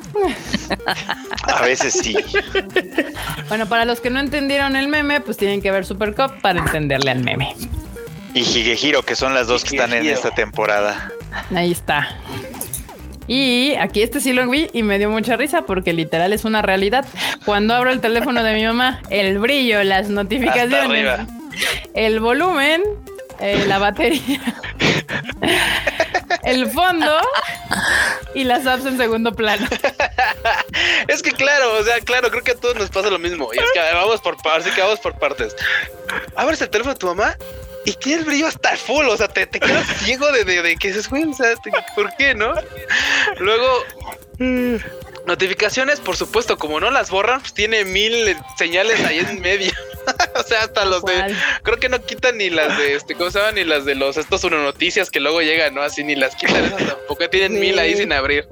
A 1.44 1.62
veces 1.62 1.94
sí. 1.94 2.16
Bueno, 3.48 3.68
para 3.68 3.86
los 3.86 4.00
que 4.02 4.10
no 4.10 4.20
entendieron 4.20 4.76
el 4.76 4.88
meme, 4.88 5.22
pues 5.22 5.38
tienen 5.38 5.62
que 5.62 5.72
ver 5.72 5.86
Super 5.86 6.14
Cup 6.16 6.41
para 6.41 6.60
entenderle 6.60 7.12
al 7.12 7.20
meme. 7.24 7.56
Y 8.34 8.42
Higehiro, 8.42 9.04
que 9.04 9.16
son 9.16 9.34
las 9.34 9.48
dos 9.48 9.64
que 9.64 9.76
están 9.76 9.94
en 9.94 10.06
esta 10.08 10.32
temporada. 10.32 11.12
Ahí 11.54 11.72
está. 11.72 12.16
Y 13.30 13.76
aquí 13.76 14.02
este 14.02 14.22
sí 14.22 14.34
lo 14.34 14.50
vi 14.50 14.70
y 14.74 14.82
me 14.82 14.98
dio 14.98 15.08
mucha 15.10 15.38
risa 15.38 15.62
porque 15.62 15.94
literal 15.94 16.34
es 16.34 16.46
una 16.46 16.64
realidad. 16.64 17.06
Cuando 17.46 17.76
abro 17.76 17.92
el 17.92 18.02
teléfono 18.02 18.42
de 18.44 18.56
mi 18.56 18.64
mamá, 18.64 19.02
el 19.12 19.38
brillo, 19.38 19.84
las 19.84 20.10
notificaciones, 20.10 21.28
el 21.94 22.20
volumen, 22.20 22.82
eh, 23.40 23.66
la 23.68 23.78
batería, 23.78 24.42
el 26.44 26.72
fondo 26.72 27.20
y 28.34 28.46
las 28.46 28.66
apps 28.66 28.88
en 28.88 28.98
segundo 28.98 29.32
plano. 29.34 29.68
Es 31.08 31.22
que 31.22 31.32
claro, 31.32 31.78
o 31.80 31.84
sea, 31.84 32.00
claro, 32.02 32.32
creo 32.32 32.44
que 32.44 32.52
a 32.52 32.56
todos 32.56 32.78
nos 32.78 32.90
pasa 32.90 33.12
lo 33.12 33.20
mismo. 33.20 33.50
Y 33.54 33.60
es 33.60 33.72
que 33.74 33.80
vamos 33.94 34.22
por 34.22 34.38
partes, 34.42 34.66
así 34.66 34.76
que 34.76 34.82
vamos 34.82 35.00
por 35.00 35.14
partes. 35.20 35.56
Abres 36.36 36.62
el 36.62 36.70
teléfono 36.70 36.96
de 36.96 37.00
tu 37.00 37.08
mamá 37.08 37.36
y 37.86 37.94
tiene 37.94 38.20
el 38.22 38.26
brillo 38.26 38.48
hasta 38.48 38.76
full, 38.78 39.06
o 39.08 39.18
sea, 39.18 39.28
te, 39.28 39.46
te 39.48 39.60
quedas 39.60 39.88
ciego 40.04 40.32
de, 40.32 40.44
de, 40.44 40.62
de 40.62 40.76
que 40.78 40.90
dices, 40.90 41.10
güey, 41.10 41.24
o 41.24 41.34
sea, 41.34 41.56
te- 41.56 41.72
¿por 41.96 42.16
qué 42.18 42.34
no? 42.36 42.54
Luego, 43.40 43.68
notificaciones, 45.26 46.00
por 46.00 46.16
supuesto, 46.18 46.58
como 46.58 46.80
no 46.80 46.90
las 46.92 47.10
borran, 47.10 47.40
pues 47.42 47.54
tiene 47.54 47.86
mil 47.86 48.36
señales 48.58 49.04
ahí 49.06 49.20
en 49.20 49.42
medio. 49.42 49.72
o 50.36 50.44
sea, 50.44 50.64
hasta 50.64 50.86
los 50.86 51.04
de, 51.04 51.36
creo 51.64 51.78
que 51.78 51.90
no 51.90 52.02
quitan 52.04 52.38
ni 52.38 52.50
las 52.50 52.78
de 52.78 52.96
este, 52.96 53.16
¿cómo 53.16 53.30
se 53.30 53.40
llaman? 53.40 53.56
Ni 53.56 53.64
las 53.64 53.86
de 53.86 53.96
los 53.96 54.18
estos 54.18 54.44
uno 54.44 54.62
noticias 54.64 55.12
que 55.12 55.20
luego 55.20 55.42
llegan, 55.42 55.76
¿no? 55.76 55.82
Así 55.84 56.04
ni 56.04 56.16
las 56.16 56.36
quitan 56.36 56.66
esas 56.66 56.78
tampoco, 56.86 57.30
tienen 57.30 57.60
mil 57.60 57.78
ahí 57.78 57.96
sin 57.96 58.12
abrir. 58.14 58.48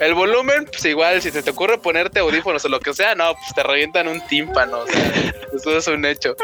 El 0.00 0.14
volumen, 0.14 0.66
pues 0.66 0.84
igual, 0.84 1.20
si 1.22 1.30
se 1.30 1.42
te 1.42 1.50
ocurre 1.50 1.78
ponerte 1.78 2.20
audífonos 2.20 2.64
o 2.64 2.68
lo 2.68 2.78
que 2.80 2.94
sea, 2.94 3.14
no, 3.14 3.34
pues 3.34 3.54
te 3.54 3.62
revientan 3.62 4.06
un 4.06 4.20
tímpano, 4.28 4.80
o 4.80 4.86
sea, 4.86 5.12
eso 5.56 5.76
es 5.76 5.86
un 5.88 6.04
hecho. 6.04 6.36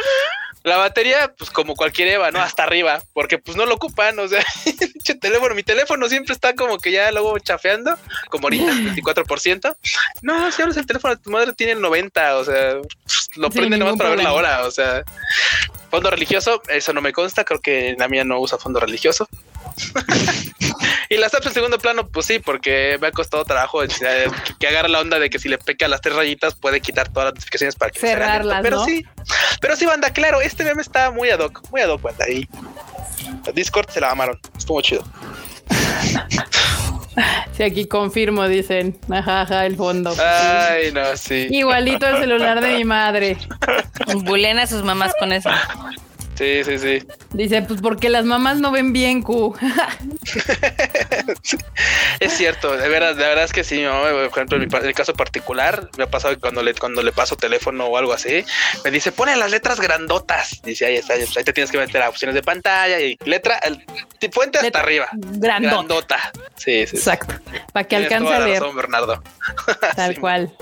La 0.65 0.77
batería, 0.77 1.33
pues 1.37 1.51
como 1.51 1.75
cualquier 1.75 2.09
Eva, 2.09 2.31
¿no? 2.31 2.41
Hasta 2.41 2.63
arriba, 2.63 3.03
porque 3.13 3.39
pues 3.39 3.57
no 3.57 3.67
lo 3.67 3.75
ocupan, 3.75 4.19
o 4.19 4.29
sea, 4.29 4.45
teléfono, 5.21 5.55
mi 5.55 5.63
teléfono 5.63 6.09
siempre 6.09 6.35
está 6.35 6.55
como 6.55 6.79
que 6.79 6.93
ya 6.93 7.11
luego 7.11 7.39
chafeando, 7.39 7.97
como 8.31 8.47
ahorita, 8.47 8.73
24%. 8.95 9.77
No, 10.23 10.53
si 10.53 10.63
abres 10.63 10.77
el 10.77 10.87
teléfono 10.87 11.15
de 11.15 11.23
tu 11.23 11.31
madre 11.31 11.53
tiene 11.53 11.73
el 11.73 11.81
90, 11.81 12.37
o 12.37 12.45
sea, 12.45 12.81
pues, 12.81 13.29
lo 13.37 13.51
Sin 13.51 13.61
prende 13.61 13.79
nomás 13.79 13.97
para 13.97 14.11
ver 14.11 14.23
la 14.23 14.33
hora, 14.33 14.67
o 14.67 14.71
sea, 14.71 15.05
fondo 15.91 16.11
religioso, 16.11 16.63
eso 16.69 16.93
no 16.93 17.01
me 17.01 17.13
consta, 17.13 17.45
creo 17.45 17.61
que 17.61 17.95
la 17.99 18.09
mía 18.09 18.25
no 18.25 18.39
usa 18.41 18.59
fondo 18.59 18.81
religioso. 18.81 19.29
y 21.13 21.19
las 21.19 21.35
apps 21.35 21.47
en 21.47 21.53
segundo 21.53 21.79
plano, 21.79 22.09
pues 22.09 22.27
sí, 22.27 22.39
porque 22.39 22.97
me 23.01 23.09
ha 23.09 23.13
costado 23.13 23.45
trabajo 23.45 23.83
eh, 23.83 23.89
que, 23.89 24.55
que 24.59 24.67
agarre 24.67 24.89
la 24.89 25.01
onda 25.01 25.19
de 25.19 25.29
que 25.29 25.39
si 25.39 25.49
le 25.49 25.59
peca 25.59 25.87
las 25.89 26.01
tres 26.01 26.17
rayitas 26.17 26.55
puede 26.55 26.81
quitar 26.81 27.09
todas 27.09 27.27
las 27.27 27.35
notificaciones 27.35 27.77
para 27.77 27.91
que. 27.91 28.01
Cerrarlas, 28.01 28.63
Pero 28.63 28.79
¿no? 28.79 28.85
sí, 28.85 29.05
pero 29.61 29.77
sí, 29.77 29.85
banda, 29.85 30.11
claro, 30.11 30.41
este 30.41 30.65
meme 30.65 30.81
está 30.81 31.11
muy 31.11 31.29
ad 31.31 31.41
hoc, 31.41 31.63
muy 31.71 31.83
ad 31.83 31.91
hoc, 31.91 32.01
banda. 32.03 32.29
Y 32.31 32.49
Discord 33.55 33.91
se 33.91 34.01
la 34.01 34.11
amaron, 34.11 34.39
estuvo 34.57 34.81
chido. 34.81 35.05
Si 37.55 37.63
aquí 37.63 37.87
confirmo, 37.87 38.49
dicen, 38.49 38.99
ajá, 39.11 39.43
ajá, 39.43 39.67
el 39.67 39.77
fondo. 39.77 40.15
Ay, 40.19 40.93
no, 40.93 41.15
sí. 41.17 41.47
Igualito 41.51 42.07
el 42.07 42.17
celular 42.17 42.63
de 42.63 42.77
mi 42.79 42.85
madre. 42.85 43.37
Bulen 44.25 44.59
a 44.59 44.67
sus 44.67 44.83
mamás 44.83 45.13
con 45.19 45.33
eso. 45.33 45.51
Sí, 46.43 46.65
sí, 46.65 46.79
sí. 46.79 47.07
Dice, 47.33 47.63
pues 47.63 47.81
porque 47.81 48.09
las 48.11 48.25
mamás 48.25 48.59
no 48.59 48.73
ven 48.73 48.93
bien, 48.93 49.23
Q. 49.23 49.57
Es 52.21 52.33
cierto, 52.37 52.77
de 52.77 52.89
verdad, 52.89 53.15
de 53.15 53.25
verdad 53.27 53.45
es 53.45 53.53
que 53.53 53.65
sí, 53.65 53.77
mi 53.79 53.85
mamá, 53.87 54.11
por 54.11 54.25
ejemplo, 54.25 54.57
en 54.57 54.63
mi 54.65 54.69
pa- 54.69 54.79
en 54.79 54.87
el 54.87 54.95
caso 54.95 55.13
particular, 55.15 55.89
me 55.97 56.05
ha 56.05 56.07
pasado 56.11 56.35
que 56.35 56.41
cuando 56.41 56.63
le, 56.63 56.75
cuando 56.75 57.03
le 57.03 57.13
paso 57.13 57.37
teléfono 57.37 57.87
o 57.87 57.97
algo 57.97 58.13
así, 58.13 58.45
me 58.85 58.91
dice, 58.91 59.13
pone 59.13 59.37
las 59.37 59.51
letras 59.51 59.81
grandotas. 59.81 60.61
Dice, 60.65 60.87
ahí 60.87 60.97
está, 60.97 61.15
ahí 61.15 61.45
te 61.45 61.53
tienes 61.53 61.71
que 61.71 61.79
meter 61.79 62.03
a 62.03 62.09
opciones 62.09 62.35
de 62.35 62.43
pantalla 62.43 63.01
y 63.01 63.17
letra, 63.25 63.59
el, 63.59 63.85
fuente 64.33 64.59
hasta 64.59 64.63
Letra 64.63 64.83
arriba. 64.83 65.09
grandota. 65.13 65.75
Grandota. 65.77 66.33
Sí. 66.57 66.81
Exacto. 66.81 67.35
Para 67.73 67.87
que 67.87 67.97
alcance 67.97 68.33
a 68.33 68.39
la 68.41 68.47
leer. 68.47 68.61
razón, 68.63 68.77
Bernardo. 68.77 69.23
Tal 69.97 70.15
Sí. 70.15 70.21
cual. 70.21 70.53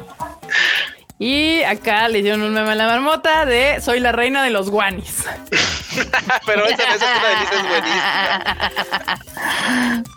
Y 1.22 1.62
acá 1.64 2.08
le 2.08 2.22
dieron 2.22 2.40
un 2.40 2.54
meme 2.54 2.70
a 2.70 2.74
la 2.74 2.86
marmota 2.86 3.44
de 3.44 3.78
soy 3.82 4.00
la 4.00 4.10
reina 4.10 4.42
de 4.42 4.48
los 4.48 4.70
guanis. 4.70 5.26
Pero 6.46 6.64
esa 6.64 6.82
esa 6.82 6.94
es 6.94 7.02
una 7.02 7.20
buenísima. 7.20 9.20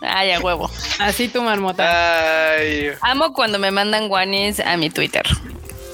Ay, 0.00 0.32
a 0.32 0.40
huevo. 0.40 0.70
Así 0.98 1.28
tu 1.28 1.42
marmota. 1.42 2.54
Ay, 2.54 2.92
Amo 3.02 3.34
cuando 3.34 3.58
me 3.58 3.70
mandan 3.70 4.08
guanis 4.08 4.60
a 4.60 4.78
mi 4.78 4.88
Twitter. 4.88 5.24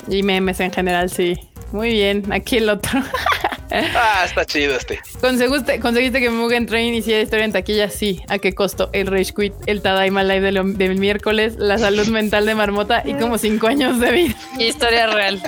Y 0.07 0.23
memes 0.23 0.61
en 0.61 0.73
general, 0.73 1.11
sí. 1.11 1.37
Muy 1.72 1.90
bien. 1.90 2.32
Aquí 2.32 2.56
el 2.56 2.68
otro. 2.68 3.01
ah, 3.70 4.22
está 4.24 4.44
chido 4.44 4.76
este. 4.76 5.01
¿Conseguiste, 5.20 5.80
conseguiste 5.80 6.20
que 6.20 6.30
Mugen 6.30 6.66
Train 6.66 6.94
hiciera 6.94 7.22
historia 7.22 7.44
en 7.44 7.52
taquilla? 7.52 7.88
Sí. 7.90 8.20
¿A 8.28 8.38
qué 8.38 8.55
costo? 8.55 8.90
El 8.92 9.06
Rage 9.06 9.32
Quit, 9.34 9.55
el 9.66 9.82
Tadaima 9.82 10.24
Live 10.24 10.40
del, 10.40 10.76
del 10.76 10.98
miércoles, 10.98 11.56
la 11.59 11.78
salud 11.78 12.09
mental 12.09 12.47
de 12.47 12.55
Marmota 12.55 13.02
y 13.05 13.14
como 13.14 13.38
cinco 13.38 13.68
años 13.68 14.01
de 14.01 14.10
vida. 14.10 14.34
Historia 14.59 15.06
real. 15.09 15.40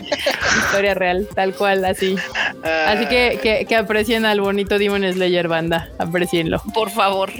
Historia 0.58 0.94
real, 0.94 1.28
tal 1.34 1.54
cual, 1.54 1.84
así. 1.84 2.16
Así 2.62 3.06
que, 3.06 3.38
que, 3.42 3.66
que 3.66 3.76
aprecien 3.76 4.24
al 4.24 4.40
bonito 4.40 4.78
Demon 4.78 5.10
Slayer 5.12 5.48
banda. 5.48 5.90
Aprecienlo. 5.98 6.62
Por 6.74 6.90
favor. 6.90 7.30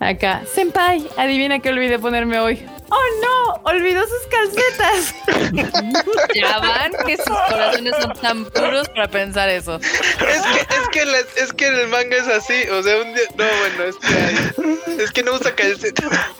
Acá. 0.00 0.42
Senpai, 0.54 1.04
adivina 1.16 1.58
qué 1.58 1.70
olvidé 1.70 1.98
ponerme 1.98 2.38
hoy. 2.38 2.60
¡Oh 2.88 3.02
no! 3.22 3.60
Olvidó 3.64 4.02
sus 4.02 4.26
calcetas. 4.30 5.14
Ya 6.34 6.58
van 6.58 6.92
que 7.06 7.16
sus 7.16 7.36
corazones 7.48 7.94
son 8.00 8.12
tan 8.20 8.44
puros 8.46 8.88
para 8.90 9.08
pensar 9.08 9.48
eso. 9.48 9.76
Es 9.80 9.90
que, 10.20 10.60
es 10.74 10.88
que, 10.92 11.04
la- 11.06 11.18
es 11.36 11.52
que 11.56 11.66
el 11.68 11.88
manga 11.88 12.16
es 12.16 12.28
así. 12.28 12.62
O 12.70 12.82
sea, 12.82 12.96
un 13.02 13.14
día. 13.14 13.24
No, 13.36 13.44
bueno, 13.44 13.84
es 13.84 13.96
que, 13.96 15.02
es 15.04 15.10
que 15.12 15.22
no 15.22 15.32
usa 15.34 15.54
calceta. 15.54 16.02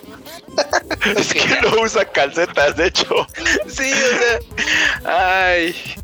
Es 1.16 1.35
que 1.35 1.44
no 1.60 1.82
usa 1.82 2.05
calcetas, 2.06 2.77
de 2.77 2.86
hecho. 2.86 3.27
Sí, 3.68 3.93
o 3.93 4.18
sea. 4.18 4.39
Ay. 5.05 5.94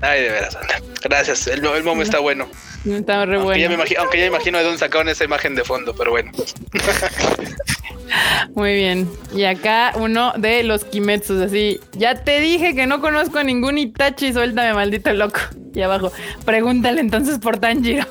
Ay, 0.00 0.22
de 0.24 0.30
veras, 0.30 0.56
anda. 0.56 0.80
Gracias. 1.02 1.46
El, 1.46 1.64
el 1.64 1.84
momo 1.84 2.02
está 2.02 2.18
bueno. 2.18 2.48
Está 2.84 3.24
re 3.24 3.36
Aunque, 3.36 3.60
ya 3.60 3.68
me 3.68 3.76
bueno. 3.76 3.82
imagino, 3.82 4.00
aunque 4.00 4.18
ya 4.18 4.22
me 4.24 4.28
imagino 4.28 4.58
de 4.58 4.64
dónde 4.64 4.78
sacaron 4.80 5.08
esa 5.08 5.22
imagen 5.24 5.54
de 5.54 5.62
fondo, 5.64 5.94
pero 5.94 6.10
bueno. 6.10 6.32
Muy 8.54 8.74
bien. 8.74 9.08
Y 9.34 9.44
acá 9.44 9.92
uno 9.96 10.32
de 10.36 10.62
los 10.62 10.84
Kimetsus, 10.84 11.40
así. 11.40 11.80
Ya 11.92 12.22
te 12.24 12.40
dije 12.40 12.74
que 12.74 12.86
no 12.86 13.00
conozco 13.00 13.38
a 13.38 13.44
ningún 13.44 13.78
Itachi, 13.78 14.32
suéltame, 14.32 14.74
maldito 14.74 15.12
loco. 15.12 15.40
Y 15.74 15.82
abajo, 15.82 16.10
pregúntale 16.44 17.00
entonces 17.00 17.38
por 17.38 17.58
Tanjiro. 17.58 18.04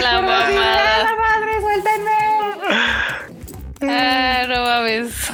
La 0.00 0.12
mamada. 0.22 1.16
madre, 1.16 1.60
suéltenme! 1.60 2.10
Ah, 3.82 4.46
no 4.48 4.62
mames. 4.64 5.32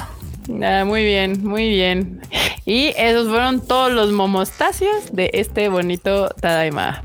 Ah, 0.63 0.83
muy 0.85 1.05
bien, 1.05 1.43
muy 1.43 1.69
bien. 1.69 2.21
Y 2.65 2.93
esos 2.97 3.29
fueron 3.29 3.65
todos 3.65 3.91
los 3.91 4.11
momostacios 4.11 5.11
de 5.13 5.29
este 5.33 5.69
bonito 5.69 6.29
Tadaima. 6.41 7.03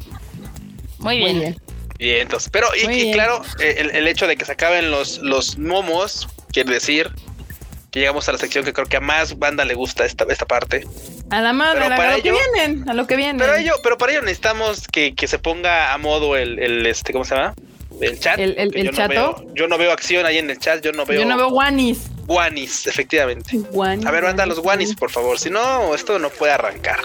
Muy 0.99 1.21
Muy 1.21 1.35
bien. 1.35 1.57
Entonces, 1.99 2.49
pero, 2.53 2.69
y, 2.75 3.13
claro, 3.13 3.43
eh, 3.61 3.77
el, 3.79 3.91
el 3.91 4.07
hecho 4.09 4.27
de 4.27 4.37
que 4.37 4.45
se 4.45 4.53
acaben 4.53 4.91
los, 4.91 5.19
los 5.19 5.59
momos, 5.59 6.29
quiere 6.53 6.73
decir 6.75 7.11
que 7.91 8.01
llegamos 8.01 8.29
a 8.29 8.33
la 8.33 8.39
sección 8.39 8.65
que 8.65 8.73
creo 8.73 8.87
que 8.87 8.97
a 8.97 9.01
más 9.01 9.39
banda 9.39 9.65
le 9.65 9.75
gusta 9.75 10.05
esta, 10.05 10.25
esta 10.29 10.47
parte. 10.47 10.85
A 11.31 11.41
la 11.41 11.53
madre, 11.53 11.81
Pero 11.83 11.95
a 11.95 11.97
para 11.97 12.17
lo 12.17 12.23
que 12.23 12.29
ello- 12.31 12.39
vienen, 12.55 12.89
a 12.89 12.95
lo 12.95 13.07
que 13.07 13.15
vienen. 13.17 13.39
Pero 13.39 13.55
ello, 13.55 13.75
pero 13.85 13.97
para 13.97 14.13
ello 14.13 14.23
necesitamos 14.23 14.89
que, 14.89 15.15
que 15.15 15.29
se 15.29 15.39
ponga 15.39 15.93
a 15.95 15.99
modo 15.99 16.37
el, 16.37 16.59
el 16.59 16.85
este, 16.87 17.13
¿cómo 17.13 17.25
se 17.25 17.37
llama? 17.37 17.55
El 18.01 18.19
chat. 18.19 18.41
El- 18.41 18.59
el- 18.59 18.73
que 18.73 18.81
el 18.81 18.87
yo 18.87 18.91
no 18.93 18.97
chato. 18.99 19.11
veo- 19.45 19.55
yo 19.55 19.69
no 19.69 19.79
veo 19.79 19.93
acción 19.93 20.27
ahí 20.27 20.39
en 20.39 20.51
el 20.51 20.59
chat, 20.59 20.83
yo 20.85 20.91
no 20.91 21.07
veo, 21.07 21.21
Yo 21.21 21.27
no 21.27 21.37
veo 21.37 21.51
guanis. 21.51 22.01
guanis, 22.27 22.89
efectivamente. 22.89 23.57
Guanis, 23.71 24.05
A 24.05 24.11
ver, 24.11 24.25
banda, 24.25 24.43
guanis, 24.43 24.57
los 24.57 24.65
guanis, 24.65 24.95
por 24.97 25.13
favor. 25.13 25.39
Si 25.39 25.49
no, 25.51 25.95
esto 25.95 26.19
no 26.19 26.31
puede 26.31 26.53
arrancar. 26.53 26.99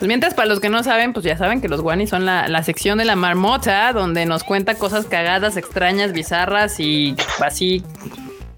Pues 0.00 0.08
mientras, 0.08 0.32
para 0.32 0.48
los 0.48 0.60
que 0.60 0.70
no 0.70 0.82
saben, 0.82 1.12
pues 1.12 1.26
ya 1.26 1.36
saben 1.36 1.60
que 1.60 1.68
los 1.68 1.82
guanis 1.82 2.08
son 2.08 2.24
la, 2.24 2.48
la 2.48 2.62
sección 2.62 2.96
de 2.96 3.04
la 3.04 3.16
marmota, 3.16 3.92
donde 3.92 4.24
nos 4.24 4.44
cuenta 4.44 4.76
cosas 4.76 5.04
cagadas, 5.04 5.58
extrañas, 5.58 6.12
bizarras 6.12 6.80
y 6.80 7.14
así 7.38 7.84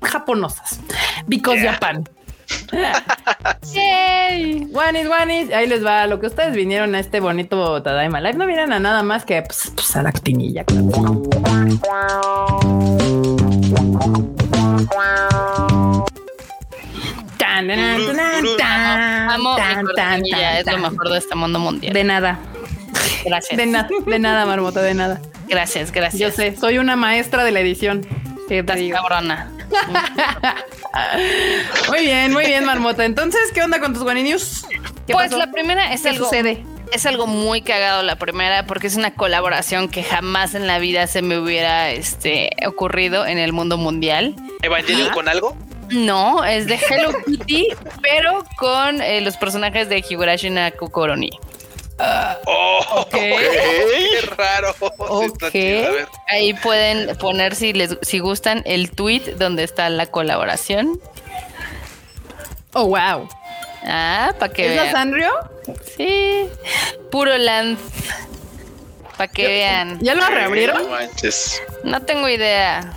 japonosas. 0.01 0.79
Because 1.27 1.61
Japan. 1.61 2.09
Yay. 3.75 4.67
Guanis, 4.67 5.09
guanis. 5.09 5.53
Ahí 5.53 5.67
les 5.67 5.85
va 5.85 6.07
lo 6.07 6.21
que 6.21 6.29
ustedes 6.29 6.55
vinieron 6.55 6.95
a 6.95 7.01
este 7.01 7.19
bonito 7.19 7.83
Tadaima 7.83 8.21
Live. 8.21 8.35
No 8.35 8.47
vinieron 8.47 8.73
a 8.73 8.79
nada 8.79 9.03
más 9.03 9.25
que 9.25 9.43
pues, 9.43 9.73
pues, 9.75 9.97
a 9.97 10.03
la 10.05 10.11
actinilla. 10.11 10.65
claro. 10.65 12.61
Tan, 17.69 18.07
tan, 18.07 18.17
tan, 18.17 18.17
tan, 18.17 18.57
tan, 18.57 19.31
Amo 19.31 19.57
tan, 19.57 20.25
es 20.27 20.67
lo 20.67 20.79
mejor 20.79 21.09
de 21.11 21.19
este 21.19 21.35
mundo 21.35 21.59
mundial. 21.59 21.93
De 21.93 22.05
nada. 22.05 22.39
gracias. 23.25 23.57
De 23.57 23.67
nada, 23.67 23.89
de 24.07 24.19
nada, 24.19 24.47
Marmota, 24.47 24.83
de 24.83 24.95
nada. 24.95 25.21
Gracias, 25.49 25.93
gracias. 25.93 26.21
Yo 26.21 26.31
sé, 26.31 26.57
soy 26.57 26.79
una 26.79 26.97
maestra 26.97 27.45
de 27.45 27.51
la 27.53 27.61
edición. 27.61 28.07
Estás 28.49 28.77
digo. 28.77 28.99
cabrona. 28.99 29.51
Muy 31.89 32.01
bien, 32.01 32.33
muy 32.33 32.45
bien, 32.45 32.65
Marmota. 32.65 33.05
Entonces, 33.05 33.41
¿qué 33.55 33.63
onda 33.63 33.81
con 33.81 33.95
tus 33.95 34.03
Guani 34.03 34.23
News? 34.23 34.67
¿Qué 35.07 35.13
Pues 35.15 35.27
pasó? 35.29 35.39
la 35.39 35.51
primera 35.51 35.93
es 35.93 36.03
¿Qué 36.03 36.11
algo, 36.11 36.25
sucede? 36.27 36.65
es 36.93 37.07
algo 37.07 37.27
muy 37.27 37.63
cagado 37.63 38.03
la 38.03 38.17
primera 38.17 38.67
porque 38.67 38.89
es 38.89 38.97
una 38.97 39.15
colaboración 39.15 39.89
que 39.89 40.03
jamás 40.03 40.55
en 40.55 40.67
la 40.67 40.79
vida 40.79 41.07
se 41.07 41.23
me 41.23 41.39
hubiera 41.39 41.91
este, 41.91 42.51
ocurrido 42.67 43.25
en 43.27 43.39
el 43.39 43.53
mundo 43.55 43.79
mundial. 43.79 44.35
Evangelion 44.61 45.09
con 45.11 45.29
algo. 45.29 45.57
No, 45.93 46.45
es 46.45 46.67
de 46.67 46.75
Hello 46.89 47.13
Kitty, 47.25 47.69
pero 48.03 48.45
con 48.57 49.01
eh, 49.03 49.21
los 49.21 49.37
personajes 49.37 49.89
de 49.89 49.99
Higurashi 50.09 50.51
no 50.51 50.71
Kokoroni. 50.73 51.31
Oh, 52.47 52.81
Ok. 52.97 53.11
qué 53.13 54.21
raro. 54.37 54.75
Sí 54.79 55.25
está 55.27 55.47
Ok. 55.47 55.53
chido, 55.53 55.87
a 55.87 55.91
ver. 55.93 56.09
Ahí 56.29 56.55
pueden 56.55 57.17
poner 57.19 57.55
si 57.55 57.73
les 57.73 57.97
si 58.03 58.19
gustan 58.19 58.63
el 58.65 58.91
tweet 58.91 59.35
donde 59.37 59.63
está 59.63 59.89
la 59.89 60.07
colaboración. 60.07 60.99
Oh, 62.73 62.87
wow. 62.87 63.29
Ah, 63.85 64.33
para 64.39 64.53
que 64.53 64.71
¿Es 64.71 64.77
la 64.77 64.83
vean. 64.83 64.95
Sanrio? 64.95 65.31
Sí, 65.97 66.49
puro 67.11 67.37
lance. 67.37 67.83
Para 69.17 69.29
que 69.31 69.47
vean. 69.47 69.99
¿Ya 70.01 70.15
lo 70.15 70.27
reabrieron? 70.27 70.83
No 70.85 70.89
manches. 70.91 71.61
No 71.85 72.01
tengo 72.03 72.29
idea. 72.29 72.93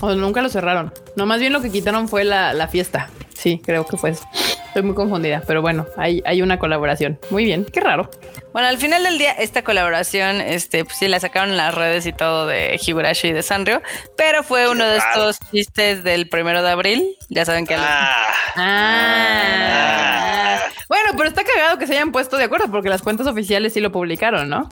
O 0.00 0.14
nunca 0.14 0.42
lo 0.42 0.48
cerraron. 0.48 0.92
No, 1.16 1.26
más 1.26 1.40
bien 1.40 1.52
lo 1.52 1.60
que 1.60 1.70
quitaron 1.70 2.08
fue 2.08 2.24
la, 2.24 2.52
la 2.54 2.68
fiesta. 2.68 3.08
Sí, 3.34 3.60
creo 3.64 3.86
que 3.86 3.96
fue 3.96 4.10
eso. 4.10 4.24
Estoy 4.70 4.82
muy 4.84 4.94
confundida, 4.94 5.42
pero 5.48 5.62
bueno, 5.62 5.84
hay, 5.96 6.22
hay 6.24 6.42
una 6.42 6.56
colaboración. 6.60 7.18
Muy 7.30 7.44
bien, 7.44 7.64
qué 7.64 7.80
raro. 7.80 8.08
Bueno, 8.52 8.68
al 8.68 8.78
final 8.78 9.02
del 9.02 9.18
día, 9.18 9.32
esta 9.32 9.62
colaboración, 9.62 10.40
este, 10.40 10.84
pues 10.84 10.96
sí, 10.96 11.08
la 11.08 11.18
sacaron 11.18 11.50
en 11.50 11.56
las 11.56 11.74
redes 11.74 12.06
y 12.06 12.12
todo 12.12 12.46
de 12.46 12.78
Higurashi 12.80 13.28
y 13.28 13.32
de 13.32 13.42
Sanrio, 13.42 13.82
pero 14.16 14.44
fue 14.44 14.68
uno 14.70 14.84
de 14.84 14.98
estos 14.98 15.38
chistes 15.50 16.04
del 16.04 16.28
primero 16.28 16.62
de 16.62 16.70
abril. 16.70 17.16
Ya 17.30 17.44
saben 17.44 17.66
que 17.66 17.74
Ah, 17.76 18.26
Ah. 18.56 20.60
Bueno, 20.88 21.10
pero 21.16 21.28
está 21.28 21.42
cagado 21.44 21.78
que 21.78 21.86
se 21.86 21.92
hayan 21.94 22.12
puesto 22.12 22.36
de 22.36 22.44
acuerdo 22.44 22.70
porque 22.70 22.88
las 22.88 23.02
cuentas 23.02 23.26
oficiales 23.26 23.72
sí 23.72 23.80
lo 23.80 23.90
publicaron, 23.92 24.48
¿no? 24.48 24.68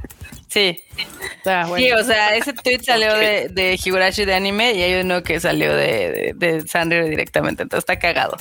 sí, 0.49 0.81
O 0.97 1.45
sea, 1.45 1.67
bueno. 1.67 1.85
sí, 1.85 1.93
o 1.93 2.05
sea, 2.05 2.35
ese 2.37 2.53
tweet 2.53 2.81
salió 2.83 3.15
de, 3.15 3.49
de 3.51 3.79
Higurashi 3.85 4.25
de 4.25 4.35
anime 4.35 4.73
y 4.73 4.83
hay 4.83 5.01
uno 5.01 5.23
que 5.23 5.39
salió 5.41 5.75
de, 5.75 6.35
de, 6.37 6.53
de 6.53 6.69
Sanrio 6.69 7.05
directamente, 7.05 7.63
entonces 7.65 7.85
está 7.89 7.99
cagado. 7.99 8.37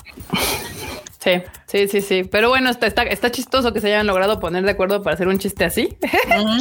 Sí, 1.19 1.41
sí, 1.67 1.87
sí, 1.87 2.01
sí. 2.01 2.23
Pero 2.23 2.49
bueno, 2.49 2.69
está, 2.69 2.87
está, 2.87 3.03
está 3.03 3.31
chistoso 3.31 3.73
que 3.73 3.81
se 3.81 3.87
hayan 3.87 4.07
logrado 4.07 4.39
poner 4.39 4.63
de 4.63 4.71
acuerdo 4.71 5.01
para 5.03 5.15
hacer 5.15 5.27
un 5.27 5.39
chiste 5.39 5.65
así. 5.65 5.97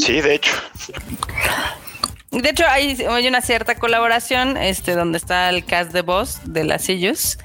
Sí, 0.01 0.21
de 0.21 0.35
hecho. 0.35 0.51
De 2.31 2.51
hecho, 2.51 2.65
hay, 2.69 2.97
hay 3.09 3.29
una 3.29 3.41
cierta 3.41 3.77
colaboración, 3.77 4.57
este, 4.57 4.93
donde 4.95 5.19
está 5.19 5.49
el 5.49 5.65
cast 5.65 5.93
de 5.93 6.03
voz 6.03 6.41
de 6.45 6.65
las 6.65 6.83
sillos, 6.83 7.39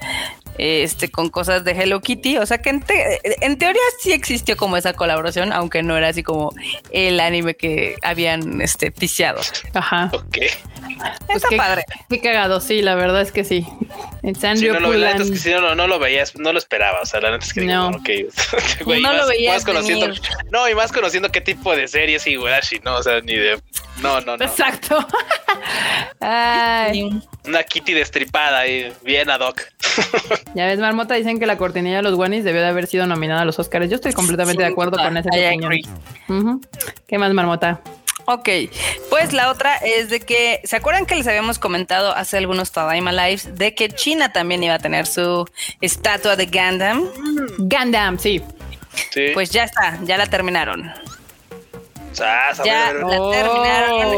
este, 0.58 1.10
con 1.10 1.30
cosas 1.30 1.64
de 1.64 1.72
Hello 1.72 2.02
Kitty. 2.02 2.38
O 2.38 2.46
sea 2.46 2.58
que 2.58 2.72
en, 2.72 2.82
te- 2.82 3.46
en 3.46 3.58
teoría 3.58 3.82
sí 4.02 4.12
existió 4.12 4.58
como 4.58 4.76
esa 4.78 4.94
colaboración, 4.94 5.54
aunque 5.54 5.82
no 5.84 5.96
era 5.96 6.10
así 6.10 6.24
como 6.24 6.54
el 6.92 7.20
anime 7.20 7.56
que 7.56 7.96
habían 8.04 8.62
este 8.62 8.92
ticiado. 8.92 9.40
Ajá. 9.74 10.10
ok. 10.14 10.38
Pues 11.28 11.38
Está 11.38 11.50
qué, 11.50 11.58
padre. 11.58 11.84
Qué 12.10 12.20
cagado, 12.20 12.60
sí, 12.60 12.82
la 12.82 12.96
verdad 12.96 13.22
es 13.22 13.32
que 13.32 13.44
sí. 13.44 13.66
En 14.24 14.36
Sí, 14.36 14.42
Sanrio 14.42 14.74
no, 14.74 14.80
lo, 14.82 14.94
la 14.94 15.12
neta 15.14 15.24
es 15.24 15.32
que 15.32 15.38
sí, 15.38 15.52
no, 15.52 15.74
no 15.76 15.88
lo 15.88 15.98
veías, 16.00 16.36
no 16.38 16.52
lo 16.54 16.60
esperaba. 16.60 17.02
O 17.02 17.06
sea, 17.06 17.22
la 17.22 17.32
neta 17.32 17.46
es 17.46 17.54
que 17.54 17.62
digo, 17.62 17.74
No. 17.74 17.92
no. 17.92 17.98
ok. 17.98 18.10
Güey, 18.86 19.02
No 19.02 19.12
lo 19.14 19.20
más- 19.20 19.28
veías 19.30 19.54
más 19.56 19.66
conociendo. 19.66 20.08
No, 20.52 20.70
y 20.70 20.76
más 20.76 20.92
conociendo 20.92 21.30
qué 21.32 21.42
tipo 21.42 21.76
de 21.76 21.88
serie 21.88 22.18
es 22.18 22.28
Higurashi, 22.28 22.80
no, 22.84 22.96
o 22.98 23.04
sea, 23.04 23.22
ni 23.22 23.36
de. 23.36 23.62
No, 24.02 24.20
no, 24.22 24.38
no. 24.38 24.44
Exacto. 24.46 24.98
Ay, 26.20 27.10
Una 27.46 27.64
Kitty 27.64 27.94
destripada 27.94 28.68
y 28.68 28.92
bien 29.04 29.30
ad 29.30 29.42
hoc. 29.42 29.62
ya 30.56 30.66
ves, 30.68 30.80
Marmota, 30.80 31.16
dicen 31.16 31.40
que 31.40 31.46
la 31.46 31.58
cortinilla 31.58 31.98
de 31.98 32.04
los 32.04 32.16
Guanis 32.16 32.44
debió 32.44 32.62
de 32.62 32.68
haber 32.68 32.88
sido 32.88 33.06
nominada 33.08 33.42
a 33.42 33.46
los 33.46 33.58
Oscars. 33.60 33.90
Yo 33.90 33.96
estoy 33.96 34.14
completamente 34.14 34.62
de 34.64 34.70
acuerdo 34.70 34.98
con 34.98 35.18
esa 35.18 35.30
opinión. 35.30 35.64
agree. 35.66 35.84
Ujú. 36.30 36.62
¿Qué 37.08 37.18
más, 37.18 37.34
Marmota? 37.34 37.82
Ok, 38.26 38.50
pues 39.10 39.34
la 39.34 39.50
otra 39.50 39.76
es 39.78 40.10
de 40.10 40.20
que, 40.20 40.62
¿se 40.64 40.76
acuerdan 40.76 41.06
que 41.06 41.16
les 41.16 41.28
habíamos 41.28 41.58
comentado 41.60 42.16
hace 42.16 42.38
algunos 42.38 42.72
Tadaima 42.72 43.12
Lives 43.12 43.56
de 43.56 43.74
que 43.74 43.90
China 43.90 44.32
también 44.32 44.64
iba 44.64 44.76
a 44.76 44.80
tener 44.80 45.08
su 45.08 45.48
estatua 45.82 46.36
de 46.36 46.46
Gundam? 46.46 47.04
Gundam, 47.58 48.20
sí. 48.20 48.42
Sí. 49.12 49.28
Pues 49.34 49.50
ya 49.50 49.64
está, 49.64 49.98
ya 50.04 50.18
la 50.18 50.28
terminaron. 50.28 50.92
Sas, 52.12 52.60
a 52.60 52.64
Ya 52.64 52.92
ver, 52.94 53.04
a 53.04 53.06
ver. 53.06 53.08
la 53.08 53.22
Oh. 53.22 53.32
terminaron. 53.32 54.18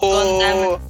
Oh. 0.00 0.80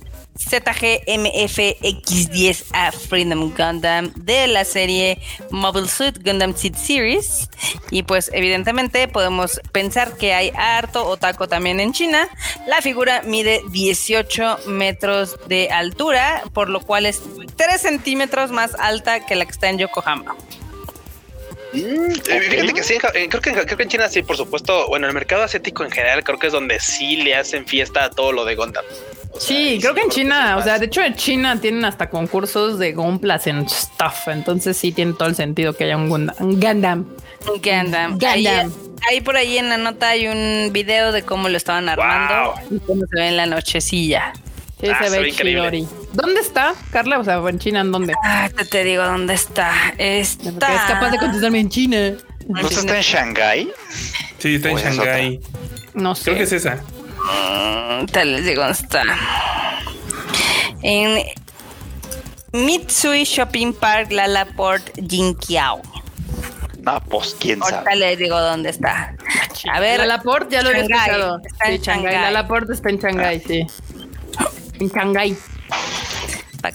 Gundam 0.50 0.64
ZGMF-X10A 0.64 2.92
Freedom 2.92 3.52
Gundam 3.56 4.12
de 4.16 4.46
la 4.46 4.64
serie 4.64 5.18
Mobile 5.50 5.88
Suit 5.88 6.22
Gundam 6.24 6.54
Seed 6.56 6.74
Series. 6.76 7.48
Y 7.90 8.02
pues 8.02 8.30
evidentemente 8.32 9.08
podemos 9.08 9.60
pensar 9.72 10.16
que 10.16 10.32
hay 10.34 10.52
harto 10.56 11.06
otaco 11.06 11.48
también 11.48 11.80
en 11.80 11.92
China. 11.92 12.28
La 12.66 12.80
figura 12.82 13.22
mide 13.22 13.62
18 13.70 14.58
metros 14.66 15.36
de 15.48 15.70
altura, 15.70 16.42
por 16.52 16.68
lo 16.68 16.80
cual 16.80 17.06
es 17.06 17.22
3 17.56 17.80
centímetros 17.80 18.50
más 18.50 18.74
alta 18.78 19.24
que 19.26 19.34
la 19.36 19.44
que 19.46 19.52
está 19.52 19.68
en 19.70 19.78
Yokohama. 19.78 20.36
Eh, 21.76 22.12
Fíjate 22.22 22.72
que 22.72 22.84
sí, 22.84 22.94
eh, 23.14 23.28
creo 23.28 23.42
que, 23.42 23.50
en- 23.50 23.56
creo 23.64 23.76
que 23.76 23.82
en 23.82 23.88
China 23.88 24.08
sí, 24.08 24.22
por 24.22 24.36
supuesto. 24.36 24.86
Bueno, 24.86 25.06
en 25.06 25.10
el 25.10 25.14
mercado 25.14 25.42
asiático 25.42 25.82
en 25.84 25.90
general, 25.90 26.22
creo 26.22 26.38
que 26.38 26.46
es 26.46 26.52
donde 26.52 26.78
sí 26.78 27.16
le 27.16 27.34
hacen 27.34 27.66
fiesta 27.66 28.04
a 28.04 28.10
todo 28.10 28.30
lo 28.30 28.44
de 28.44 28.54
Gundam. 28.54 28.84
O 29.36 29.40
sea, 29.40 29.56
Sí, 29.56 29.78
creo 29.80 29.94
que 29.94 30.00
en 30.02 30.10
sí 30.10 30.20
China, 30.20 30.56
o 30.56 30.62
sea, 30.62 30.78
de 30.78 30.86
hecho 30.86 31.02
en 31.02 31.14
China 31.16 31.60
tienen 31.60 31.84
hasta 31.84 32.08
concursos 32.08 32.78
de 32.78 32.92
Gunplas 32.92 33.46
en 33.46 33.68
stuff, 33.68 34.28
entonces 34.28 34.76
sí 34.76 34.92
tiene 34.92 35.12
todo 35.14 35.28
el 35.28 35.34
sentido 35.34 35.72
que 35.74 35.84
haya 35.84 35.96
un 35.96 36.08
Gundam. 36.08 36.36
un 36.38 36.60
Gundam. 36.60 37.04
Gundam. 37.62 38.12
Gundam. 38.12 38.18
Ahí, 38.30 38.46
ahí 38.46 39.20
por 39.22 39.36
ahí 39.36 39.58
en 39.58 39.68
la 39.68 39.76
nota 39.76 40.08
hay 40.10 40.28
un 40.28 40.72
video 40.72 41.12
de 41.12 41.22
cómo 41.22 41.48
lo 41.48 41.56
estaban 41.56 41.88
armando 41.88 42.54
y 42.70 42.78
cómo 42.80 43.02
se 43.10 43.20
ve 43.20 43.28
en 43.28 43.36
la 43.36 43.46
nochecilla. 43.46 44.32
Sí, 44.80 44.88
Ah, 44.90 44.98
se 45.04 45.10
se 45.10 45.18
ve 45.20 45.28
increíble. 45.30 45.60
chidori. 45.62 45.88
¿Dónde 46.12 46.40
está, 46.40 46.74
Carla? 46.90 47.18
O 47.18 47.24
sea, 47.24 47.36
en 47.48 47.58
China, 47.58 47.80
¿en 47.80 47.90
dónde? 47.92 48.12
Ah, 48.22 48.50
te, 48.54 48.64
te 48.64 48.84
digo 48.84 49.02
dónde 49.04 49.34
está. 49.34 49.72
Porque 49.90 50.20
Está. 50.20 50.74
es 50.74 50.80
capaz 50.82 51.10
de 51.10 51.18
contestarme 51.18 51.60
en 51.60 51.68
China. 51.70 52.12
¿No 52.48 52.60
está 52.68 52.96
en 52.96 53.02
Shanghái? 53.02 53.70
Sí, 54.38 54.56
está 54.56 54.68
en 54.68 54.74
O 54.74 54.78
esa 54.78 54.88
es 54.90 54.96
Shanghái. 54.96 55.40
No 55.94 56.14
sé. 56.14 56.24
Creo 56.24 56.36
que 56.36 56.42
es 56.42 56.52
esa. 56.52 56.82
Digo 58.44 58.62
dónde 58.62 58.72
está. 58.72 59.02
En 60.82 61.22
Mitsui 62.52 63.24
Shopping 63.24 63.72
Park 63.72 64.12
Lalaport 64.12 64.90
Jinkiao. 65.08 65.80
No, 66.82 67.00
pues 67.04 67.34
quién 67.40 67.62
Ahorita 67.62 67.82
sabe. 67.84 67.96
les 67.96 68.18
digo 68.18 68.38
dónde 68.38 68.68
está. 68.70 69.14
A 69.72 69.80
ver, 69.80 70.00
La 70.00 70.06
Laporte 70.06 70.56
ya 70.56 70.62
lo 70.62 70.70
Shanghái, 70.70 70.92
escuchado. 70.92 71.40
está 71.46 71.64
en 71.70 71.78
sí, 71.78 71.82
Shanghái. 71.84 72.12
Shanghái. 72.12 72.22
La 72.22 72.42
Laporte 72.42 72.72
está 72.74 72.90
en 72.90 72.98
Shanghái, 72.98 73.40
sí. 73.46 73.66
En 74.80 74.90
que, 74.90 75.36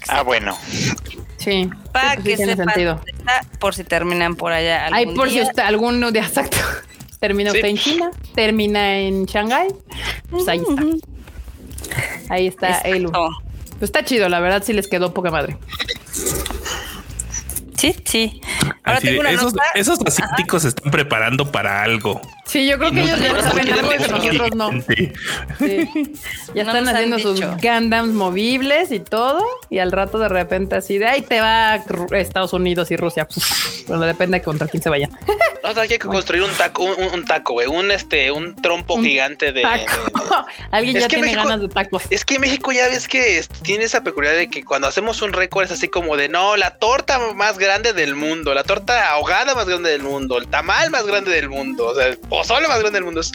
Ah, 0.07 0.21
bueno. 0.23 0.57
Sí. 1.37 1.69
para 1.93 2.15
pues 2.15 2.23
sí 2.23 2.23
que 2.23 2.37
sepan 2.37 2.55
está, 2.57 3.41
por 3.59 3.75
si 3.75 3.83
terminan 3.83 4.35
por 4.35 4.51
allá. 4.51 4.85
Ay, 4.91 5.03
algún 5.03 5.15
por 5.15 5.29
si 5.29 5.41
usted 5.41 5.61
alguno 5.63 6.11
de 6.11 6.19
exacto. 6.25 6.57
Termina 7.19 7.51
Sí. 7.51 7.57
usted 7.57 7.69
en 7.69 7.77
China, 7.77 8.11
termina 8.33 8.97
en 8.99 9.25
Shanghái. 9.25 9.67
Pues 10.29 10.47
ahí 10.47 10.59
está. 10.59 10.83
Ahí 12.33 12.47
está 12.47 12.67
Exacto. 12.69 12.89
Elu. 12.89 13.11
Pues 13.11 13.83
está 13.89 14.03
chido, 14.05 14.29
la 14.29 14.39
verdad 14.39 14.63
sí 14.65 14.73
les 14.73 14.87
quedó 14.87 15.13
poca 15.13 15.31
madre. 15.31 15.57
Sí, 17.77 17.95
sí. 18.05 18.41
Ahora 18.83 18.97
Así 18.97 19.07
de, 19.07 19.11
tengo 19.13 19.21
una 19.21 19.31
esos, 19.31 19.53
nota. 19.53 19.63
esos 19.75 19.99
asiáticos 20.05 20.63
se 20.63 20.67
están 20.69 20.91
preparando 20.91 21.49
para 21.51 21.81
algo. 21.83 22.19
Sí, 22.49 22.65
yo 22.67 22.79
creo 22.79 22.91
que 22.91 23.01
ellos 23.01 23.19
ya 23.19 23.41
saben 23.41 23.71
algo 23.71 23.89
que 23.89 23.97
nosotros 23.99 24.55
no. 24.55 24.71
Sí. 24.87 25.13
Sí. 25.59 26.13
Ya 26.55 26.63
No 26.63 26.71
están 26.71 26.89
haciendo 26.89 27.19
sus. 27.19 27.39
Gundams 27.39 28.13
movibles 28.13 28.91
y 28.91 28.99
todo. 28.99 29.45
Y 29.69 29.77
al 29.77 29.91
rato 29.91 30.17
de 30.17 30.29
repente 30.29 30.75
así 30.75 30.97
de 30.97 31.05
ahí 31.05 31.21
te 31.21 31.41
va 31.41 31.79
Estados 32.11 32.53
Unidos 32.53 32.89
y 32.89 32.97
Rusia. 32.97 33.27
Bueno, 33.87 34.05
depende 34.05 34.39
de 34.39 34.43
contra 34.43 34.67
quién 34.67 34.81
se 34.81 34.89
vayan. 34.89 35.11
No, 35.61 35.71
o 35.71 35.73
sea, 35.73 35.83
hay 35.83 35.89
que 35.89 35.99
construir 35.99 36.41
un 36.43 36.51
taco, 36.51 36.85
un, 36.85 37.25
taco, 37.25 37.51
güey, 37.51 37.67
un 37.67 37.91
este, 37.91 38.31
un 38.31 38.55
trompo 38.55 38.93
Un 38.93 39.03
gigante 39.03 39.51
de, 39.51 39.61
Taco. 39.61 40.45
Alguien 40.71 40.95
Es 40.95 41.03
ya 41.03 41.07
que 41.09 41.15
tiene 41.17 41.27
México- 41.33 41.43
ganas 41.49 41.61
de 41.61 41.67
tacos. 41.67 42.03
Es 42.09 42.23
que 42.23 42.39
México 42.39 42.71
ya 42.71 42.87
ves 42.87 43.09
que 43.09 43.43
tiene 43.61 43.83
esa 43.83 44.01
peculiaridad 44.01 44.39
de 44.39 44.49
que 44.49 44.63
cuando 44.63 44.87
hacemos 44.87 45.21
un 45.21 45.33
récord 45.33 45.65
es 45.65 45.71
así 45.71 45.89
como 45.89 46.15
de 46.15 46.29
no, 46.29 46.55
la 46.55 46.77
torta 46.77 47.19
más 47.35 47.57
grande 47.57 47.91
del 47.91 48.15
mundo, 48.15 48.53
la 48.53 48.63
torta 48.63 49.09
ahogada 49.11 49.53
más 49.53 49.67
grande 49.67 49.89
del 49.89 50.01
mundo, 50.01 50.37
el 50.37 50.47
tamal 50.47 50.91
más 50.91 51.05
grande 51.05 51.31
del 51.31 51.49
mundo, 51.49 51.87
o 51.87 51.95
sea, 51.95 52.07
el 52.07 52.17
pozole 52.41 52.67
más 52.67 52.79
grande 52.79 52.97
del 52.97 53.05
mundo. 53.05 53.21
Es, 53.21 53.31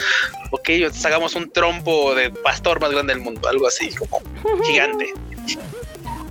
ok, 0.51 0.69
entonces 0.71 1.05
hagamos 1.05 1.35
un 1.35 1.51
trompo 1.51 2.15
de 2.15 2.31
pastor 2.31 2.81
más 2.81 2.91
grande 2.91 3.15
del 3.15 3.23
mundo, 3.23 3.49
algo 3.49 3.67
así 3.67 3.95
como 3.95 4.21
gigante. 4.65 5.13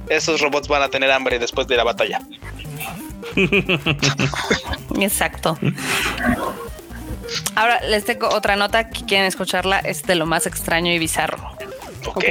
Esos 0.10 0.42
robots 0.42 0.68
van 0.68 0.82
a 0.82 0.90
tener 0.90 1.12
hambre 1.12 1.40
después 1.40 1.68
de 1.68 1.78
la 1.78 1.84
batalla. 1.84 2.20
Exacto. 5.00 5.58
Ahora 7.56 7.82
les 7.82 8.06
tengo 8.06 8.28
otra 8.30 8.56
nota 8.56 8.90
que 8.90 9.06
quieren 9.06 9.26
escucharla. 9.28 9.80
Es 9.80 10.04
de 10.04 10.16
lo 10.16 10.26
más 10.26 10.46
extraño 10.46 10.92
y 10.92 11.00
bizarro. 11.00 11.38
Ok. 12.08 12.26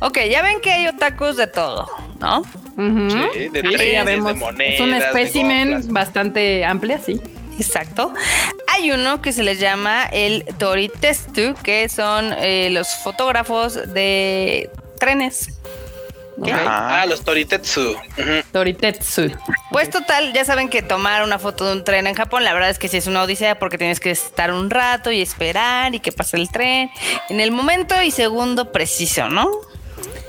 Ok. 0.00 0.18
Ya 0.30 0.42
ven 0.42 0.60
que 0.60 0.72
hay 0.72 0.86
otakus 0.88 1.36
de 1.36 1.46
todo, 1.46 1.88
¿no? 2.20 2.42
Sí, 2.76 3.48
de 3.48 3.60
Sí, 3.62 3.68
trenes, 3.68 3.92
ya 3.92 4.04
de 4.04 4.12
vemos. 4.12 4.36
monedas, 4.36 4.74
es 4.74 4.80
un 4.80 4.94
espécimen 4.94 5.92
bastante 5.92 6.64
amplia, 6.64 6.98
sí. 6.98 7.20
Exacto. 7.58 8.12
Hay 8.68 8.90
uno 8.90 9.22
que 9.22 9.32
se 9.32 9.42
les 9.42 9.58
llama 9.58 10.04
el 10.06 10.44
Toritestu, 10.58 11.54
que 11.62 11.88
son 11.88 12.32
eh, 12.38 12.68
los 12.70 12.88
fotógrafos 12.88 13.92
de 13.92 14.70
trenes. 14.98 15.50
Ah, 16.44 17.06
los 17.08 17.22
Toritetsu. 17.22 17.96
Toritetsu. 18.52 19.30
Pues 19.70 19.88
total, 19.90 20.32
ya 20.32 20.44
saben 20.44 20.68
que 20.68 20.82
tomar 20.82 21.22
una 21.22 21.38
foto 21.38 21.66
de 21.66 21.72
un 21.72 21.84
tren 21.84 22.06
en 22.06 22.14
Japón, 22.14 22.44
la 22.44 22.52
verdad 22.52 22.70
es 22.70 22.78
que 22.78 22.88
sí 22.88 22.98
es 22.98 23.06
una 23.06 23.22
odisea 23.22 23.58
porque 23.58 23.78
tienes 23.78 24.00
que 24.00 24.10
estar 24.10 24.52
un 24.52 24.68
rato 24.68 25.10
y 25.10 25.22
esperar 25.22 25.94
y 25.94 26.00
que 26.00 26.12
pase 26.12 26.36
el 26.36 26.50
tren 26.50 26.90
en 27.30 27.40
el 27.40 27.52
momento 27.52 28.00
y 28.02 28.10
segundo 28.10 28.70
preciso, 28.70 29.28
¿no? 29.28 29.50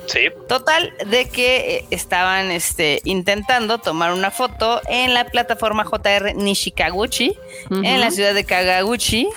Sí. 0.08 0.30
Total, 0.48 0.94
de 1.06 1.30
que 1.30 1.78
eh, 1.78 1.86
estaban 1.92 2.50
este, 2.52 3.02
intentando 3.04 3.78
tomar 3.78 4.14
una 4.14 4.32
foto 4.32 4.82
en 4.88 5.14
la 5.14 5.26
plataforma 5.26 5.84
JR 5.84 6.34
Nishikaguchi, 6.36 7.38
en 7.70 8.00
la 8.00 8.12
ciudad 8.12 8.34
de 8.34 8.44
Kagaguchi. 8.46 9.28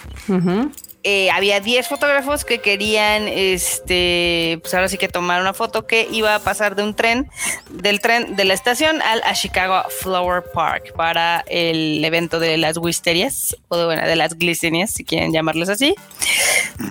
Eh, 1.02 1.30
había 1.30 1.60
10 1.60 1.88
fotógrafos 1.88 2.44
que 2.44 2.58
querían, 2.58 3.26
este, 3.26 4.58
pues 4.60 4.74
ahora 4.74 4.86
sí 4.88 4.98
que 4.98 5.08
tomar 5.08 5.40
una 5.40 5.54
foto 5.54 5.86
que 5.86 6.06
iba 6.12 6.34
a 6.34 6.40
pasar 6.40 6.76
de 6.76 6.82
un 6.82 6.94
tren, 6.94 7.30
del 7.70 8.00
tren 8.00 8.36
de 8.36 8.44
la 8.44 8.52
estación 8.52 9.00
al 9.00 9.22
Ashikaga 9.22 9.86
Flower 9.88 10.42
Park 10.52 10.92
para 10.94 11.42
el 11.48 12.04
evento 12.04 12.38
de 12.38 12.58
las 12.58 12.76
wisterias, 12.76 13.56
o 13.68 13.78
de, 13.78 13.86
bueno, 13.86 14.06
de 14.06 14.14
las 14.14 14.36
glicinias, 14.36 14.90
si 14.90 15.04
quieren 15.04 15.32
llamarlos 15.32 15.70
así. 15.70 15.94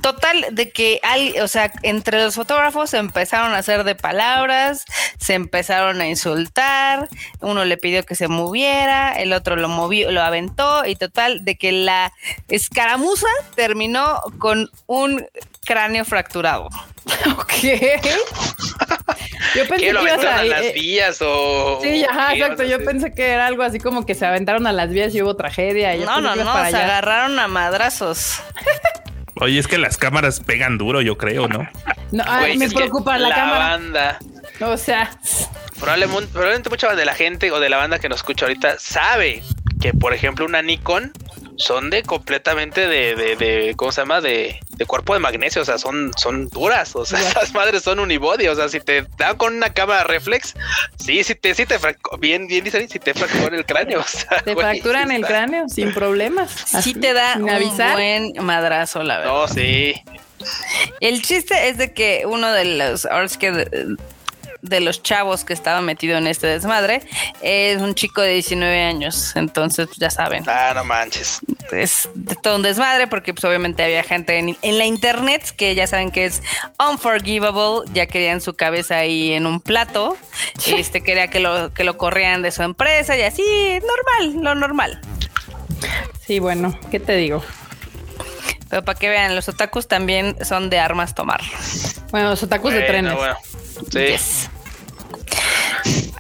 Total, 0.02 0.44
de 0.52 0.72
que, 0.72 1.00
al, 1.04 1.36
o 1.44 1.48
sea, 1.48 1.72
entre 1.84 2.24
los 2.24 2.34
fotógrafos 2.34 2.90
se 2.90 2.98
empezaron 2.98 3.54
a 3.54 3.60
hacer 3.60 3.84
de 3.84 3.94
palabras, 3.94 4.86
se 5.20 5.36
empezaron 5.36 6.02
a 6.02 6.08
insultar, 6.08 7.08
uno 7.42 7.64
le 7.64 7.78
pidió 7.78 8.04
que 8.04 8.16
se 8.16 8.28
moviera, 8.28 9.14
el 9.14 9.34
otro 9.34 9.56
lo 9.56 9.70
movió, 9.70 10.12
lo 10.12 10.24
aventó, 10.24 10.84
y 10.88 10.96
total, 10.96 11.46
de 11.46 11.58
que 11.58 11.72
la 11.72 12.12
escaramuza 12.48 13.28
terminó 13.56 13.99
con 14.38 14.70
un 14.88 15.26
cráneo 15.66 16.06
fracturado. 16.06 16.70
Ok. 17.38 17.54
Yo 19.56 19.68
pensé 19.68 19.78
¿Qué 19.78 19.86
que 19.88 19.94
lo 19.94 20.02
ibas 20.04 20.14
aventaron 20.14 20.38
a. 20.38 20.40
a 20.40 20.44
las 20.44 20.62
eh, 20.62 20.72
vías 20.74 21.18
o.? 21.22 21.80
Sí, 21.82 22.04
ajá, 22.06 22.36
exacto. 22.36 22.64
Yo 22.64 22.84
pensé 22.86 23.14
que 23.14 23.30
era 23.30 23.48
algo 23.48 23.64
así 23.64 23.80
como 23.80 24.06
que 24.06 24.14
se 24.16 24.26
aventaron 24.26 24.68
a 24.68 24.72
las 24.72 24.90
vías 24.92 25.14
y 25.16 25.22
hubo 25.22 25.36
tragedia. 25.36 25.96
Yo 25.96 26.06
No, 26.06 26.22
no, 26.22 26.36
no, 26.36 26.46
para 26.46 26.70
se 26.70 26.76
allá. 26.76 26.86
agarraron 26.86 27.40
a 27.40 27.48
madrazos. 27.48 28.42
Oye, 29.42 29.58
es 29.60 29.68
que 29.68 29.78
las 29.78 29.98
cámaras 29.98 30.40
pegan 30.42 30.78
duro, 30.78 31.02
yo 31.02 31.18
creo, 31.18 31.48
¿no? 31.48 31.68
No, 32.12 32.24
ay, 32.28 32.58
me 32.58 32.70
preocupa 32.70 33.18
la, 33.18 33.30
cámara. 33.34 33.60
banda. 33.70 34.20
O 34.62 34.78
sea, 34.78 35.10
Probablemente, 35.80 36.28
probablemente 36.28 36.70
mucha 36.70 36.94
de 36.96 37.06
la 37.06 37.14
gente 37.16 37.52
o 37.52 37.60
de 37.60 37.70
la 37.70 37.78
banda 37.78 38.00
que 38.00 38.10
nos 38.10 38.20
escucha 38.20 38.46
ahorita 38.46 38.78
sabe 38.80 39.42
que, 39.82 39.94
por 39.94 40.14
ejemplo, 40.14 40.46
una 40.46 40.62
Nikon 40.62 41.12
son 41.60 41.90
de 41.90 42.04
completamente 42.04 42.88
de, 42.88 43.16
de, 43.16 43.36
de 43.36 43.74
¿cómo 43.76 43.92
se 43.92 44.02
llama? 44.02 44.22
De, 44.22 44.60
de 44.78 44.86
cuerpo 44.86 45.14
de 45.14 45.20
magnesio, 45.20 45.62
o 45.62 45.66
sea, 45.66 45.78
son, 45.78 46.12
son 46.18 46.48
duras, 46.48 46.96
o 46.96 47.06
sea, 47.06 47.20
esas 47.20 47.54
madres 47.54 47.84
son 47.84 48.00
unibody, 48.00 48.48
o 48.48 48.56
sea, 48.56 48.70
si 48.70 48.80
te 48.80 49.06
dan 49.18 49.36
con 49.38 49.56
una 49.56 49.72
cámara 49.74 50.06
reflex, 50.06 50.56
sí, 50.98 51.24
sí 51.24 51.36
te, 51.36 51.54
sí 51.54 51.66
te 51.66 51.78
bien, 52.20 52.48
bien 52.48 52.64
dicen, 52.64 52.88
si 52.90 52.98
te 52.98 53.14
fracturan 53.14 53.54
el 53.54 53.66
cráneo, 53.66 54.00
o 54.02 54.04
sea, 54.04 54.42
te 54.42 54.54
güey, 54.54 54.66
fracturan 54.66 55.10
sí 55.10 55.16
el 55.16 55.26
cráneo 55.26 55.70
sin 55.70 55.94
problemas. 55.94 56.50
Sí 56.52 56.78
Así, 56.78 56.94
te 56.94 57.14
da 57.14 57.36
un 57.38 57.50
avisar. 57.50 57.94
buen 57.94 58.34
madrazo, 58.42 59.04
la 59.04 59.20
verdad. 59.20 59.34
No, 59.34 59.48
sí. 59.48 59.96
El 61.02 61.22
chiste 61.22 61.68
es 61.68 61.78
de 61.78 61.94
que 61.94 62.24
uno 62.26 62.52
de 62.54 62.64
los, 62.78 63.06
ahora 63.06 63.26
es 63.26 63.38
que 63.38 63.68
de, 64.62 64.80
los 64.80 65.02
chavos 65.04 65.44
que 65.46 65.54
estaba 65.54 65.82
metido 65.82 66.18
en 66.18 66.28
este 66.28 66.48
desmadre 66.48 67.02
es 67.42 67.82
un 67.82 67.96
chico 67.96 68.22
de 68.22 68.34
19 68.34 68.82
años. 68.84 69.36
Entonces, 69.36 69.88
pues, 69.88 69.98
ya 69.98 70.10
saben, 70.10 70.44
Ah, 70.48 70.72
no 70.76 70.84
manches. 70.84 71.40
es 71.72 72.10
todo 72.42 72.56
un 72.56 72.62
desmadre 72.62 73.08
porque 73.08 73.34
pues 73.34 73.44
obviamente 73.46 73.84
había 73.84 74.04
gente 74.04 74.38
en, 74.38 74.58
en 74.62 74.78
la 74.78 74.86
internet 74.86 75.54
que 75.56 75.76
ya 75.76 75.88
saben 75.88 76.12
que 76.12 76.26
es 76.26 76.42
unforgivable, 76.80 77.90
ya 77.94 78.08
querían 78.08 78.42
su 78.42 78.56
cabeza 78.56 78.98
ahí 78.98 79.34
en 79.34 79.46
un 79.46 79.60
plato, 79.62 80.18
este 80.66 81.02
quería 81.02 81.28
que 81.30 81.40
lo, 81.40 81.74
que 81.74 81.84
lo 81.84 81.98
corrieran 81.98 82.42
de 82.42 82.52
su 82.52 82.64
empresa 82.64 83.16
y 83.18 83.22
así, 83.22 83.44
normal, 83.80 84.44
lo 84.44 84.56
normal. 84.56 85.02
Sí, 86.26 86.40
bueno, 86.40 86.78
¿qué 86.92 87.00
te 87.00 87.16
digo? 87.16 87.44
Pero 88.70 88.84
para 88.84 89.00
que 89.00 89.10
vean, 89.10 89.36
los 89.36 89.50
otakus 89.50 89.88
también 89.88 90.36
son 90.46 90.70
de 90.70 90.78
armas 90.80 91.16
tomar. 91.16 91.42
Bueno, 92.12 92.30
los 92.30 92.44
otakus 92.44 92.74
de 92.74 92.82
trenes. 92.84 93.16
bueno. 93.16 93.36
Sí. 93.92 94.00
Yes. 94.00 94.50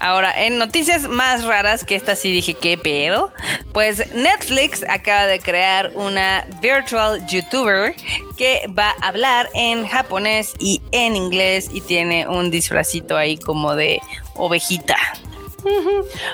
Ahora, 0.02 0.31
en 0.45 0.57
noticias 0.57 1.10
más 1.10 1.44
raras, 1.44 1.84
que 1.84 1.95
esta 1.95 2.15
sí 2.15 2.31
dije, 2.31 2.53
¿qué 2.53 2.77
pedo? 2.77 3.34
Pues 3.73 4.14
Netflix 4.14 4.84
acaba 4.88 5.26
de 5.26 5.40
crear 5.41 5.91
una 5.94 6.45
virtual 6.61 7.26
YouTuber 7.27 7.94
que 8.38 8.65
va 8.77 8.95
a 9.02 9.10
hablar 9.10 9.49
en 9.53 9.86
japonés 9.86 10.53
y 10.57 10.81
en 10.94 11.18
inglés 11.18 11.69
y 11.73 11.81
tiene 11.81 12.27
un 12.30 12.49
disfrazito 12.49 13.18
ahí 13.18 13.38
como 13.38 13.76
de 13.76 14.02
ovejita. 14.36 14.95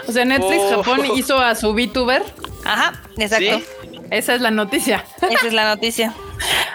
O 0.08 0.12
sea, 0.12 0.26
Netflix 0.26 0.62
Oh. 0.62 0.84
Japón 0.84 1.08
hizo 1.16 1.40
a 1.40 1.56
su 1.56 1.74
VTuber. 1.74 2.24
Ajá, 2.64 2.94
exacto. 3.18 3.60
¿Sí? 3.60 4.00
Esa 4.12 4.36
es 4.36 4.42
la 4.42 4.52
noticia. 4.52 5.04
Esa 5.28 5.48
es 5.48 5.54
la 5.54 5.66
noticia. 5.74 6.14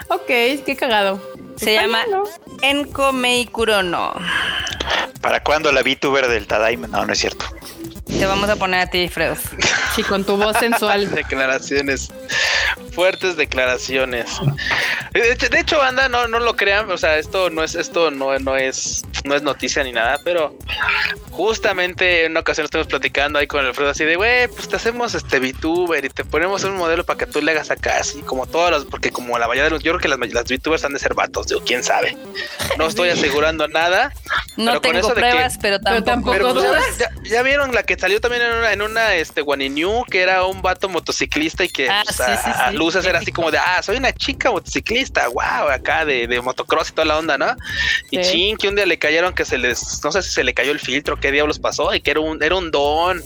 ok, 0.09 0.25
qué 0.27 0.75
cagado. 0.77 1.21
Se 1.57 1.73
llama 1.73 2.05
¿no? 2.09 2.23
Enko 2.61 3.11
Meikurono. 3.11 4.13
¿Para 5.21 5.43
cuándo 5.43 5.71
la 5.71 5.81
VTuber 5.81 6.27
del 6.27 6.47
Tadaima? 6.47 6.87
No, 6.87 7.05
no 7.05 7.13
es 7.13 7.19
cierto. 7.19 7.45
Te 8.17 8.25
vamos 8.25 8.49
a 8.49 8.55
poner 8.55 8.81
a 8.81 8.87
ti, 8.87 9.07
Freud. 9.07 9.37
Sí, 9.95 10.03
con 10.03 10.23
tu 10.23 10.37
voz 10.37 10.57
sensual. 10.57 11.09
Declaraciones. 11.15 12.11
Fuertes 12.93 13.37
declaraciones. 13.37 14.29
De 15.13 15.31
hecho, 15.31 15.47
de 15.47 15.59
hecho, 15.61 15.77
banda, 15.77 16.09
no, 16.09 16.27
no 16.27 16.39
lo 16.39 16.55
crean. 16.57 16.91
O 16.91 16.97
sea, 16.97 17.17
esto 17.17 17.49
no 17.49 17.63
es, 17.63 17.73
esto 17.75 18.11
no, 18.11 18.37
no 18.39 18.57
es, 18.57 19.03
no 19.23 19.33
es 19.33 19.41
noticia 19.41 19.81
ni 19.83 19.93
nada, 19.93 20.19
pero 20.25 20.57
justamente 21.31 22.25
en 22.25 22.31
una 22.31 22.41
ocasión 22.41 22.65
estuvimos 22.65 22.87
platicando 22.87 23.39
ahí 23.39 23.47
con 23.47 23.65
Alfredo 23.65 23.89
así 23.91 24.03
de, 24.03 24.17
güey, 24.17 24.47
pues 24.49 24.67
te 24.67 24.75
hacemos 24.75 25.15
este 25.15 25.39
VTuber 25.39 26.03
y 26.03 26.09
te 26.09 26.25
ponemos 26.25 26.63
un 26.65 26.75
modelo 26.75 27.05
para 27.05 27.17
que 27.17 27.25
tú 27.25 27.41
le 27.41 27.51
hagas 27.51 27.71
acá, 27.71 27.97
así 27.99 28.21
como 28.21 28.45
todos 28.45 28.71
los, 28.71 28.85
porque 28.85 29.09
como 29.11 29.37
la 29.39 29.47
mayoría 29.47 29.63
de 29.65 29.69
los, 29.71 29.81
yo 29.83 29.93
creo 29.93 30.01
que 30.01 30.07
las, 30.09 30.19
las 30.33 30.43
VTubers 30.43 30.83
han 30.83 30.93
de 30.93 30.99
ser 30.99 31.13
vatos, 31.13 31.47
digo, 31.47 31.61
quién 31.65 31.83
sabe. 31.83 32.17
No 32.77 32.87
estoy 32.87 33.09
asegurando 33.09 33.67
nada. 33.69 34.13
No 34.57 34.65
Pero 34.65 34.81
con 34.81 34.91
tengo 34.91 34.97
eso 34.99 35.07
de 35.09 35.13
que- 35.15 35.29
pruebas, 35.29 35.57
pero 35.61 35.77
Pero 35.81 36.03
tampoco. 36.03 36.05
tampoco 36.05 36.31
Pero 36.33 36.53
pues, 36.53 36.65
dudas. 36.65 36.97
ya, 36.97 37.09
ya 37.23 37.41
vieron 37.43 37.73
la 37.73 37.83
que 37.83 37.95
salió 38.01 38.19
también 38.19 38.41
en 38.43 38.51
una, 38.57 38.73
en 38.73 38.81
una 38.81 39.15
este 39.15 39.41
One 39.45 39.69
New, 39.69 40.03
que 40.05 40.21
era 40.21 40.43
un 40.45 40.61
vato 40.61 40.89
motociclista 40.89 41.63
y 41.63 41.69
que 41.69 41.89
Ah, 41.89 42.01
pues, 42.03 42.17
sí, 42.17 42.23
a, 42.23 42.37
sí, 42.37 42.49
a 42.53 42.69
sí. 42.71 42.75
luces 42.77 43.05
era 43.05 43.19
así 43.19 43.31
como 43.31 43.49
de 43.51 43.57
ah, 43.59 43.81
soy 43.81 43.97
una 43.97 44.11
chica 44.11 44.51
motociclista, 44.51 45.27
wow, 45.29 45.69
acá 45.71 46.03
de, 46.03 46.27
de 46.27 46.41
motocross 46.41 46.89
y 46.89 46.93
toda 46.93 47.05
la 47.05 47.17
onda, 47.17 47.37
¿no? 47.37 47.55
Y 48.09 48.21
Sí. 48.23 48.31
chin, 48.31 48.57
que 48.57 48.67
un 48.67 48.75
día 48.75 48.85
le 48.85 48.99
cayeron 48.99 49.33
que 49.33 49.45
se 49.45 49.57
les, 49.57 50.03
no 50.03 50.11
sé 50.11 50.21
si 50.21 50.31
se 50.31 50.43
le 50.43 50.53
cayó 50.53 50.71
el 50.71 50.79
filtro, 50.79 51.19
qué 51.19 51.31
diablos 51.31 51.59
pasó 51.59 51.93
y 51.93 52.01
que 52.01 52.11
era 52.11 52.19
un, 52.19 52.41
era 52.43 52.55
un 52.55 52.71
don. 52.71 53.21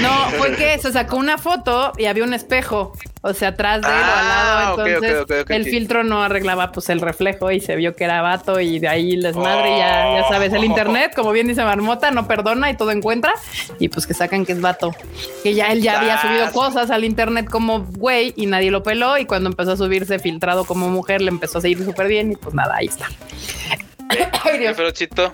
No, 0.00 0.30
fue 0.38 0.56
que 0.56 0.78
se 0.78 0.92
sacó 0.92 1.16
una 1.16 1.38
foto 1.38 1.92
y 1.98 2.06
había 2.06 2.24
un 2.24 2.34
espejo, 2.34 2.92
o 3.22 3.32
sea, 3.34 3.48
atrás 3.48 3.82
de 3.82 3.88
él 3.88 3.92
o 3.94 3.96
al 3.98 4.04
Ah, 4.30 4.74
lado. 4.76 4.86
Entonces, 4.86 5.46
el 5.48 5.64
filtro 5.64 6.04
no 6.04 6.22
arreglaba 6.22 6.72
pues 6.72 6.88
el 6.88 7.00
reflejo 7.00 7.50
y 7.50 7.60
se 7.60 7.74
vio 7.76 7.94
que 7.96 8.04
era 8.04 8.22
vato 8.22 8.60
y 8.60 8.78
de 8.78 8.88
ahí 8.88 9.16
les 9.16 9.34
madre. 9.36 9.74
y 9.74 9.78
Ya, 9.78 10.20
ya 10.20 10.28
sabes, 10.28 10.52
el 10.52 10.64
internet, 10.64 11.12
como 11.16 11.32
bien 11.32 11.46
dice 11.48 11.62
Marmota, 11.64 12.10
no 12.10 12.26
perdona 12.28 12.70
y 12.70 12.76
todo 12.76 12.90
encuentra. 12.90 13.32
Y 13.78 13.88
pues 13.88 13.97
que 14.06 14.14
sacan 14.14 14.44
que 14.46 14.52
es 14.52 14.60
vato. 14.60 14.92
Que 15.42 15.54
ya 15.54 15.72
él 15.72 15.82
ya 15.82 16.00
había 16.00 16.14
Ah, 16.14 16.22
subido 16.22 16.52
cosas 16.52 16.90
al 16.90 17.04
internet 17.04 17.48
como 17.50 17.84
güey 17.84 18.32
y 18.36 18.46
nadie 18.46 18.70
lo 18.70 18.82
peló. 18.82 19.18
Y 19.18 19.24
cuando 19.26 19.48
empezó 19.50 19.72
a 19.72 19.76
subirse 19.76 20.18
filtrado 20.18 20.64
como 20.64 20.88
mujer, 20.88 21.20
le 21.22 21.28
empezó 21.30 21.58
a 21.58 21.60
seguir 21.60 21.84
súper 21.84 22.08
bien. 22.08 22.32
Y 22.32 22.36
pues 22.36 22.54
nada, 22.54 22.74
ahí 22.76 22.86
está. 22.86 23.06
Ay, 24.44 24.58
Dios. 24.58 24.74
Pero 24.76 24.90
Chito, 24.90 25.32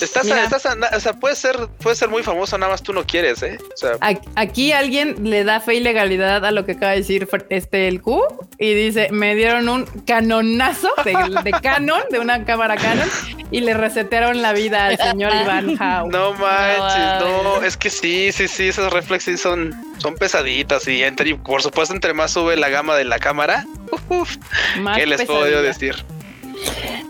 estás, 0.00 0.26
estás, 0.26 0.66
o 0.94 1.00
sea, 1.00 1.12
puede 1.14 1.36
ser, 1.36 1.56
puede 1.82 1.94
ser 1.96 2.08
muy 2.08 2.22
famoso, 2.22 2.58
nada 2.58 2.72
más 2.72 2.82
tú 2.82 2.92
no 2.92 3.04
quieres, 3.04 3.42
¿eh? 3.42 3.58
O 3.72 3.76
sea, 3.76 3.90
A- 4.00 4.14
Aquí 4.34 4.72
alguien 4.72 5.30
le 5.30 5.44
da 5.44 5.60
fe 5.60 5.74
y 5.76 5.80
legalidad 5.80 6.44
a 6.44 6.50
lo 6.50 6.64
que 6.66 6.72
acaba 6.72 6.92
de 6.92 6.98
decir 6.98 7.28
este 7.50 7.88
el 7.88 8.02
Q 8.02 8.22
y 8.58 8.74
dice 8.74 9.08
me 9.12 9.34
dieron 9.34 9.68
un 9.68 9.84
canonazo 10.06 10.88
de, 11.04 11.14
de 11.42 11.50
Canon, 11.52 12.02
de 12.10 12.18
una 12.18 12.44
cámara 12.44 12.76
Canon 12.76 13.08
y 13.50 13.60
le 13.60 13.74
resetearon 13.74 14.42
la 14.42 14.52
vida 14.52 14.86
al 14.86 14.98
señor 14.98 15.32
Iván 15.42 15.76
Howe. 15.80 16.10
no 16.10 16.32
manches, 16.34 17.20
No, 17.20 17.42
no, 17.42 17.62
es 17.62 17.76
que 17.76 17.90
sí, 17.90 18.32
sí, 18.32 18.48
sí, 18.48 18.68
esas 18.68 18.92
reflexes 18.92 19.40
son, 19.40 19.74
son 19.98 20.16
pesaditas 20.16 20.88
y, 20.88 21.02
entre, 21.04 21.30
y 21.30 21.34
por 21.34 21.62
supuesto 21.62 21.94
entre 21.94 22.12
más 22.14 22.32
sube 22.32 22.56
la 22.56 22.68
gama 22.68 22.96
de 22.96 23.04
la 23.04 23.18
cámara, 23.18 23.64
uf, 24.08 24.36
Más 24.80 24.96
¿qué 24.98 25.06
les 25.06 25.24
puedo 25.24 25.62
decir? 25.62 25.94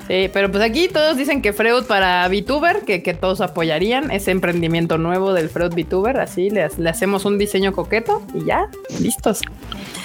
Sí, 0.07 0.31
pero 0.33 0.51
pues 0.51 0.63
aquí 0.63 0.89
todos 0.89 1.17
dicen 1.17 1.43
que 1.43 1.53
Freud 1.53 1.85
para 1.85 2.29
VTuber, 2.29 2.85
que, 2.85 3.03
que 3.03 3.13
todos 3.15 3.41
apoyarían 3.41 4.11
ese 4.11 4.31
emprendimiento 4.31 4.99
nuevo 4.99 5.33
del 5.33 5.51
Freud 5.51 5.73
VTuber, 5.75 6.21
así 6.21 6.49
le, 6.51 6.69
le 6.79 6.91
hacemos 6.91 7.25
un 7.25 7.39
diseño 7.39 7.73
coqueto 7.73 8.23
y 8.35 8.45
ya, 8.45 8.69
listos. 9.01 9.41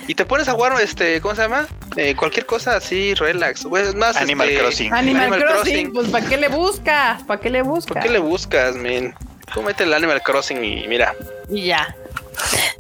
Y 0.07 0.15
te 0.15 0.25
pones 0.25 0.47
a 0.47 0.53
jugar, 0.53 0.73
este, 0.81 1.21
¿cómo 1.21 1.35
se 1.35 1.43
llama? 1.43 1.67
Eh, 1.95 2.15
cualquier 2.15 2.45
cosa 2.45 2.75
así, 2.77 3.13
relax. 3.13 3.65
Pues, 3.69 3.89
es 3.89 3.95
más, 3.95 4.17
Animal 4.17 4.49
este, 4.49 4.61
Crossing. 4.61 4.93
Animal, 4.93 5.21
Animal 5.23 5.39
Crossing, 5.39 5.61
Crossing. 5.73 5.93
pues 5.93 6.09
¿para 6.09 6.27
qué 6.27 6.37
le 6.37 6.47
buscas? 6.49 7.23
¿Para 7.23 7.39
qué 7.39 7.49
le 7.49 7.63
¿Por 7.63 7.73
buscas? 7.73 8.03
qué 8.03 8.09
le 8.09 8.19
buscas, 8.19 8.75
men? 8.75 9.13
Tú 9.53 9.61
mete 9.61 9.83
el 9.83 9.93
Animal 9.93 10.21
Crossing 10.23 10.63
y 10.63 10.87
mira. 10.87 11.13
Y 11.49 11.65
ya. 11.65 11.95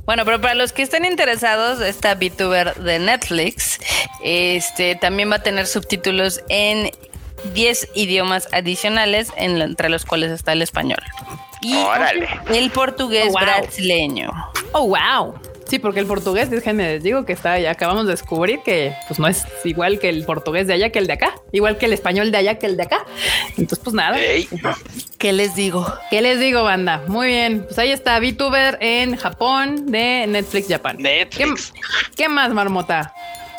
Bueno, 0.05 0.25
pero 0.25 0.41
para 0.41 0.55
los 0.55 0.71
que 0.73 0.81
estén 0.81 1.05
interesados, 1.05 1.81
esta 1.81 2.15
VTuber 2.15 2.75
de 2.75 2.97
Netflix, 2.99 3.79
este 4.23 4.95
también 4.95 5.29
va 5.29 5.35
a 5.35 5.43
tener 5.43 5.67
subtítulos 5.67 6.41
en 6.49 6.89
10 7.53 7.89
idiomas 7.95 8.47
adicionales, 8.51 9.29
en 9.37 9.59
la- 9.59 9.65
entre 9.65 9.89
los 9.89 10.05
cuales 10.05 10.31
está 10.31 10.53
el 10.53 10.61
español. 10.61 10.99
Y 11.61 11.75
Órale. 11.75 12.27
el 12.53 12.71
portugués 12.71 13.27
Oh, 13.29 13.31
wow. 13.33 13.41
brasileño. 13.41 14.31
Oh, 14.73 14.87
wow. 14.87 15.35
Sí, 15.67 15.79
porque 15.79 16.01
el 16.01 16.05
portugués, 16.05 16.49
déjenme 16.49 16.83
les 16.83 17.03
digo 17.03 17.23
que 17.23 17.31
está, 17.31 17.57
ya 17.57 17.71
acabamos 17.71 18.05
de 18.05 18.11
descubrir 18.11 18.59
que 18.65 18.93
pues 19.07 19.19
no 19.21 19.27
es 19.29 19.45
igual 19.63 19.99
que 19.99 20.09
el 20.09 20.25
portugués 20.25 20.67
de 20.67 20.73
allá 20.73 20.89
que 20.89 20.99
el 20.99 21.07
de 21.07 21.13
acá, 21.13 21.33
igual 21.53 21.77
que 21.77 21.85
el 21.85 21.93
español 21.93 22.29
de 22.29 22.37
allá 22.39 22.55
que 22.59 22.65
el 22.65 22.75
de 22.75 22.83
acá. 22.83 23.05
Entonces, 23.57 23.79
pues 23.81 23.93
nada. 23.93 24.19
Ey, 24.19 24.49
¿Qué 25.17 25.31
les 25.31 25.55
digo? 25.55 25.85
¿Qué 26.09 26.21
les 26.21 26.39
digo, 26.41 26.63
banda? 26.63 27.03
Muy 27.07 27.27
bien. 27.27 27.63
Pues 27.63 27.79
ahí 27.79 27.91
está 27.91 28.19
VTuber 28.19 28.79
en 28.81 29.15
Japón 29.15 29.85
de 29.91 30.25
Netflix 30.27 30.67
Japan. 30.67 30.97
¿Qué, 30.97 31.03
Netflix. 31.03 31.73
qué 32.17 32.27
más, 32.27 32.49
Marmota? 32.51 33.13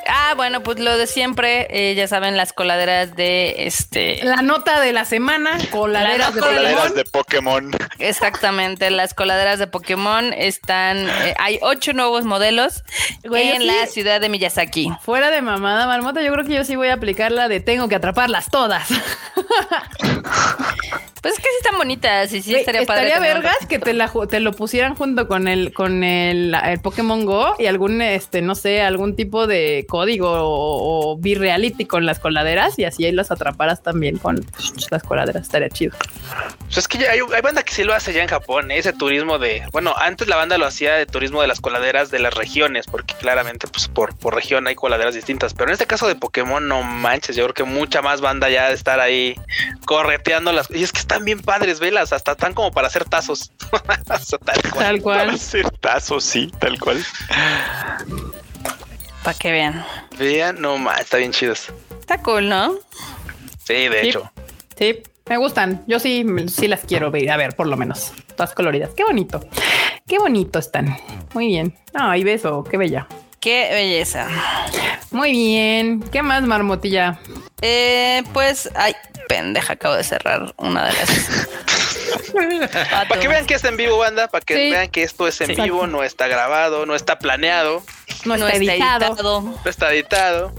Ah, 0.07 0.35
bueno, 0.37 0.62
pues 0.62 0.79
lo 0.79 0.97
de 0.97 1.07
siempre, 1.07 1.66
eh, 1.70 1.95
ya 1.95 2.07
saben, 2.09 2.37
las 2.37 2.53
coladeras 2.53 3.15
de 3.16 3.66
este. 3.66 4.20
La 4.24 4.43
nota 4.43 4.81
de 4.81 4.93
la 4.93 5.05
semana, 5.05 5.59
coladeras 5.70 6.35
de 6.35 6.41
nota 6.41 6.53
de 6.53 6.61
la- 6.61 6.70
Pokémon. 6.70 6.79
Coladeras 6.79 6.95
de 6.95 7.05
Pokémon. 7.05 7.70
Exactamente, 7.99 8.91
las 8.91 9.15
coladeras 9.15 9.59
de 9.59 9.66
Pokémon 9.66 10.33
están. 10.33 11.09
eh, 11.09 11.35
hay 11.39 11.59
ocho 11.62 11.93
nuevos 11.93 12.24
modelos 12.24 12.83
Güey, 13.24 13.51
en 13.51 13.62
sí- 13.62 13.66
la 13.66 13.87
ciudad 13.87 14.20
de 14.20 14.29
Miyazaki. 14.29 14.91
Fuera 15.03 15.31
de 15.31 15.43
mamada, 15.43 15.87
Marmota, 15.87 16.23
yo 16.23 16.33
creo 16.33 16.45
que 16.45 16.55
yo 16.55 16.65
sí 16.65 16.77
voy 16.77 16.89
a 16.89 16.95
aplicar 16.95 17.33
la 17.33 17.49
de 17.49 17.61
tengo 17.61 17.89
que 17.89 17.97
atraparlas 17.97 18.47
todas. 18.51 18.89
Pues 21.23 21.35
es 21.35 21.40
que 21.40 21.49
sí 21.49 21.57
están 21.62 21.78
bonitas 21.78 22.32
y 22.32 22.43
sí 22.43 22.55
estaría 22.55 22.82
un 22.82 23.23
vergas 23.23 23.65
que 23.69 23.78
te, 23.78 23.94
la, 23.94 24.12
te 24.28 24.40
lo 24.40 24.53
pusieran 24.53 24.97
junto 24.97 25.28
con 25.28 25.47
el 25.47 25.73
con 25.73 26.03
el, 26.03 26.55
el 26.65 26.81
Pokémon 26.81 27.24
Go 27.24 27.55
y 27.61 27.66
algún 27.66 28.03
este 28.03 28.43
no 28.43 28.57
sé 28.57 28.82
algún 28.82 29.15
tipo 29.15 29.47
de 29.47 29.86
código 29.89 30.31
o, 30.31 31.12
o 31.12 31.19
be-reality 31.19 31.86
con 31.86 32.07
las 32.07 32.19
coladeras 32.19 32.77
y 32.78 32.85
así 32.85 33.05
ahí 33.05 33.12
las 33.12 33.31
atraparas 33.31 33.82
también 33.82 34.19
con 34.19 34.44
las 34.90 35.03
coladeras. 35.05 35.43
Estaría 35.43 35.69
chido. 35.70 35.97
Pues 36.65 36.78
es 36.78 36.89
que 36.89 36.99
ya 36.99 37.11
hay, 37.11 37.20
hay 37.20 37.43
banda 37.43 37.62
que 37.62 37.73
sí 37.73 37.85
lo 37.85 37.94
hace 37.94 38.12
ya 38.12 38.23
en 38.23 38.28
Japón, 38.28 38.70
¿eh? 38.70 38.78
ese 38.78 38.93
turismo 38.93 39.39
de, 39.39 39.62
bueno, 39.73 39.94
antes 39.97 40.27
la 40.27 40.36
banda 40.36 40.59
lo 40.59 40.66
hacía 40.66 40.94
de 40.94 41.07
turismo 41.07 41.43
de 41.43 41.49
las 41.49 41.61
coladeras 41.61 42.11
de 42.11 42.19
las 42.19 42.35
regiones, 42.35 42.86
porque 42.86 43.15
claramente 43.15 43.69
pues 43.69 43.89
por, 43.89 44.16
por 44.16 44.35
región 44.35 44.66
hay 44.66 44.74
coladeras 44.74 45.15
distintas, 45.15 45.55
pero 45.55 45.69
en 45.69 45.74
este 45.74 45.86
caso 45.86 46.09
de 46.09 46.15
Pokémon 46.15 46.66
no 46.66 46.82
manches, 46.82 47.36
yo 47.36 47.44
creo 47.44 47.55
que 47.55 47.65
mucha 47.65 48.01
más 48.01 48.20
banda 48.20 48.49
ya 48.49 48.69
de 48.69 48.74
estar 48.74 49.01
ahí 49.01 49.36
correteando 49.85 50.53
las, 50.53 50.70
y 50.70 50.82
es 50.82 50.93
que 50.93 50.99
están 51.13 51.25
bien 51.27 51.41
padres, 51.41 51.79
velas, 51.79 52.11
hasta 52.15 52.33
están 52.33 52.55
como 52.55 52.71
para 52.73 52.87
hacer 52.89 53.05
tazos, 53.05 53.53
tal 54.45 54.63
cual. 54.73 54.85
tal 54.87 55.03
Para 55.03 55.33
hacer 55.33 55.71
tazos, 55.73 56.25
sí, 56.25 56.51
tal 56.59 56.79
cual. 56.81 57.05
Para 59.23 59.39
que 59.39 59.53
vean. 59.53 59.85
Vean, 60.19 60.61
no 60.61 60.79
manches, 60.79 61.05
está 61.05 61.17
bien 61.19 61.33
chidos. 61.33 61.69
Está 62.01 62.19
cool, 62.23 62.49
¿no? 62.49 62.75
Sí, 63.65 63.89
de 63.89 64.01
Sí. 64.03 64.09
hecho. 64.09 64.31
sí 64.79 65.03
me 65.29 65.37
gustan 65.37 65.85
yo 65.87 66.01
sí 66.01 66.27
sí 66.49 66.67
las 66.67 66.81
quiero 66.81 67.11
ver 67.13 67.31
a 67.31 67.37
ver 67.37 67.55
por 67.55 67.69
lo 67.69 67.77
menos 67.77 68.13
todas 68.37 68.55
coloridas 68.55 68.91
qué 68.97 69.05
bonito 69.05 69.41
qué 70.09 70.19
bonito 70.19 70.59
están 70.59 70.97
muy 71.33 71.47
bien 71.47 71.79
ay 71.95 72.25
beso 72.25 72.65
qué 72.65 72.77
bella 72.77 73.07
Qué 73.43 73.70
belleza. 73.73 74.28
muy 75.10 75.32
bien 75.32 76.01
qué 76.12 76.23
más 76.23 76.43
marmotilla 76.44 77.19
Eh, 77.60 78.23
pues, 78.32 78.70
ay, 78.77 78.94
pendeja, 79.28 79.73
acabo 79.73 79.94
de 79.97 80.05
cerrar 80.05 80.55
una 80.59 80.86
de 80.86 80.93
las. 80.93 81.48
Para 83.09 83.20
que 83.20 83.27
vean 83.28 83.44
que 83.47 83.55
está 83.55 83.69
en 83.69 83.77
vivo, 83.77 83.98
banda, 83.98 84.28
para 84.28 84.44
que 84.44 84.55
Sí. 84.55 84.70
vean 84.70 84.89
que 84.90 85.02
esto 85.02 85.27
es 85.28 85.40
en 85.40 85.48
Sí. 85.55 85.60
vivo, 85.60 85.86
no 85.89 86.02
está 86.05 86.28
grabado, 86.28 86.86
no 86.86 86.94
está 86.94 87.19
planeado, 87.19 87.82
no, 88.24 88.36
No 88.36 88.47
está 88.47 88.56
editado. 88.59 89.14
no 89.43 89.70
está 89.70 89.93
editado. 89.93 90.52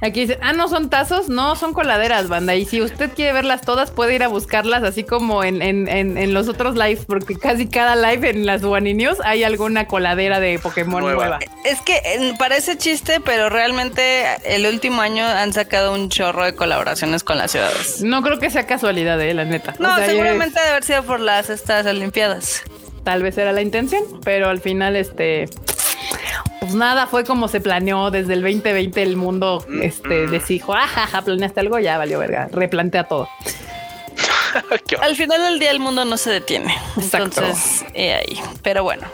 Aquí 0.00 0.20
dice, 0.20 0.38
ah, 0.42 0.52
no 0.52 0.68
son 0.68 0.90
tazos, 0.90 1.28
no 1.28 1.56
son 1.56 1.72
coladeras, 1.72 2.28
banda. 2.28 2.54
Y 2.54 2.64
si 2.66 2.80
usted 2.80 3.10
quiere 3.14 3.32
verlas 3.32 3.62
todas, 3.62 3.90
puede 3.90 4.14
ir 4.14 4.22
a 4.22 4.28
buscarlas, 4.28 4.82
así 4.84 5.02
como 5.02 5.42
en, 5.42 5.60
en, 5.60 5.88
en, 5.88 6.16
en 6.16 6.34
los 6.34 6.48
otros 6.48 6.76
lives, 6.76 7.04
porque 7.06 7.36
casi 7.36 7.66
cada 7.66 7.96
live 7.96 8.30
en 8.30 8.46
las 8.46 8.62
One 8.62 8.94
News 8.94 9.18
hay 9.24 9.42
alguna 9.42 9.86
coladera 9.88 10.38
de 10.38 10.58
Pokémon 10.60 11.02
Nueva. 11.02 11.18
nueva. 11.26 11.38
Es 11.64 11.80
que 11.80 11.96
eh, 11.96 12.32
parece 12.38 12.78
chiste, 12.78 13.20
pero 13.20 13.48
realmente 13.48 14.24
el 14.44 14.66
último 14.66 15.02
año 15.02 15.24
han 15.26 15.52
sacado 15.52 15.92
un 15.94 16.10
chorro 16.10 16.44
de 16.44 16.54
colaboraciones 16.54 17.24
con 17.24 17.38
las 17.38 17.50
ciudades. 17.50 18.00
No 18.02 18.22
creo 18.22 18.38
que 18.38 18.50
sea 18.50 18.66
casualidad, 18.66 19.20
eh, 19.20 19.34
la 19.34 19.44
neta. 19.44 19.74
No, 19.80 19.92
O 19.92 19.96
sea, 19.96 20.06
seguramente 20.06 20.58
debe 20.60 20.70
haber 20.70 20.84
sido 20.84 21.02
por 21.02 21.18
las 21.20 21.50
estas 21.50 21.86
Olimpiadas. 21.86 22.62
eh, 22.66 22.70
tal 23.04 23.22
vez 23.22 23.36
era 23.38 23.52
la 23.52 23.62
intención, 23.62 24.04
pero 24.22 24.48
al 24.48 24.60
final, 24.60 24.94
este. 24.94 25.46
Pues 26.60 26.74
nada, 26.74 27.06
fue 27.06 27.24
como 27.24 27.48
se 27.48 27.60
planeó 27.60 28.10
desde 28.10 28.34
el 28.34 28.42
2020 28.42 29.02
el 29.02 29.16
mundo, 29.16 29.64
este, 29.80 30.26
dijo, 30.26 30.74
ajaja, 30.74 31.22
planeaste 31.22 31.60
algo, 31.60 31.78
ya 31.78 31.98
valió 31.98 32.18
verga, 32.18 32.48
replantea 32.50 33.04
todo. 33.04 33.28
Al 35.00 35.16
final 35.16 35.42
del 35.42 35.58
día 35.58 35.70
el 35.70 35.80
mundo 35.80 36.04
no 36.04 36.16
se 36.16 36.30
detiene. 36.30 36.74
Exacto. 36.96 37.40
Entonces, 37.40 37.84
eh, 37.94 38.14
ahí. 38.14 38.40
Pero 38.62 38.82
bueno, 38.82 39.06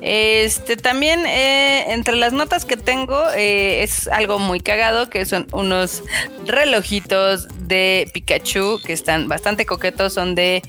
este 0.00 0.76
también 0.76 1.26
eh, 1.26 1.92
entre 1.92 2.16
las 2.16 2.32
notas 2.32 2.64
que 2.64 2.76
tengo 2.76 3.20
eh, 3.34 3.82
es 3.82 4.08
algo 4.08 4.38
muy 4.38 4.60
cagado 4.60 5.10
que 5.10 5.24
son 5.24 5.46
unos 5.52 6.02
relojitos 6.46 7.48
de 7.66 8.10
Pikachu 8.12 8.80
que 8.84 8.92
están 8.92 9.28
bastante 9.28 9.66
coquetos. 9.66 10.14
Son 10.14 10.34
de 10.34 10.62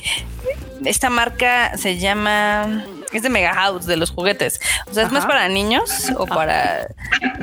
esta 0.85 1.10
marca 1.10 1.77
se 1.77 1.97
llama 1.97 2.85
es 3.18 3.23
de 3.23 3.30
Mega 3.30 3.53
House 3.53 3.85
de 3.85 3.98
los 3.98 4.11
juguetes. 4.11 4.60
O 4.90 4.94
sea, 4.94 5.03
es 5.06 5.11
más 5.11 5.26
para 5.26 5.48
niños 5.49 6.11
o 6.18 6.26
para, 6.26 6.88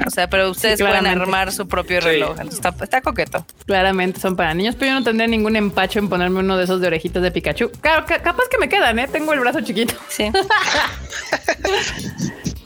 o 0.06 0.10
sea, 0.10 0.28
pero 0.28 0.50
ustedes 0.50 0.80
pueden 0.80 1.06
armar 1.06 1.52
su 1.52 1.66
propio 1.68 2.00
Sí. 2.00 2.06
reloj. 2.08 2.30
Entonces, 2.40 2.54
está, 2.54 2.74
está 2.84 3.00
coqueto. 3.00 3.44
Claramente 3.66 4.20
son 4.20 4.36
para 4.36 4.52
niños, 4.54 4.74
pero 4.78 4.92
yo 4.92 4.98
no 4.98 5.04
tendría 5.04 5.26
ningún 5.26 5.56
empacho 5.56 5.98
en 5.98 6.08
ponerme 6.08 6.40
uno 6.40 6.56
de 6.56 6.64
esos 6.64 6.80
de 6.80 6.86
orejitas 6.86 7.22
de 7.22 7.30
Pikachu. 7.30 7.70
Claro, 7.80 8.04
ca- 8.06 8.22
capaz 8.22 8.44
que 8.50 8.58
me 8.58 8.68
quedan, 8.68 8.98
¿eh? 8.98 9.08
Tengo 9.08 9.32
el 9.32 9.40
brazo 9.40 9.60
chiquito. 9.60 9.94
Sí. 10.08 10.30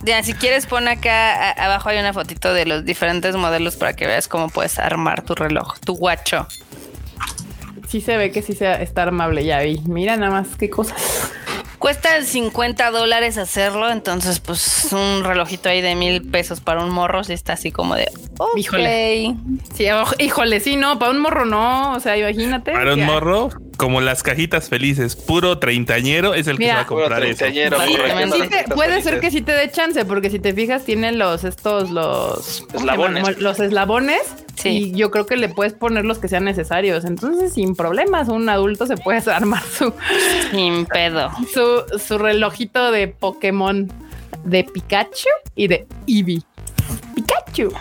Ya, 0.03 0.23
si 0.23 0.35
quieres 0.35 0.67
pon 0.67 0.87
acá 0.87 1.49
a- 1.51 1.65
abajo 1.65 1.89
hay 1.89 1.99
una 1.99 2.13
fotito 2.13 2.53
de 2.53 2.67
los 2.67 2.85
diferentes 2.85 3.35
modelos 3.37 3.77
para 3.77 3.95
que 3.95 4.07
veas 4.07 4.29
cómo 4.29 4.51
puedes 4.51 4.79
armar 4.79 5.23
tu 5.23 5.35
reloj, 5.35 5.79
tu 5.81 5.95
guacho. 5.97 6.47
Sí 7.89 8.03
se 8.03 8.17
ve 8.19 8.31
que 8.31 8.43
sí 8.43 8.53
sea, 8.53 8.75
está 8.83 9.03
armable, 9.05 9.45
ya 9.47 9.61
vi. 9.61 9.81
Mira 9.87 10.17
nada 10.17 10.31
más 10.31 10.49
qué 10.59 10.69
cosas. 10.69 11.31
Cuesta 11.79 12.23
50 12.23 12.91
dólares 12.91 13.37
hacerlo, 13.37 13.91
entonces 13.91 14.41
pues 14.41 14.89
un 14.93 15.23
relojito 15.25 15.69
ahí 15.69 15.83
de 15.83 15.95
mil 15.95 16.23
pesos 16.23 16.61
para 16.61 16.83
un 16.83 16.91
morro 16.91 17.25
si 17.25 17.33
está 17.35 17.55
así 17.55 17.71
como 17.71 17.95
de... 17.95 18.09
ok. 18.39 18.57
Híjole. 18.57 19.35
Sí, 19.75 19.87
híjole, 20.19 20.61
sí, 20.61 20.77
no, 20.77 20.99
para 20.99 21.11
un 21.11 21.21
morro 21.21 21.45
no. 21.45 21.93
O 21.93 22.01
sea, 22.01 22.17
imagínate. 22.17 22.73
Para 22.73 22.95
un 22.95 23.01
Ya. 23.01 23.07
morro, 23.07 23.51
como 23.77 24.01
las 24.01 24.23
cajitas 24.23 24.69
felices, 24.69 25.15
puro 25.17 25.59
treintañero 25.59 26.33
es 26.35 26.47
el 26.47 26.57
que 26.59 26.65
Mira. 26.65 26.75
se 26.75 26.77
va 26.77 26.83
a 26.83 26.87
comprar 26.87 27.21
Puro 27.21 27.31
eso. 27.33 28.37
Sí, 28.37 28.49
te- 28.49 28.75
puede 28.75 29.03
ser 29.03 29.21
que 29.21 29.31
sí 29.31 29.43
te 29.43 29.53
dé 29.53 29.71
chance, 29.71 30.05
porque 30.05 30.31
si 30.31 30.39
te 30.39 30.55
fijas, 30.55 30.85
tiene 30.85 31.13
los 31.13 31.45
estos, 31.45 31.91
los 31.91 32.61
¿cómo 32.63 32.71
se 32.71 32.77
Eslabones. 32.79 33.23
llaman? 33.25 33.43
Los 33.43 33.61
eslabones. 33.61 34.23
Sí. 34.57 34.69
Y 34.69 34.93
yo 34.93 35.11
creo 35.11 35.27
que 35.27 35.37
le 35.37 35.49
puedes 35.49 35.73
poner 35.73 36.05
los 36.05 36.19
que 36.19 36.29
sean 36.29 36.45
necesarios. 36.45 37.05
Entonces, 37.05 37.53
sin 37.53 37.75
problemas, 37.75 38.29
un 38.29 38.49
adulto 38.49 38.87
se 38.87 38.97
puede 38.97 39.19
armar 39.31 39.63
su, 39.63 39.93
Sin 40.51 40.87
pedo. 40.87 41.31
su, 41.53 41.99
su 41.99 42.19
relojito 42.19 42.91
de 42.91 43.09
Pokémon 43.09 43.91
de 44.45 44.65
Pikachu 44.65 45.29
y 45.55 45.69
de 45.69 45.87
Eevee. 46.07 46.43
Pikachu. 47.15 47.73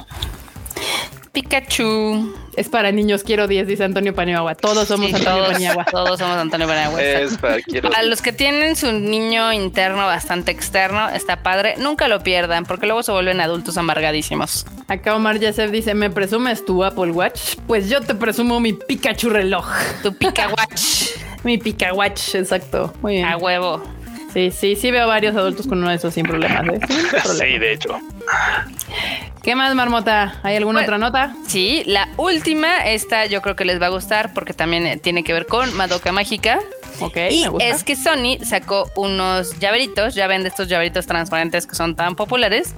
Pikachu. 1.33 2.31
Es 2.55 2.69
para 2.69 2.91
niños, 2.91 3.23
quiero 3.23 3.47
10, 3.47 3.65
dice 3.67 3.83
Antonio 3.83 4.13
Paniagua. 4.13 4.53
Todos 4.53 4.87
somos 4.87 5.07
Sí, 5.09 5.15
Antonio 5.15 5.39
todos, 5.41 5.53
Paniagua. 5.53 5.85
todos 5.85 6.19
somos 6.19 6.37
Antonio 6.37 6.67
Paniagua. 6.67 7.01
Es 7.01 7.37
para 7.39 7.59
quiero. 7.61 7.89
A 7.95 8.03
los 8.03 8.21
que 8.21 8.31
tienen 8.31 8.75
su 8.75 8.91
niño 8.91 9.51
interno 9.51 10.05
bastante 10.05 10.51
externo, 10.51 11.09
está 11.09 11.41
padre. 11.41 11.73
Nunca 11.79 12.07
lo 12.07 12.21
pierdan, 12.21 12.65
porque 12.65 12.85
luego 12.85 13.01
se 13.01 13.11
vuelven 13.11 13.41
adultos 13.41 13.77
amargadísimos. 13.77 14.67
Acá 14.87 15.15
Omar 15.15 15.39
Yasef 15.39 15.71
dice, 15.71 15.95
¿me 15.95 16.11
presumes 16.11 16.63
tu 16.63 16.83
Apple 16.83 17.11
Watch? 17.11 17.55
Pues 17.65 17.89
yo 17.89 18.01
te 18.01 18.13
presumo 18.13 18.59
mi 18.59 18.73
Pikachu 18.73 19.29
reloj. 19.31 19.65
Tu 20.03 20.13
Pika 20.15 20.49
Watch. 20.49 21.09
Mi 21.43 21.57
Pika 21.57 21.91
Watch, 21.93 22.35
exacto. 22.35 22.93
Muy 23.01 23.15
bien. 23.15 23.25
A 23.25 23.35
huevo. 23.35 23.83
Sí, 24.33 24.51
sí, 24.51 24.75
sí 24.75 24.91
veo 24.91 25.07
varios 25.07 25.35
adultos 25.35 25.67
con 25.67 25.77
uno 25.79 25.89
de 25.89 25.95
esos 25.95 26.13
sin 26.13 26.25
problemas. 26.25 26.63
¿eh? 26.67 26.79
Sin 26.87 27.07
problemas. 27.09 27.37
Sí, 27.37 27.57
de 27.59 27.73
hecho. 27.73 27.99
¿Qué 29.43 29.55
más, 29.55 29.75
Marmota? 29.75 30.39
¿Hay 30.43 30.55
alguna 30.55 30.79
Bueno. 30.79 30.95
otra 30.95 30.97
nota? 30.97 31.35
Sí, 31.47 31.83
la 31.85 32.07
última, 32.17 32.77
esta 32.85 33.25
yo 33.25 33.41
creo 33.41 33.55
que 33.55 33.65
les 33.65 33.81
va 33.81 33.87
a 33.87 33.89
gustar 33.89 34.33
porque 34.33 34.53
también 34.53 34.87
eh, 34.87 34.97
tiene 34.97 35.23
que 35.23 35.33
ver 35.33 35.45
con 35.47 35.73
Madoka 35.75 36.11
Mágica. 36.11 36.59
Ok, 36.99 37.17
Y 37.31 37.41
me 37.41 37.49
gusta. 37.49 37.67
es 37.67 37.83
que 37.83 37.95
Sony 37.95 38.37
sacó 38.45 38.89
unos 38.95 39.59
llaveritos, 39.59 40.13
ya 40.15 40.27
ven 40.27 40.43
de 40.43 40.49
estos 40.49 40.67
llaveritos 40.69 41.07
transparentes 41.07 41.65
que 41.67 41.75
son 41.75 41.95
tan 41.95 42.15
populares, 42.15 42.75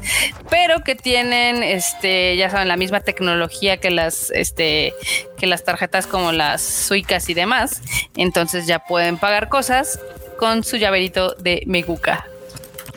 pero 0.50 0.84
que 0.84 0.96
tienen, 0.96 1.62
este, 1.62 2.36
ya 2.38 2.50
saben, 2.50 2.70
la 2.70 2.78
misma 2.78 3.02
tecnología 3.02 3.78
que 3.78 3.92
las, 3.92 4.32
este, 4.32 4.94
que 5.38 5.48
las 5.48 5.64
tarjetas 5.66 6.08
como 6.08 6.32
las 6.32 6.62
suicas 6.64 7.30
y 7.30 7.34
demás. 7.34 7.82
Entonces 8.16 8.66
ya 8.68 8.80
pueden 8.80 9.18
pagar 9.18 9.50
cosas 9.50 10.00
con 10.38 10.64
su 10.64 10.78
llaverito 10.78 11.36
de 11.40 11.64
Meguka. 11.66 12.28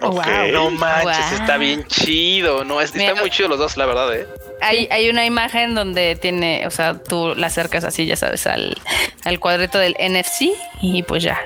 Oh, 0.01 0.09
Ok. 0.09 0.15
wow. 0.27 0.53
No 0.53 0.71
manches, 0.71 1.27
Wow. 1.31 1.41
está 1.41 1.57
bien 1.57 1.85
chido. 1.87 2.65
No, 2.65 2.81
es- 2.81 2.95
Mira, 2.95 3.09
están 3.09 3.21
muy 3.23 3.31
chidos 3.31 3.51
los 3.51 3.59
dos, 3.59 3.77
la 3.77 3.87
verdad, 3.87 4.15
eh. 4.15 4.27
Hay, 4.61 4.89
hay 4.91 5.09
una 5.09 5.25
imagen 5.25 5.75
donde 5.75 6.17
tiene, 6.17 6.67
o 6.67 6.71
sea, 6.71 6.95
tú 6.95 7.35
la 7.37 7.47
acercas 7.49 7.85
así, 7.85 8.07
ya 8.07 8.17
sabes, 8.17 8.47
al, 8.47 8.77
al 9.25 9.39
cuadrito 9.41 9.79
del 9.79 9.95
NFC 9.99 10.51
y 10.83 11.03
pues 11.05 11.23
ya. 11.23 11.39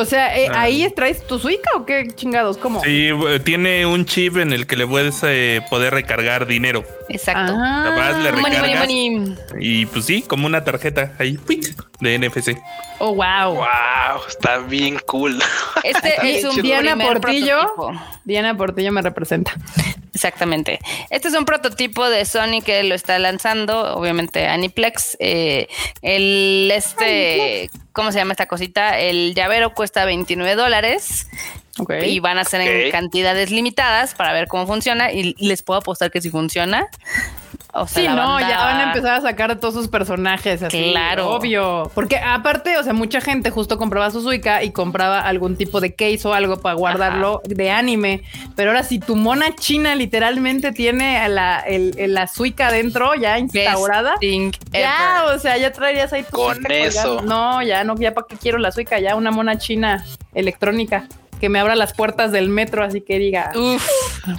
O 0.00 0.04
sea, 0.04 0.36
eh, 0.38 0.48
Ah. 0.50 0.60
¿ahí 0.62 0.88
traes 0.94 1.26
tu 1.26 1.38
Suica 1.38 1.70
o 1.76 1.84
qué 1.84 2.06
chingados? 2.14 2.56
¿Cómo? 2.56 2.80
Sí, 2.82 3.08
eh, 3.08 3.40
tiene 3.44 3.84
un 3.84 4.04
chip 4.04 4.36
en 4.36 4.52
el 4.52 4.66
que 4.66 4.76
le 4.76 4.86
puedes 4.86 5.20
eh, 5.24 5.60
poder 5.70 5.92
recargar 5.92 6.46
dinero. 6.46 6.84
Exacto. 7.08 7.52
Ah. 7.56 7.82
Capaz 7.90 8.18
le 8.22 8.30
Money, 8.32 8.42
money, 8.42 8.58
recargas. 8.58 8.78
money. 8.86 9.34
Y 9.60 9.86
pues 9.86 10.04
sí, 10.04 10.22
como 10.22 10.46
una 10.46 10.62
tarjeta 10.62 11.12
ahí, 11.18 11.36
¡pic! 11.36 11.74
de 12.00 12.16
NFC. 12.18 12.56
Oh, 13.00 13.14
wow. 13.14 13.54
Wow, 13.56 14.22
está 14.28 14.58
bien 14.58 15.00
cool. 15.06 15.36
Este 15.82 16.08
Está 16.10 16.22
es 16.28 16.44
un. 16.44 16.62
Diana 16.62 16.96
Portillo. 16.96 17.58
prototipo. 17.74 17.92
Diana 18.24 18.56
Portillo 18.56 18.92
me 18.92 19.02
representa. 19.02 19.52
Exactamente. 20.18 20.80
Este 21.10 21.28
es 21.28 21.34
un 21.34 21.44
prototipo 21.44 22.10
de 22.10 22.24
Sony 22.24 22.60
que 22.64 22.82
lo 22.82 22.96
está 22.96 23.20
lanzando, 23.20 23.94
obviamente 23.94 24.48
Aniplex. 24.48 25.16
Eh, 25.20 25.68
el 26.02 26.68
este, 26.74 27.70
¿cómo 27.92 28.10
se 28.10 28.18
llama 28.18 28.32
esta 28.32 28.46
cosita? 28.46 28.98
El 28.98 29.32
llavero 29.36 29.74
cuesta 29.74 30.04
29 30.04 30.56
dólares 30.56 31.28
y 32.04 32.18
van 32.18 32.38
a 32.38 32.44
ser 32.44 32.62
en 32.62 32.90
cantidades 32.90 33.52
limitadas 33.52 34.14
para 34.14 34.32
ver 34.32 34.48
cómo 34.48 34.66
funciona 34.66 35.12
y 35.12 35.36
les 35.38 35.62
puedo 35.62 35.78
apostar 35.78 36.10
que 36.10 36.20
si 36.20 36.30
funciona. 36.30 36.88
O 37.80 37.86
sea, 37.86 38.02
Sí, 38.02 38.06
la 38.08 38.14
no, 38.14 38.28
banda- 38.34 38.48
ya 38.48 38.58
van 38.58 38.76
a 38.80 38.82
empezar 38.84 39.14
a 39.14 39.20
sacar 39.20 39.58
todos 39.58 39.74
sus 39.74 39.88
personajes 39.88 40.62
así. 40.62 40.90
Claro. 40.92 41.30
Obvio. 41.30 41.90
Porque 41.94 42.18
aparte, 42.18 42.76
o 42.78 42.82
sea, 42.82 42.92
mucha 42.92 43.20
gente 43.20 43.50
justo 43.50 43.78
compraba 43.78 44.10
su 44.10 44.22
Suica 44.22 44.62
y 44.62 44.70
compraba 44.72 45.20
algún 45.20 45.56
tipo 45.56 45.80
de 45.80 45.94
case 45.94 46.20
o 46.24 46.34
algo 46.34 46.60
para 46.60 46.74
guardarlo 46.74 47.40
de 47.44 47.70
anime. 47.70 48.22
Pero 48.56 48.70
ahora, 48.70 48.82
si 48.82 48.98
tu 48.98 49.16
mona 49.16 49.54
china 49.54 49.94
literalmente 49.94 50.72
tiene 50.72 51.18
a 51.18 51.28
la, 51.28 51.60
el, 51.60 51.94
el- 51.98 52.14
la 52.14 52.26
Suica 52.26 52.70
dentro 52.72 53.14
ya 53.14 53.38
instaurada. 53.38 54.10
Best 54.12 54.20
thing 54.20 54.52
Ya, 54.72 55.24
o 55.34 55.38
sea, 55.38 55.56
ya 55.56 55.72
traerías 55.72 56.12
ahí 56.12 56.22
tu 56.24 56.30
Con 56.36 56.70
eso. 56.70 57.02
colgando. 57.16 57.22
No, 57.34 57.62
ya 57.62 57.84
no, 57.84 57.94
ya 57.96 58.14
para 58.14 58.26
qué 58.28 58.36
quiero 58.36 58.58
la 58.58 58.72
Suica, 58.72 58.98
ya 58.98 59.14
una 59.16 59.30
mona 59.30 59.58
china 59.58 60.04
electrónica 60.34 61.04
que 61.38 61.48
me 61.48 61.58
abra 61.58 61.74
las 61.76 61.92
puertas 61.92 62.32
del 62.32 62.48
metro, 62.48 62.84
así 62.84 63.00
que 63.00 63.18
diga, 63.18 63.52
Uf. 63.54 63.86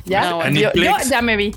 ya, 0.05 0.29
no, 0.29 0.47
yo, 0.49 0.71
yo 0.73 0.93
ya 1.09 1.21
me 1.21 1.35
vi. 1.37 1.55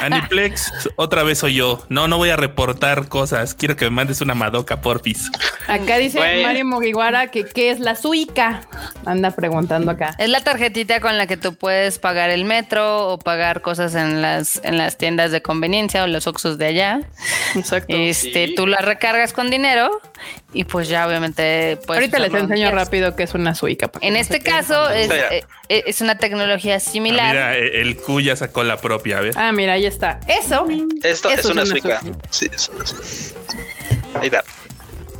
Aniplex, 0.00 0.72
otra 0.96 1.22
vez 1.22 1.38
soy 1.38 1.54
yo. 1.54 1.84
No, 1.88 2.08
no 2.08 2.16
voy 2.18 2.30
a 2.30 2.36
reportar 2.36 3.08
cosas. 3.08 3.54
Quiero 3.54 3.76
que 3.76 3.84
me 3.86 3.90
mandes 3.90 4.20
una 4.20 4.34
Madoka, 4.34 4.80
porfis. 4.80 5.30
Acá 5.68 5.96
dice 5.98 6.18
Bueno. 6.18 6.42
Mario 6.48 6.64
Mugiwara 6.66 7.28
que 7.28 7.44
qué 7.44 7.70
es 7.70 7.80
la 7.80 7.94
Suica. 7.94 8.62
Anda 9.06 9.30
preguntando 9.30 9.90
acá. 9.92 10.14
Es 10.18 10.28
la 10.28 10.40
tarjetita 10.40 11.00
con 11.00 11.16
la 11.18 11.26
que 11.26 11.36
tú 11.36 11.54
puedes 11.54 11.98
pagar 11.98 12.30
el 12.30 12.44
metro 12.44 13.08
o 13.08 13.18
pagar 13.18 13.60
cosas 13.62 13.94
en 13.94 14.22
las, 14.22 14.60
en 14.64 14.78
las 14.78 14.96
tiendas 14.98 15.30
de 15.32 15.42
conveniencia 15.42 16.04
o 16.04 16.06
los 16.06 16.26
Oxxos 16.26 16.58
de 16.58 16.66
allá. 16.66 17.00
Exacto. 17.54 17.94
Este, 17.96 18.30
Sí. 18.48 18.54
tú 18.54 18.66
la 18.66 18.78
recargas 18.78 19.32
con 19.32 19.50
dinero 19.50 19.90
y 20.52 20.64
pues 20.64 20.88
ya 20.88 21.06
obviamente 21.06 21.78
Ahorita 21.88 22.18
les 22.18 22.32
enseño 22.34 22.70
rápido 22.70 23.16
qué 23.16 23.22
es 23.24 23.34
una 23.34 23.54
Suica. 23.54 23.90
En 24.00 24.16
este 24.16 24.40
caso 24.40 24.79
es, 24.88 25.10
eh, 25.10 25.44
eh, 25.68 25.82
es 25.86 26.00
una 26.00 26.16
tecnología 26.16 26.76
Ah, 26.76 26.80
similar. 26.80 27.34
mira, 27.34 27.56
eh, 27.58 27.80
el 27.82 27.96
Q 27.96 28.20
ya 28.20 28.36
sacó 28.36 28.64
la 28.64 28.76
propia, 28.78 29.18
a 29.18 29.20
ver. 29.20 29.34
Ah, 29.36 29.52
mira, 29.52 29.74
ahí 29.74 29.84
está. 29.86 30.20
Eso. 30.26 30.66
Esto 31.02 31.28
Eso 31.28 31.40
es 31.40 31.44
una 31.44 31.66
suica. 31.66 32.00
Sí, 32.30 32.48
es 32.52 32.68
una 32.74 32.86
suica. 32.86 33.38
Ahí 34.20 34.26
está. 34.26 34.44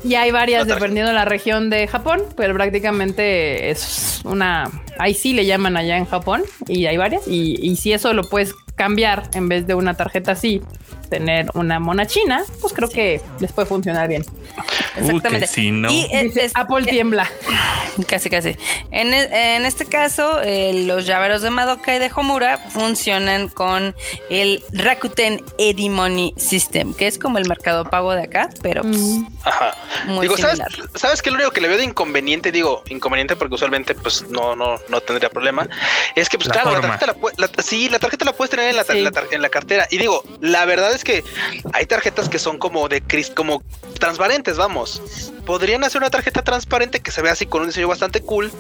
Y 0.02 0.14
hay 0.14 0.30
varias 0.30 0.62
Otra. 0.62 0.76
dependiendo 0.76 1.10
de 1.10 1.14
la 1.14 1.26
región 1.26 1.68
de 1.68 1.86
Japón, 1.86 2.22
pero 2.36 2.54
prácticamente 2.54 3.70
es 3.70 4.22
una. 4.24 4.70
Ahí 4.98 5.12
sí 5.12 5.34
le 5.34 5.44
llaman 5.44 5.76
allá 5.76 5.98
en 5.98 6.06
Japón 6.06 6.42
y 6.66 6.86
hay 6.86 6.96
varias. 6.96 7.28
Y, 7.28 7.56
y 7.60 7.76
si 7.76 7.92
eso 7.92 8.14
lo 8.14 8.24
puedes 8.24 8.54
cambiar 8.76 9.24
en 9.34 9.48
vez 9.48 9.66
de 9.66 9.74
una 9.74 9.94
tarjeta 9.94 10.32
así, 10.32 10.62
tener 11.10 11.50
una 11.54 11.78
mona 11.80 12.06
china, 12.06 12.44
pues 12.60 12.72
creo 12.72 12.88
que 12.88 13.20
les 13.40 13.52
puede 13.52 13.66
funcionar 13.68 14.08
bien. 14.08 14.24
Uh, 15.00 15.20
que 15.20 15.46
si 15.46 15.70
no. 15.70 15.90
Y 15.90 16.02
eh, 16.12 16.32
es- 16.34 16.52
Apple 16.54 16.84
tiembla. 16.86 17.30
Casi, 18.06 18.30
casi. 18.30 18.56
En, 18.92 19.12
e- 19.12 19.56
en 19.56 19.66
este 19.66 19.84
caso, 19.84 20.40
eh, 20.42 20.84
los 20.86 21.04
llaveros 21.06 21.42
de 21.42 21.50
Madoka 21.50 21.94
y 21.94 21.98
de 21.98 22.10
Homura 22.14 22.56
funcionan 22.56 23.48
con 23.48 23.94
el 24.30 24.62
Rakuten 24.72 25.42
Edimony 25.58 26.32
System, 26.36 26.94
que 26.94 27.06
es 27.08 27.18
como 27.18 27.36
el 27.38 27.46
mercado 27.48 27.84
pago 27.84 28.12
de 28.14 28.22
acá, 28.22 28.48
pero 28.62 28.82
pues, 28.82 28.96
Mm. 28.96 29.26
Ajá. 29.44 29.74
muy 30.06 30.22
digo, 30.26 30.36
¿sabes, 30.38 30.58
similar. 30.58 30.88
¿sabes 30.94 31.20
qué? 31.20 31.30
Lo 31.30 31.36
único 31.36 31.50
que 31.50 31.60
le 31.60 31.68
veo 31.68 31.76
de 31.78 31.84
inconveniente, 31.84 32.52
digo, 32.52 32.82
inconveniente 32.88 33.36
porque 33.36 33.54
usualmente 33.56 33.94
pues 33.94 34.24
no, 34.30 34.54
no, 34.56 34.78
no 34.88 35.00
tendría 35.00 35.28
problema, 35.28 35.68
es 36.14 36.28
que 36.28 36.38
pues 36.38 36.48
La 36.48 36.54
claro, 36.54 36.70
la 36.72 36.80
tarjeta 36.80 37.14
la, 37.36 37.50
la- 37.56 37.62
sí, 37.62 37.88
la 37.88 37.98
tarjeta 37.98 38.24
la 38.24 38.32
puedes 38.32 38.50
tener 38.50 38.70
en 38.70 38.76
la, 38.76 38.84
Sí. 38.84 39.00
la 39.02 39.12
en 39.30 39.42
la 39.42 39.48
cartera. 39.50 39.86
Y 39.90 39.98
digo, 39.98 40.22
la 40.40 40.64
verdad 40.64 40.92
es 40.94 40.99
que 41.04 41.24
hay 41.72 41.86
tarjetas 41.86 42.28
que 42.28 42.38
son 42.38 42.58
como 42.58 42.88
de 42.88 43.00
cris, 43.02 43.30
como 43.30 43.62
transparentes, 43.98 44.56
vamos. 44.56 45.32
Podrían 45.46 45.84
hacer 45.84 46.00
una 46.00 46.10
tarjeta 46.10 46.42
transparente 46.42 47.00
que 47.00 47.10
se 47.10 47.22
vea 47.22 47.32
así 47.32 47.46
con 47.46 47.62
un 47.62 47.68
diseño 47.68 47.88
bastante 47.88 48.20
cool. 48.20 48.50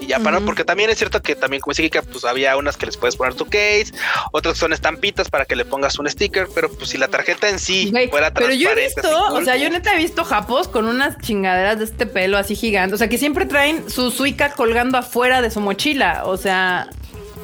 Y 0.00 0.06
ya 0.08 0.18
para, 0.18 0.38
Ujú. 0.38 0.46
porque 0.46 0.64
también 0.64 0.90
es 0.90 0.98
cierto 0.98 1.22
que 1.22 1.36
también 1.36 1.60
como 1.60 1.74
Kika, 1.74 2.02
pues 2.02 2.24
había 2.24 2.56
unas 2.56 2.76
que 2.76 2.86
les 2.86 2.96
puedes 2.96 3.14
poner 3.14 3.34
tu 3.34 3.44
case, 3.44 3.92
otras 4.32 4.58
son 4.58 4.72
estampitas 4.72 5.30
para 5.30 5.44
que 5.44 5.54
le 5.54 5.64
pongas 5.64 5.96
un 6.00 6.10
sticker, 6.10 6.48
pero 6.52 6.68
pues 6.72 6.90
si 6.90 6.98
la 6.98 7.06
tarjeta 7.06 7.48
en 7.48 7.60
sí 7.60 7.92
fuera 8.10 8.32
pero 8.34 8.48
yo 8.52 8.68
he 8.70 8.74
transparente. 8.74 9.00
visto, 9.00 9.32
o 9.34 9.44
sea, 9.44 9.56
yo 9.56 9.70
neta 9.70 9.94
he 9.94 9.98
visto 9.98 10.24
japos 10.24 10.66
con 10.66 10.86
unas 10.88 11.16
chingaderas 11.18 11.78
de 11.78 11.84
este 11.84 12.06
pelo 12.06 12.36
así 12.36 12.56
gigante. 12.56 12.96
O 12.96 12.98
sea, 12.98 13.06
que 13.08 13.16
siempre 13.16 13.46
traen 13.46 13.88
su 13.88 14.10
suica 14.10 14.50
colgando 14.54 14.98
afuera 14.98 15.40
de 15.40 15.52
su 15.52 15.60
mochila. 15.60 16.22
O 16.24 16.36
sea, 16.36 16.88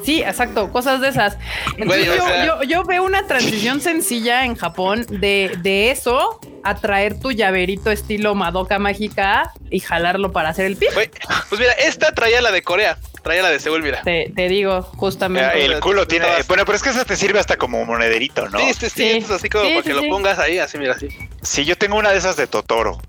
sí, 0.03 0.21
exacto, 0.21 0.71
cosas 0.71 1.01
de 1.01 1.09
esas. 1.09 1.37
Entonces 1.77 2.09
o 2.09 2.15
yo, 2.15 2.25
sea- 2.25 2.45
yo- 2.45 2.63
yo 2.63 2.83
veo 2.83 3.03
una 3.03 3.25
transición 3.27 3.81
sencilla 3.81 4.45
en 4.45 4.55
Japón 4.55 5.05
de, 5.09 5.55
de 5.61 5.91
eso 5.91 6.39
a 6.63 6.75
traer 6.75 7.19
tu 7.19 7.31
llaverito 7.31 7.89
estilo 7.91 8.35
Madoka 8.35 8.79
mágica 8.79 9.51
y 9.69 9.79
jalarlo 9.79 10.31
para 10.31 10.49
hacer 10.49 10.65
el 10.65 10.75
pie. 10.75 10.89
Pues 10.93 11.59
mira, 11.59 11.71
esta 11.73 12.13
traía 12.13 12.41
la 12.41 12.51
de 12.51 12.61
Corea, 12.61 12.97
traía 13.23 13.41
la 13.43 13.49
de 13.49 13.59
Seúl, 13.59 13.81
mira. 13.81 14.01
Te, 14.03 14.31
te 14.35 14.49
digo, 14.49 14.81
justamente. 14.81 15.59
Eh, 15.61 15.65
el 15.65 15.79
culo 15.79 16.05
tiene. 16.07 16.25
Todas. 16.25 16.47
Bueno, 16.47 16.65
pero 16.65 16.75
es 16.75 16.83
que 16.83 16.89
eso 16.89 17.05
te 17.05 17.15
sirve 17.15 17.39
hasta 17.39 17.55
como 17.57 17.83
monederito, 17.85 18.49
¿no? 18.49 18.59
Sí, 18.59 18.73
sí, 18.73 18.89
sí, 18.89 18.89
Sí. 18.89 19.03
es 19.19 19.31
así 19.31 19.47
como 19.49 19.63
Sí, 19.65 19.69
para 19.71 19.83
sí, 19.83 19.89
que 19.89 19.95
lo 19.95 20.01
pongas 20.09 20.37
ahí, 20.39 20.59
así, 20.59 20.77
mira, 20.77 20.93
así. 20.93 21.07
Sí, 21.41 21.63
yo 21.63 21.77
tengo 21.77 21.97
una 21.97 22.11
de 22.11 22.17
esas 22.17 22.35
de 22.35 22.45
Totoro. 22.47 22.99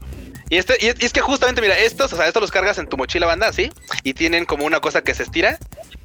Y 0.49 0.57
este, 0.59 0.77
y 0.81 0.89
es, 0.89 0.97
y 1.01 1.05
es 1.07 1.13
que 1.13 1.21
justamente, 1.21 1.61
mira, 1.61 1.79
estos, 1.79 2.13
o 2.13 2.17
sea, 2.17 2.27
estos 2.27 2.41
los 2.41 2.51
cargas 2.51 2.77
en 2.79 2.89
tu 2.89 2.97
mochila 2.97 3.27
banda, 3.27 3.53
¿sí? 3.53 3.71
Y 4.03 4.15
tienen 4.15 4.45
como 4.45 4.65
una 4.65 4.81
cosa 4.81 5.03
que 5.03 5.15
se 5.15 5.23
estira. 5.23 5.59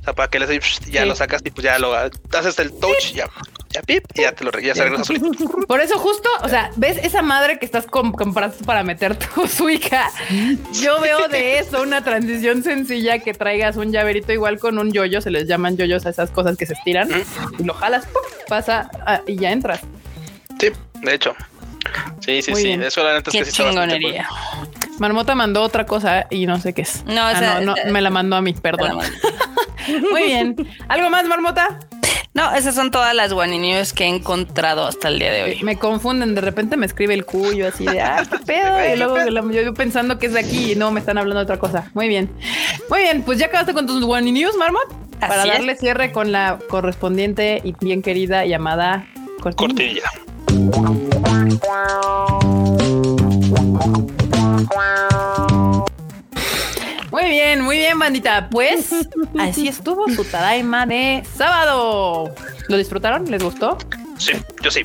O 0.06 0.08
sea, 0.08 0.14
para 0.14 0.30
que 0.30 0.38
les 0.38 0.50
ya 0.92 1.02
Sí. 1.02 1.08
lo 1.08 1.16
sacas 1.16 1.42
y 1.44 1.50
pues 1.50 1.64
ya 1.66 1.80
lo 1.80 1.92
haces 1.96 2.60
el 2.60 2.72
touch, 2.80 3.14
ya, 3.16 3.28
ya 3.72 3.82
pip, 3.82 4.04
y 4.14 4.22
ya 4.22 4.34
te 4.34 4.44
lo 4.44 4.52
ya 4.60 4.76
se 4.76 4.84
regresa 4.84 5.04
solito. 5.04 5.32
Por 5.68 5.82
eso 5.82 5.98
justo, 5.98 6.30
o 6.44 6.48
sea, 6.48 6.70
¿ves 6.76 6.98
esa 7.04 7.24
madre 7.24 7.58
que 7.58 7.66
estás 7.66 7.88
com- 7.88 8.12
comprando 8.12 8.56
para 8.68 8.84
meter 8.84 9.18
tu 9.18 9.48
suica? 9.48 10.12
Yo 10.80 11.02
veo 11.02 11.28
de 11.28 11.58
eso 11.58 11.82
una 11.82 12.04
transición 12.04 12.62
sencilla 12.62 13.18
que 13.18 13.34
traigas 13.34 13.78
un 13.78 13.92
llaverito 13.92 14.32
igual 14.32 14.60
con 14.60 14.78
un 14.78 14.92
yoyo, 14.92 15.22
se 15.22 15.32
les 15.32 15.48
llaman 15.48 15.76
yoyos 15.76 16.06
a 16.06 16.12
esas 16.12 16.30
cosas 16.30 16.56
que 16.56 16.68
se 16.68 16.74
estiran 16.74 17.10
y 17.58 17.64
lo 17.64 17.74
jalas, 17.74 18.06
¡pum! 18.06 18.22
pasa 18.48 18.92
ah, 19.08 19.22
y 19.26 19.38
ya 19.38 19.52
entras. 19.52 19.80
Sí, 20.60 20.70
de 21.02 21.14
hecho. 21.16 21.34
Sí, 22.20 22.44
sí, 22.44 22.52
Muy 22.52 22.62
sí. 22.62 22.68
bien. 22.68 22.84
Eso 22.84 23.04
la 23.04 23.14
neta 23.14 23.32
es 23.32 23.34
Qué 23.34 23.40
que 23.40 23.46
sí 23.46 23.50
está 23.52 23.64
bastante 23.66 23.96
chingonería. 23.96 24.30
Marmota 25.00 25.36
mandó 25.36 25.62
otra 25.62 25.86
cosa 25.86 26.28
y 26.30 26.46
no 26.46 26.60
sé 26.60 26.74
qué 26.74 26.84
es. 26.84 27.04
No, 27.06 27.22
Ah, 27.22 27.32
esa- 27.34 27.60
no, 27.62 27.76
no, 27.76 27.92
me 27.92 28.02
la 28.02 28.10
mandó 28.10 28.36
a 28.36 28.42
mí, 28.42 28.54
perdón. 28.54 28.98
Muy 30.12 30.24
bien. 30.24 30.56
¿Algo 30.88 31.10
más, 31.10 31.26
Marmota? 31.26 31.80
No, 32.34 32.54
esas 32.54 32.76
son 32.76 32.92
todas 32.92 33.14
las 33.16 33.32
One 33.32 33.60
News 33.60 33.94
que 33.94 34.04
he 34.04 34.08
encontrado 34.08 34.86
hasta 34.86 35.08
el 35.08 35.20
día 35.20 35.32
de 35.32 35.44
hoy. 35.44 35.64
Me 35.64 35.78
confunden, 35.78 36.36
de 36.36 36.42
repente 36.42 36.76
me 36.76 36.86
escribe 36.86 37.14
el 37.14 37.24
cuyo 37.26 37.68
así 37.70 37.86
de, 37.86 38.02
ah, 38.02 38.24
qué 38.30 38.38
pedo. 38.46 38.94
Y 38.94 38.98
luego 38.98 39.18
yo, 39.52 39.62
yo 39.62 39.74
pensando 39.74 40.18
que 40.20 40.26
es 40.26 40.34
de 40.34 40.40
aquí 40.42 40.74
y 40.74 40.76
no, 40.76 40.92
me 40.92 41.00
están 41.00 41.18
hablando 41.18 41.40
de 41.40 41.44
otra 41.44 41.60
cosa. 41.60 41.90
Muy 41.94 42.08
bien. 42.10 42.30
Muy 42.90 43.00
bien, 43.02 43.22
pues 43.24 43.40
ya 43.40 43.46
acabaste 43.46 43.74
con 43.74 43.88
tus 43.88 44.04
One 44.04 44.32
News, 44.32 44.56
Marmot. 44.58 44.84
Para 45.20 45.44
es. 45.44 45.48
darle 45.48 45.76
cierre 45.78 46.12
con 46.12 46.34
la 46.34 46.60
correspondiente 46.70 47.62
y 47.64 47.74
bien 47.80 48.02
querida 48.02 48.46
llamada 48.46 49.08
cortina. 49.42 50.02
Cortilla. 50.52 51.16
Muy 57.12 57.30
bien, 57.30 57.62
muy 57.62 57.78
bien, 57.78 57.98
bandita. 57.98 58.50
Pues 58.50 58.90
así 59.40 59.68
estuvo 59.68 60.08
su 60.10 60.24
Tadaima 60.26 60.86
de 60.86 61.24
sábado. 61.36 62.34
¿Lo 62.68 62.78
disfrutaron? 62.78 63.30
¿Les 63.30 63.42
gustó? 63.44 63.78
Sí, 64.18 64.32
yo 64.62 64.72
sí. 64.72 64.82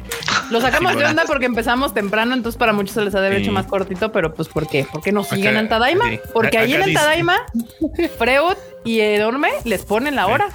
Lo 0.51 0.61
sacamos 0.61 0.93
Sí, 0.93 0.99
de 0.99 1.05
onda 1.07 1.25
porque 1.25 1.47
empezamos 1.47 1.95
temprano, 1.95 2.35
entonces 2.35 2.59
para 2.59 2.73
muchos 2.73 2.95
se 2.95 3.03
les 3.05 3.15
ha 3.15 3.21
de 3.21 3.29
haber 3.29 3.39
Sí. 3.39 3.45
hecho 3.45 3.53
más 3.53 3.67
cortito, 3.67 4.11
pero 4.13 4.35
pues 4.35 4.49
¿por 4.49 4.67
qué? 4.69 4.85
¿Por 4.91 5.03
qué 5.03 5.13
no 5.13 5.23
siguen 5.25 5.57
en 5.57 5.69
Tadaima? 5.69 6.09
sí. 6.09 6.21
Porque 6.33 6.59
A- 6.59 6.63
ahí 6.63 6.75
en 6.75 6.93
Tadaima, 6.93 7.39
Freud 8.19 8.57
y 8.85 9.01
Enorme 9.01 9.49
les 9.65 9.85
ponen 9.85 10.17
la 10.17 10.27
hora. 10.27 10.49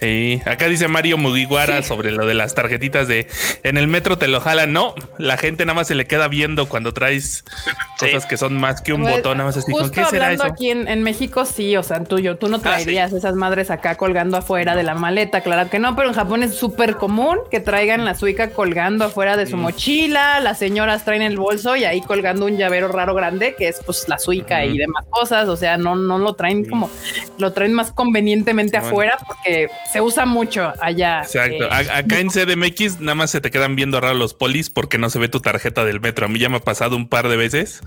Sí, 0.00 0.40
acá 0.46 0.66
dice 0.66 0.88
Mario 0.88 1.18
Mugiwara 1.18 1.82
sobre 1.82 2.10
lo 2.12 2.24
de 2.24 2.32
las 2.34 2.54
tarjetitas 2.54 3.06
de 3.08 3.26
en 3.64 3.76
el 3.76 3.86
metro 3.86 4.16
te 4.16 4.26
lo 4.28 4.40
jalan. 4.40 4.72
No, 4.72 4.94
la 5.18 5.36
gente 5.36 5.66
nada 5.66 5.74
más 5.74 5.88
se 5.88 5.94
le 5.94 6.06
queda 6.06 6.28
viendo 6.28 6.68
cuando 6.68 6.94
traes 6.94 7.44
cosas 7.98 8.24
que 8.24 8.36
son 8.38 8.56
más 8.56 8.80
que 8.80 8.92
un 8.94 9.02
Pues, 9.02 9.16
botón. 9.16 9.38
Nada 9.38 9.48
más 9.48 9.56
así, 9.58 9.70
¿con 9.72 9.82
Justo 9.82 9.94
qué 9.94 10.04
será 10.06 10.26
hablando 10.26 10.44
eso? 10.44 10.52
aquí 10.54 10.70
en, 10.70 10.88
en 10.88 11.02
México, 11.02 11.44
sí, 11.44 11.76
o 11.76 11.82
sea, 11.82 12.02
tú, 12.04 12.18
yo, 12.18 12.36
tú 12.38 12.48
no 12.48 12.56
Ah, 12.58 12.60
traerías 12.60 13.12
esas 13.12 13.34
madres 13.34 13.70
acá 13.70 13.96
colgando 13.96 14.36
afuera 14.38 14.74
de 14.76 14.84
la 14.84 14.94
maleta, 14.94 15.42
claro 15.42 15.68
que 15.68 15.78
no, 15.78 15.94
pero 15.96 16.08
en 16.08 16.14
Japón 16.14 16.42
es 16.42 16.54
súper 16.54 16.96
común 16.96 17.38
que 17.50 17.60
traigan 17.60 18.04
la 18.06 18.14
suica 18.14 18.50
colgando 18.50 19.04
afuera 19.04 19.36
de 19.36 19.46
su 19.46 19.56
mochila, 19.56 20.40
las 20.40 20.58
señoras 20.58 21.04
traen 21.04 21.22
el 21.22 21.36
bolso 21.36 21.76
y 21.76 21.84
ahí 21.84 22.00
colgando 22.00 22.46
un 22.46 22.56
llavero 22.56 22.88
raro 22.88 23.14
grande 23.14 23.54
que 23.58 23.68
es 23.68 23.80
pues 23.84 24.08
la 24.08 24.18
suica 24.18 24.64
y 24.64 24.78
demás 24.78 25.04
cosas, 25.10 25.48
o 25.48 25.56
sea, 25.56 25.76
no, 25.76 25.94
no 25.96 26.18
lo 26.18 26.34
traen 26.34 26.64
como, 26.68 26.88
lo 27.38 27.52
traen 27.52 27.72
más 27.72 27.92
convenientemente 27.92 28.78
Bueno. 28.78 28.88
afuera 28.88 29.18
porque 29.26 29.68
se 29.92 30.00
usa 30.00 30.26
mucho 30.26 30.72
allá. 30.80 31.20
Exacto. 31.20 31.64
eh, 31.64 31.68
acá 31.70 32.18
en 32.18 32.28
CDMX 32.28 33.00
nada 33.00 33.14
más 33.14 33.30
se 33.30 33.40
te 33.40 33.50
quedan 33.50 33.76
viendo 33.76 34.00
raro 34.00 34.14
los 34.14 34.34
polis 34.34 34.70
porque 34.70 34.98
no 34.98 35.10
se 35.10 35.18
ve 35.18 35.28
tu 35.28 35.40
tarjeta 35.40 35.84
del 35.84 36.00
metro. 36.00 36.26
A 36.26 36.28
mí 36.28 36.38
ya 36.38 36.48
me 36.48 36.56
ha 36.56 36.60
pasado 36.60 36.96
un 36.96 37.08
par 37.08 37.28
de 37.28 37.36
veces 37.36 37.80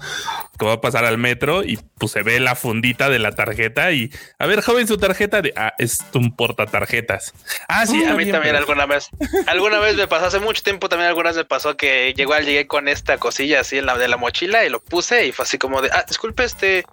que 0.58 0.66
voy 0.66 0.74
a 0.74 0.82
pasar 0.82 1.06
al 1.06 1.18
metro 1.18 1.64
y 1.64 1.80
pues 1.98 2.12
se 2.12 2.24
ve 2.24 2.40
la 2.40 2.56
fundita 2.56 3.10
de 3.10 3.20
la 3.20 3.32
tarjeta 3.34 3.92
y 3.92 4.12
a 4.40 4.46
ver, 4.46 4.62
joven, 4.62 4.88
su 4.88 4.98
tarjeta 4.98 5.42
de 5.42 5.54
ah, 5.56 5.74
es 5.78 6.00
un 6.14 6.36
portatarjetas. 6.36 7.34
Ah, 7.68 7.86
sí, 7.86 8.04
a 8.04 8.14
mí 8.16 8.32
también 8.32 8.56
alguna 8.56 8.86
vez. 8.86 9.10
Alguna 9.48 9.80
vez 9.80 9.96
me 9.96 10.08
pasó, 10.08 10.26
hace 10.26 10.40
mucho 10.40 10.62
tiempo 10.64 10.90
también 10.90 11.10
algunas 11.10 11.36
me 11.36 11.46
pasó 11.46 11.76
que 11.78 12.14
llegó 12.16 12.34
al 12.34 12.46
llegué 12.46 12.68
con 12.68 12.88
esta 12.88 13.18
cosilla 13.18 13.62
así 13.62 13.78
en 13.78 13.86
la 13.86 13.98
de 13.98 14.08
la 14.08 14.18
mochila 14.18 14.66
y 14.66 14.70
lo 14.70 14.80
puse 14.82 15.28
y 15.28 15.32
fue 15.32 15.44
así 15.44 15.58
como 15.58 15.82
de, 15.82 15.90
ah, 15.92 16.06
disculpe, 16.08 16.44
este, 16.44 16.86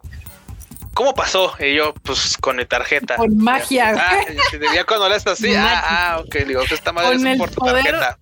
¿cómo 0.99 1.15
pasó? 1.15 1.55
Y 1.61 1.77
yo, 1.77 1.95
pues 2.03 2.37
con 2.39 2.57
mi 2.57 2.67
tarjeta. 2.67 3.15
Con 3.15 3.39
magia. 3.39 3.95
Ah, 3.97 4.21
ya 4.75 4.83
cuando 4.85 5.09
le 5.09 5.15
está 5.15 5.31
así, 5.31 5.55
ah, 5.55 5.83
ah, 5.87 6.19
ok, 6.19 6.35
digo, 6.45 6.61
esta 6.63 6.93
madre 6.93 7.11
Con 7.11 7.19
es 7.19 7.33
el 7.35 7.39
por 7.39 7.51
tu 7.51 7.61
poder 7.61 7.85
tarjeta. 7.85 8.19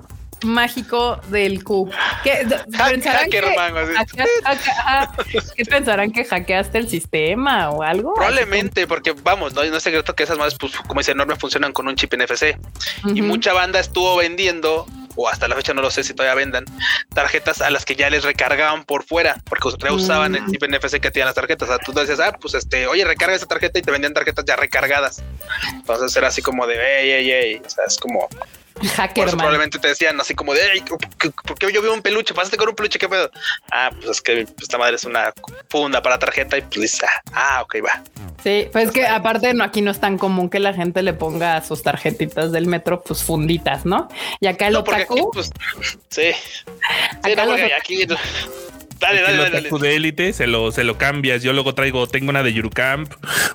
Mágico 0.47 1.21
del 1.29 1.63
Q. 1.65 1.91
¿Qué, 2.25 2.47
pensarán 2.89 3.29
que, 3.31 3.41
hackeas-. 3.43 5.53
¿Qué 5.55 5.65
pensarán 5.65 6.13
que 6.13 6.25
hackeaste 6.25 6.79
el 6.79 6.89
sistema 6.89 7.71
o 7.71 7.83
algo? 7.83 8.15
Probablemente, 8.15 8.87
porque 8.87 9.13
vamos, 9.23 9.55
no, 9.55 9.65
no 9.65 9.77
es 9.77 9.83
secreto 9.83 10.15
que 10.15 10.23
esas 10.23 10.39
madres, 10.39 10.57
pues, 10.59 10.73
como 10.87 11.01
dice 11.01 11.13
enorme, 11.13 11.37
funcionan 11.37 11.73
con 11.73 11.89
un 11.89 11.97
chip 11.97 12.15
NFC. 12.15 12.57
Y 13.07 13.21
Ujú. 13.21 13.25
mucha 13.25 13.53
banda 13.53 13.81
estuvo 13.81 14.17
vendiendo, 14.17 14.87
o 15.17 15.29
hasta 15.29 15.49
la 15.49 15.57
fecha 15.57 15.73
no 15.75 15.83
lo 15.83 15.91
sé 15.91 16.05
si 16.05 16.15
todavía 16.15 16.35
vendan, 16.35 16.65
tarjetas 17.15 17.61
a 17.63 17.71
las 17.71 17.85
que 17.85 17.97
ya 17.97 18.11
les 18.11 18.25
recargaban 18.25 18.85
por 18.85 19.05
fuera, 19.05 19.41
porque 19.49 19.69
reusaban 19.79 20.35
el 20.35 20.43
Mm. 20.43 20.51
chip 20.53 20.63
NFC 20.65 21.01
que 21.01 21.11
tenían 21.11 21.27
las 21.27 21.35
tarjetas. 21.35 21.69
O 21.69 21.73
sea, 21.77 21.85
tú 21.85 21.93
decías, 21.93 22.21
ah, 22.21 22.33
pues 22.41 22.55
este, 22.55 22.87
oye, 22.87 23.05
recarga 23.05 23.35
esa 23.35 23.47
tarjeta 23.47 23.79
y 23.79 23.83
te 23.83 23.91
vendían 23.91 24.15
tarjetas 24.15 24.45
ya 24.45 24.57
recargadas. 24.57 25.23
Entonces 25.73 26.15
era 26.17 26.29
así 26.29 26.43
como 26.43 26.67
de, 26.67 26.75
ey, 27.01 27.11
ey, 27.11 27.31
ey. 27.33 27.63
O 27.65 27.71
sea, 27.71 27.85
es 27.87 27.97
como, 27.97 28.29
por 29.15 29.29
eso 29.29 29.37
probablemente 29.37 29.79
te 29.79 29.89
decían 29.89 30.21
así 30.21 30.35
como 30.35 30.53
de, 30.55 30.61
¿por- 30.89 31.33
¿por 31.45 31.59
qué 31.59 31.73
yo 31.73 31.81
veo 31.83 31.93
un 31.95 32.03
peluche? 32.03 32.35
Pasaste 32.35 32.57
con 32.57 32.69
un 32.69 32.75
peluche, 32.75 32.99
¿qué 32.99 33.09
pedo? 33.09 33.31
Ah, 33.71 33.91
pues 33.95 34.09
es 34.11 34.21
que 34.21 34.47
esta 34.61 34.79
madre 34.79 34.97
es 34.97 35.05
una 35.05 35.33
funda 35.69 36.03
para 36.03 36.19
tarjeta 36.19 36.59
y 36.59 36.63
pues 36.63 36.81
dices, 36.81 37.01
ah, 37.33 37.63
ok, 37.63 37.77
va. 37.85 38.03
Sí, 38.45 38.69
pues 38.73 38.91
que 38.93 39.07
aparte 39.07 39.55
no, 39.55 39.65
aquí 39.65 39.81
no 39.83 39.91
es 39.91 39.99
tan 40.01 40.19
común 40.19 40.51
que 40.51 40.59
la 40.61 40.75
gente 40.75 41.03
le 41.03 41.15
ponga 41.15 41.57
a 41.57 41.65
sus 41.65 41.83
tarjetitas 41.83 42.53
del 42.53 42.67
metro, 42.67 43.03
pues 43.03 43.23
funditas, 43.25 43.85
¿no? 43.87 44.09
Y 44.41 44.47
acá 44.47 44.67
el 44.69 44.75
No, 44.75 44.81
otaku, 44.81 45.15
aquí, 45.15 45.23
pues, 45.33 45.51
sí. 46.11 46.33
Sí, 46.33 47.33
Acá 47.33 47.45
no, 47.47 47.57
los- 47.57 47.71
aquí. 47.79 48.07
Dale, 48.99 49.21
dale, 49.21 49.51
dale. 49.51 49.69
de 49.81 49.97
élite 49.97 50.33
se 50.33 50.47
lo, 50.47 50.73
se 50.73 50.85
lo 50.85 50.97
cambias. 50.99 51.43
Yo 51.43 51.53
luego 51.53 51.75
traigo, 51.75 52.07
tengo 52.07 52.31
una 52.31 52.43
de 52.43 52.53
Yurukamp, 52.53 53.13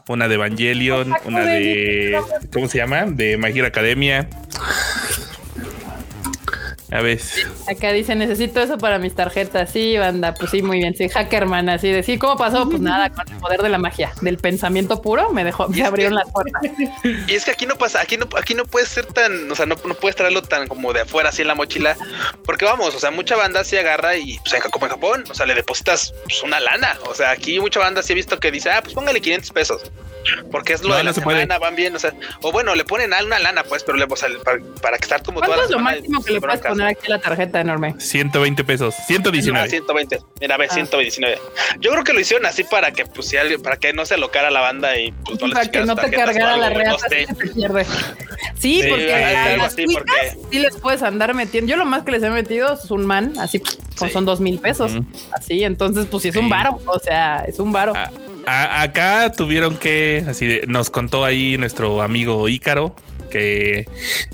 una 0.08 0.28
de 0.28 0.36
Evangelion, 0.36 1.14
una 1.26 1.42
de. 1.42 2.20
¿Cómo 2.54 2.68
se 2.68 2.78
llama? 2.78 3.06
De 3.06 3.34
Hero 3.34 3.68
Academia. 3.68 4.30
A 6.92 7.02
ver. 7.02 7.20
acá 7.70 7.92
dice 7.94 8.16
necesito 8.16 8.60
eso 8.62 8.78
para 8.78 9.00
mis 9.00 9.16
tarjetas. 9.16 9.72
Sí, 9.72 9.98
banda, 9.98 10.34
pues 10.34 10.52
sí, 10.52 10.62
muy 10.62 10.80
bien. 10.80 10.94
Sí, 10.96 11.08
hackerman, 11.08 11.70
así 11.70 11.90
de 11.90 12.04
sí, 12.04 12.18
¿cómo 12.18 12.36
pasó? 12.38 12.68
Pues 12.70 12.82
nada, 12.82 13.10
con 13.10 13.28
el 13.32 13.40
poder 13.40 13.62
de 13.62 13.70
la 13.70 13.78
magia, 13.78 14.12
del 14.22 14.38
pensamiento 14.38 15.02
puro, 15.02 15.32
me 15.32 15.44
dejó, 15.46 15.70
me 15.70 15.84
abrieron 15.84 16.16
las 16.16 16.30
puertas. 16.32 16.62
Y 17.28 17.34
es 17.34 17.46
que 17.46 17.52
aquí 17.52 17.66
no 17.66 17.78
pasa, 17.78 18.02
aquí 18.02 18.18
no, 18.18 18.28
aquí 18.38 18.54
no 18.54 18.66
puedes 18.66 18.90
ser 18.90 19.06
tan, 19.06 19.50
o 19.50 19.56
sea, 19.56 19.66
no, 19.66 19.76
no 19.86 19.94
puedes 19.96 20.16
traerlo 20.18 20.42
tan 20.42 20.68
como 20.68 20.92
de 20.92 21.02
afuera 21.02 21.30
así 21.30 21.42
en 21.42 21.48
la 21.48 21.56
mochila, 21.56 21.96
porque 22.44 22.66
vamos, 22.66 22.94
o 22.94 23.00
sea, 23.00 23.10
mucha 23.12 23.36
banda 23.38 23.64
se 23.64 23.80
agarra 23.80 24.18
y 24.18 24.38
pues 24.40 24.54
en- 24.54 24.70
como 24.72 24.86
en 24.86 24.92
Japón, 24.92 25.24
o 25.30 25.34
sea, 25.34 25.46
le 25.46 25.56
depositas 25.56 26.14
pues, 26.24 26.44
una 26.44 26.60
lana, 26.60 26.98
o 27.10 27.16
sea, 27.16 27.32
aquí 27.32 27.60
mucha 27.62 27.80
banda 27.80 28.04
sí 28.04 28.12
he 28.12 28.16
visto 28.16 28.38
que 28.40 28.52
dice, 28.52 28.70
ah, 28.70 28.82
pues 28.82 28.94
póngale 28.94 29.22
500 29.22 29.52
pesos, 29.52 29.92
porque 30.52 30.74
es 30.74 30.82
lo 30.84 30.90
No, 30.90 30.96
de 30.96 31.04
la 31.04 31.10
no 31.12 31.14
se 31.14 31.22
puede. 31.22 31.42
semana, 31.42 31.60
van 31.60 31.76
bien, 31.76 31.96
o 31.96 32.00
sea, 32.00 32.14
o 32.42 32.52
bueno, 32.52 32.76
le 32.76 32.84
ponen 32.86 33.14
a 33.14 33.24
una 33.24 33.40
lana, 33.40 33.64
pues, 33.64 33.84
pero 33.84 33.98
le, 33.98 34.06
o 34.06 34.16
sea, 34.16 34.30
para, 34.44 34.60
para 34.82 34.98
que 34.98 35.04
estar 35.04 35.24
como 35.24 35.40
toda 35.42 35.56
¿Cuánto 35.56 35.62
la 35.62 35.66
es 35.66 35.72
lo 35.72 35.80
máximo 35.80 36.24
que 36.24 36.32
le 36.34 36.42
puedes 36.42 36.60
poner 36.62 36.88
aquí 36.88 37.08
a 37.08 37.10
la 37.16 37.20
tarjeta 37.20 37.62
enorme? 37.62 37.96
120 38.00 38.64
pesos. 38.64 38.96
Ah, 38.98 39.04
119. 39.08 39.70
120. 39.70 40.20
Mira, 40.40 40.58
ve, 40.58 40.68
Ah. 40.70 40.74
119. 40.74 41.38
Yo 41.80 41.92
creo 41.92 42.04
que 42.04 42.14
lo 42.14 42.20
hicieron 42.20 42.46
así 42.46 42.64
para 42.64 42.92
que, 42.92 43.06
pues, 43.06 43.28
si 43.28 43.38
alguien, 43.38 43.62
para 43.62 43.78
que 43.78 43.94
no 43.94 44.06
se 44.06 44.16
alocara 44.16 44.50
la 44.52 44.62
banda 44.62 44.98
y 44.98 45.12
pues 45.12 45.40
no 45.42 45.48
les 45.48 45.56
para 45.56 45.72
que 45.72 45.80
no 45.86 45.96
te 45.96 46.12
cargara 46.12 46.58
la 46.58 46.68
algo, 46.68 46.78
no 46.80 46.84
reata 46.84 47.10
sé. 47.10 47.20
si 47.22 47.26
se 47.26 47.34
te 47.36 47.48
pierde. 47.54 47.86
Sí, 48.60 48.82
Sí, 48.82 48.88
porque 48.90 49.14
a 49.14 49.58
las 49.58 49.74
así, 49.74 49.86
porque- 49.92 50.38
sí 50.52 50.60
les 50.60 50.76
puedes 50.78 51.02
andar 51.04 51.34
metiendo. 51.34 51.70
Yo 51.70 51.78
lo 51.78 51.86
más 51.86 52.04
que 52.04 52.12
les 52.12 52.24
he 52.24 52.30
metido 52.30 52.74
es 52.74 52.90
un 52.92 53.06
man, 53.06 53.34
así 53.40 53.60
pues, 53.60 53.78
Sí. 53.96 54.10
son 54.10 54.26
dos 54.26 54.40
mil 54.40 54.60
pesos. 54.60 54.92
Ujú. 54.94 55.06
Así, 55.32 55.64
entonces, 55.64 56.06
pues 56.10 56.24
sí 56.24 56.30
es 56.30 56.36
un 56.36 56.50
varo. 56.50 56.80
O 56.86 57.00
sea, 57.00 57.44
es 57.48 57.60
un 57.60 57.72
varo. 57.72 57.94
A- 57.96 58.10
a- 58.46 58.82
acá 58.82 59.32
tuvieron 59.32 59.78
que, 59.78 60.24
así 60.28 60.46
de- 60.48 60.64
nos 60.68 60.90
contó 60.90 61.24
ahí 61.26 61.58
nuestro 61.58 62.02
amigo 62.02 62.48
Ícaro 62.50 62.96
que 63.30 63.88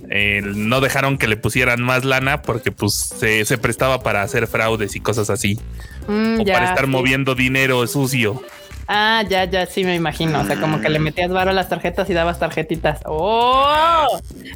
eh, 0.09 0.41
no 0.43 0.81
dejaron 0.81 1.17
que 1.19 1.27
le 1.27 1.37
pusieran 1.37 1.81
más 1.83 2.03
lana 2.03 2.41
porque 2.41 2.71
pues 2.71 2.93
se, 2.95 3.45
se 3.45 3.57
prestaba 3.59 4.01
para 4.01 4.23
hacer 4.23 4.47
fraudes 4.47 4.95
y 4.95 4.99
cosas 4.99 5.29
así 5.29 5.59
Mm, 6.07 6.39
o 6.39 6.43
ya, 6.43 6.53
para 6.53 6.69
estar 6.69 6.85
sí. 6.85 6.89
moviendo 6.91 7.35
dinero 7.35 7.85
sucio. 7.85 8.41
Ah, 8.87 9.21
ya, 9.29 9.43
ya, 9.43 9.65
sí 9.65 9.83
me 9.83 9.93
imagino. 9.93 10.39
O 10.39 10.45
sea, 10.45 10.55
como 10.61 10.79
que 10.79 10.87
le 10.87 10.99
metías 10.99 11.29
varo 11.29 11.49
a 11.49 11.53
las 11.53 11.67
tarjetas 11.67 12.09
y 12.09 12.13
dabas 12.13 12.39
tarjetitas. 12.39 13.01
¡Oh! 13.05 14.07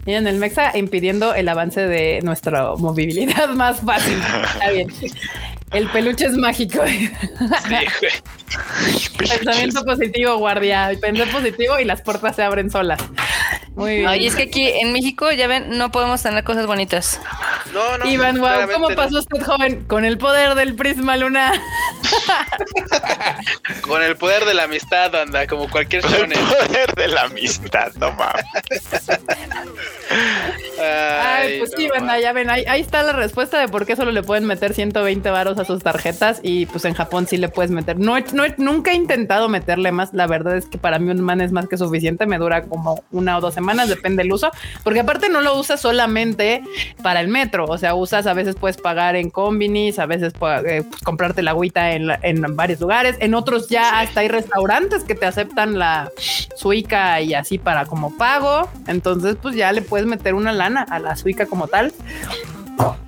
Miren, 0.05 0.25
el 0.27 0.37
Mexa 0.37 0.77
impidiendo 0.77 1.33
el 1.33 1.49
avance 1.49 1.81
de 1.85 2.21
nuestra 2.23 2.73
movilidad 2.77 3.49
más 3.55 3.81
fácil. 3.81 4.17
Está 4.53 4.71
bien. 4.71 4.87
El 5.71 5.89
peluche 5.89 6.25
es 6.25 6.33
mágico. 6.33 6.85
Sí, 6.85 7.09
güey. 7.67 8.11
Pensamiento 9.17 9.83
positivo, 9.85 10.37
guardia. 10.37 10.91
Pensé 10.99 11.25
positivo 11.27 11.79
y 11.79 11.85
las 11.85 12.01
puertas 12.01 12.35
se 12.35 12.43
abren 12.43 12.69
solas. 12.69 12.99
Muy 13.75 13.97
bien. 13.97 14.07
Oye, 14.09 14.27
es 14.27 14.35
que 14.35 14.43
aquí 14.43 14.67
en 14.67 14.91
México, 14.91 15.31
ya 15.31 15.47
ven, 15.47 15.77
no 15.77 15.91
podemos 15.91 16.21
tener 16.21 16.43
cosas 16.43 16.67
bonitas. 16.67 17.19
No, 17.73 17.97
no. 17.97 18.05
Iván, 18.05 18.35
wow, 18.37 18.45
claramente 18.47 18.73
¿cómo 18.75 18.89
no. 18.89 18.95
pasó 18.95 19.19
usted, 19.19 19.41
joven? 19.43 19.85
Con 19.85 20.03
el 20.03 20.17
poder 20.17 20.55
del 20.55 20.75
prisma 20.75 21.15
lunar. 21.17 21.55
Con 23.81 24.03
el 24.03 24.15
poder 24.17 24.45
de 24.45 24.53
la 24.53 24.63
amistad, 24.63 25.15
anda, 25.15 25.47
como 25.47 25.69
cualquier 25.69 26.01
Con 26.03 26.13
el 26.13 26.19
shonen. 26.19 26.39
poder 26.45 26.93
de 26.95 27.07
la 27.07 27.21
amistad, 27.23 27.91
no 27.99 28.11
mames. 28.11 28.43
Ay, 30.83 31.59
pues 31.59 31.71
no 31.71 31.77
sí, 31.77 31.87
banda, 31.87 32.19
ya 32.19 32.33
ven, 32.33 32.49
ahí, 32.49 32.65
ahí 32.67 32.81
está 32.81 33.03
la 33.03 33.13
respuesta 33.13 33.59
de 33.59 33.67
por 33.67 33.85
qué 33.85 33.95
solo 33.95 34.11
le 34.11 34.23
pueden 34.23 34.45
meter 34.45 34.73
120 34.73 35.29
varos 35.29 35.57
a 35.59 35.65
sus 35.65 35.81
tarjetas 35.83 36.39
y 36.43 36.65
pues 36.65 36.85
en 36.85 36.93
Japón 36.95 37.27
sí 37.27 37.37
le 37.37 37.49
puedes 37.49 37.71
meter. 37.71 37.99
No, 37.99 38.17
he- 38.17 38.25
no 38.33 38.43
he- 38.43 38.55
nunca 38.57 38.91
he 38.91 38.95
intentado 38.95 39.47
meterle 39.47 39.91
más, 39.91 40.13
la 40.13 40.27
verdad 40.27 40.57
es 40.57 40.65
que 40.65 40.77
para 40.77 40.97
mí 40.99 41.11
un 41.11 41.21
man 41.21 41.39
es 41.41 41.51
más 41.51 41.67
que 41.67 41.77
suficiente, 41.77 42.25
me 42.25 42.37
dura 42.39 42.63
como 42.63 43.03
una 43.11 43.37
o 43.37 43.41
dos 43.41 43.53
semanas, 43.53 43.60
depende 43.89 44.23
del 44.23 44.31
uso, 44.33 44.51
porque 44.83 44.99
aparte 45.01 45.29
no 45.29 45.41
lo 45.41 45.57
usas 45.57 45.79
solamente 45.81 46.63
para 47.01 47.21
el 47.21 47.27
metro, 47.27 47.65
o 47.65 47.77
sea, 47.77 47.95
usas, 47.95 48.27
a 48.27 48.33
veces 48.33 48.55
puedes 48.55 48.77
pagar 48.77 49.15
en 49.15 49.29
combinis, 49.29 49.99
a 49.99 50.05
veces 50.05 50.33
eh, 50.33 50.83
pues, 50.89 51.01
comprarte 51.03 51.41
la 51.41 51.51
agüita 51.51 51.91
en, 51.93 52.07
la- 52.07 52.19
en 52.23 52.41
varios 52.55 52.79
lugares, 52.79 53.15
en 53.19 53.33
otros 53.33 53.69
ya 53.69 53.99
hasta 53.99 54.21
hay 54.21 54.27
restaurantes 54.27 55.03
que 55.03 55.15
te 55.15 55.25
aceptan 55.25 55.77
la 55.79 56.09
suica 56.55 57.21
y 57.21 57.33
así 57.33 57.57
para 57.57 57.85
como 57.85 58.15
pago, 58.17 58.69
entonces 58.87 59.35
pues 59.41 59.55
ya 59.55 59.71
le 59.71 59.81
puedes 59.81 60.05
meter 60.07 60.33
una 60.33 60.51
lana 60.53 60.85
a 60.89 60.99
la 60.99 61.15
suica 61.15 61.45
como 61.45 61.67
tal. 61.67 61.93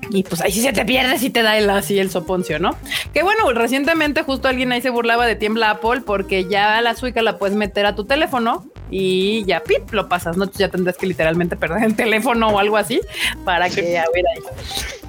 Y 0.10 0.24
pues 0.24 0.42
ahí 0.42 0.52
sí 0.52 0.62
se 0.62 0.74
te 0.74 0.86
pierde 0.86 1.18
si 1.18 1.30
te 1.32 1.42
da 1.42 1.58
el 1.58 1.68
así 1.70 1.98
el 1.98 2.12
soponcio, 2.12 2.60
¿no? 2.60 2.76
Que 3.14 3.24
bueno, 3.24 3.52
recientemente 3.54 4.22
justo 4.22 4.48
alguien 4.48 4.72
ahí 4.72 4.82
se 4.82 4.92
burlaba 4.92 5.26
de 5.26 5.36
tiembla 5.36 5.72
Apple 5.72 6.02
porque 6.06 6.46
ya 6.48 6.80
la 6.82 6.94
suica 6.96 7.22
la 7.24 7.38
puedes 7.40 7.56
meter 7.56 7.86
a 7.88 7.96
tu 7.96 8.06
teléfono 8.06 8.66
y 8.96 9.44
ya 9.46 9.64
pip, 9.64 9.92
lo 9.92 10.08
pasas, 10.08 10.38
¿no? 10.38 10.46
Ya 10.52 10.70
tendrás 10.70 10.98
que 10.98 11.08
literalmente 11.08 11.56
perder 11.56 11.84
el 11.84 11.96
teléfono 11.96 12.50
o 12.50 12.60
algo 12.60 12.78
así 12.78 13.02
para 13.44 13.68
que 13.70 13.98
a 13.98 14.06
ver 14.14 14.24
ahí. 14.36 14.44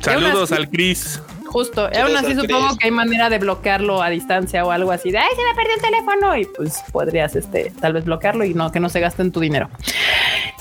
Saludos 0.01 0.51
así- 0.51 0.63
al 0.63 0.71
Chris. 0.71 1.21
Justo, 1.47 1.89
y 1.93 1.97
aún 1.99 2.17
así 2.17 2.35
supongo 2.35 2.77
que 2.77 2.87
hay 2.87 2.91
manera 2.91 3.29
de 3.31 3.39
bloquearlo 3.39 4.03
a 4.03 4.11
distancia 4.11 4.65
o 4.65 4.71
algo 4.71 4.91
así 4.91 5.11
de 5.13 5.19
ay, 5.19 5.29
se 5.37 5.43
me 5.43 5.55
perdió 5.55 5.75
el 5.77 5.81
teléfono 5.83 6.37
y 6.37 6.45
pues 6.47 6.83
podrías 6.91 7.37
este 7.37 7.73
tal 7.81 7.93
vez 7.93 8.05
bloquearlo 8.05 8.45
y 8.45 8.55
no 8.55 8.73
que 8.73 8.81
no 8.81 8.89
se 8.89 8.99
gasten 9.01 9.31
tu 9.31 9.41
dinero. 9.41 9.69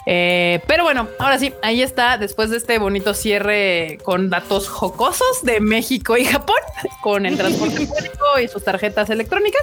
Eh, 0.05 0.59
pero 0.67 0.83
bueno, 0.83 1.07
ahora 1.17 1.39
sí, 1.39 1.53
ahí 1.61 1.81
está, 1.81 2.17
después 2.17 2.49
de 2.49 2.57
este 2.57 2.77
bonito 2.77 3.13
cierre 3.13 3.99
con 4.03 4.29
datos 4.29 4.67
jocosos 4.67 5.43
de 5.43 5.61
México 5.61 6.17
y 6.17 6.25
Japón, 6.25 6.57
con 7.01 7.25
el 7.25 7.37
transporte 7.37 7.75
público 7.87 8.39
y 8.43 8.49
sus 8.49 8.63
tarjetas 8.65 9.09
electrónicas. 9.09 9.61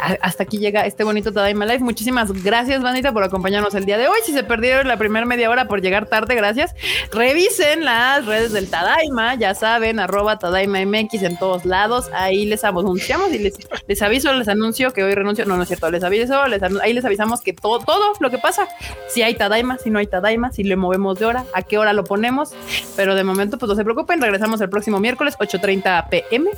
A- 0.00 0.16
Hasta 0.22 0.42
aquí 0.42 0.58
llega 0.58 0.84
este 0.86 1.04
bonito 1.04 1.32
Tadaima 1.32 1.66
Live. 1.66 1.78
Muchísimas 1.84 2.32
gracias, 2.42 2.82
bandita, 2.82 3.12
por 3.12 3.22
acompañarnos 3.22 3.74
el 3.76 3.84
día 3.84 3.96
de 3.96 4.08
hoy. 4.08 4.18
Si 4.26 4.32
se 4.32 4.42
perdieron 4.42 4.88
la 4.88 4.96
primera 4.96 5.24
media 5.24 5.48
hora 5.48 5.68
por 5.68 5.80
llegar 5.80 6.06
tarde, 6.06 6.34
gracias. 6.34 6.74
Revisen 7.12 7.84
las 7.84 8.26
redes 8.26 8.52
del 8.52 8.68
Tadaima, 8.68 9.36
ya 9.36 9.54
saben, 9.54 10.00
arroba 10.00 10.23
Tadaima 10.38 10.84
MX 10.84 11.22
en 11.22 11.38
todos 11.38 11.64
lados. 11.64 12.10
Ahí 12.12 12.46
les 12.46 12.64
anunciamos 12.64 13.32
y 13.32 13.38
les, 13.38 13.54
les 13.86 14.02
aviso, 14.02 14.32
les 14.32 14.48
anuncio 14.48 14.92
que 14.92 15.02
hoy 15.02 15.14
renuncio. 15.14 15.44
No, 15.46 15.56
no 15.56 15.62
es 15.62 15.68
cierto, 15.68 15.90
les 15.90 16.04
aviso, 16.04 16.46
les 16.46 16.62
ahí 16.62 16.92
les 16.92 17.04
avisamos 17.04 17.40
que 17.40 17.52
todo, 17.52 17.80
todo 17.80 18.12
lo 18.20 18.30
que 18.30 18.38
pasa, 18.38 18.68
si 19.08 19.22
hay 19.22 19.34
Tadaima, 19.34 19.78
si 19.78 19.90
no 19.90 19.98
hay 19.98 20.06
Tadaima, 20.06 20.52
si 20.52 20.64
le 20.64 20.76
movemos 20.76 21.18
de 21.18 21.26
hora, 21.26 21.44
a 21.54 21.62
qué 21.62 21.78
hora 21.78 21.92
lo 21.92 22.04
ponemos. 22.04 22.52
Pero 22.96 23.14
de 23.14 23.24
momento, 23.24 23.58
pues 23.58 23.68
no 23.68 23.76
se 23.76 23.84
preocupen, 23.84 24.20
regresamos 24.20 24.60
el 24.60 24.68
próximo 24.68 25.00
miércoles, 25.00 25.36
8:30 25.38 26.08
pm. 26.08 26.50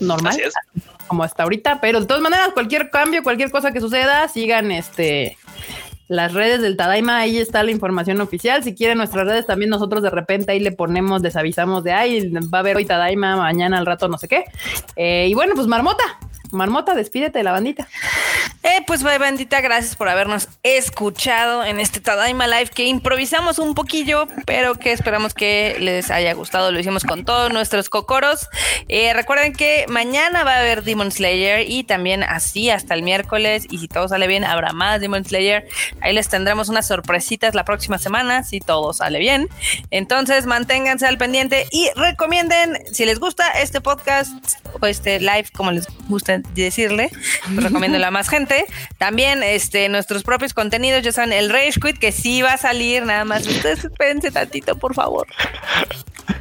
Normal 0.00 0.36
como 1.06 1.22
hasta 1.22 1.44
ahorita, 1.44 1.80
pero 1.80 2.00
de 2.00 2.06
todas 2.06 2.22
maneras, 2.22 2.50
cualquier 2.52 2.90
cambio, 2.90 3.22
cualquier 3.22 3.50
cosa 3.50 3.72
que 3.72 3.80
suceda, 3.80 4.26
sigan 4.28 4.72
este 4.72 5.36
las 6.08 6.32
redes 6.34 6.60
del 6.62 6.76
Tadaima, 6.76 7.18
ahí 7.18 7.38
está 7.38 7.62
la 7.62 7.70
información 7.70 8.20
oficial. 8.20 8.62
Si 8.62 8.74
quieren 8.74 8.98
nuestras 8.98 9.26
redes, 9.26 9.46
también 9.46 9.70
nosotros 9.70 10.02
de 10.02 10.10
repente 10.10 10.52
ahí 10.52 10.60
le 10.60 10.72
ponemos, 10.72 11.22
les 11.22 11.36
avisamos 11.36 11.82
de 11.82 11.92
ahí, 11.92 12.30
va 12.30 12.58
a 12.58 12.60
haber 12.60 12.76
hoy 12.76 12.84
Tadaima, 12.84 13.36
mañana 13.36 13.78
al 13.78 13.86
rato 13.86 14.08
no 14.08 14.18
sé 14.18 14.28
qué. 14.28 14.44
Eh, 14.94 15.26
y 15.28 15.34
bueno, 15.34 15.54
pues 15.54 15.66
Marmota, 15.66 16.04
Marmota, 16.52 16.94
despídete 16.94 17.38
de 17.38 17.44
la 17.44 17.52
bandita. 17.52 17.88
Eh, 18.62 18.82
pues 18.86 19.02
bye, 19.02 19.18
bandita, 19.18 19.60
gracias 19.60 19.94
por 19.94 20.08
habernos 20.08 20.48
escuchado 20.62 21.64
en 21.64 21.78
este 21.78 22.00
Tadaima 22.00 22.46
Live 22.46 22.70
que 22.74 22.84
improvisamos 22.84 23.58
un 23.58 23.74
poquillo, 23.74 24.26
pero 24.44 24.74
que 24.74 24.92
esperamos 24.92 25.34
que 25.34 25.76
les 25.78 26.10
haya 26.10 26.32
gustado. 26.34 26.72
Lo 26.72 26.80
hicimos 26.80 27.04
con 27.04 27.24
todos 27.24 27.52
nuestros 27.52 27.88
cocoros. 27.88 28.48
Eh, 28.88 29.12
recuerden 29.12 29.52
que 29.52 29.86
mañana 29.88 30.42
va 30.44 30.54
a 30.54 30.60
haber 30.60 30.82
Demon 30.82 31.12
Slayer 31.12 31.70
y 31.70 31.84
también 31.84 32.22
así 32.22 32.70
hasta 32.70 32.94
el 32.94 33.02
miércoles. 33.02 33.66
Y 33.70 33.78
si 33.78 33.88
todo 33.88 34.08
sale 34.08 34.26
bien, 34.26 34.44
habrá 34.44 34.72
más 34.72 35.00
Demon 35.00 35.24
Slayer. 35.24 35.68
Ahí 36.00 36.12
les 36.12 36.28
tendremos 36.28 36.68
unas 36.68 36.88
sorpresitas 36.88 37.54
la 37.54 37.64
próxima 37.64 37.98
semana, 37.98 38.42
si 38.42 38.60
todo 38.60 38.92
sale 38.92 39.18
bien. 39.18 39.48
Entonces, 39.90 40.46
manténganse 40.46 41.06
al 41.06 41.18
pendiente 41.18 41.66
y 41.70 41.90
recomienden, 41.94 42.82
si 42.92 43.04
les 43.04 43.20
gusta 43.20 43.48
este 43.50 43.80
podcast 43.80 44.32
o 44.80 44.86
este 44.86 45.20
live, 45.20 45.46
como 45.54 45.70
les 45.70 45.86
decirle, 46.54 47.10
pues 47.54 47.66
a 47.66 48.10
más 48.10 48.28
gente. 48.28 48.66
También 48.98 49.42
este, 49.42 49.88
nuestros 49.88 50.22
propios 50.22 50.54
contenidos, 50.54 51.02
ya 51.02 51.12
saben, 51.12 51.32
el 51.32 51.50
Rage 51.50 51.80
Quit, 51.80 51.98
que 51.98 52.12
sí 52.12 52.42
va 52.42 52.54
a 52.54 52.58
salir, 52.58 53.04
nada 53.04 53.24
más. 53.24 53.46
Ustedes 53.46 53.84
espérense 53.84 54.30
tantito, 54.30 54.76
por 54.76 54.94
favor. 54.94 55.26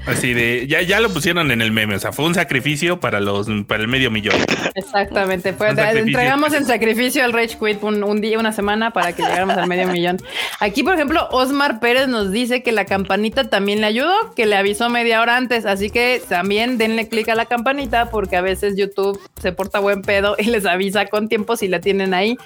Así 0.08 0.34
de, 0.34 0.68
ya, 0.68 0.82
ya 0.82 1.00
lo 1.00 1.10
pusieron 1.10 1.50
en 1.52 1.62
el 1.62 1.72
meme, 1.72 1.96
o 1.96 2.00
sea, 2.00 2.12
fue 2.12 2.26
un 2.26 2.36
sacrificio 2.36 3.00
para 3.00 3.20
los, 3.20 3.48
para 3.68 3.82
el 3.82 3.88
medio 3.88 4.12
millón. 4.12 4.36
Exactamente, 4.76 5.54
fue, 5.54 5.70
entregamos 5.70 6.54
el 6.54 6.66
sacrificio 6.66 7.24
al 7.24 7.34
Rage 7.34 7.58
Quit 7.60 7.82
un, 7.82 8.04
un 8.04 8.22
día, 8.22 8.38
una 8.38 8.52
semana 8.52 8.92
para 8.92 9.14
que 9.14 9.24
llegáramos 9.24 9.58
al 9.58 9.68
medio 9.68 9.88
millón. 9.88 10.18
Aquí, 10.60 10.84
por 10.84 10.94
ejemplo, 10.94 11.28
Osmar 11.32 11.80
Pérez 11.80 12.08
nos 12.08 12.32
dice 12.32 12.62
que 12.62 12.72
la 12.72 12.86
campanita 12.86 13.50
también 13.50 13.82
le 13.82 13.88
ayudó, 13.88 14.14
que 14.36 14.46
le 14.46 14.56
avisó 14.56 14.90
media 14.90 15.22
hora 15.22 15.38
antes, 15.38 15.66
así 15.66 15.90
que 15.90 16.22
también 16.30 16.78
denle 16.78 17.08
clic 17.08 17.30
a 17.30 17.36
la 17.36 17.46
campanita 17.46 18.12
porque 18.12 18.36
a 18.36 18.42
veces 18.42 18.76
YouTube 18.78 19.20
se 19.42 19.52
porta 19.54 19.80
buen 19.86 20.02
pedo 20.02 20.36
y 20.40 20.46
les 20.46 20.66
avisa 20.66 21.06
con 21.06 21.30
tiempo 21.30 21.56
si 21.56 21.68
la 21.68 21.80
tienen 21.80 22.16
ahí 22.16 22.38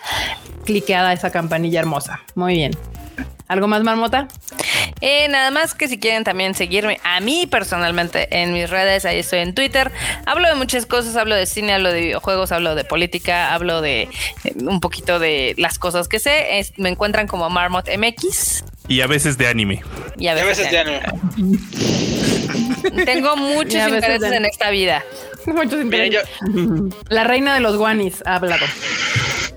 cliqueada 0.66 1.14
esa 1.14 1.32
campanilla 1.32 1.80
hermosa. 1.80 2.20
Muy 2.36 2.56
bien. 2.56 2.72
¿Algo 3.48 3.68
más, 3.68 3.84
Marmota? 3.84 4.28
Eh, 5.02 5.28
nada 5.30 5.50
más 5.52 5.74
que 5.74 5.88
si 5.88 5.98
quieren 5.98 6.24
también 6.24 6.54
seguirme 6.54 7.00
a 7.04 7.20
mí 7.20 7.48
personalmente 7.48 8.28
en 8.42 8.54
mis 8.54 8.70
redes, 8.70 9.06
ahí 9.06 9.20
estoy 9.20 9.40
en 9.40 9.56
Twitter. 9.56 9.92
Hablo 10.26 10.48
de 10.48 10.56
muchas 10.56 10.86
cosas, 10.86 11.16
hablo 11.16 11.36
de 11.36 11.46
cine, 11.46 11.74
hablo 11.74 11.92
de 11.92 12.02
videojuegos, 12.02 12.52
hablo 12.52 12.76
de 12.76 12.84
política, 12.84 13.54
hablo 13.54 13.82
de 13.82 14.04
eh, 14.04 14.10
un 14.66 14.80
poquito 14.82 15.18
de 15.20 15.56
las 15.58 15.80
cosas 15.80 16.08
que 16.08 16.20
sé. 16.20 16.60
Es- 16.60 16.74
me 16.78 16.90
encuentran 16.90 17.28
como 17.28 17.50
Marmot 17.50 17.88
MX 17.98 18.64
Y 18.88 19.02
a 19.02 19.08
veces 19.08 19.38
de 19.38 19.48
anime. 19.48 19.82
y 20.18 20.28
a 20.28 20.34
A 20.34 20.36
veces, 20.36 20.58
veces 20.60 20.72
ya 20.72 20.84
no. 20.84 20.92
tengo 23.06 23.36
muchos 23.38 23.74
Y 23.74 23.78
veces 23.78 23.94
intereses 23.94 24.30
de- 24.32 24.38
en 24.38 24.46
esta 24.46 24.70
vida. 24.70 25.04
Muchos 25.48 25.72
yo, 25.72 25.82
intereses. 25.82 26.24
La 27.10 27.24
reina 27.24 27.54
de 27.54 27.60
los 27.62 27.78
guanis 27.78 28.22
ha 28.26 28.36
hablado. 28.36 28.66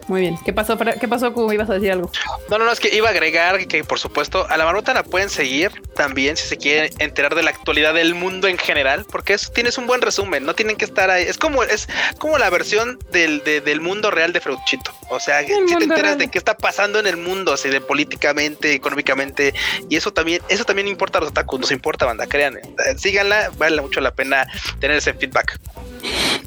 Muy 0.09 0.21
bien. 0.23 0.37
¿Qué 0.45 0.53
pasó? 0.53 0.77
¿Qué 0.77 1.09
pasó, 1.09 1.33
Q? 1.33 1.53
¿Ibas 1.53 1.71
a 1.71 1.75
decir 1.75 1.93
algo? 1.93 2.11
No, 2.51 2.59
no, 2.59 2.65
no, 2.65 2.73
es 2.73 2.81
que 2.81 2.95
iba 2.95 3.09
a 3.09 3.13
agregar 3.13 3.67
que, 3.67 3.85
por 3.85 3.99
supuesto, 3.99 4.47
a 4.49 4.57
la 4.57 4.65
marmota 4.65 4.93
la 4.95 5.05
pueden 5.05 5.31
seguir 5.31 5.71
también 5.95 6.37
si 6.37 6.49
se 6.49 6.57
quieren 6.57 6.91
enterar 6.99 7.35
de 7.35 7.43
la 7.43 7.51
actualidad 7.51 7.95
del 7.95 8.15
mundo 8.15 8.49
en 8.49 8.59
general, 8.59 9.07
porque 9.11 9.35
eso 9.35 9.51
tienes 9.53 9.79
un 9.79 9.87
buen 9.87 10.03
resumen, 10.03 10.45
no 10.45 10.55
tienen 10.55 10.77
que 10.77 10.85
estar 10.85 11.09
ahí. 11.11 11.25
Es 11.25 11.39
como, 11.39 11.63
es 11.63 11.89
como 12.19 12.37
la 12.39 12.51
versión 12.51 12.99
del, 13.13 13.45
de- 13.45 13.61
del 13.61 13.81
mundo 13.81 14.11
real 14.11 14.33
de 14.33 14.41
Freuchito. 14.41 14.93
O 15.09 15.21
sea, 15.21 15.41
si 15.41 15.47
te 15.47 15.55
enteras 15.55 16.03
real. 16.03 16.19
de 16.19 16.29
qué 16.29 16.39
está 16.39 16.57
pasando 16.57 16.99
en 16.99 17.07
el 17.07 17.17
mundo, 17.17 17.53
así 17.53 17.69
de 17.69 17.81
políticamente, 17.81 18.73
económicamente, 18.75 19.55
y 19.89 19.97
eso 19.97 20.13
también, 20.13 20.43
eso 20.49 20.65
también 20.65 20.89
importa 20.89 21.19
a 21.19 21.21
los 21.21 21.31
otakus, 21.31 21.61
nos 21.61 21.71
importa, 21.71 22.07
banda, 22.07 22.27
créanme. 22.27 22.61
Eh, 22.61 22.99
Síganla, 22.99 23.51
vale 23.57 23.81
mucho 23.81 24.01
la 24.01 24.11
pena 24.13 24.47
tener 24.81 24.97
ese 24.97 25.15
feedback. 25.15 25.59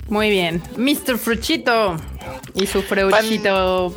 Muy 0.07 0.30
bien. 0.30 0.61
Mr. 0.77 1.18
Fruchito 1.18 1.98
y 2.53 2.68
su 2.68 2.82
freuchito 2.82 3.94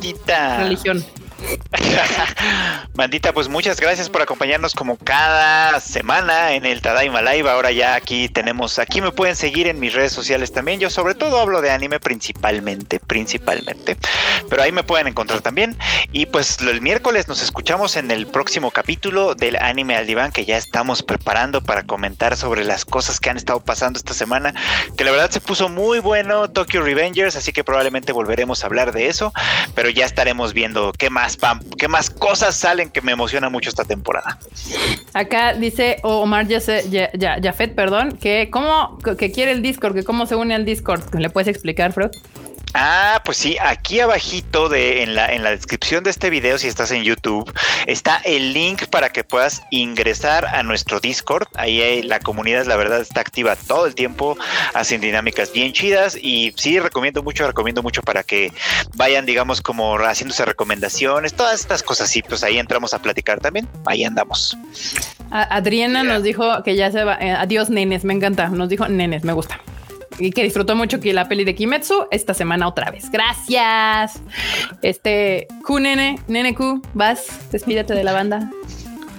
religión. 0.57 1.03
Bandita, 2.93 3.33
pues 3.33 3.47
muchas 3.47 3.79
gracias 3.79 4.09
por 4.09 4.21
acompañarnos 4.21 4.73
como 4.73 4.97
cada 4.97 5.79
semana 5.79 6.53
en 6.53 6.65
el 6.65 6.81
Tadaima 6.81 7.21
Live. 7.21 7.49
Ahora 7.49 7.71
ya 7.71 7.95
aquí 7.95 8.29
tenemos, 8.29 8.79
aquí 8.79 9.01
me 9.01 9.11
pueden 9.11 9.35
seguir 9.35 9.67
en 9.67 9.79
mis 9.79 9.93
redes 9.93 10.11
sociales 10.11 10.51
también. 10.51 10.79
Yo 10.79 10.89
sobre 10.89 11.15
todo 11.15 11.39
hablo 11.39 11.61
de 11.61 11.71
anime 11.71 11.99
principalmente, 11.99 12.99
principalmente. 12.99 13.97
Pero 14.49 14.63
ahí 14.63 14.71
me 14.71 14.83
pueden 14.83 15.07
encontrar 15.07 15.41
también. 15.41 15.77
Y 16.11 16.25
pues 16.25 16.59
el 16.59 16.81
miércoles 16.81 17.27
nos 17.27 17.41
escuchamos 17.41 17.95
en 17.95 18.11
el 18.11 18.27
próximo 18.27 18.71
capítulo 18.71 19.35
del 19.35 19.55
Anime 19.57 19.95
al 19.95 20.07
Diván 20.07 20.31
que 20.31 20.45
ya 20.45 20.57
estamos 20.57 21.03
preparando 21.03 21.61
para 21.61 21.83
comentar 21.83 22.35
sobre 22.35 22.63
las 22.65 22.85
cosas 22.85 23.19
que 23.19 23.29
han 23.29 23.37
estado 23.37 23.59
pasando 23.59 23.97
esta 23.97 24.13
semana. 24.13 24.53
Que 24.97 25.03
la 25.03 25.11
verdad 25.11 25.29
se 25.29 25.41
puso 25.41 25.69
muy 25.69 25.99
bueno 25.99 26.49
Tokyo 26.49 26.81
Revengers, 26.81 27.35
así 27.35 27.51
que 27.51 27.63
probablemente 27.63 28.11
volveremos 28.11 28.63
a 28.63 28.67
hablar 28.67 28.91
de 28.91 29.07
eso. 29.07 29.33
Pero 29.75 29.89
ya 29.89 30.05
estaremos 30.05 30.53
viendo 30.53 30.91
qué 30.97 31.09
más, 31.09 31.28
pam- 31.37 31.61
qué 31.77 31.87
más 31.87 32.09
cosas 32.09 32.55
salen 32.55 32.89
que 32.89 33.01
me 33.01 33.11
emociona 33.11 33.49
mucho 33.49 33.69
esta 33.69 33.83
temporada. 33.83 34.37
Acá 35.13 35.53
dice 35.53 35.97
Omar 36.03 36.47
Jafet, 36.49 37.75
perdón, 37.75 38.17
que 38.17 38.49
cómo 38.49 38.97
que 39.17 39.31
quiere 39.31 39.51
el 39.51 39.61
Discord, 39.61 39.93
que 39.95 40.03
cómo 40.03 40.25
se 40.25 40.35
une 40.35 40.55
al 40.55 40.63
Discord. 40.65 41.01
¿Le 41.15 41.29
puedes 41.29 41.47
explicar, 41.47 41.91
Freud? 41.93 42.11
Ah, 42.73 43.21
pues 43.25 43.37
sí, 43.37 43.57
aquí 43.59 43.99
abajito 43.99 44.69
de 44.69 45.03
en 45.03 45.15
la 45.15 45.33
en 45.33 45.43
la 45.43 45.51
descripción 45.51 46.03
de 46.03 46.11
este 46.11 46.29
video 46.29 46.57
si 46.57 46.67
estás 46.67 46.91
en 46.91 47.03
YouTube 47.03 47.51
está 47.87 48.17
el 48.23 48.53
link 48.53 48.85
para 48.87 49.09
que 49.09 49.23
puedas 49.23 49.63
ingresar 49.71 50.45
a 50.45 50.61
nuestro 50.63 50.99
Discord. 50.99 51.47
Ahí 51.55 51.81
hay, 51.81 52.03
la 52.03 52.19
comunidad 52.19 52.65
la 52.65 52.75
verdad 52.75 53.01
está 53.01 53.21
activa 53.21 53.55
todo 53.55 53.87
el 53.87 53.95
tiempo, 53.95 54.37
hacen 54.73 55.01
dinámicas 55.01 55.51
bien 55.51 55.73
chidas 55.73 56.15
y 56.15 56.53
sí 56.57 56.79
recomiendo 56.79 57.23
mucho, 57.23 57.47
recomiendo 57.47 57.81
mucho 57.81 58.03
para 58.03 58.23
que 58.23 58.51
vayan 58.95 59.25
digamos 59.25 59.61
como 59.61 59.97
haciéndose 59.97 60.45
recomendaciones, 60.45 61.33
todas 61.33 61.59
estas 61.59 61.81
cosas 61.81 62.15
y 62.15 62.21
pues 62.21 62.43
ahí 62.43 62.59
entramos 62.59 62.93
a 62.93 62.99
platicar 62.99 63.39
también. 63.39 63.67
Ahí 63.85 64.03
andamos. 64.03 64.57
Adriana 65.31 66.03
nos 66.03 66.23
dijo 66.23 66.63
que 66.63 66.75
ya 66.75 66.91
se 66.91 67.03
va. 67.03 67.17
eh, 67.19 67.31
adiós, 67.31 67.69
nenes. 67.69 68.03
Me 68.03 68.13
encanta. 68.13 68.49
Nos 68.49 68.69
dijo 68.69 68.87
nenes, 68.87 69.23
me 69.23 69.33
gusta. 69.33 69.59
Y 70.19 70.31
que 70.31 70.43
disfrutó 70.43 70.75
mucho 70.75 70.99
que 70.99 71.13
la 71.13 71.27
peli 71.27 71.45
de 71.45 71.55
Kimetsu 71.55 72.07
esta 72.11 72.33
semana 72.33 72.67
otra 72.67 72.91
vez. 72.91 73.09
Gracias. 73.09 74.21
Este 74.81 75.47
Q 75.65 75.79
nene, 75.79 76.19
nene 76.27 76.53
Q, 76.53 76.81
vas, 76.93 77.49
despídete 77.51 77.93
de 77.93 78.03
la 78.03 78.13
banda. 78.13 78.51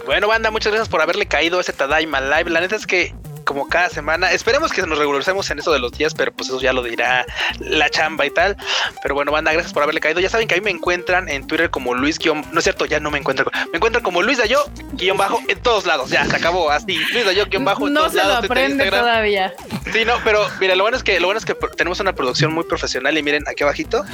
Bueno, 0.06 0.28
banda, 0.28 0.50
muchas 0.50 0.72
gracias 0.72 0.88
por 0.88 1.00
haberle 1.00 1.26
caído 1.26 1.60
ese 1.60 1.72
Tadaima 1.72 2.20
Live. 2.20 2.50
La 2.50 2.60
neta 2.60 2.76
es 2.76 2.86
que 2.86 3.14
como 3.50 3.66
cada 3.66 3.88
semana, 3.88 4.30
esperemos 4.30 4.70
que 4.70 4.80
nos 4.82 4.96
regularicemos 4.96 5.50
en 5.50 5.58
eso 5.58 5.72
de 5.72 5.80
los 5.80 5.90
días, 5.90 6.14
pero 6.14 6.32
pues 6.32 6.48
eso 6.48 6.60
ya 6.60 6.72
lo 6.72 6.84
dirá 6.84 7.26
la 7.58 7.90
chamba 7.90 8.24
y 8.24 8.30
tal. 8.30 8.56
Pero 9.02 9.16
bueno, 9.16 9.32
banda, 9.32 9.52
gracias 9.52 9.72
por 9.72 9.82
haberle 9.82 9.98
caído. 10.00 10.20
Ya 10.20 10.30
saben 10.30 10.46
que 10.46 10.54
a 10.54 10.58
mí 10.58 10.62
me 10.62 10.70
encuentran 10.70 11.28
en 11.28 11.48
Twitter 11.48 11.68
como 11.68 11.92
Luis 11.94 12.16
guion, 12.20 12.44
no 12.52 12.60
es 12.60 12.62
cierto, 12.62 12.86
ya 12.86 13.00
no 13.00 13.10
me 13.10 13.18
encuentran. 13.18 13.48
Me 13.72 13.78
encuentran 13.78 14.04
como 14.04 14.22
Luis 14.22 14.38
Dayo 14.38 14.62
guion 14.92 15.16
bajo 15.16 15.40
en 15.48 15.58
todos 15.58 15.84
lados. 15.84 16.10
Ya 16.10 16.24
se 16.26 16.36
acabó 16.36 16.70
así. 16.70 16.96
Luis 17.12 17.24
Dayo 17.24 17.44
guion 17.46 17.64
bajo 17.64 17.88
en 17.88 17.94
No 17.94 18.02
todos 18.02 18.12
se 18.12 18.18
lo 18.18 18.22
lados. 18.28 18.38
Twitter, 18.46 18.52
aprende 18.52 18.84
Instagram. 18.84 19.00
todavía. 19.04 19.54
Sí, 19.92 20.04
no, 20.04 20.14
pero 20.22 20.46
mira, 20.60 20.76
lo 20.76 20.84
bueno 20.84 20.96
es 20.96 21.02
que 21.02 21.18
lo 21.18 21.26
bueno 21.26 21.38
es 21.38 21.44
que 21.44 21.56
tenemos 21.76 21.98
una 21.98 22.14
producción 22.14 22.54
muy 22.54 22.62
profesional 22.62 23.18
y 23.18 23.22
miren 23.24 23.42
aquí 23.48 23.64
abajito, 23.64 24.04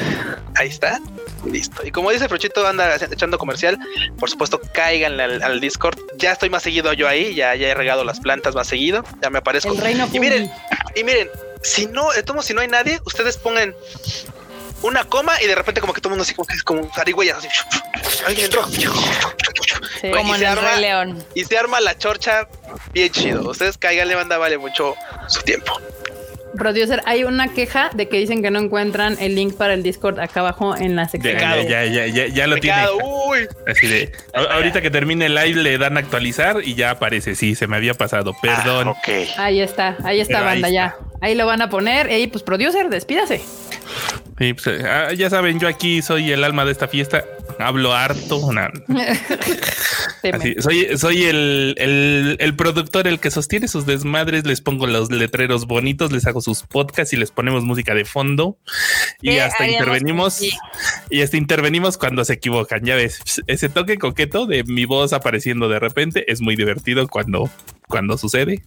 ahí 0.54 0.68
está, 0.68 0.98
listo. 1.44 1.86
Y 1.86 1.90
como 1.90 2.10
dice 2.10 2.26
Frochito, 2.26 2.66
anda 2.66 2.96
echando 2.96 3.36
comercial, 3.36 3.78
por 4.18 4.30
supuesto, 4.30 4.58
cáiganle 4.72 5.22
al, 5.24 5.42
al 5.42 5.60
Discord. 5.60 5.98
Ya 6.16 6.32
estoy 6.32 6.48
más 6.48 6.62
seguido 6.62 6.94
yo 6.94 7.06
ahí, 7.06 7.34
ya, 7.34 7.54
ya 7.54 7.68
he 7.68 7.74
regado 7.74 8.02
las 8.04 8.20
plantas 8.20 8.54
más 8.54 8.66
seguido, 8.68 9.04
ya 9.26 9.30
me 9.30 9.38
aparezco. 9.38 9.72
El 9.72 9.78
reino 9.78 10.08
y 10.12 10.20
miren, 10.20 10.50
y 10.94 11.02
miren, 11.04 11.28
si 11.62 11.86
no, 11.86 12.08
si 12.42 12.54
no 12.54 12.60
hay 12.60 12.68
nadie, 12.68 13.00
ustedes 13.04 13.36
pongan 13.36 13.74
una 14.82 15.04
coma 15.04 15.40
y 15.42 15.46
de 15.46 15.54
repente 15.54 15.80
como 15.80 15.92
que 15.92 16.00
todo 16.00 16.10
el 16.10 16.18
mundo 16.18 16.22
así 16.22 16.34
como 16.34 16.46
que 16.46 16.54
es 16.54 16.62
como 16.62 16.88
zarigüeyas 16.94 17.38
así. 17.38 17.48
Alguien 18.26 18.46
entró. 18.46 18.66
Sí. 18.68 18.86
Güey, 20.02 20.12
Como 20.12 20.32
y 20.32 20.34
en 20.34 20.38
se 20.38 20.44
el 20.44 20.50
arma- 20.58 20.70
Rey 20.72 20.80
León. 20.80 21.26
Y 21.34 21.44
se 21.44 21.58
arma 21.58 21.80
la 21.80 21.96
chorcha 21.98 22.48
bien 22.92 23.10
chido. 23.10 23.48
Ustedes 23.50 23.78
cáiganle, 23.78 24.14
banda, 24.14 24.38
vale 24.38 24.58
mucho 24.58 24.94
su 25.28 25.42
tiempo. 25.42 25.80
Producer, 26.56 27.02
hay 27.06 27.24
una 27.24 27.48
queja 27.48 27.90
de 27.94 28.08
que 28.08 28.18
dicen 28.18 28.42
que 28.42 28.50
no 28.50 28.58
encuentran 28.58 29.16
el 29.20 29.34
link 29.34 29.54
para 29.56 29.74
el 29.74 29.82
Discord 29.82 30.18
acá 30.20 30.40
abajo 30.40 30.76
en 30.76 30.96
la 30.96 31.08
sección. 31.08 31.38
ya, 31.38 31.62
ya, 31.62 31.84
ya, 31.84 32.06
ya, 32.06 32.26
ya 32.26 32.46
lo 32.46 32.56
tiene. 32.56 32.82
Uy. 33.04 33.46
Así 33.66 33.86
de, 33.86 34.12
a- 34.34 34.54
ahorita 34.54 34.80
que 34.82 34.90
termine 34.90 35.26
el 35.26 35.34
live 35.34 35.62
le 35.62 35.78
dan 35.78 35.96
a 35.96 36.00
actualizar 36.00 36.56
y 36.64 36.74
ya 36.74 36.90
aparece. 36.90 37.34
Sí, 37.34 37.54
se 37.54 37.66
me 37.66 37.76
había 37.76 37.94
pasado. 37.94 38.34
Perdón. 38.40 38.88
Ah, 38.88 38.90
ok. 38.92 39.08
Ahí 39.38 39.60
está, 39.60 39.96
ahí 40.04 40.20
está, 40.20 40.38
Pero 40.38 40.48
ahí 40.50 40.62
banda, 40.62 40.68
está. 40.68 40.96
ya. 41.00 41.06
Ahí 41.20 41.34
lo 41.34 41.46
van 41.46 41.62
a 41.62 41.70
poner. 41.70 42.10
Y 42.10 42.26
pues, 42.28 42.42
producer, 42.42 42.88
despídase. 42.88 43.40
Sí, 44.38 44.52
pues, 44.52 44.66
eh, 44.66 44.84
ah, 44.86 45.12
ya 45.14 45.30
saben, 45.30 45.58
yo 45.58 45.66
aquí 45.68 46.02
soy 46.02 46.30
el 46.32 46.44
alma 46.44 46.64
de 46.64 46.72
esta 46.72 46.88
fiesta. 46.88 47.24
Hablo 47.58 47.94
harto. 47.94 48.52
na- 48.52 48.70
Teme. 48.86 49.06
así, 50.32 50.54
soy 50.58 50.96
soy 50.96 51.24
el, 51.24 51.74
el, 51.78 52.36
el 52.40 52.56
productor, 52.56 53.06
el 53.06 53.20
que 53.20 53.30
sostiene 53.30 53.68
sus 53.68 53.86
desmadres. 53.86 54.46
Les 54.46 54.60
pongo 54.60 54.86
los 54.86 55.10
letreros 55.10 55.66
bonitos, 55.66 56.12
les 56.12 56.26
hago 56.26 56.40
sus 56.40 56.62
podcasts 56.62 57.12
y 57.12 57.16
les 57.16 57.30
ponemos 57.30 57.64
música 57.64 57.94
de 57.94 58.04
fondo. 58.04 58.58
Y 59.20 59.30
¿Qué 59.30 59.42
hasta 59.42 59.68
intervenimos. 59.68 60.40
Y 61.10 61.22
hasta 61.22 61.36
intervenimos 61.36 61.98
cuando 61.98 62.24
se 62.24 62.34
equivocan. 62.34 62.84
Ya 62.84 62.96
ves, 62.96 63.42
ese 63.46 63.68
toque 63.68 63.98
coqueto 63.98 64.46
de 64.46 64.64
mi 64.64 64.84
voz 64.84 65.12
apareciendo 65.12 65.68
de 65.68 65.78
repente 65.78 66.30
es 66.30 66.40
muy 66.40 66.56
divertido 66.56 67.06
cuando, 67.08 67.50
cuando 67.88 68.18
sucede. 68.18 68.62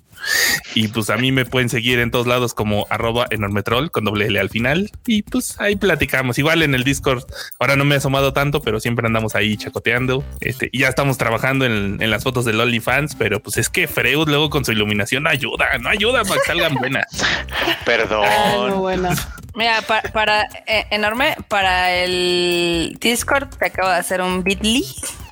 Y 0.75 0.89
pues 0.89 1.09
a 1.09 1.15
mí 1.17 1.31
me 1.31 1.45
pueden 1.45 1.69
seguir 1.69 1.99
en 1.99 2.11
todos 2.11 2.27
lados 2.27 2.53
como 2.53 2.85
arroba 2.89 3.25
enormetrol 3.29 3.89
con 3.89 4.03
doble 4.03 4.25
L 4.27 4.37
al 4.39 4.49
final. 4.49 4.91
Y 5.07 5.23
pues 5.23 5.59
ahí 5.61 5.77
platicamos. 5.77 6.37
Igual 6.37 6.61
en 6.61 6.75
el 6.75 6.83
Discord, 6.83 7.23
ahora 7.57 7.77
no 7.77 7.85
me 7.85 7.95
he 7.95 7.97
asomado 7.99 8.33
tanto, 8.33 8.61
pero 8.61 8.81
siempre 8.81 9.05
andamos 9.07 9.35
ahí 9.35 9.55
chacoteando. 9.55 10.25
Este, 10.41 10.67
y 10.73 10.79
ya 10.79 10.89
estamos 10.89 11.17
trabajando 11.17 11.65
en, 11.65 12.01
en 12.01 12.11
las 12.11 12.23
fotos 12.23 12.43
del 12.43 12.59
OnlyFans, 12.59 13.15
pero 13.15 13.39
pues 13.39 13.57
es 13.57 13.69
que 13.69 13.87
Freud 13.87 14.27
luego 14.27 14.49
con 14.49 14.65
su 14.65 14.73
iluminación 14.73 15.23
no 15.23 15.29
ayuda, 15.29 15.77
no 15.79 15.87
ayuda 15.89 16.23
para 16.25 16.41
que 16.41 16.47
salgan 16.47 16.75
buenas. 16.75 17.05
Perdón. 17.85 18.25
Ah, 18.27 18.65
no, 18.69 18.75
bueno. 18.81 19.09
Mira, 19.55 19.81
pa- 19.83 20.03
para, 20.13 20.43
eh, 20.67 20.85
enorme, 20.91 21.35
para 21.47 21.93
el 21.95 22.97
Discord 22.99 23.47
te 23.57 23.67
acabo 23.67 23.89
de 23.89 23.95
hacer 23.95 24.21
un 24.21 24.43
bit.ly 24.43 24.83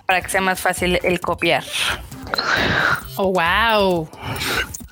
para 0.05 0.21
que 0.21 0.29
sea 0.29 0.39
más 0.41 0.61
fácil 0.61 0.97
el 1.03 1.19
copiar. 1.19 1.63
Oh, 3.17 3.33
wow. 3.33 4.07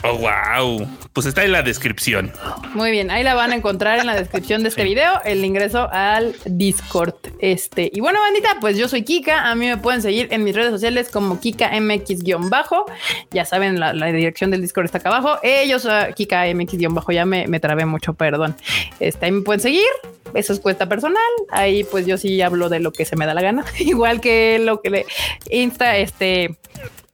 Oh, 0.04 0.18
wow. 0.18 0.88
Pues 1.14 1.26
está 1.26 1.44
en 1.44 1.52
la 1.52 1.62
descripción. 1.62 2.32
Muy 2.74 2.92
bien, 2.92 3.10
ahí 3.10 3.24
la 3.24 3.34
van 3.34 3.52
a 3.52 3.56
encontrar 3.56 4.00
en 4.00 4.06
la 4.06 4.16
descripción 4.16 4.62
de 4.62 4.70
este 4.70 4.84
video, 4.84 5.22
el 5.24 5.44
ingreso 5.46 5.88
al 5.92 6.36
Discord. 6.46 7.16
Este, 7.40 7.90
y 7.94 8.02
bueno, 8.02 8.20
bandita, 8.20 8.58
pues 8.60 8.78
yo 8.78 8.88
soy 8.88 9.04
Kika. 9.04 9.50
A 9.50 9.56
mí 9.56 9.68
me 9.68 9.78
pueden 9.78 10.02
seguir 10.02 10.28
en 10.32 10.44
mis 10.44 10.56
redes 10.56 10.72
sociales 10.72 11.10
como 11.10 11.40
KikaMX-bajo. 11.40 12.86
Ya 13.32 13.46
saben, 13.46 13.80
la, 13.80 13.94
la 13.94 14.08
dirección 14.08 14.52
del 14.52 14.62
Discord 14.62 14.86
está 14.86 14.98
acá 14.98 15.10
abajo. 15.10 15.40
Ellos, 15.42 15.88
KikaMX-bajo, 16.16 17.12
ya 17.12 17.26
me, 17.26 17.48
me 17.48 17.60
trabé 17.60 17.86
mucho, 17.86 18.14
perdón. 18.14 18.56
Este, 19.00 19.26
ahí 19.26 19.32
me 19.32 19.42
pueden 19.42 19.62
seguir. 19.62 19.86
Eso 20.34 20.54
es 20.54 20.60
cuenta 20.60 20.88
personal. 20.88 21.22
Ahí, 21.50 21.84
pues 21.84 22.06
yo 22.06 22.18
sí 22.18 22.42
hablo 22.42 22.70
de 22.70 22.80
lo 22.80 22.92
que 22.92 23.06
se 23.06 23.16
me 23.16 23.26
da 23.26 23.34
la 23.34 23.42
gana. 23.42 23.66
Igual 23.80 24.22
que 24.22 24.60
lo 24.60 24.82
que 24.82 24.90
le 24.90 25.06
insta, 25.50 25.98
este, 25.98 26.58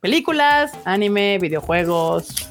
películas, 0.01 0.71
anime, 0.83 1.37
videojuegos. 1.39 2.49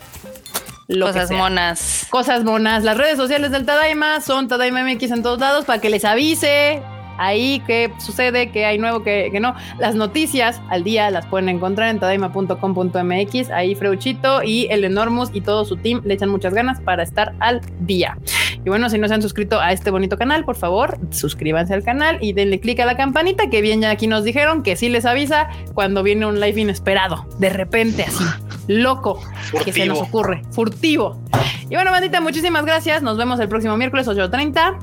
Lo 0.86 1.06
Cosas 1.06 1.30
monas. 1.30 2.06
Cosas 2.08 2.44
monas. 2.44 2.82
Las 2.84 2.96
redes 2.96 3.16
sociales 3.16 3.50
del 3.50 3.66
Tadaima 3.66 4.20
son 4.20 4.48
Tadaima 4.48 4.82
MX 4.82 5.10
en 5.10 5.22
todos 5.22 5.38
lados 5.38 5.64
para 5.64 5.80
que 5.80 5.90
les 5.90 6.04
avise 6.04 6.82
ahí 7.20 7.62
qué 7.66 7.92
sucede, 7.98 8.50
qué 8.50 8.64
hay 8.66 8.78
nuevo, 8.78 9.02
qué, 9.02 9.28
qué 9.30 9.38
no. 9.38 9.54
Las 9.78 9.94
noticias 9.94 10.60
al 10.70 10.82
día 10.82 11.10
las 11.10 11.26
pueden 11.26 11.48
encontrar 11.48 11.90
en 11.90 12.00
tadaima.com.mx. 12.00 13.50
Ahí 13.50 13.74
Freuchito 13.74 14.42
y 14.42 14.66
el 14.70 14.84
Enormus 14.84 15.30
y 15.32 15.42
todo 15.42 15.64
su 15.64 15.76
team 15.76 16.00
le 16.04 16.14
echan 16.14 16.30
muchas 16.30 16.54
ganas 16.54 16.80
para 16.80 17.02
estar 17.02 17.34
al 17.38 17.60
día. 17.80 18.16
Y 18.64 18.68
bueno, 18.68 18.90
si 18.90 18.98
no 18.98 19.08
se 19.08 19.14
han 19.14 19.22
suscrito 19.22 19.60
a 19.60 19.72
este 19.72 19.90
bonito 19.90 20.18
canal, 20.18 20.44
por 20.44 20.56
favor, 20.56 20.98
suscríbanse 21.10 21.72
al 21.72 21.82
canal 21.82 22.18
y 22.20 22.32
denle 22.32 22.60
click 22.60 22.80
a 22.80 22.84
la 22.84 22.96
campanita, 22.96 23.48
que 23.48 23.62
bien 23.62 23.80
ya 23.80 23.90
aquí 23.90 24.06
nos 24.06 24.24
dijeron 24.24 24.62
que 24.62 24.76
sí 24.76 24.88
les 24.88 25.06
avisa 25.06 25.48
cuando 25.74 26.02
viene 26.02 26.26
un 26.26 26.40
live 26.40 26.60
inesperado, 26.60 27.26
de 27.38 27.48
repente 27.48 28.02
así, 28.02 28.24
loco, 28.66 29.22
que 29.64 29.72
se 29.72 29.86
nos 29.86 30.00
ocurre, 30.00 30.42
furtivo. 30.50 31.22
Y 31.70 31.74
bueno, 31.74 31.90
bandita, 31.90 32.20
muchísimas 32.20 32.64
gracias. 32.64 33.02
Nos 33.02 33.16
vemos 33.16 33.38
el 33.40 33.48
próximo 33.48 33.76
miércoles 33.76 34.06
8.30. 34.08 34.78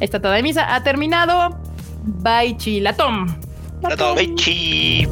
Esta 0.00 0.20
toda 0.20 0.34
de 0.34 0.42
misa 0.42 0.74
ha 0.74 0.82
terminado. 0.82 1.61
Bye, 2.02 2.56
chilatón. 2.56 3.36
Ya 3.82 3.96
todo. 3.96 4.14
Bye, 4.14 4.34
chi. 4.34 5.06